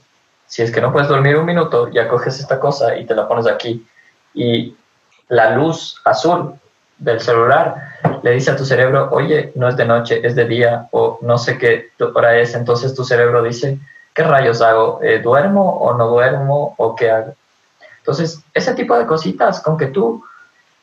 si 0.47 0.61
es 0.61 0.71
que 0.71 0.79
no 0.79 0.93
puedes 0.93 1.09
dormir 1.09 1.35
un 1.35 1.45
minuto, 1.45 1.89
ya 1.89 2.07
coges 2.07 2.39
esta 2.39 2.59
cosa 2.59 2.95
y 2.95 3.05
te 3.05 3.15
la 3.15 3.27
pones 3.27 3.47
aquí. 3.47 3.85
Y 4.33 4.75
la 5.27 5.55
luz 5.55 5.99
azul 6.05 6.53
del 6.99 7.19
celular 7.19 7.97
le 8.21 8.31
dice 8.31 8.51
a 8.51 8.55
tu 8.55 8.63
cerebro, 8.63 9.09
oye, 9.11 9.51
no 9.55 9.67
es 9.67 9.75
de 9.75 9.85
noche, 9.85 10.25
es 10.25 10.35
de 10.35 10.45
día, 10.45 10.87
o 10.91 11.17
no 11.21 11.37
sé 11.39 11.57
qué 11.57 11.89
hora 11.99 12.37
es. 12.37 12.53
Entonces 12.53 12.93
tu 12.93 13.03
cerebro 13.03 13.41
dice, 13.41 13.79
¿qué 14.13 14.23
rayos 14.23 14.61
hago? 14.61 14.99
Eh, 15.01 15.19
¿Duermo 15.19 15.77
o 15.77 15.95
no 15.95 16.07
duermo? 16.07 16.75
¿O 16.77 16.95
qué 16.95 17.09
hago? 17.09 17.33
Entonces, 17.99 18.39
ese 18.53 18.73
tipo 18.73 18.97
de 18.97 19.05
cositas, 19.05 19.61
con 19.61 19.77
que 19.77 19.87
tú 19.87 20.23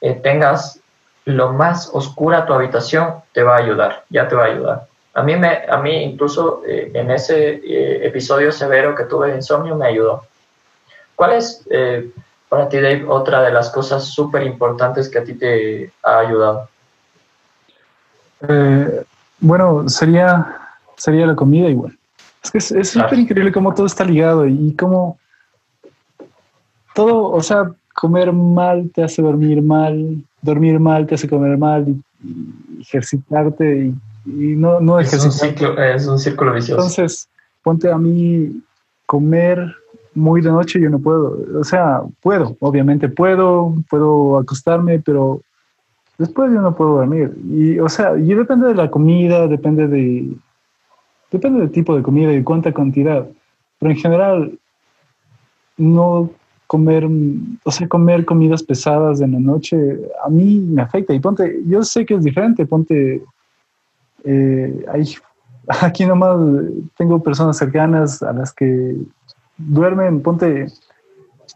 eh, 0.01 0.15
tengas 0.15 0.81
lo 1.29 1.53
más 1.53 1.91
oscura 1.93 2.47
tu 2.47 2.55
habitación, 2.55 3.17
te 3.33 3.43
va 3.43 3.57
a 3.57 3.59
ayudar, 3.59 4.05
ya 4.11 4.29
te 4.29 4.35
va 4.35 4.45
a 4.45 4.47
ayudar. 4.47 4.87
A 5.15 5.23
mí, 5.23 5.37
me, 5.37 5.65
a 5.69 5.77
mí 5.79 6.03
incluso 6.03 6.63
eh, 6.67 6.91
en 6.95 7.11
ese 7.11 7.55
eh, 7.55 8.07
episodio 8.07 8.53
severo 8.53 8.95
que 8.95 9.05
tuve 9.05 9.31
de 9.31 9.37
insomnio 9.37 9.77
me 9.77 9.87
ayudó. 9.87 10.25
¿Cuál 11.15 11.33
es 11.33 11.67
para 12.49 12.69
ti, 12.69 12.77
Dave, 12.77 13.05
otra 13.09 13.43
de 13.43 13.51
las 13.51 13.71
cosas 13.71 14.05
súper 14.05 14.45
importantes 14.45 15.09
que 15.09 15.19
a 15.19 15.25
ti 15.25 15.35
te 15.35 15.93
ha 16.03 16.21
ayudado? 16.21 16.69
bueno, 19.41 19.89
sería, 19.89 20.57
sería 20.97 21.27
la 21.27 21.35
comida 21.35 21.69
igual. 21.69 21.99
Es 22.43 22.51
que 22.53 22.59
es 22.59 22.91
súper 22.91 23.19
increíble 23.19 23.51
cómo 23.51 23.75
todo 23.75 23.87
está 23.87 24.05
ligado 24.05 24.47
y 24.47 24.75
cómo 24.77 25.19
todo, 26.95 27.31
o 27.31 27.43
sea, 27.43 27.71
comer 27.95 28.33
mal 28.33 28.91
te 28.95 29.03
hace 29.03 29.23
dormir 29.23 29.63
mal, 29.63 30.25
dormir 30.43 30.78
mal 30.78 31.06
te 31.06 31.15
hace 31.15 31.28
comer 31.28 31.59
mal 31.59 31.86
y, 31.89 32.81
ejercitarte 32.81 33.93
y, 34.27 34.56
no, 34.56 34.81
no 34.81 35.01
es 35.01 35.12
Un 35.24 35.32
ciclo, 35.32 35.78
es 35.82 36.06
un 36.06 36.19
círculo 36.19 36.52
vicioso. 36.52 36.82
Entonces, 36.82 37.28
ponte 37.62 37.90
a 37.90 37.97
mí 37.97 38.62
comer 39.06 39.74
muy 40.15 40.40
de 40.43 40.51
noche, 40.51 40.81
yo 40.81 40.90
no 40.90 40.98
puedo. 40.98 41.39
O 41.59 41.65
sea, 41.65 42.02
puedo, 42.20 42.56
obviamente 42.60 43.09
puedo, 43.09 43.74
puedo 43.89 44.39
acostarme, 44.39 44.98
pero 44.98 45.40
después 46.19 46.52
yo 46.52 46.60
no 46.60 46.77
puedo 46.77 46.97
dormir. 46.97 47.32
Y, 47.51 47.78
o 47.78 47.89
sea, 47.89 48.19
y 48.19 48.35
depende 48.35 48.69
de 48.69 48.74
la 48.74 48.90
comida, 48.90 49.47
depende 49.47 49.86
de, 49.86 50.28
depende 51.31 51.60
del 51.60 51.70
tipo 51.70 51.97
de 51.97 52.02
comida 52.02 52.32
y 52.32 52.43
cuánta 52.43 52.73
cantidad. 52.73 53.27
Pero 53.78 53.93
en 53.93 53.98
general, 53.98 54.59
no 55.77 56.31
comer, 56.69 57.09
o 57.65 57.70
sea, 57.73 57.89
comer 57.89 58.24
comidas 58.27 58.62
pesadas 58.62 59.20
en 59.23 59.32
la 59.32 59.40
noche, 59.40 59.77
a 60.23 60.28
mí 60.28 60.61
me 60.61 60.82
afecta. 60.82 61.15
Y 61.15 61.19
ponte, 61.19 61.61
yo 61.66 61.82
sé 61.82 62.05
que 62.05 62.15
es 62.15 62.23
diferente, 62.23 62.66
ponte, 62.66 63.24
eh, 64.24 64.85
hay, 64.93 65.15
aquí 65.81 66.05
nomás 66.05 66.39
tengo 66.97 67.20
personas 67.23 67.57
cercanas 67.57 68.23
a 68.23 68.32
las 68.35 68.53
que 68.53 68.97
duermen, 69.57 70.20
ponte, 70.20 70.66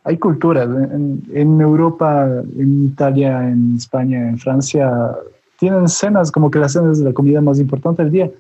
hay 0.05 0.17
culturas, 0.17 0.67
en, 0.67 1.61
Europa, 1.61 2.27
en 2.59 2.85
Italia, 2.87 3.51
en 3.51 3.77
España, 3.77 4.31
en 4.31 4.39
Francia, 4.39 5.15
tienen 5.59 5.89
cenas 5.89 6.33
como 6.33 6.51
que 6.51 6.59
las 6.59 6.73
cenas 6.73 6.99
de 6.99 7.05
la 7.05 7.13
comida 7.13 7.43
más 7.43 7.59
importante 7.61 8.03
del 8.03 8.13
día. 8.13 8.31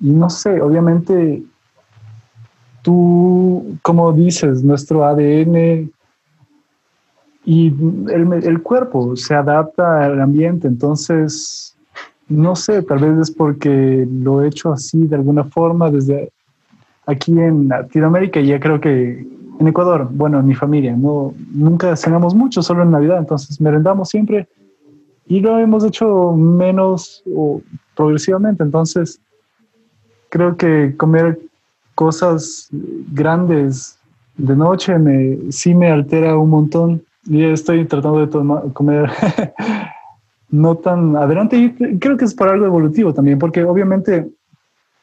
Y 0.00 0.10
no 0.10 0.30
sé, 0.30 0.60
obviamente 0.62 1.42
tú, 2.80 3.76
como 3.82 4.12
dices, 4.12 4.64
nuestro 4.64 5.04
ADN 5.04 5.92
y 7.46 7.68
el, 8.12 8.32
el, 8.42 8.60
cuerpo 8.60 9.14
se 9.14 9.32
adapta 9.32 10.04
al 10.04 10.20
ambiente, 10.20 10.66
entonces, 10.66 11.76
no 12.28 12.56
sé, 12.56 12.82
tal 12.82 12.98
vez 12.98 13.28
es 13.28 13.30
porque 13.30 14.04
lo 14.10 14.42
he 14.42 14.48
hecho 14.48 14.72
así 14.72 15.06
de 15.06 15.14
alguna 15.14 15.44
forma 15.44 15.88
desde 15.88 16.32
aquí 17.06 17.38
en 17.38 17.68
Latinoamérica 17.68 18.40
y 18.40 18.48
ya 18.48 18.58
creo 18.58 18.80
que 18.80 19.24
en 19.60 19.68
Ecuador, 19.68 20.08
bueno, 20.10 20.40
en 20.40 20.46
mi 20.48 20.56
familia, 20.56 20.96
no, 20.96 21.34
nunca 21.52 21.94
cenamos 21.94 22.34
mucho, 22.34 22.62
solo 22.62 22.82
en 22.82 22.90
Navidad, 22.90 23.18
entonces 23.18 23.60
merendamos 23.60 24.08
siempre 24.08 24.48
y 25.28 25.38
lo 25.38 25.56
hemos 25.58 25.84
hecho 25.84 26.32
menos 26.32 27.22
o 27.32 27.62
progresivamente, 27.94 28.64
entonces 28.64 29.20
creo 30.30 30.56
que 30.56 30.94
comer 30.96 31.38
cosas 31.94 32.68
grandes 33.12 34.00
de 34.36 34.56
noche 34.56 34.98
me, 34.98 35.52
sí 35.52 35.74
me 35.74 35.92
altera 35.92 36.36
un 36.36 36.50
montón 36.50 37.02
y 37.26 37.44
estoy 37.44 37.84
tratando 37.86 38.26
de 38.26 38.72
comer. 38.72 39.10
No 40.48 40.76
tan 40.76 41.16
adelante 41.16 41.56
y 41.56 41.98
creo 41.98 42.16
que 42.16 42.24
es 42.24 42.32
por 42.32 42.48
algo 42.48 42.66
evolutivo 42.66 43.12
también, 43.12 43.36
porque 43.36 43.64
obviamente 43.64 44.30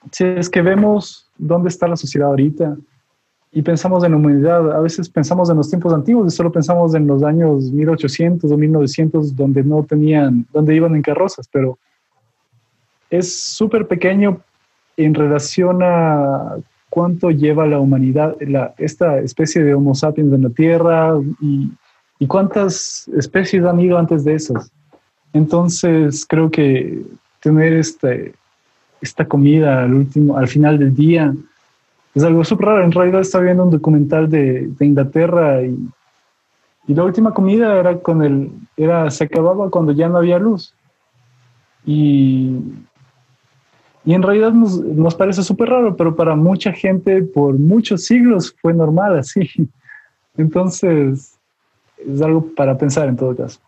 si 0.09 0.23
es 0.23 0.49
que 0.49 0.61
vemos 0.61 1.29
dónde 1.37 1.69
está 1.69 1.87
la 1.87 1.97
sociedad 1.97 2.29
ahorita 2.29 2.77
y 3.51 3.61
pensamos 3.61 4.03
en 4.03 4.13
humanidad, 4.13 4.71
a 4.71 4.79
veces 4.79 5.09
pensamos 5.09 5.49
en 5.49 5.57
los 5.57 5.69
tiempos 5.69 5.93
antiguos 5.93 6.33
y 6.33 6.35
solo 6.35 6.51
pensamos 6.51 6.95
en 6.95 7.07
los 7.07 7.23
años 7.23 7.71
1800 7.71 8.51
o 8.51 8.57
1900 8.57 9.35
donde 9.35 9.63
no 9.63 9.83
tenían, 9.83 10.47
donde 10.51 10.75
iban 10.75 10.95
en 10.95 11.01
carrozas, 11.01 11.47
pero 11.51 11.77
es 13.09 13.37
súper 13.41 13.87
pequeño 13.87 14.39
en 14.97 15.13
relación 15.13 15.83
a 15.83 16.55
cuánto 16.89 17.31
lleva 17.31 17.67
la 17.67 17.79
humanidad, 17.79 18.35
la, 18.41 18.73
esta 18.77 19.19
especie 19.19 19.63
de 19.63 19.73
Homo 19.73 19.93
sapiens 19.93 20.33
en 20.33 20.43
la 20.43 20.49
Tierra 20.49 21.19
y 21.39 21.71
¿Y 22.23 22.27
cuántas 22.27 23.09
especies 23.17 23.65
han 23.65 23.81
ido 23.81 23.97
antes 23.97 24.23
de 24.23 24.35
esas? 24.35 24.71
Entonces, 25.33 26.25
creo 26.25 26.49
que 26.49 27.01
tener 27.41 27.73
este, 27.73 28.33
esta 29.01 29.27
comida 29.27 29.83
al, 29.83 29.93
último, 29.93 30.37
al 30.37 30.47
final 30.47 30.79
del 30.79 30.95
día 30.95 31.35
es 32.15 32.23
algo 32.23 32.45
súper 32.45 32.67
raro. 32.67 32.85
En 32.85 32.93
realidad 32.93 33.19
estaba 33.19 33.43
viendo 33.43 33.65
un 33.65 33.71
documental 33.71 34.29
de, 34.29 34.67
de 34.67 34.85
Inglaterra 34.85 35.63
y, 35.63 35.77
y, 36.87 36.93
la 36.93 37.03
última 37.03 37.33
comida 37.33 37.77
era 37.77 37.99
con 37.99 38.23
el, 38.23 38.51
era, 38.77 39.11
se 39.11 39.25
acababa 39.25 39.69
cuando 39.69 39.91
ya 39.91 40.07
no 40.07 40.19
había 40.19 40.39
luz. 40.39 40.73
Y, 41.85 42.57
y 44.05 44.13
en 44.13 44.21
realidad 44.21 44.53
nos, 44.53 44.79
nos 44.79 45.13
parece 45.13 45.43
súper 45.43 45.71
raro, 45.71 45.97
pero 45.97 46.15
para 46.15 46.37
mucha 46.37 46.71
gente 46.71 47.21
por 47.21 47.59
muchos 47.59 48.05
siglos 48.05 48.55
fue 48.61 48.73
normal 48.73 49.19
así. 49.19 49.49
Entonces, 50.37 51.32
es 52.07 52.21
algo 52.21 52.45
para 52.55 52.77
pensar 52.77 53.07
en 53.07 53.17
todo 53.17 53.35
caso. 53.35 53.59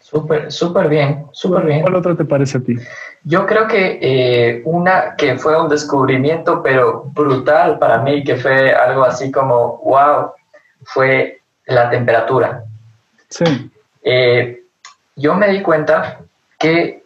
Súper, 0.00 0.52
súper 0.52 0.88
bien, 0.88 1.26
súper 1.32 1.64
bien. 1.64 1.80
¿Cuál 1.82 1.96
otra 1.96 2.14
te 2.14 2.24
parece 2.24 2.58
a 2.58 2.60
ti? 2.60 2.76
Yo 3.24 3.46
creo 3.46 3.66
que 3.66 3.98
eh, 4.00 4.62
una 4.64 5.16
que 5.16 5.36
fue 5.38 5.60
un 5.60 5.68
descubrimiento, 5.68 6.62
pero 6.62 7.04
brutal 7.14 7.78
para 7.78 7.98
mí, 7.98 8.22
que 8.22 8.36
fue 8.36 8.72
algo 8.72 9.02
así 9.02 9.32
como, 9.32 9.78
wow, 9.78 10.30
fue 10.84 11.40
la 11.66 11.90
temperatura. 11.90 12.64
Sí. 13.28 13.70
Eh, 14.02 14.62
yo 15.16 15.34
me 15.34 15.48
di 15.48 15.62
cuenta 15.62 16.20
que 16.58 17.02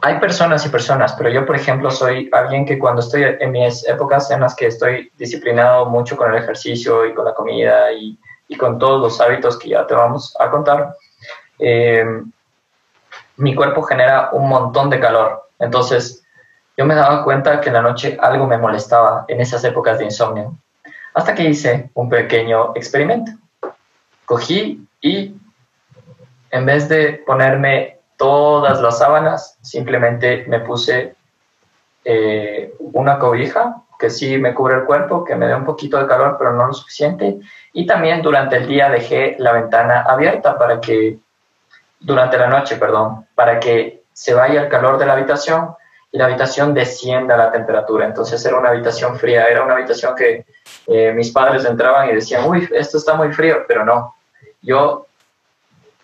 hay 0.00 0.18
personas 0.18 0.64
y 0.64 0.70
personas, 0.70 1.12
pero 1.12 1.28
yo, 1.30 1.44
por 1.44 1.56
ejemplo, 1.56 1.90
soy 1.90 2.28
alguien 2.32 2.64
que 2.64 2.78
cuando 2.78 3.00
estoy 3.00 3.24
en 3.38 3.52
mis 3.52 3.86
épocas 3.86 4.30
en 4.30 4.40
las 4.40 4.54
que 4.54 4.66
estoy 4.66 5.12
disciplinado 5.18 5.86
mucho 5.86 6.16
con 6.16 6.32
el 6.32 6.42
ejercicio 6.42 7.06
y 7.06 7.14
con 7.14 7.26
la 7.26 7.34
comida 7.34 7.92
y 7.92 8.18
y 8.50 8.56
con 8.56 8.80
todos 8.80 9.00
los 9.00 9.20
hábitos 9.20 9.56
que 9.56 9.68
ya 9.70 9.86
te 9.86 9.94
vamos 9.94 10.36
a 10.38 10.50
contar, 10.50 10.96
eh, 11.60 12.04
mi 13.36 13.54
cuerpo 13.54 13.82
genera 13.82 14.30
un 14.32 14.48
montón 14.48 14.90
de 14.90 14.98
calor. 14.98 15.48
Entonces, 15.60 16.24
yo 16.76 16.84
me 16.84 16.96
daba 16.96 17.22
cuenta 17.22 17.60
que 17.60 17.68
en 17.68 17.74
la 17.74 17.82
noche 17.82 18.18
algo 18.20 18.48
me 18.48 18.58
molestaba 18.58 19.24
en 19.28 19.40
esas 19.40 19.62
épocas 19.62 19.98
de 19.98 20.06
insomnio. 20.06 20.56
Hasta 21.14 21.32
que 21.32 21.44
hice 21.44 21.90
un 21.94 22.08
pequeño 22.08 22.72
experimento. 22.74 23.30
Cogí 24.24 24.84
y 25.00 25.36
en 26.50 26.66
vez 26.66 26.88
de 26.88 27.22
ponerme 27.24 27.98
todas 28.16 28.80
las 28.80 28.98
sábanas, 28.98 29.58
simplemente 29.62 30.44
me 30.48 30.58
puse 30.58 31.14
eh, 32.04 32.74
una 32.80 33.20
cobija 33.20 33.76
que 34.00 34.08
sí 34.10 34.38
me 34.38 34.54
cubre 34.54 34.76
el 34.76 34.84
cuerpo, 34.84 35.22
que 35.24 35.36
me 35.36 35.46
dé 35.46 35.54
un 35.54 35.64
poquito 35.64 35.98
de 35.98 36.06
calor, 36.06 36.36
pero 36.38 36.52
no 36.52 36.66
lo 36.66 36.72
suficiente. 36.72 37.38
Y 37.74 37.86
también 37.86 38.22
durante 38.22 38.56
el 38.56 38.66
día 38.66 38.88
dejé 38.88 39.36
la 39.38 39.52
ventana 39.52 40.02
abierta 40.02 40.58
para 40.58 40.80
que, 40.80 41.18
durante 42.00 42.38
la 42.38 42.48
noche, 42.48 42.76
perdón, 42.76 43.26
para 43.34 43.60
que 43.60 44.02
se 44.12 44.32
vaya 44.32 44.62
el 44.62 44.68
calor 44.68 44.98
de 44.98 45.04
la 45.04 45.12
habitación 45.12 45.74
y 46.10 46.18
la 46.18 46.24
habitación 46.24 46.72
descienda 46.72 47.36
la 47.36 47.52
temperatura. 47.52 48.06
Entonces 48.06 48.44
era 48.44 48.58
una 48.58 48.70
habitación 48.70 49.16
fría, 49.16 49.46
era 49.46 49.62
una 49.62 49.74
habitación 49.74 50.14
que 50.16 50.46
eh, 50.86 51.12
mis 51.12 51.30
padres 51.30 51.64
entraban 51.66 52.08
y 52.08 52.14
decían, 52.14 52.48
uy, 52.48 52.68
esto 52.72 52.96
está 52.96 53.14
muy 53.14 53.32
frío, 53.32 53.64
pero 53.68 53.84
no. 53.84 54.16
Yo 54.62 55.06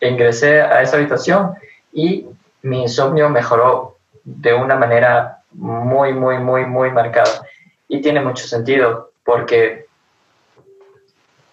ingresé 0.01 0.60
a 0.60 0.82
esa 0.82 0.98
habitación 0.98 1.55
y 1.93 2.27
mi 2.62 2.82
insomnio 2.82 3.31
mejoró 3.31 3.97
de 4.23 4.52
una 4.52 4.77
manera 4.77 5.40
muy, 5.52 6.12
muy, 6.12 6.39
muy, 6.39 6.66
muy 6.66 6.90
marcada. 6.90 7.45
Y 7.88 8.00
tiene 8.00 8.20
mucho 8.20 8.46
sentido 8.46 9.12
porque 9.24 9.86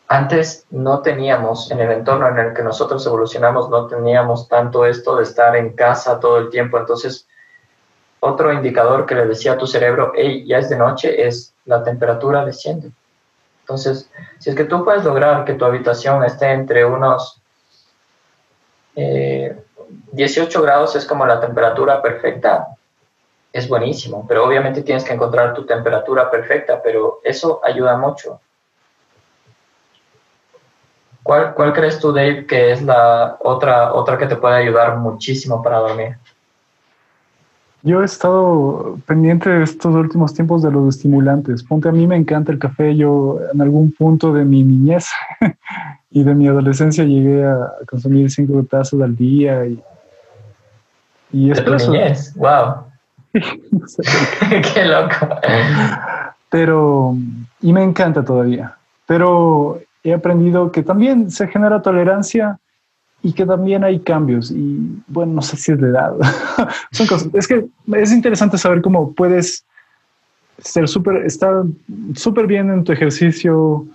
antes 0.07 0.65
no 0.69 1.01
teníamos, 1.01 1.71
en 1.71 1.79
el 1.79 1.91
entorno 1.91 2.27
en 2.27 2.37
el 2.37 2.53
que 2.53 2.61
nosotros 2.61 3.05
evolucionamos, 3.05 3.69
no 3.69 3.87
teníamos 3.87 4.47
tanto 4.47 4.85
esto 4.85 5.15
de 5.15 5.23
estar 5.23 5.55
en 5.55 5.73
casa 5.73 6.19
todo 6.19 6.37
el 6.37 6.49
tiempo. 6.49 6.77
Entonces, 6.77 7.27
otro 8.19 8.53
indicador 8.53 9.05
que 9.05 9.15
le 9.15 9.25
decía 9.25 9.53
a 9.53 9.57
tu 9.57 9.67
cerebro, 9.67 10.13
hey, 10.15 10.45
ya 10.47 10.59
es 10.59 10.69
de 10.69 10.77
noche, 10.77 11.25
es 11.25 11.53
la 11.65 11.83
temperatura 11.83 12.45
desciende. 12.45 12.91
Entonces, 13.61 14.09
si 14.39 14.49
es 14.49 14.55
que 14.55 14.65
tú 14.65 14.83
puedes 14.83 15.03
lograr 15.03 15.45
que 15.45 15.53
tu 15.53 15.65
habitación 15.65 16.23
esté 16.23 16.51
entre 16.51 16.85
unos 16.85 17.41
18 18.95 18.95
eh, 18.95 20.61
grados, 20.61 20.95
es 20.95 21.05
como 21.05 21.25
la 21.25 21.39
temperatura 21.39 22.01
perfecta, 22.01 22.67
es 23.53 23.69
buenísimo, 23.69 24.25
pero 24.27 24.45
obviamente 24.45 24.81
tienes 24.81 25.03
que 25.03 25.13
encontrar 25.13 25.53
tu 25.53 25.63
temperatura 25.63 26.29
perfecta, 26.31 26.81
pero 26.83 27.19
eso 27.23 27.61
ayuda 27.63 27.95
mucho. 27.97 28.41
¿Cuál, 31.21 31.53
¿Cuál, 31.53 31.71
crees 31.71 31.99
tú, 31.99 32.11
Dave, 32.11 32.47
que 32.47 32.71
es 32.73 32.81
la 32.81 33.37
otra, 33.39 33.93
otra 33.93 34.17
que 34.17 34.25
te 34.25 34.35
puede 34.35 34.55
ayudar 34.55 34.97
muchísimo 34.97 35.61
para 35.61 35.77
dormir? 35.77 36.17
Yo 37.83 38.01
he 38.01 38.05
estado 38.05 38.97
pendiente 39.05 39.61
estos 39.61 39.93
últimos 39.93 40.33
tiempos 40.33 40.63
de 40.63 40.71
los 40.71 40.95
estimulantes. 40.95 41.63
Ponte, 41.63 41.89
a 41.89 41.91
mí 41.91 42.07
me 42.07 42.15
encanta 42.15 42.51
el 42.51 42.59
café. 42.59 42.95
Yo 42.95 43.39
en 43.53 43.61
algún 43.61 43.91
punto 43.91 44.33
de 44.33 44.43
mi 44.43 44.63
niñez 44.63 45.07
y 46.09 46.23
de 46.23 46.33
mi 46.33 46.47
adolescencia 46.47 47.03
llegué 47.03 47.45
a 47.45 47.71
consumir 47.87 48.31
cinco 48.31 48.63
tazas 48.63 48.99
al 48.99 49.15
día. 49.15 49.65
Y, 49.65 49.83
y 51.31 51.49
¿De 51.49 51.61
tu 51.61 51.75
niñez? 51.75 52.33
¡Wow! 52.35 52.92
¡Qué 54.73 54.85
loco! 54.85 55.39
Pero, 56.49 57.15
y 57.61 57.73
me 57.73 57.83
encanta 57.83 58.23
todavía. 58.23 58.77
Pero 59.07 59.81
he 60.03 60.13
aprendido 60.13 60.71
que 60.71 60.83
también 60.83 61.31
se 61.31 61.47
genera 61.47 61.81
tolerancia 61.81 62.59
y 63.23 63.33
que 63.33 63.45
también 63.45 63.83
hay 63.83 63.99
cambios. 63.99 64.51
Y 64.51 65.01
bueno, 65.07 65.33
no 65.33 65.41
sé 65.41 65.57
si 65.57 65.71
es 65.71 65.81
de 65.81 65.89
edad. 65.89 66.13
Son 66.91 67.07
cosas. 67.07 67.29
Es 67.33 67.47
que 67.47 67.65
es 67.93 68.11
interesante 68.11 68.57
saber 68.57 68.81
cómo 68.81 69.13
puedes 69.13 69.65
ser 70.59 70.87
súper, 70.87 71.25
estar 71.25 71.63
súper 72.15 72.45
bien 72.45 72.69
en 72.69 72.83
tu 72.83 72.91
ejercicio, 72.91 73.85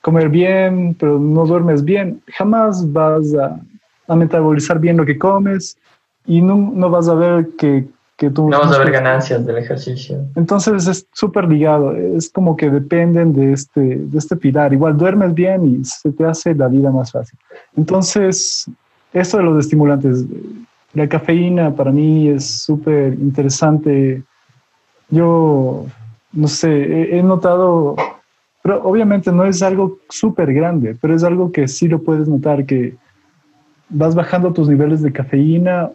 comer 0.00 0.28
bien, 0.28 0.96
pero 0.98 1.18
no 1.18 1.46
duermes 1.46 1.84
bien. 1.84 2.20
Jamás 2.26 2.90
vas 2.92 3.34
a, 3.34 3.60
a 4.08 4.16
metabolizar 4.16 4.80
bien 4.80 4.96
lo 4.96 5.06
que 5.06 5.18
comes 5.18 5.76
y 6.26 6.40
no, 6.40 6.56
no 6.74 6.90
vas 6.90 7.08
a 7.08 7.14
ver 7.14 7.48
que 7.56 7.86
no 8.28 8.50
vas 8.50 8.72
a 8.72 8.78
ver 8.78 8.90
ganancias 8.90 9.46
del 9.46 9.58
ejercicio. 9.58 10.26
Entonces 10.36 10.86
es 10.86 11.06
súper 11.12 11.48
ligado, 11.48 11.96
es 11.96 12.28
como 12.28 12.56
que 12.56 12.70
dependen 12.70 13.32
de 13.32 13.52
este, 13.52 13.80
de 13.80 14.18
este 14.18 14.36
pilar. 14.36 14.72
Igual 14.72 14.96
duermes 14.98 15.32
bien 15.32 15.64
y 15.64 15.84
se 15.84 16.12
te 16.12 16.26
hace 16.26 16.54
la 16.54 16.68
vida 16.68 16.90
más 16.90 17.12
fácil. 17.12 17.38
Entonces, 17.76 18.66
esto 19.14 19.38
de 19.38 19.44
los 19.44 19.64
estimulantes, 19.64 20.26
la 20.92 21.08
cafeína 21.08 21.74
para 21.74 21.92
mí 21.92 22.28
es 22.28 22.44
súper 22.44 23.14
interesante. 23.14 24.22
Yo, 25.08 25.86
no 26.32 26.48
sé, 26.48 27.16
he, 27.16 27.22
notado, 27.22 27.96
pero 28.62 28.82
obviamente 28.82 29.32
no 29.32 29.44
es 29.44 29.62
algo 29.62 29.98
súper 30.10 30.52
grande, 30.52 30.96
pero 31.00 31.14
es 31.14 31.24
algo 31.24 31.50
que 31.50 31.66
sí 31.68 31.88
lo 31.88 32.02
puedes 32.02 32.28
notar, 32.28 32.66
que 32.66 32.96
vas 33.88 34.14
bajando 34.14 34.52
tus 34.52 34.68
niveles 34.68 35.00
de 35.00 35.10
cafeína 35.10 35.90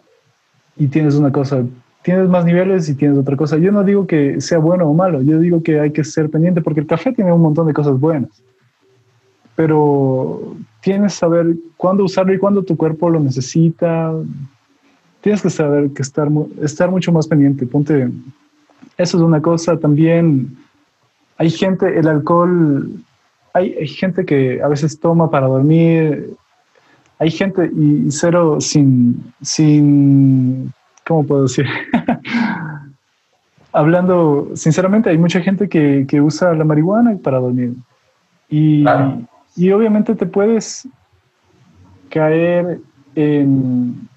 y 0.76 0.88
tienes 0.88 1.14
una 1.14 1.30
cosa 1.30 1.64
tienes 2.06 2.28
más 2.28 2.44
niveles 2.44 2.88
y 2.88 2.94
tienes 2.94 3.18
otra 3.18 3.36
cosa. 3.36 3.58
Yo 3.58 3.72
no 3.72 3.82
digo 3.82 4.06
que 4.06 4.40
sea 4.40 4.58
bueno 4.58 4.86
o 4.86 4.94
malo, 4.94 5.22
yo 5.22 5.40
digo 5.40 5.60
que 5.64 5.80
hay 5.80 5.90
que 5.90 6.04
ser 6.04 6.30
pendiente 6.30 6.60
porque 6.60 6.78
el 6.78 6.86
café 6.86 7.12
tiene 7.12 7.32
un 7.32 7.42
montón 7.42 7.66
de 7.66 7.72
cosas 7.72 7.98
buenas, 7.98 8.30
pero 9.56 10.54
tienes 10.82 11.14
que 11.14 11.18
saber 11.18 11.56
cuándo 11.76 12.04
usarlo 12.04 12.32
y 12.32 12.38
cuándo 12.38 12.62
tu 12.62 12.76
cuerpo 12.76 13.10
lo 13.10 13.18
necesita. 13.18 14.14
Tienes 15.20 15.42
que 15.42 15.50
saber 15.50 15.90
que 15.90 16.02
estar, 16.02 16.28
estar 16.62 16.92
mucho 16.92 17.10
más 17.10 17.26
pendiente. 17.26 17.66
Ponte, 17.66 18.08
eso 18.96 19.16
es 19.16 19.22
una 19.24 19.42
cosa. 19.42 19.76
También 19.76 20.56
hay 21.38 21.50
gente, 21.50 21.98
el 21.98 22.06
alcohol, 22.06 22.88
hay, 23.52 23.74
hay 23.80 23.88
gente 23.88 24.24
que 24.24 24.62
a 24.62 24.68
veces 24.68 25.00
toma 25.00 25.28
para 25.28 25.48
dormir. 25.48 26.36
Hay 27.18 27.32
gente 27.32 27.68
y 27.74 28.12
cero 28.12 28.60
sin, 28.60 29.24
sin 29.42 30.72
¿cómo 31.06 31.24
puedo 31.24 31.42
decir? 31.44 31.66
Hablando 33.72 34.50
sinceramente, 34.54 35.10
hay 35.10 35.18
mucha 35.18 35.40
gente 35.40 35.68
que, 35.68 36.20
usa 36.20 36.54
la 36.54 36.64
marihuana 36.64 37.16
para 37.22 37.38
dormir. 37.38 37.74
Y, 38.48 38.84
y 39.54 39.70
obviamente 39.70 40.14
te 40.14 40.26
puedes 40.26 40.88
caer 42.08 42.80
en... 43.14 44.08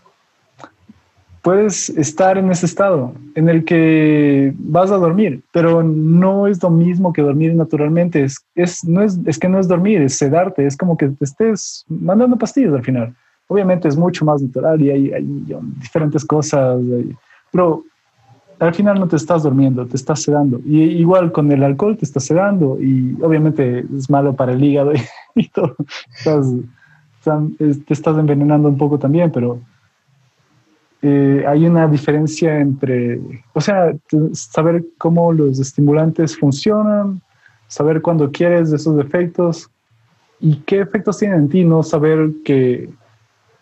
Puedes 1.42 1.90
estar 1.90 2.38
en 2.38 2.52
ese 2.52 2.66
estado 2.66 3.14
en 3.34 3.48
el 3.48 3.64
que 3.64 4.54
vas 4.58 4.92
a 4.92 4.98
dormir, 4.98 5.42
pero 5.54 5.82
no 5.82 6.48
es 6.48 6.62
lo 6.62 6.70
mismo 6.70 7.14
que 7.14 7.22
dormir 7.22 7.56
naturalmente. 7.56 8.24
Es, 8.24 8.46
es, 8.56 8.84
no 8.84 9.02
es, 9.02 9.18
es 9.26 9.40
que 9.40 9.48
no 9.48 9.58
es 9.58 9.70
dormir, 9.70 10.02
es 10.02 10.18
sedarte, 10.18 10.66
es 10.66 10.76
como 10.76 10.98
que 10.98 11.08
te 11.08 11.24
estés 11.24 11.86
mandando 11.88 12.38
pastillas 12.38 12.74
al 12.74 12.84
final. 12.84 13.16
Obviamente 13.50 13.88
es 13.88 13.98
mucho 13.98 14.24
más 14.24 14.42
natural 14.42 14.82
y 14.82 14.92
hay, 14.92 15.12
diferentes 15.82 16.24
cosas, 16.24 16.80
pero 17.52 17.84
al 18.60 18.74
final 18.74 19.00
no 19.00 19.08
te 19.08 19.16
estás 19.16 19.44
durmiendo, 19.44 19.86
te 19.88 19.98
estás 19.98 20.22
sedando. 20.22 20.62
Y 20.66 20.84
igual 20.84 21.32
con 21.32 21.52
el 21.52 21.64
alcohol 21.64 21.98
te 21.98 22.06
estás 22.06 22.26
sedando 22.26 22.78
y 22.80 23.18
obviamente 23.22 23.86
es 23.98 24.10
malo 24.10 24.34
para 24.34 24.54
el 24.54 24.64
hígado 24.64 24.94
y, 25.36 25.48
todo. 25.50 25.76
te 27.58 27.94
estás 27.94 28.18
envenenando 28.18 28.70
un 28.70 28.78
poco 28.78 29.00
también, 29.00 29.32
pero 29.32 29.60
eh, 31.02 31.44
hay 31.48 31.66
una 31.66 31.88
diferencia 31.88 32.60
entre, 32.60 33.20
o 33.54 33.62
sea, 33.62 33.94
saber 34.34 34.84
cómo 34.98 35.32
los 35.32 35.60
estimulantes 35.60 36.38
funcionan, 36.38 37.22
saber 37.68 38.02
cuándo 38.02 38.30
quieres 38.32 38.74
esos 38.74 39.00
efectos 39.00 39.70
y 40.42 40.58
qué 40.58 40.82
efectos 40.82 41.18
tienen 41.18 41.40
en 41.40 41.50
ti, 41.50 41.64
no 41.64 41.84
saber 41.84 42.32
que 42.44 42.90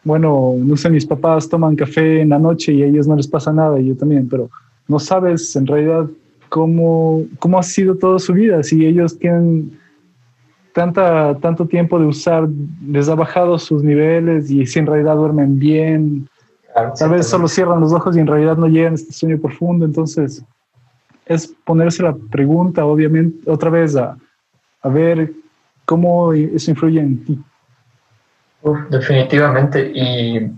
bueno, 0.07 0.55
no 0.57 0.77
sé, 0.77 0.89
mis 0.89 1.05
papás 1.05 1.49
toman 1.49 1.75
café 1.75 2.21
en 2.21 2.29
la 2.29 2.39
noche 2.39 2.71
y 2.71 2.81
a 2.81 2.85
ellos 2.85 3.07
no 3.07 3.17
les 3.17 3.27
pasa 3.27 3.51
nada, 3.51 3.77
y 3.77 3.87
yo 3.87 3.97
también, 3.97 4.29
pero 4.29 4.49
no 4.87 4.99
sabes 4.99 5.53
en 5.57 5.67
realidad 5.67 6.07
cómo, 6.47 7.25
cómo 7.39 7.59
ha 7.59 7.63
sido 7.63 7.95
toda 7.95 8.17
su 8.17 8.31
vida, 8.31 8.63
si 8.63 8.85
ellos 8.85 9.19
tienen 9.19 9.77
tanta, 10.73 11.37
tanto 11.39 11.65
tiempo 11.65 11.99
de 11.99 12.05
usar, 12.05 12.47
les 12.87 13.09
ha 13.09 13.15
bajado 13.15 13.59
sus 13.59 13.83
niveles 13.83 14.49
y 14.49 14.65
si 14.65 14.79
en 14.79 14.85
realidad 14.85 15.17
duermen 15.17 15.59
bien, 15.59 16.29
tal 16.97 17.09
vez 17.09 17.27
solo 17.27 17.49
cierran 17.49 17.81
los 17.81 17.91
ojos 17.91 18.15
y 18.15 18.21
en 18.21 18.27
realidad 18.27 18.55
no 18.55 18.67
llegan 18.67 18.93
a 18.93 18.95
este 18.95 19.11
sueño 19.11 19.37
profundo, 19.39 19.85
entonces 19.85 20.41
es 21.25 21.53
ponerse 21.65 22.01
la 22.01 22.15
pregunta, 22.15 22.85
obviamente, 22.85 23.51
otra 23.51 23.69
vez 23.69 23.97
a, 23.97 24.17
a 24.81 24.87
ver 24.87 25.33
cómo 25.83 26.31
eso 26.31 26.71
influye 26.71 27.01
en 27.01 27.25
ti 27.25 27.39
definitivamente. 28.89 29.91
Y 29.93 30.51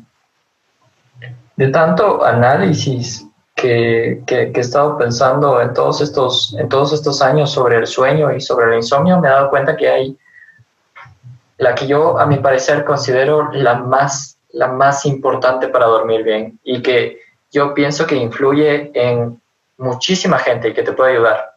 de 1.56 1.68
tanto 1.68 2.24
análisis 2.24 3.26
que, 3.56 4.22
que, 4.26 4.52
he 4.56 4.60
estado 4.60 4.98
pensando 4.98 5.62
en 5.62 5.74
todos, 5.74 6.02
estos, 6.02 6.56
en 6.58 6.70
todos 6.70 6.94
estos 6.94 7.22
años 7.22 7.52
sobre 7.52 7.78
el 7.78 7.88
sueño 7.88 8.34
y 8.34 8.40
sobre 8.40 8.68
el 8.68 8.76
insomnio, 8.76 9.20
me 9.20 9.28
he 9.28 9.32
dado 9.32 9.50
cuenta 9.50 9.76
que 9.76 9.90
hay 9.90 10.18
la 11.58 11.76
que 11.76 11.88
yo, 11.88 12.18
a 12.18 12.26
mi 12.26 12.38
parecer, 12.38 12.86
considero 12.86 13.52
la 13.52 13.76
más, 13.76 14.38
la 14.52 14.70
más 14.70 15.06
importante 15.06 15.68
para 15.68 15.86
dormir 15.86 16.24
bien 16.24 16.60
y 16.64 16.82
que 16.82 17.20
yo 17.52 17.74
pienso 17.74 18.08
que 18.08 18.16
influye 18.16 18.92
en 18.94 19.42
muchísima 19.78 20.40
gente 20.40 20.70
y 20.70 20.74
que 20.74 20.84
te 20.84 20.94
puede 20.94 21.14
ayudar. 21.14 21.56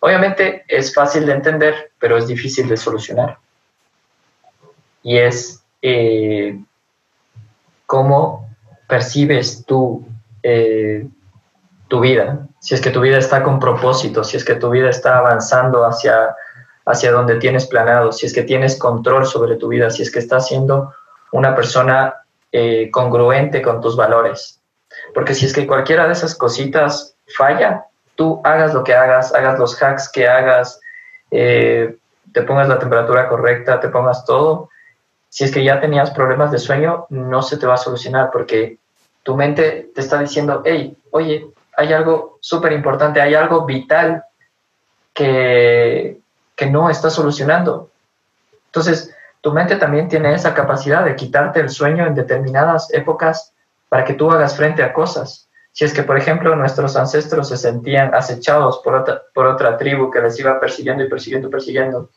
Obviamente 0.00 0.64
es 0.66 0.92
fácil 0.92 1.26
de 1.26 1.32
entender, 1.32 1.92
pero 1.98 2.16
es 2.16 2.26
difícil 2.26 2.68
de 2.68 2.76
solucionar. 2.76 3.38
Y 5.02 5.18
es 5.18 5.62
eh, 5.88 6.58
cómo 7.86 8.50
percibes 8.88 9.64
tú 9.64 10.04
eh, 10.42 11.06
tu 11.86 12.00
vida, 12.00 12.48
si 12.58 12.74
es 12.74 12.80
que 12.80 12.90
tu 12.90 13.00
vida 13.00 13.18
está 13.18 13.44
con 13.44 13.60
propósito, 13.60 14.24
si 14.24 14.36
es 14.36 14.44
que 14.44 14.56
tu 14.56 14.68
vida 14.70 14.90
está 14.90 15.18
avanzando 15.18 15.84
hacia, 15.84 16.34
hacia 16.86 17.12
donde 17.12 17.36
tienes 17.36 17.66
planeado, 17.66 18.10
si 18.10 18.26
es 18.26 18.34
que 18.34 18.42
tienes 18.42 18.76
control 18.76 19.26
sobre 19.26 19.54
tu 19.54 19.68
vida, 19.68 19.90
si 19.90 20.02
es 20.02 20.10
que 20.10 20.18
estás 20.18 20.48
siendo 20.48 20.92
una 21.30 21.54
persona 21.54 22.16
eh, 22.50 22.90
congruente 22.90 23.62
con 23.62 23.80
tus 23.80 23.94
valores. 23.96 24.60
Porque 25.14 25.34
si 25.34 25.46
es 25.46 25.52
que 25.52 25.68
cualquiera 25.68 26.08
de 26.08 26.14
esas 26.14 26.34
cositas 26.34 27.14
falla, 27.28 27.84
tú 28.16 28.40
hagas 28.42 28.74
lo 28.74 28.82
que 28.82 28.94
hagas, 28.94 29.32
hagas 29.32 29.56
los 29.60 29.80
hacks 29.80 30.08
que 30.08 30.26
hagas, 30.26 30.80
te 31.30 32.42
pongas 32.44 32.68
la 32.68 32.80
temperatura 32.80 33.28
correcta, 33.28 33.78
te 33.78 33.88
pongas 33.88 34.24
todo, 34.24 34.68
si 35.36 35.44
es 35.44 35.52
que 35.52 35.62
ya 35.62 35.82
tenías 35.82 36.12
problemas 36.12 36.50
de 36.50 36.58
sueño, 36.58 37.04
no 37.10 37.42
se 37.42 37.58
te 37.58 37.66
va 37.66 37.74
a 37.74 37.76
solucionar 37.76 38.30
porque 38.32 38.78
tu 39.22 39.36
mente 39.36 39.90
te 39.94 40.00
está 40.00 40.18
diciendo, 40.18 40.62
hey, 40.64 40.96
oye, 41.10 41.46
hay 41.76 41.92
algo 41.92 42.38
súper 42.40 42.72
importante, 42.72 43.20
hay 43.20 43.34
algo 43.34 43.66
vital 43.66 44.24
que, 45.12 46.16
que 46.54 46.66
no 46.70 46.88
está 46.88 47.10
solucionando. 47.10 47.90
Entonces, 48.64 49.14
tu 49.42 49.52
mente 49.52 49.76
también 49.76 50.08
tiene 50.08 50.32
esa 50.32 50.54
capacidad 50.54 51.04
de 51.04 51.16
quitarte 51.16 51.60
el 51.60 51.68
sueño 51.68 52.06
en 52.06 52.14
determinadas 52.14 52.90
épocas 52.94 53.52
para 53.90 54.04
que 54.06 54.14
tú 54.14 54.30
hagas 54.30 54.56
frente 54.56 54.82
a 54.82 54.94
cosas. 54.94 55.50
Si 55.70 55.84
es 55.84 55.92
que, 55.92 56.02
por 56.02 56.16
ejemplo, 56.16 56.56
nuestros 56.56 56.96
ancestros 56.96 57.50
se 57.50 57.58
sentían 57.58 58.14
acechados 58.14 58.78
por 58.78 58.94
otra, 58.94 59.20
por 59.34 59.44
otra 59.44 59.76
tribu 59.76 60.10
que 60.10 60.22
les 60.22 60.40
iba 60.40 60.58
persiguiendo 60.58 61.04
y 61.04 61.10
persiguiendo 61.10 61.48
y 61.48 61.50
persiguiendo, 61.50 62.08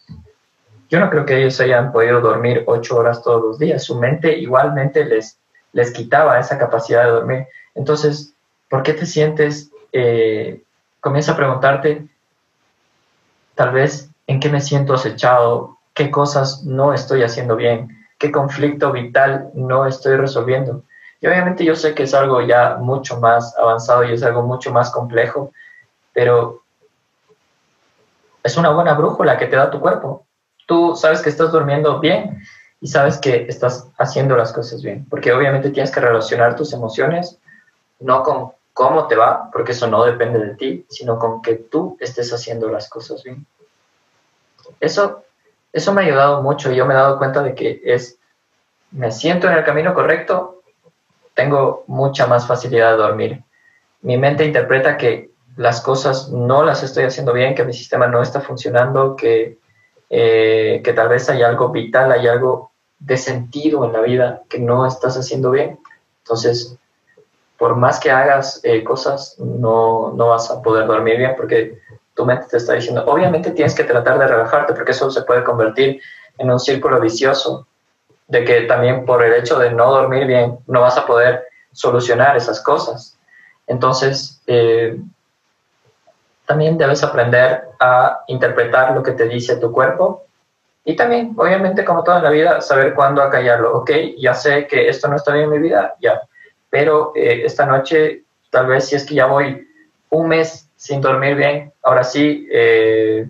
yo 0.90 1.00
no 1.00 1.10
creo 1.10 1.26
que 1.26 1.38
ellos 1.38 1.60
hayan 1.60 1.92
podido 1.92 2.20
dormir 2.20 2.64
ocho 2.66 2.98
horas 2.98 3.22
todos 3.22 3.44
los 3.44 3.60
días. 3.60 3.84
Su 3.84 4.00
mente 4.00 4.38
igualmente 4.38 5.06
les, 5.06 5.38
les 5.72 5.92
quitaba 5.92 6.40
esa 6.40 6.58
capacidad 6.58 7.06
de 7.06 7.12
dormir. 7.12 7.48
Entonces, 7.76 8.34
¿por 8.70 8.82
qué 8.82 8.94
te 8.94 9.06
sientes? 9.06 9.70
Eh, 9.92 10.64
comienza 11.00 11.34
a 11.34 11.38
preguntarte, 11.38 12.08
tal 13.54 13.72
vez, 13.72 14.10
¿en 14.26 14.40
qué 14.40 14.50
me 14.50 14.62
siento 14.62 14.96
acechado? 14.96 15.78
¿Qué 15.94 16.10
cosas 16.10 16.64
no 16.64 16.94
estoy 16.94 17.22
haciendo 17.22 17.56
bien? 17.56 18.06
¿Qué 18.18 18.32
conflicto 18.32 18.92
vital 18.92 19.52
no 19.54 19.86
estoy 19.86 20.18
resolviendo? 20.18 20.84
Y 21.22 21.28
obviamente 21.28 21.64
yo 21.64 21.76
sé 21.76 21.94
que 21.94 22.04
es 22.04 22.14
algo 22.16 22.42
ya 22.42 22.78
mucho 22.80 23.20
más 23.20 23.56
avanzado 23.58 24.06
y 24.06 24.14
es 24.14 24.24
algo 24.24 24.42
mucho 24.42 24.72
más 24.72 24.90
complejo, 24.90 25.52
pero 26.14 26.64
es 28.42 28.58
una 28.58 28.70
buena 28.70 28.94
brújula 28.94 29.38
que 29.38 29.46
te 29.46 29.56
da 29.56 29.70
tu 29.70 29.80
cuerpo. 29.80 30.26
Tú 30.70 30.96
sabes 30.96 31.24
que 31.24 31.30
estás 31.30 31.52
durmiendo 31.52 32.00
bien 32.00 32.44
y 32.80 32.88
sabes 32.88 33.18
que 33.18 33.48
estás 33.50 33.88
haciendo 33.98 34.38
las 34.38 34.54
cosas 34.54 34.84
bien, 34.84 35.04
porque 35.10 35.34
obviamente 35.34 35.72
tienes 35.72 35.90
que 35.90 36.00
relacionar 36.00 36.56
tus 36.56 36.74
emociones 36.74 37.40
no 38.02 38.22
con 38.22 38.52
cómo 38.72 39.08
te 39.08 39.16
va, 39.16 39.50
porque 39.52 39.72
eso 39.72 39.88
no 39.88 40.06
depende 40.06 40.38
de 40.38 40.54
ti, 40.54 40.86
sino 40.88 41.18
con 41.18 41.42
que 41.42 41.56
tú 41.56 41.98
estés 42.00 42.32
haciendo 42.32 42.70
las 42.70 42.88
cosas 42.88 43.24
bien. 43.24 43.48
Eso, 44.80 45.24
eso 45.74 45.92
me 45.92 46.04
ha 46.04 46.06
ayudado 46.06 46.44
mucho 46.44 46.72
y 46.72 46.76
yo 46.76 46.86
me 46.86 46.94
he 46.94 46.98
dado 46.98 47.18
cuenta 47.18 47.42
de 47.42 47.56
que 47.56 47.82
es, 47.84 48.20
me 48.92 49.12
siento 49.12 49.48
en 49.48 49.54
el 49.56 49.64
camino 49.64 49.96
correcto, 49.96 50.62
tengo 51.34 51.84
mucha 51.88 52.28
más 52.28 52.46
facilidad 52.46 52.92
de 52.92 52.98
dormir. 52.98 53.44
Mi 54.04 54.20
mente 54.20 54.46
interpreta 54.46 54.98
que 54.98 55.32
las 55.58 55.82
cosas 55.82 56.30
no 56.30 56.64
las 56.64 56.84
estoy 56.84 57.06
haciendo 57.06 57.34
bien, 57.34 57.56
que 57.56 57.66
mi 57.66 57.74
sistema 57.74 58.06
no 58.06 58.22
está 58.22 58.40
funcionando, 58.40 59.16
que, 59.16 59.58
eh, 60.10 60.82
que 60.84 60.94
tal 60.94 61.10
vez 61.10 61.30
hay 61.30 61.44
algo 61.44 61.70
vital, 61.70 62.12
hay 62.12 62.28
algo 62.28 62.72
de 63.00 63.18
sentido 63.18 63.86
en 63.86 63.94
la 63.94 64.02
vida 64.02 64.42
que 64.50 64.60
no 64.60 64.86
estás 64.86 65.18
haciendo 65.18 65.52
bien. 65.52 65.80
Entonces, 66.24 66.76
por 67.58 67.76
más 67.76 68.00
que 68.00 68.12
hagas 68.12 68.60
eh, 68.64 68.84
cosas, 68.84 69.36
no, 69.40 70.14
no 70.14 70.30
vas 70.30 70.50
a 70.50 70.62
poder 70.62 70.88
dormir 70.88 71.18
bien 71.18 71.34
porque 71.36 71.80
tu 72.14 72.26
mente 72.26 72.48
te 72.50 72.58
está 72.58 72.74
diciendo, 72.74 73.04
obviamente 73.06 73.52
tienes 73.52 73.74
que 73.76 73.84
tratar 73.84 74.20
de 74.20 74.28
relajarte 74.28 74.74
porque 74.74 74.92
eso 74.92 75.10
se 75.10 75.22
puede 75.22 75.44
convertir 75.44 76.02
en 76.38 76.52
un 76.52 76.60
círculo 76.60 77.00
vicioso 77.00 77.68
de 78.28 78.44
que 78.46 78.62
también 78.62 79.06
por 79.06 79.24
el 79.24 79.34
hecho 79.34 79.58
de 79.58 79.72
no 79.72 79.92
dormir 79.92 80.26
bien 80.28 80.60
no 80.68 80.82
vas 80.82 80.98
a 80.98 81.06
poder 81.06 81.44
solucionar 81.72 82.38
esas 82.38 82.62
cosas. 82.62 83.18
Entonces, 83.68 84.42
eh, 84.48 84.98
también 86.50 86.80
debes 86.80 87.04
aprender 87.04 87.62
a 87.80 88.24
interpretar 88.26 88.96
lo 88.96 89.04
que 89.04 89.12
te 89.12 89.28
dice 89.28 89.58
tu 89.58 89.72
cuerpo 89.72 90.26
y 90.84 90.96
también, 90.96 91.36
obviamente, 91.38 91.86
como 91.86 92.04
toda 92.04 92.24
la 92.24 92.32
vida, 92.32 92.60
saber 92.60 92.96
cuándo 92.96 93.22
acallarlo. 93.22 93.78
Ok, 93.78 93.92
ya 94.18 94.34
sé 94.34 94.66
que 94.66 94.90
esto 94.90 95.08
no 95.08 95.18
está 95.18 95.32
bien 95.34 95.46
en 95.46 95.52
mi 95.52 95.60
vida, 95.60 95.94
ya, 96.02 96.24
pero 96.72 97.12
eh, 97.14 97.44
esta 97.46 97.68
noche, 97.68 98.24
tal 98.50 98.66
vez 98.66 98.88
si 98.88 98.96
es 98.96 99.06
que 99.06 99.14
ya 99.14 99.28
voy 99.28 99.68
un 100.10 100.28
mes 100.28 100.68
sin 100.76 101.02
dormir 101.02 101.36
bien, 101.36 101.72
ahora 101.84 102.04
sí, 102.04 102.48
eh, 102.52 103.28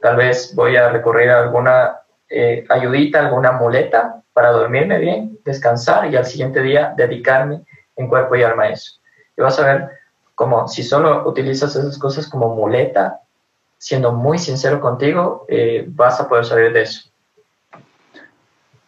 tal 0.00 0.16
vez 0.16 0.52
voy 0.56 0.74
a 0.74 0.88
recurrir 0.88 1.30
a 1.30 1.42
alguna 1.42 2.00
eh, 2.28 2.64
ayudita, 2.70 3.20
alguna 3.20 3.52
muleta 3.52 4.20
para 4.32 4.50
dormirme 4.50 4.98
bien, 4.98 5.38
descansar 5.44 6.12
y 6.12 6.16
al 6.16 6.26
siguiente 6.26 6.60
día 6.60 6.92
dedicarme 6.96 7.62
en 7.94 8.08
cuerpo 8.08 8.34
y 8.34 8.42
alma 8.42 8.64
a 8.64 8.70
eso. 8.70 8.98
Y 9.36 9.42
vas 9.42 9.60
a 9.60 9.64
ver 9.64 9.98
como 10.38 10.68
si 10.68 10.84
solo 10.84 11.28
utilizas 11.28 11.74
esas 11.74 11.98
cosas 11.98 12.28
como 12.28 12.54
muleta, 12.54 13.18
siendo 13.76 14.12
muy 14.12 14.38
sincero 14.38 14.80
contigo, 14.80 15.44
vas 15.88 16.20
a 16.20 16.28
poder 16.28 16.44
salir 16.44 16.72
de 16.72 16.82
eso. 16.82 17.10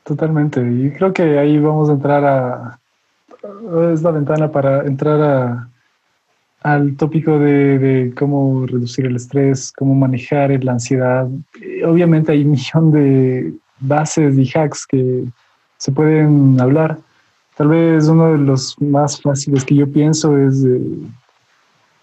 Totalmente. 0.05 0.61
Y 0.61 0.93
creo 0.93 1.13
que 1.13 1.41
ahí 1.41 1.59
vamos 1.59 1.89
a 1.89 1.95
entrar 1.95 2.25
a, 2.25 2.79
es 3.93 4.01
la 4.01 4.13
ventana 4.13 4.53
para 4.53 4.87
entrar 4.87 5.67
al 6.63 6.97
tópico 6.97 7.37
de, 7.41 8.13
cómo 8.17 8.65
reducir 8.67 9.07
el 9.07 9.17
estrés, 9.17 9.73
cómo 9.77 9.93
manejar 9.93 10.63
la 10.63 10.73
ansiedad. 10.73 11.27
Obviamente 11.85 12.31
hay 12.31 12.45
un 12.45 12.51
millón 12.53 12.93
de 12.93 13.53
bases 13.81 14.39
y 14.39 14.49
hacks 14.57 14.87
que 14.87 15.25
se 15.79 15.91
pueden 15.91 16.61
hablar. 16.61 16.97
Tal 17.57 17.67
vez 17.67 18.07
uno 18.07 18.31
de 18.31 18.39
los 18.39 18.81
más 18.81 19.21
fáciles 19.21 19.65
que 19.65 19.75
yo 19.75 19.91
pienso 19.91 20.39
es 20.39 20.65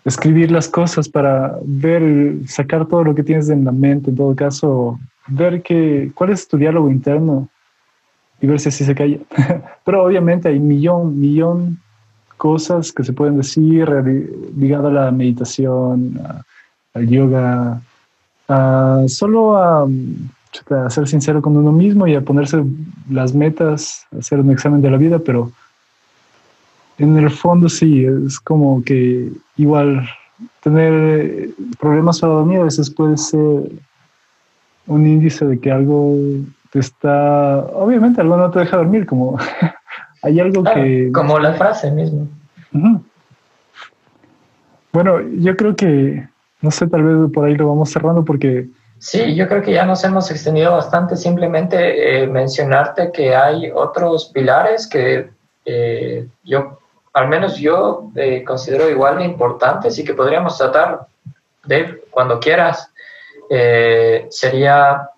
escribir 0.08 0.52
las 0.52 0.70
cosas 0.70 1.10
para 1.10 1.58
ver, 1.66 2.38
sacar 2.48 2.86
todo 2.86 3.04
lo 3.04 3.14
que 3.14 3.24
tienes 3.24 3.50
en 3.50 3.66
la 3.66 3.74
mente, 3.74 4.10
en 4.10 4.16
todo 4.16 4.34
caso, 4.38 4.98
ver 5.28 5.62
que, 5.62 6.12
cuál 6.16 6.30
es 6.30 6.48
tu 6.48 6.58
diálogo 6.58 6.90
interno 6.90 7.50
y 8.40 8.48
ver 8.48 8.58
si 8.62 8.70
así 8.70 8.86
se 8.86 8.96
calla. 8.96 9.18
Pero 9.86 10.06
obviamente 10.06 10.48
hay 10.48 10.60
millón, 10.60 11.20
millón 11.20 11.80
cosas 12.38 12.94
que 12.94 13.04
se 13.04 13.12
pueden 13.12 13.36
decir 13.36 13.90
ligado 14.56 14.88
a 14.88 14.92
la 14.92 15.12
meditación, 15.12 16.18
al 16.94 17.08
yoga, 17.10 17.82
solo 19.08 19.58
a, 19.58 19.88
ser 20.88 21.08
sincero 21.10 21.42
con 21.42 21.58
uno 21.58 21.74
mismo 21.74 22.08
y 22.08 22.16
a 22.16 22.22
ponerse 22.22 22.64
las 23.10 23.34
metas, 23.34 24.06
hacer 24.18 24.40
un 24.40 24.52
examen 24.52 24.82
de 24.82 24.90
la 24.90 24.98
vida, 24.98 25.20
pero 25.20 25.52
en 26.98 27.18
el 27.18 27.30
fondo 27.30 27.70
sí, 27.70 28.06
es 28.06 28.40
como 28.40 28.84
que 28.84 29.30
igual 29.58 30.08
tener 30.62 31.50
problemas 31.80 32.20
para 32.20 32.34
dormir 32.34 32.60
a 32.60 32.66
veces 32.66 32.90
puede 32.90 33.18
ser 33.18 33.40
un 34.88 35.08
índice 35.08 35.46
de 35.46 35.60
que 35.60 35.72
algo 35.72 36.16
está, 36.74 37.60
obviamente 37.74 38.22
algo 38.22 38.38
no 38.38 38.52
te 38.52 38.60
deja 38.60 38.78
dormir, 38.78 39.06
como 39.06 39.38
hay 40.24 40.40
algo 40.40 40.64
que... 40.64 41.12
Como 41.14 41.40
la 41.40 41.54
frase 41.54 41.92
mismo. 41.92 42.28
Bueno, 44.92 45.22
yo 45.40 45.56
creo 45.56 45.76
que, 45.76 46.28
no 46.62 46.72
sé, 46.72 46.88
tal 46.88 47.04
vez 47.04 47.32
por 47.32 47.46
ahí 47.46 47.56
lo 47.56 47.68
vamos 47.68 47.92
cerrando 47.92 48.24
porque... 48.24 48.68
Sí, 49.00 49.36
yo 49.36 49.48
creo 49.48 49.62
que 49.62 49.74
ya 49.74 49.86
nos 49.86 50.04
hemos 50.04 50.32
extendido 50.32 50.72
bastante. 50.72 51.16
Simplemente 51.16 52.24
eh, 52.24 52.28
mencionarte 52.28 53.12
que 53.12 53.36
hay 53.36 53.70
otros 53.72 54.32
pilares 54.34 54.88
que 54.88 55.30
eh, 55.66 56.28
yo, 56.44 56.77
al 57.18 57.28
menos 57.28 57.58
yo, 57.58 58.10
eh, 58.16 58.44
considero 58.44 58.90
igual 58.90 59.18
de 59.18 59.26
importantes 59.26 59.98
y 59.98 60.04
que 60.04 60.14
podríamos 60.14 60.58
tratar, 60.58 61.08
de 61.66 62.04
cuando 62.12 62.40
quieras. 62.40 62.92
sería 64.30 65.10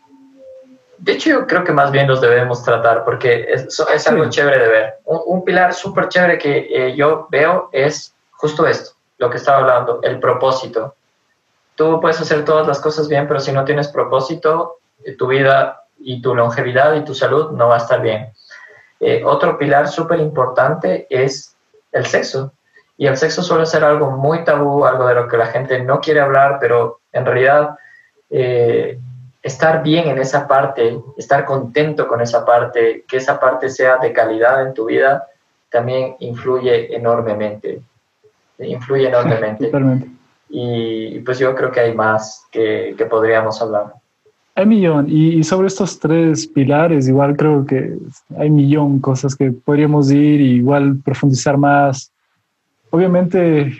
de 0.99 1.13
hecho, 1.13 1.29
yo 1.29 1.47
creo 1.47 1.63
que 1.63 1.71
más 1.71 1.91
bien 1.91 2.07
los 2.07 2.19
debemos 2.19 2.61
tratar 2.61 3.05
porque 3.05 3.45
es, 3.49 3.79
es 3.79 4.07
algo 4.07 4.29
chévere 4.29 4.59
de 4.59 4.67
ver. 4.67 4.97
Un, 5.05 5.45
pilar 5.45 5.73
súper 5.73 6.09
chévere 6.09 6.37
que 6.37 6.67
eh, 6.69 6.95
yo 6.95 7.27
veo 7.31 7.69
es 7.71 8.13
justo 8.31 8.67
esto, 8.67 8.91
lo 9.17 9.29
que 9.29 9.37
estaba 9.37 9.59
hablando, 9.59 10.01
el 10.03 10.19
propósito. 10.19 10.95
Tú 11.75 12.01
puedes 12.01 12.19
hacer 12.19 12.43
todas 12.43 12.67
las 12.67 12.81
cosas 12.81 13.07
bien, 13.07 13.27
pero 13.29 13.39
si 13.39 13.53
no 13.53 13.63
tienes 13.63 13.87
propósito, 13.87 14.79
eh, 15.05 15.15
tu 15.15 15.27
vida 15.27 15.83
y 15.97 16.21
tu 16.21 16.35
longevidad 16.35 16.93
y 16.95 17.05
tu 17.05 17.15
salud 17.15 17.51
no 17.51 17.69
va 17.69 17.75
a 17.75 17.79
estar 17.79 18.01
bien. 18.01 18.33
Eh, 18.99 19.23
otro 19.23 19.57
pilar 19.57 19.87
súper 19.87 20.19
importante 20.19 21.07
es 21.09 21.55
el 21.91 22.05
sexo. 22.05 22.53
Y 22.97 23.07
el 23.07 23.17
sexo 23.17 23.41
suele 23.41 23.65
ser 23.65 23.83
algo 23.83 24.11
muy 24.11 24.43
tabú, 24.43 24.85
algo 24.85 25.07
de 25.07 25.15
lo 25.15 25.27
que 25.27 25.37
la 25.37 25.47
gente 25.47 25.81
no 25.81 26.01
quiere 26.01 26.19
hablar, 26.19 26.57
pero 26.59 26.99
en 27.13 27.25
realidad 27.25 27.77
estar 29.41 29.81
bien 29.81 30.07
en 30.09 30.19
esa 30.19 30.47
parte, 30.47 30.99
estar 31.17 31.45
contento 31.45 32.07
con 32.07 32.21
esa 32.21 32.45
parte, 32.45 33.05
que 33.07 33.17
esa 33.17 33.39
parte 33.39 33.69
sea 33.69 33.97
de 33.97 34.13
calidad 34.13 34.65
en 34.65 34.73
tu 34.73 34.85
vida, 34.85 35.27
también 35.69 36.15
influye 36.19 36.95
enormemente. 36.95 37.81
Influye 38.59 39.07
enormemente. 39.07 39.71
Y 40.51 41.19
pues 41.19 41.37
yo 41.37 41.53
creo 41.53 41.71
que 41.71 41.79
hay 41.79 41.93
más 41.93 42.47
que, 42.49 42.95
podríamos 43.07 43.61
hablar. 43.61 43.93
Hay 44.59 44.65
millón. 44.65 45.05
Y, 45.09 45.41
sobre 45.45 45.67
estos 45.67 45.97
tres 45.97 46.45
pilares, 46.45 47.07
igual 47.07 47.37
creo 47.37 47.65
que 47.65 47.97
hay 48.37 48.49
millón 48.49 48.99
cosas 48.99 49.33
que 49.33 49.53
podríamos 49.53 50.11
ir 50.11 50.41
y 50.41 50.55
igual 50.55 50.97
profundizar 50.97 51.57
más. 51.57 52.11
Obviamente 52.89 53.71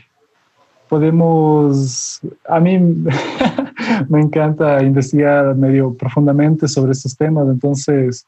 podemos, 0.88 2.22
a 2.48 2.62
mí 2.62 2.80
me 4.10 4.22
encanta 4.22 4.82
investigar 4.82 5.54
medio 5.54 5.94
profundamente 5.96 6.66
sobre 6.70 6.94
estos 6.94 7.18
temas, 7.18 7.50
entonces 7.50 8.26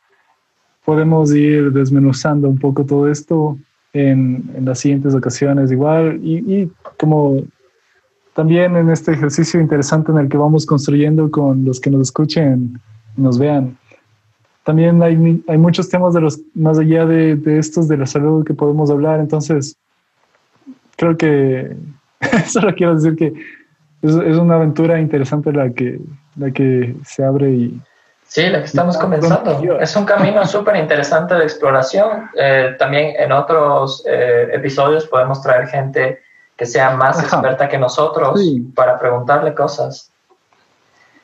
podemos 0.83 1.33
ir 1.33 1.71
desmenuzando 1.71 2.49
un 2.49 2.59
poco 2.59 2.83
todo 2.83 3.09
esto 3.09 3.57
en, 3.93 4.51
en 4.57 4.65
las 4.65 4.79
siguientes 4.79 5.15
ocasiones 5.15 5.71
igual 5.71 6.19
y, 6.21 6.39
y, 6.53 6.71
como 6.97 7.43
también 8.33 8.75
en 8.77 8.89
este 8.89 9.11
ejercicio 9.11 9.59
interesante 9.59 10.11
en 10.11 10.17
el 10.17 10.29
que 10.29 10.37
vamos 10.37 10.65
construyendo 10.65 11.29
con 11.29 11.65
los 11.65 11.79
que 11.79 11.89
nos 11.89 12.01
escuchen, 12.03 12.79
nos 13.17 13.37
vean. 13.37 13.77
También 14.63 15.01
hay, 15.01 15.43
hay 15.47 15.57
muchos 15.57 15.89
temas 15.89 16.13
de 16.13 16.21
los 16.21 16.39
más 16.53 16.77
allá 16.79 17.05
de, 17.05 17.35
de 17.35 17.57
estos 17.57 17.87
de 17.87 17.97
la 17.97 18.05
salud 18.05 18.45
que 18.45 18.53
podemos 18.53 18.89
hablar, 18.89 19.19
entonces 19.19 19.75
creo 20.95 21.17
que 21.17 21.75
solo 22.47 22.73
quiero 22.75 22.95
decir 22.95 23.15
que 23.15 23.33
es, 24.01 24.15
es, 24.15 24.37
una 24.37 24.55
aventura 24.55 24.99
interesante 24.99 25.51
la 25.51 25.71
que, 25.71 25.99
la 26.37 26.51
que 26.51 26.95
se 27.05 27.23
abre 27.23 27.49
y... 27.49 27.81
Sí, 28.23 28.47
la 28.47 28.59
que 28.59 28.65
estamos 28.65 28.97
comenzando. 28.97 29.79
Es 29.79 29.93
un 29.95 30.05
camino 30.05 30.45
súper 30.45 30.77
interesante 30.77 31.35
de 31.35 31.43
exploración. 31.43 32.29
Eh, 32.37 32.75
también 32.79 33.13
en 33.19 33.33
otros 33.33 34.05
eh, 34.07 34.47
episodios 34.53 35.05
podemos 35.07 35.41
traer 35.41 35.67
gente 35.67 36.21
que 36.57 36.65
sea 36.65 36.91
más 36.91 37.21
experta 37.23 37.67
que 37.67 37.77
nosotros 37.77 38.39
para 38.75 38.99
preguntarle 38.99 39.53
cosas. 39.53 40.11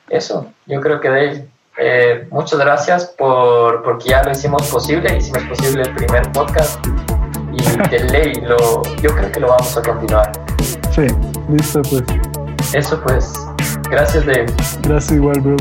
Eso, 0.10 0.48
yo 0.66 0.80
creo 0.80 1.02
que 1.02 1.10
de 1.10 1.48
eh, 1.80 2.28
muchas 2.32 2.60
gracias 2.60 3.06
por 3.18 3.84
porque 3.84 4.10
ya 4.10 4.24
lo 4.24 4.32
hicimos 4.32 4.68
posible, 4.68 5.16
hicimos 5.16 5.44
posible 5.44 5.84
el 5.84 5.94
primer 5.94 6.32
podcast 6.32 6.84
y 7.52 7.90
de 7.90 8.00
ley 8.06 8.34
lo, 8.42 8.82
yo 9.02 9.14
creo 9.16 9.32
que 9.32 9.40
lo 9.40 9.50
vamos 9.50 9.78
a 9.78 9.82
continuar. 9.82 10.32
Sí, 10.92 11.08
listo 11.50 11.82
pues. 11.84 12.04
Eso 12.74 13.00
pues. 13.02 13.34
Gracias 13.92 14.26
Dave. 14.26 14.48
Gracias 14.82 15.12
igual, 15.12 15.40
bro. 15.42 15.58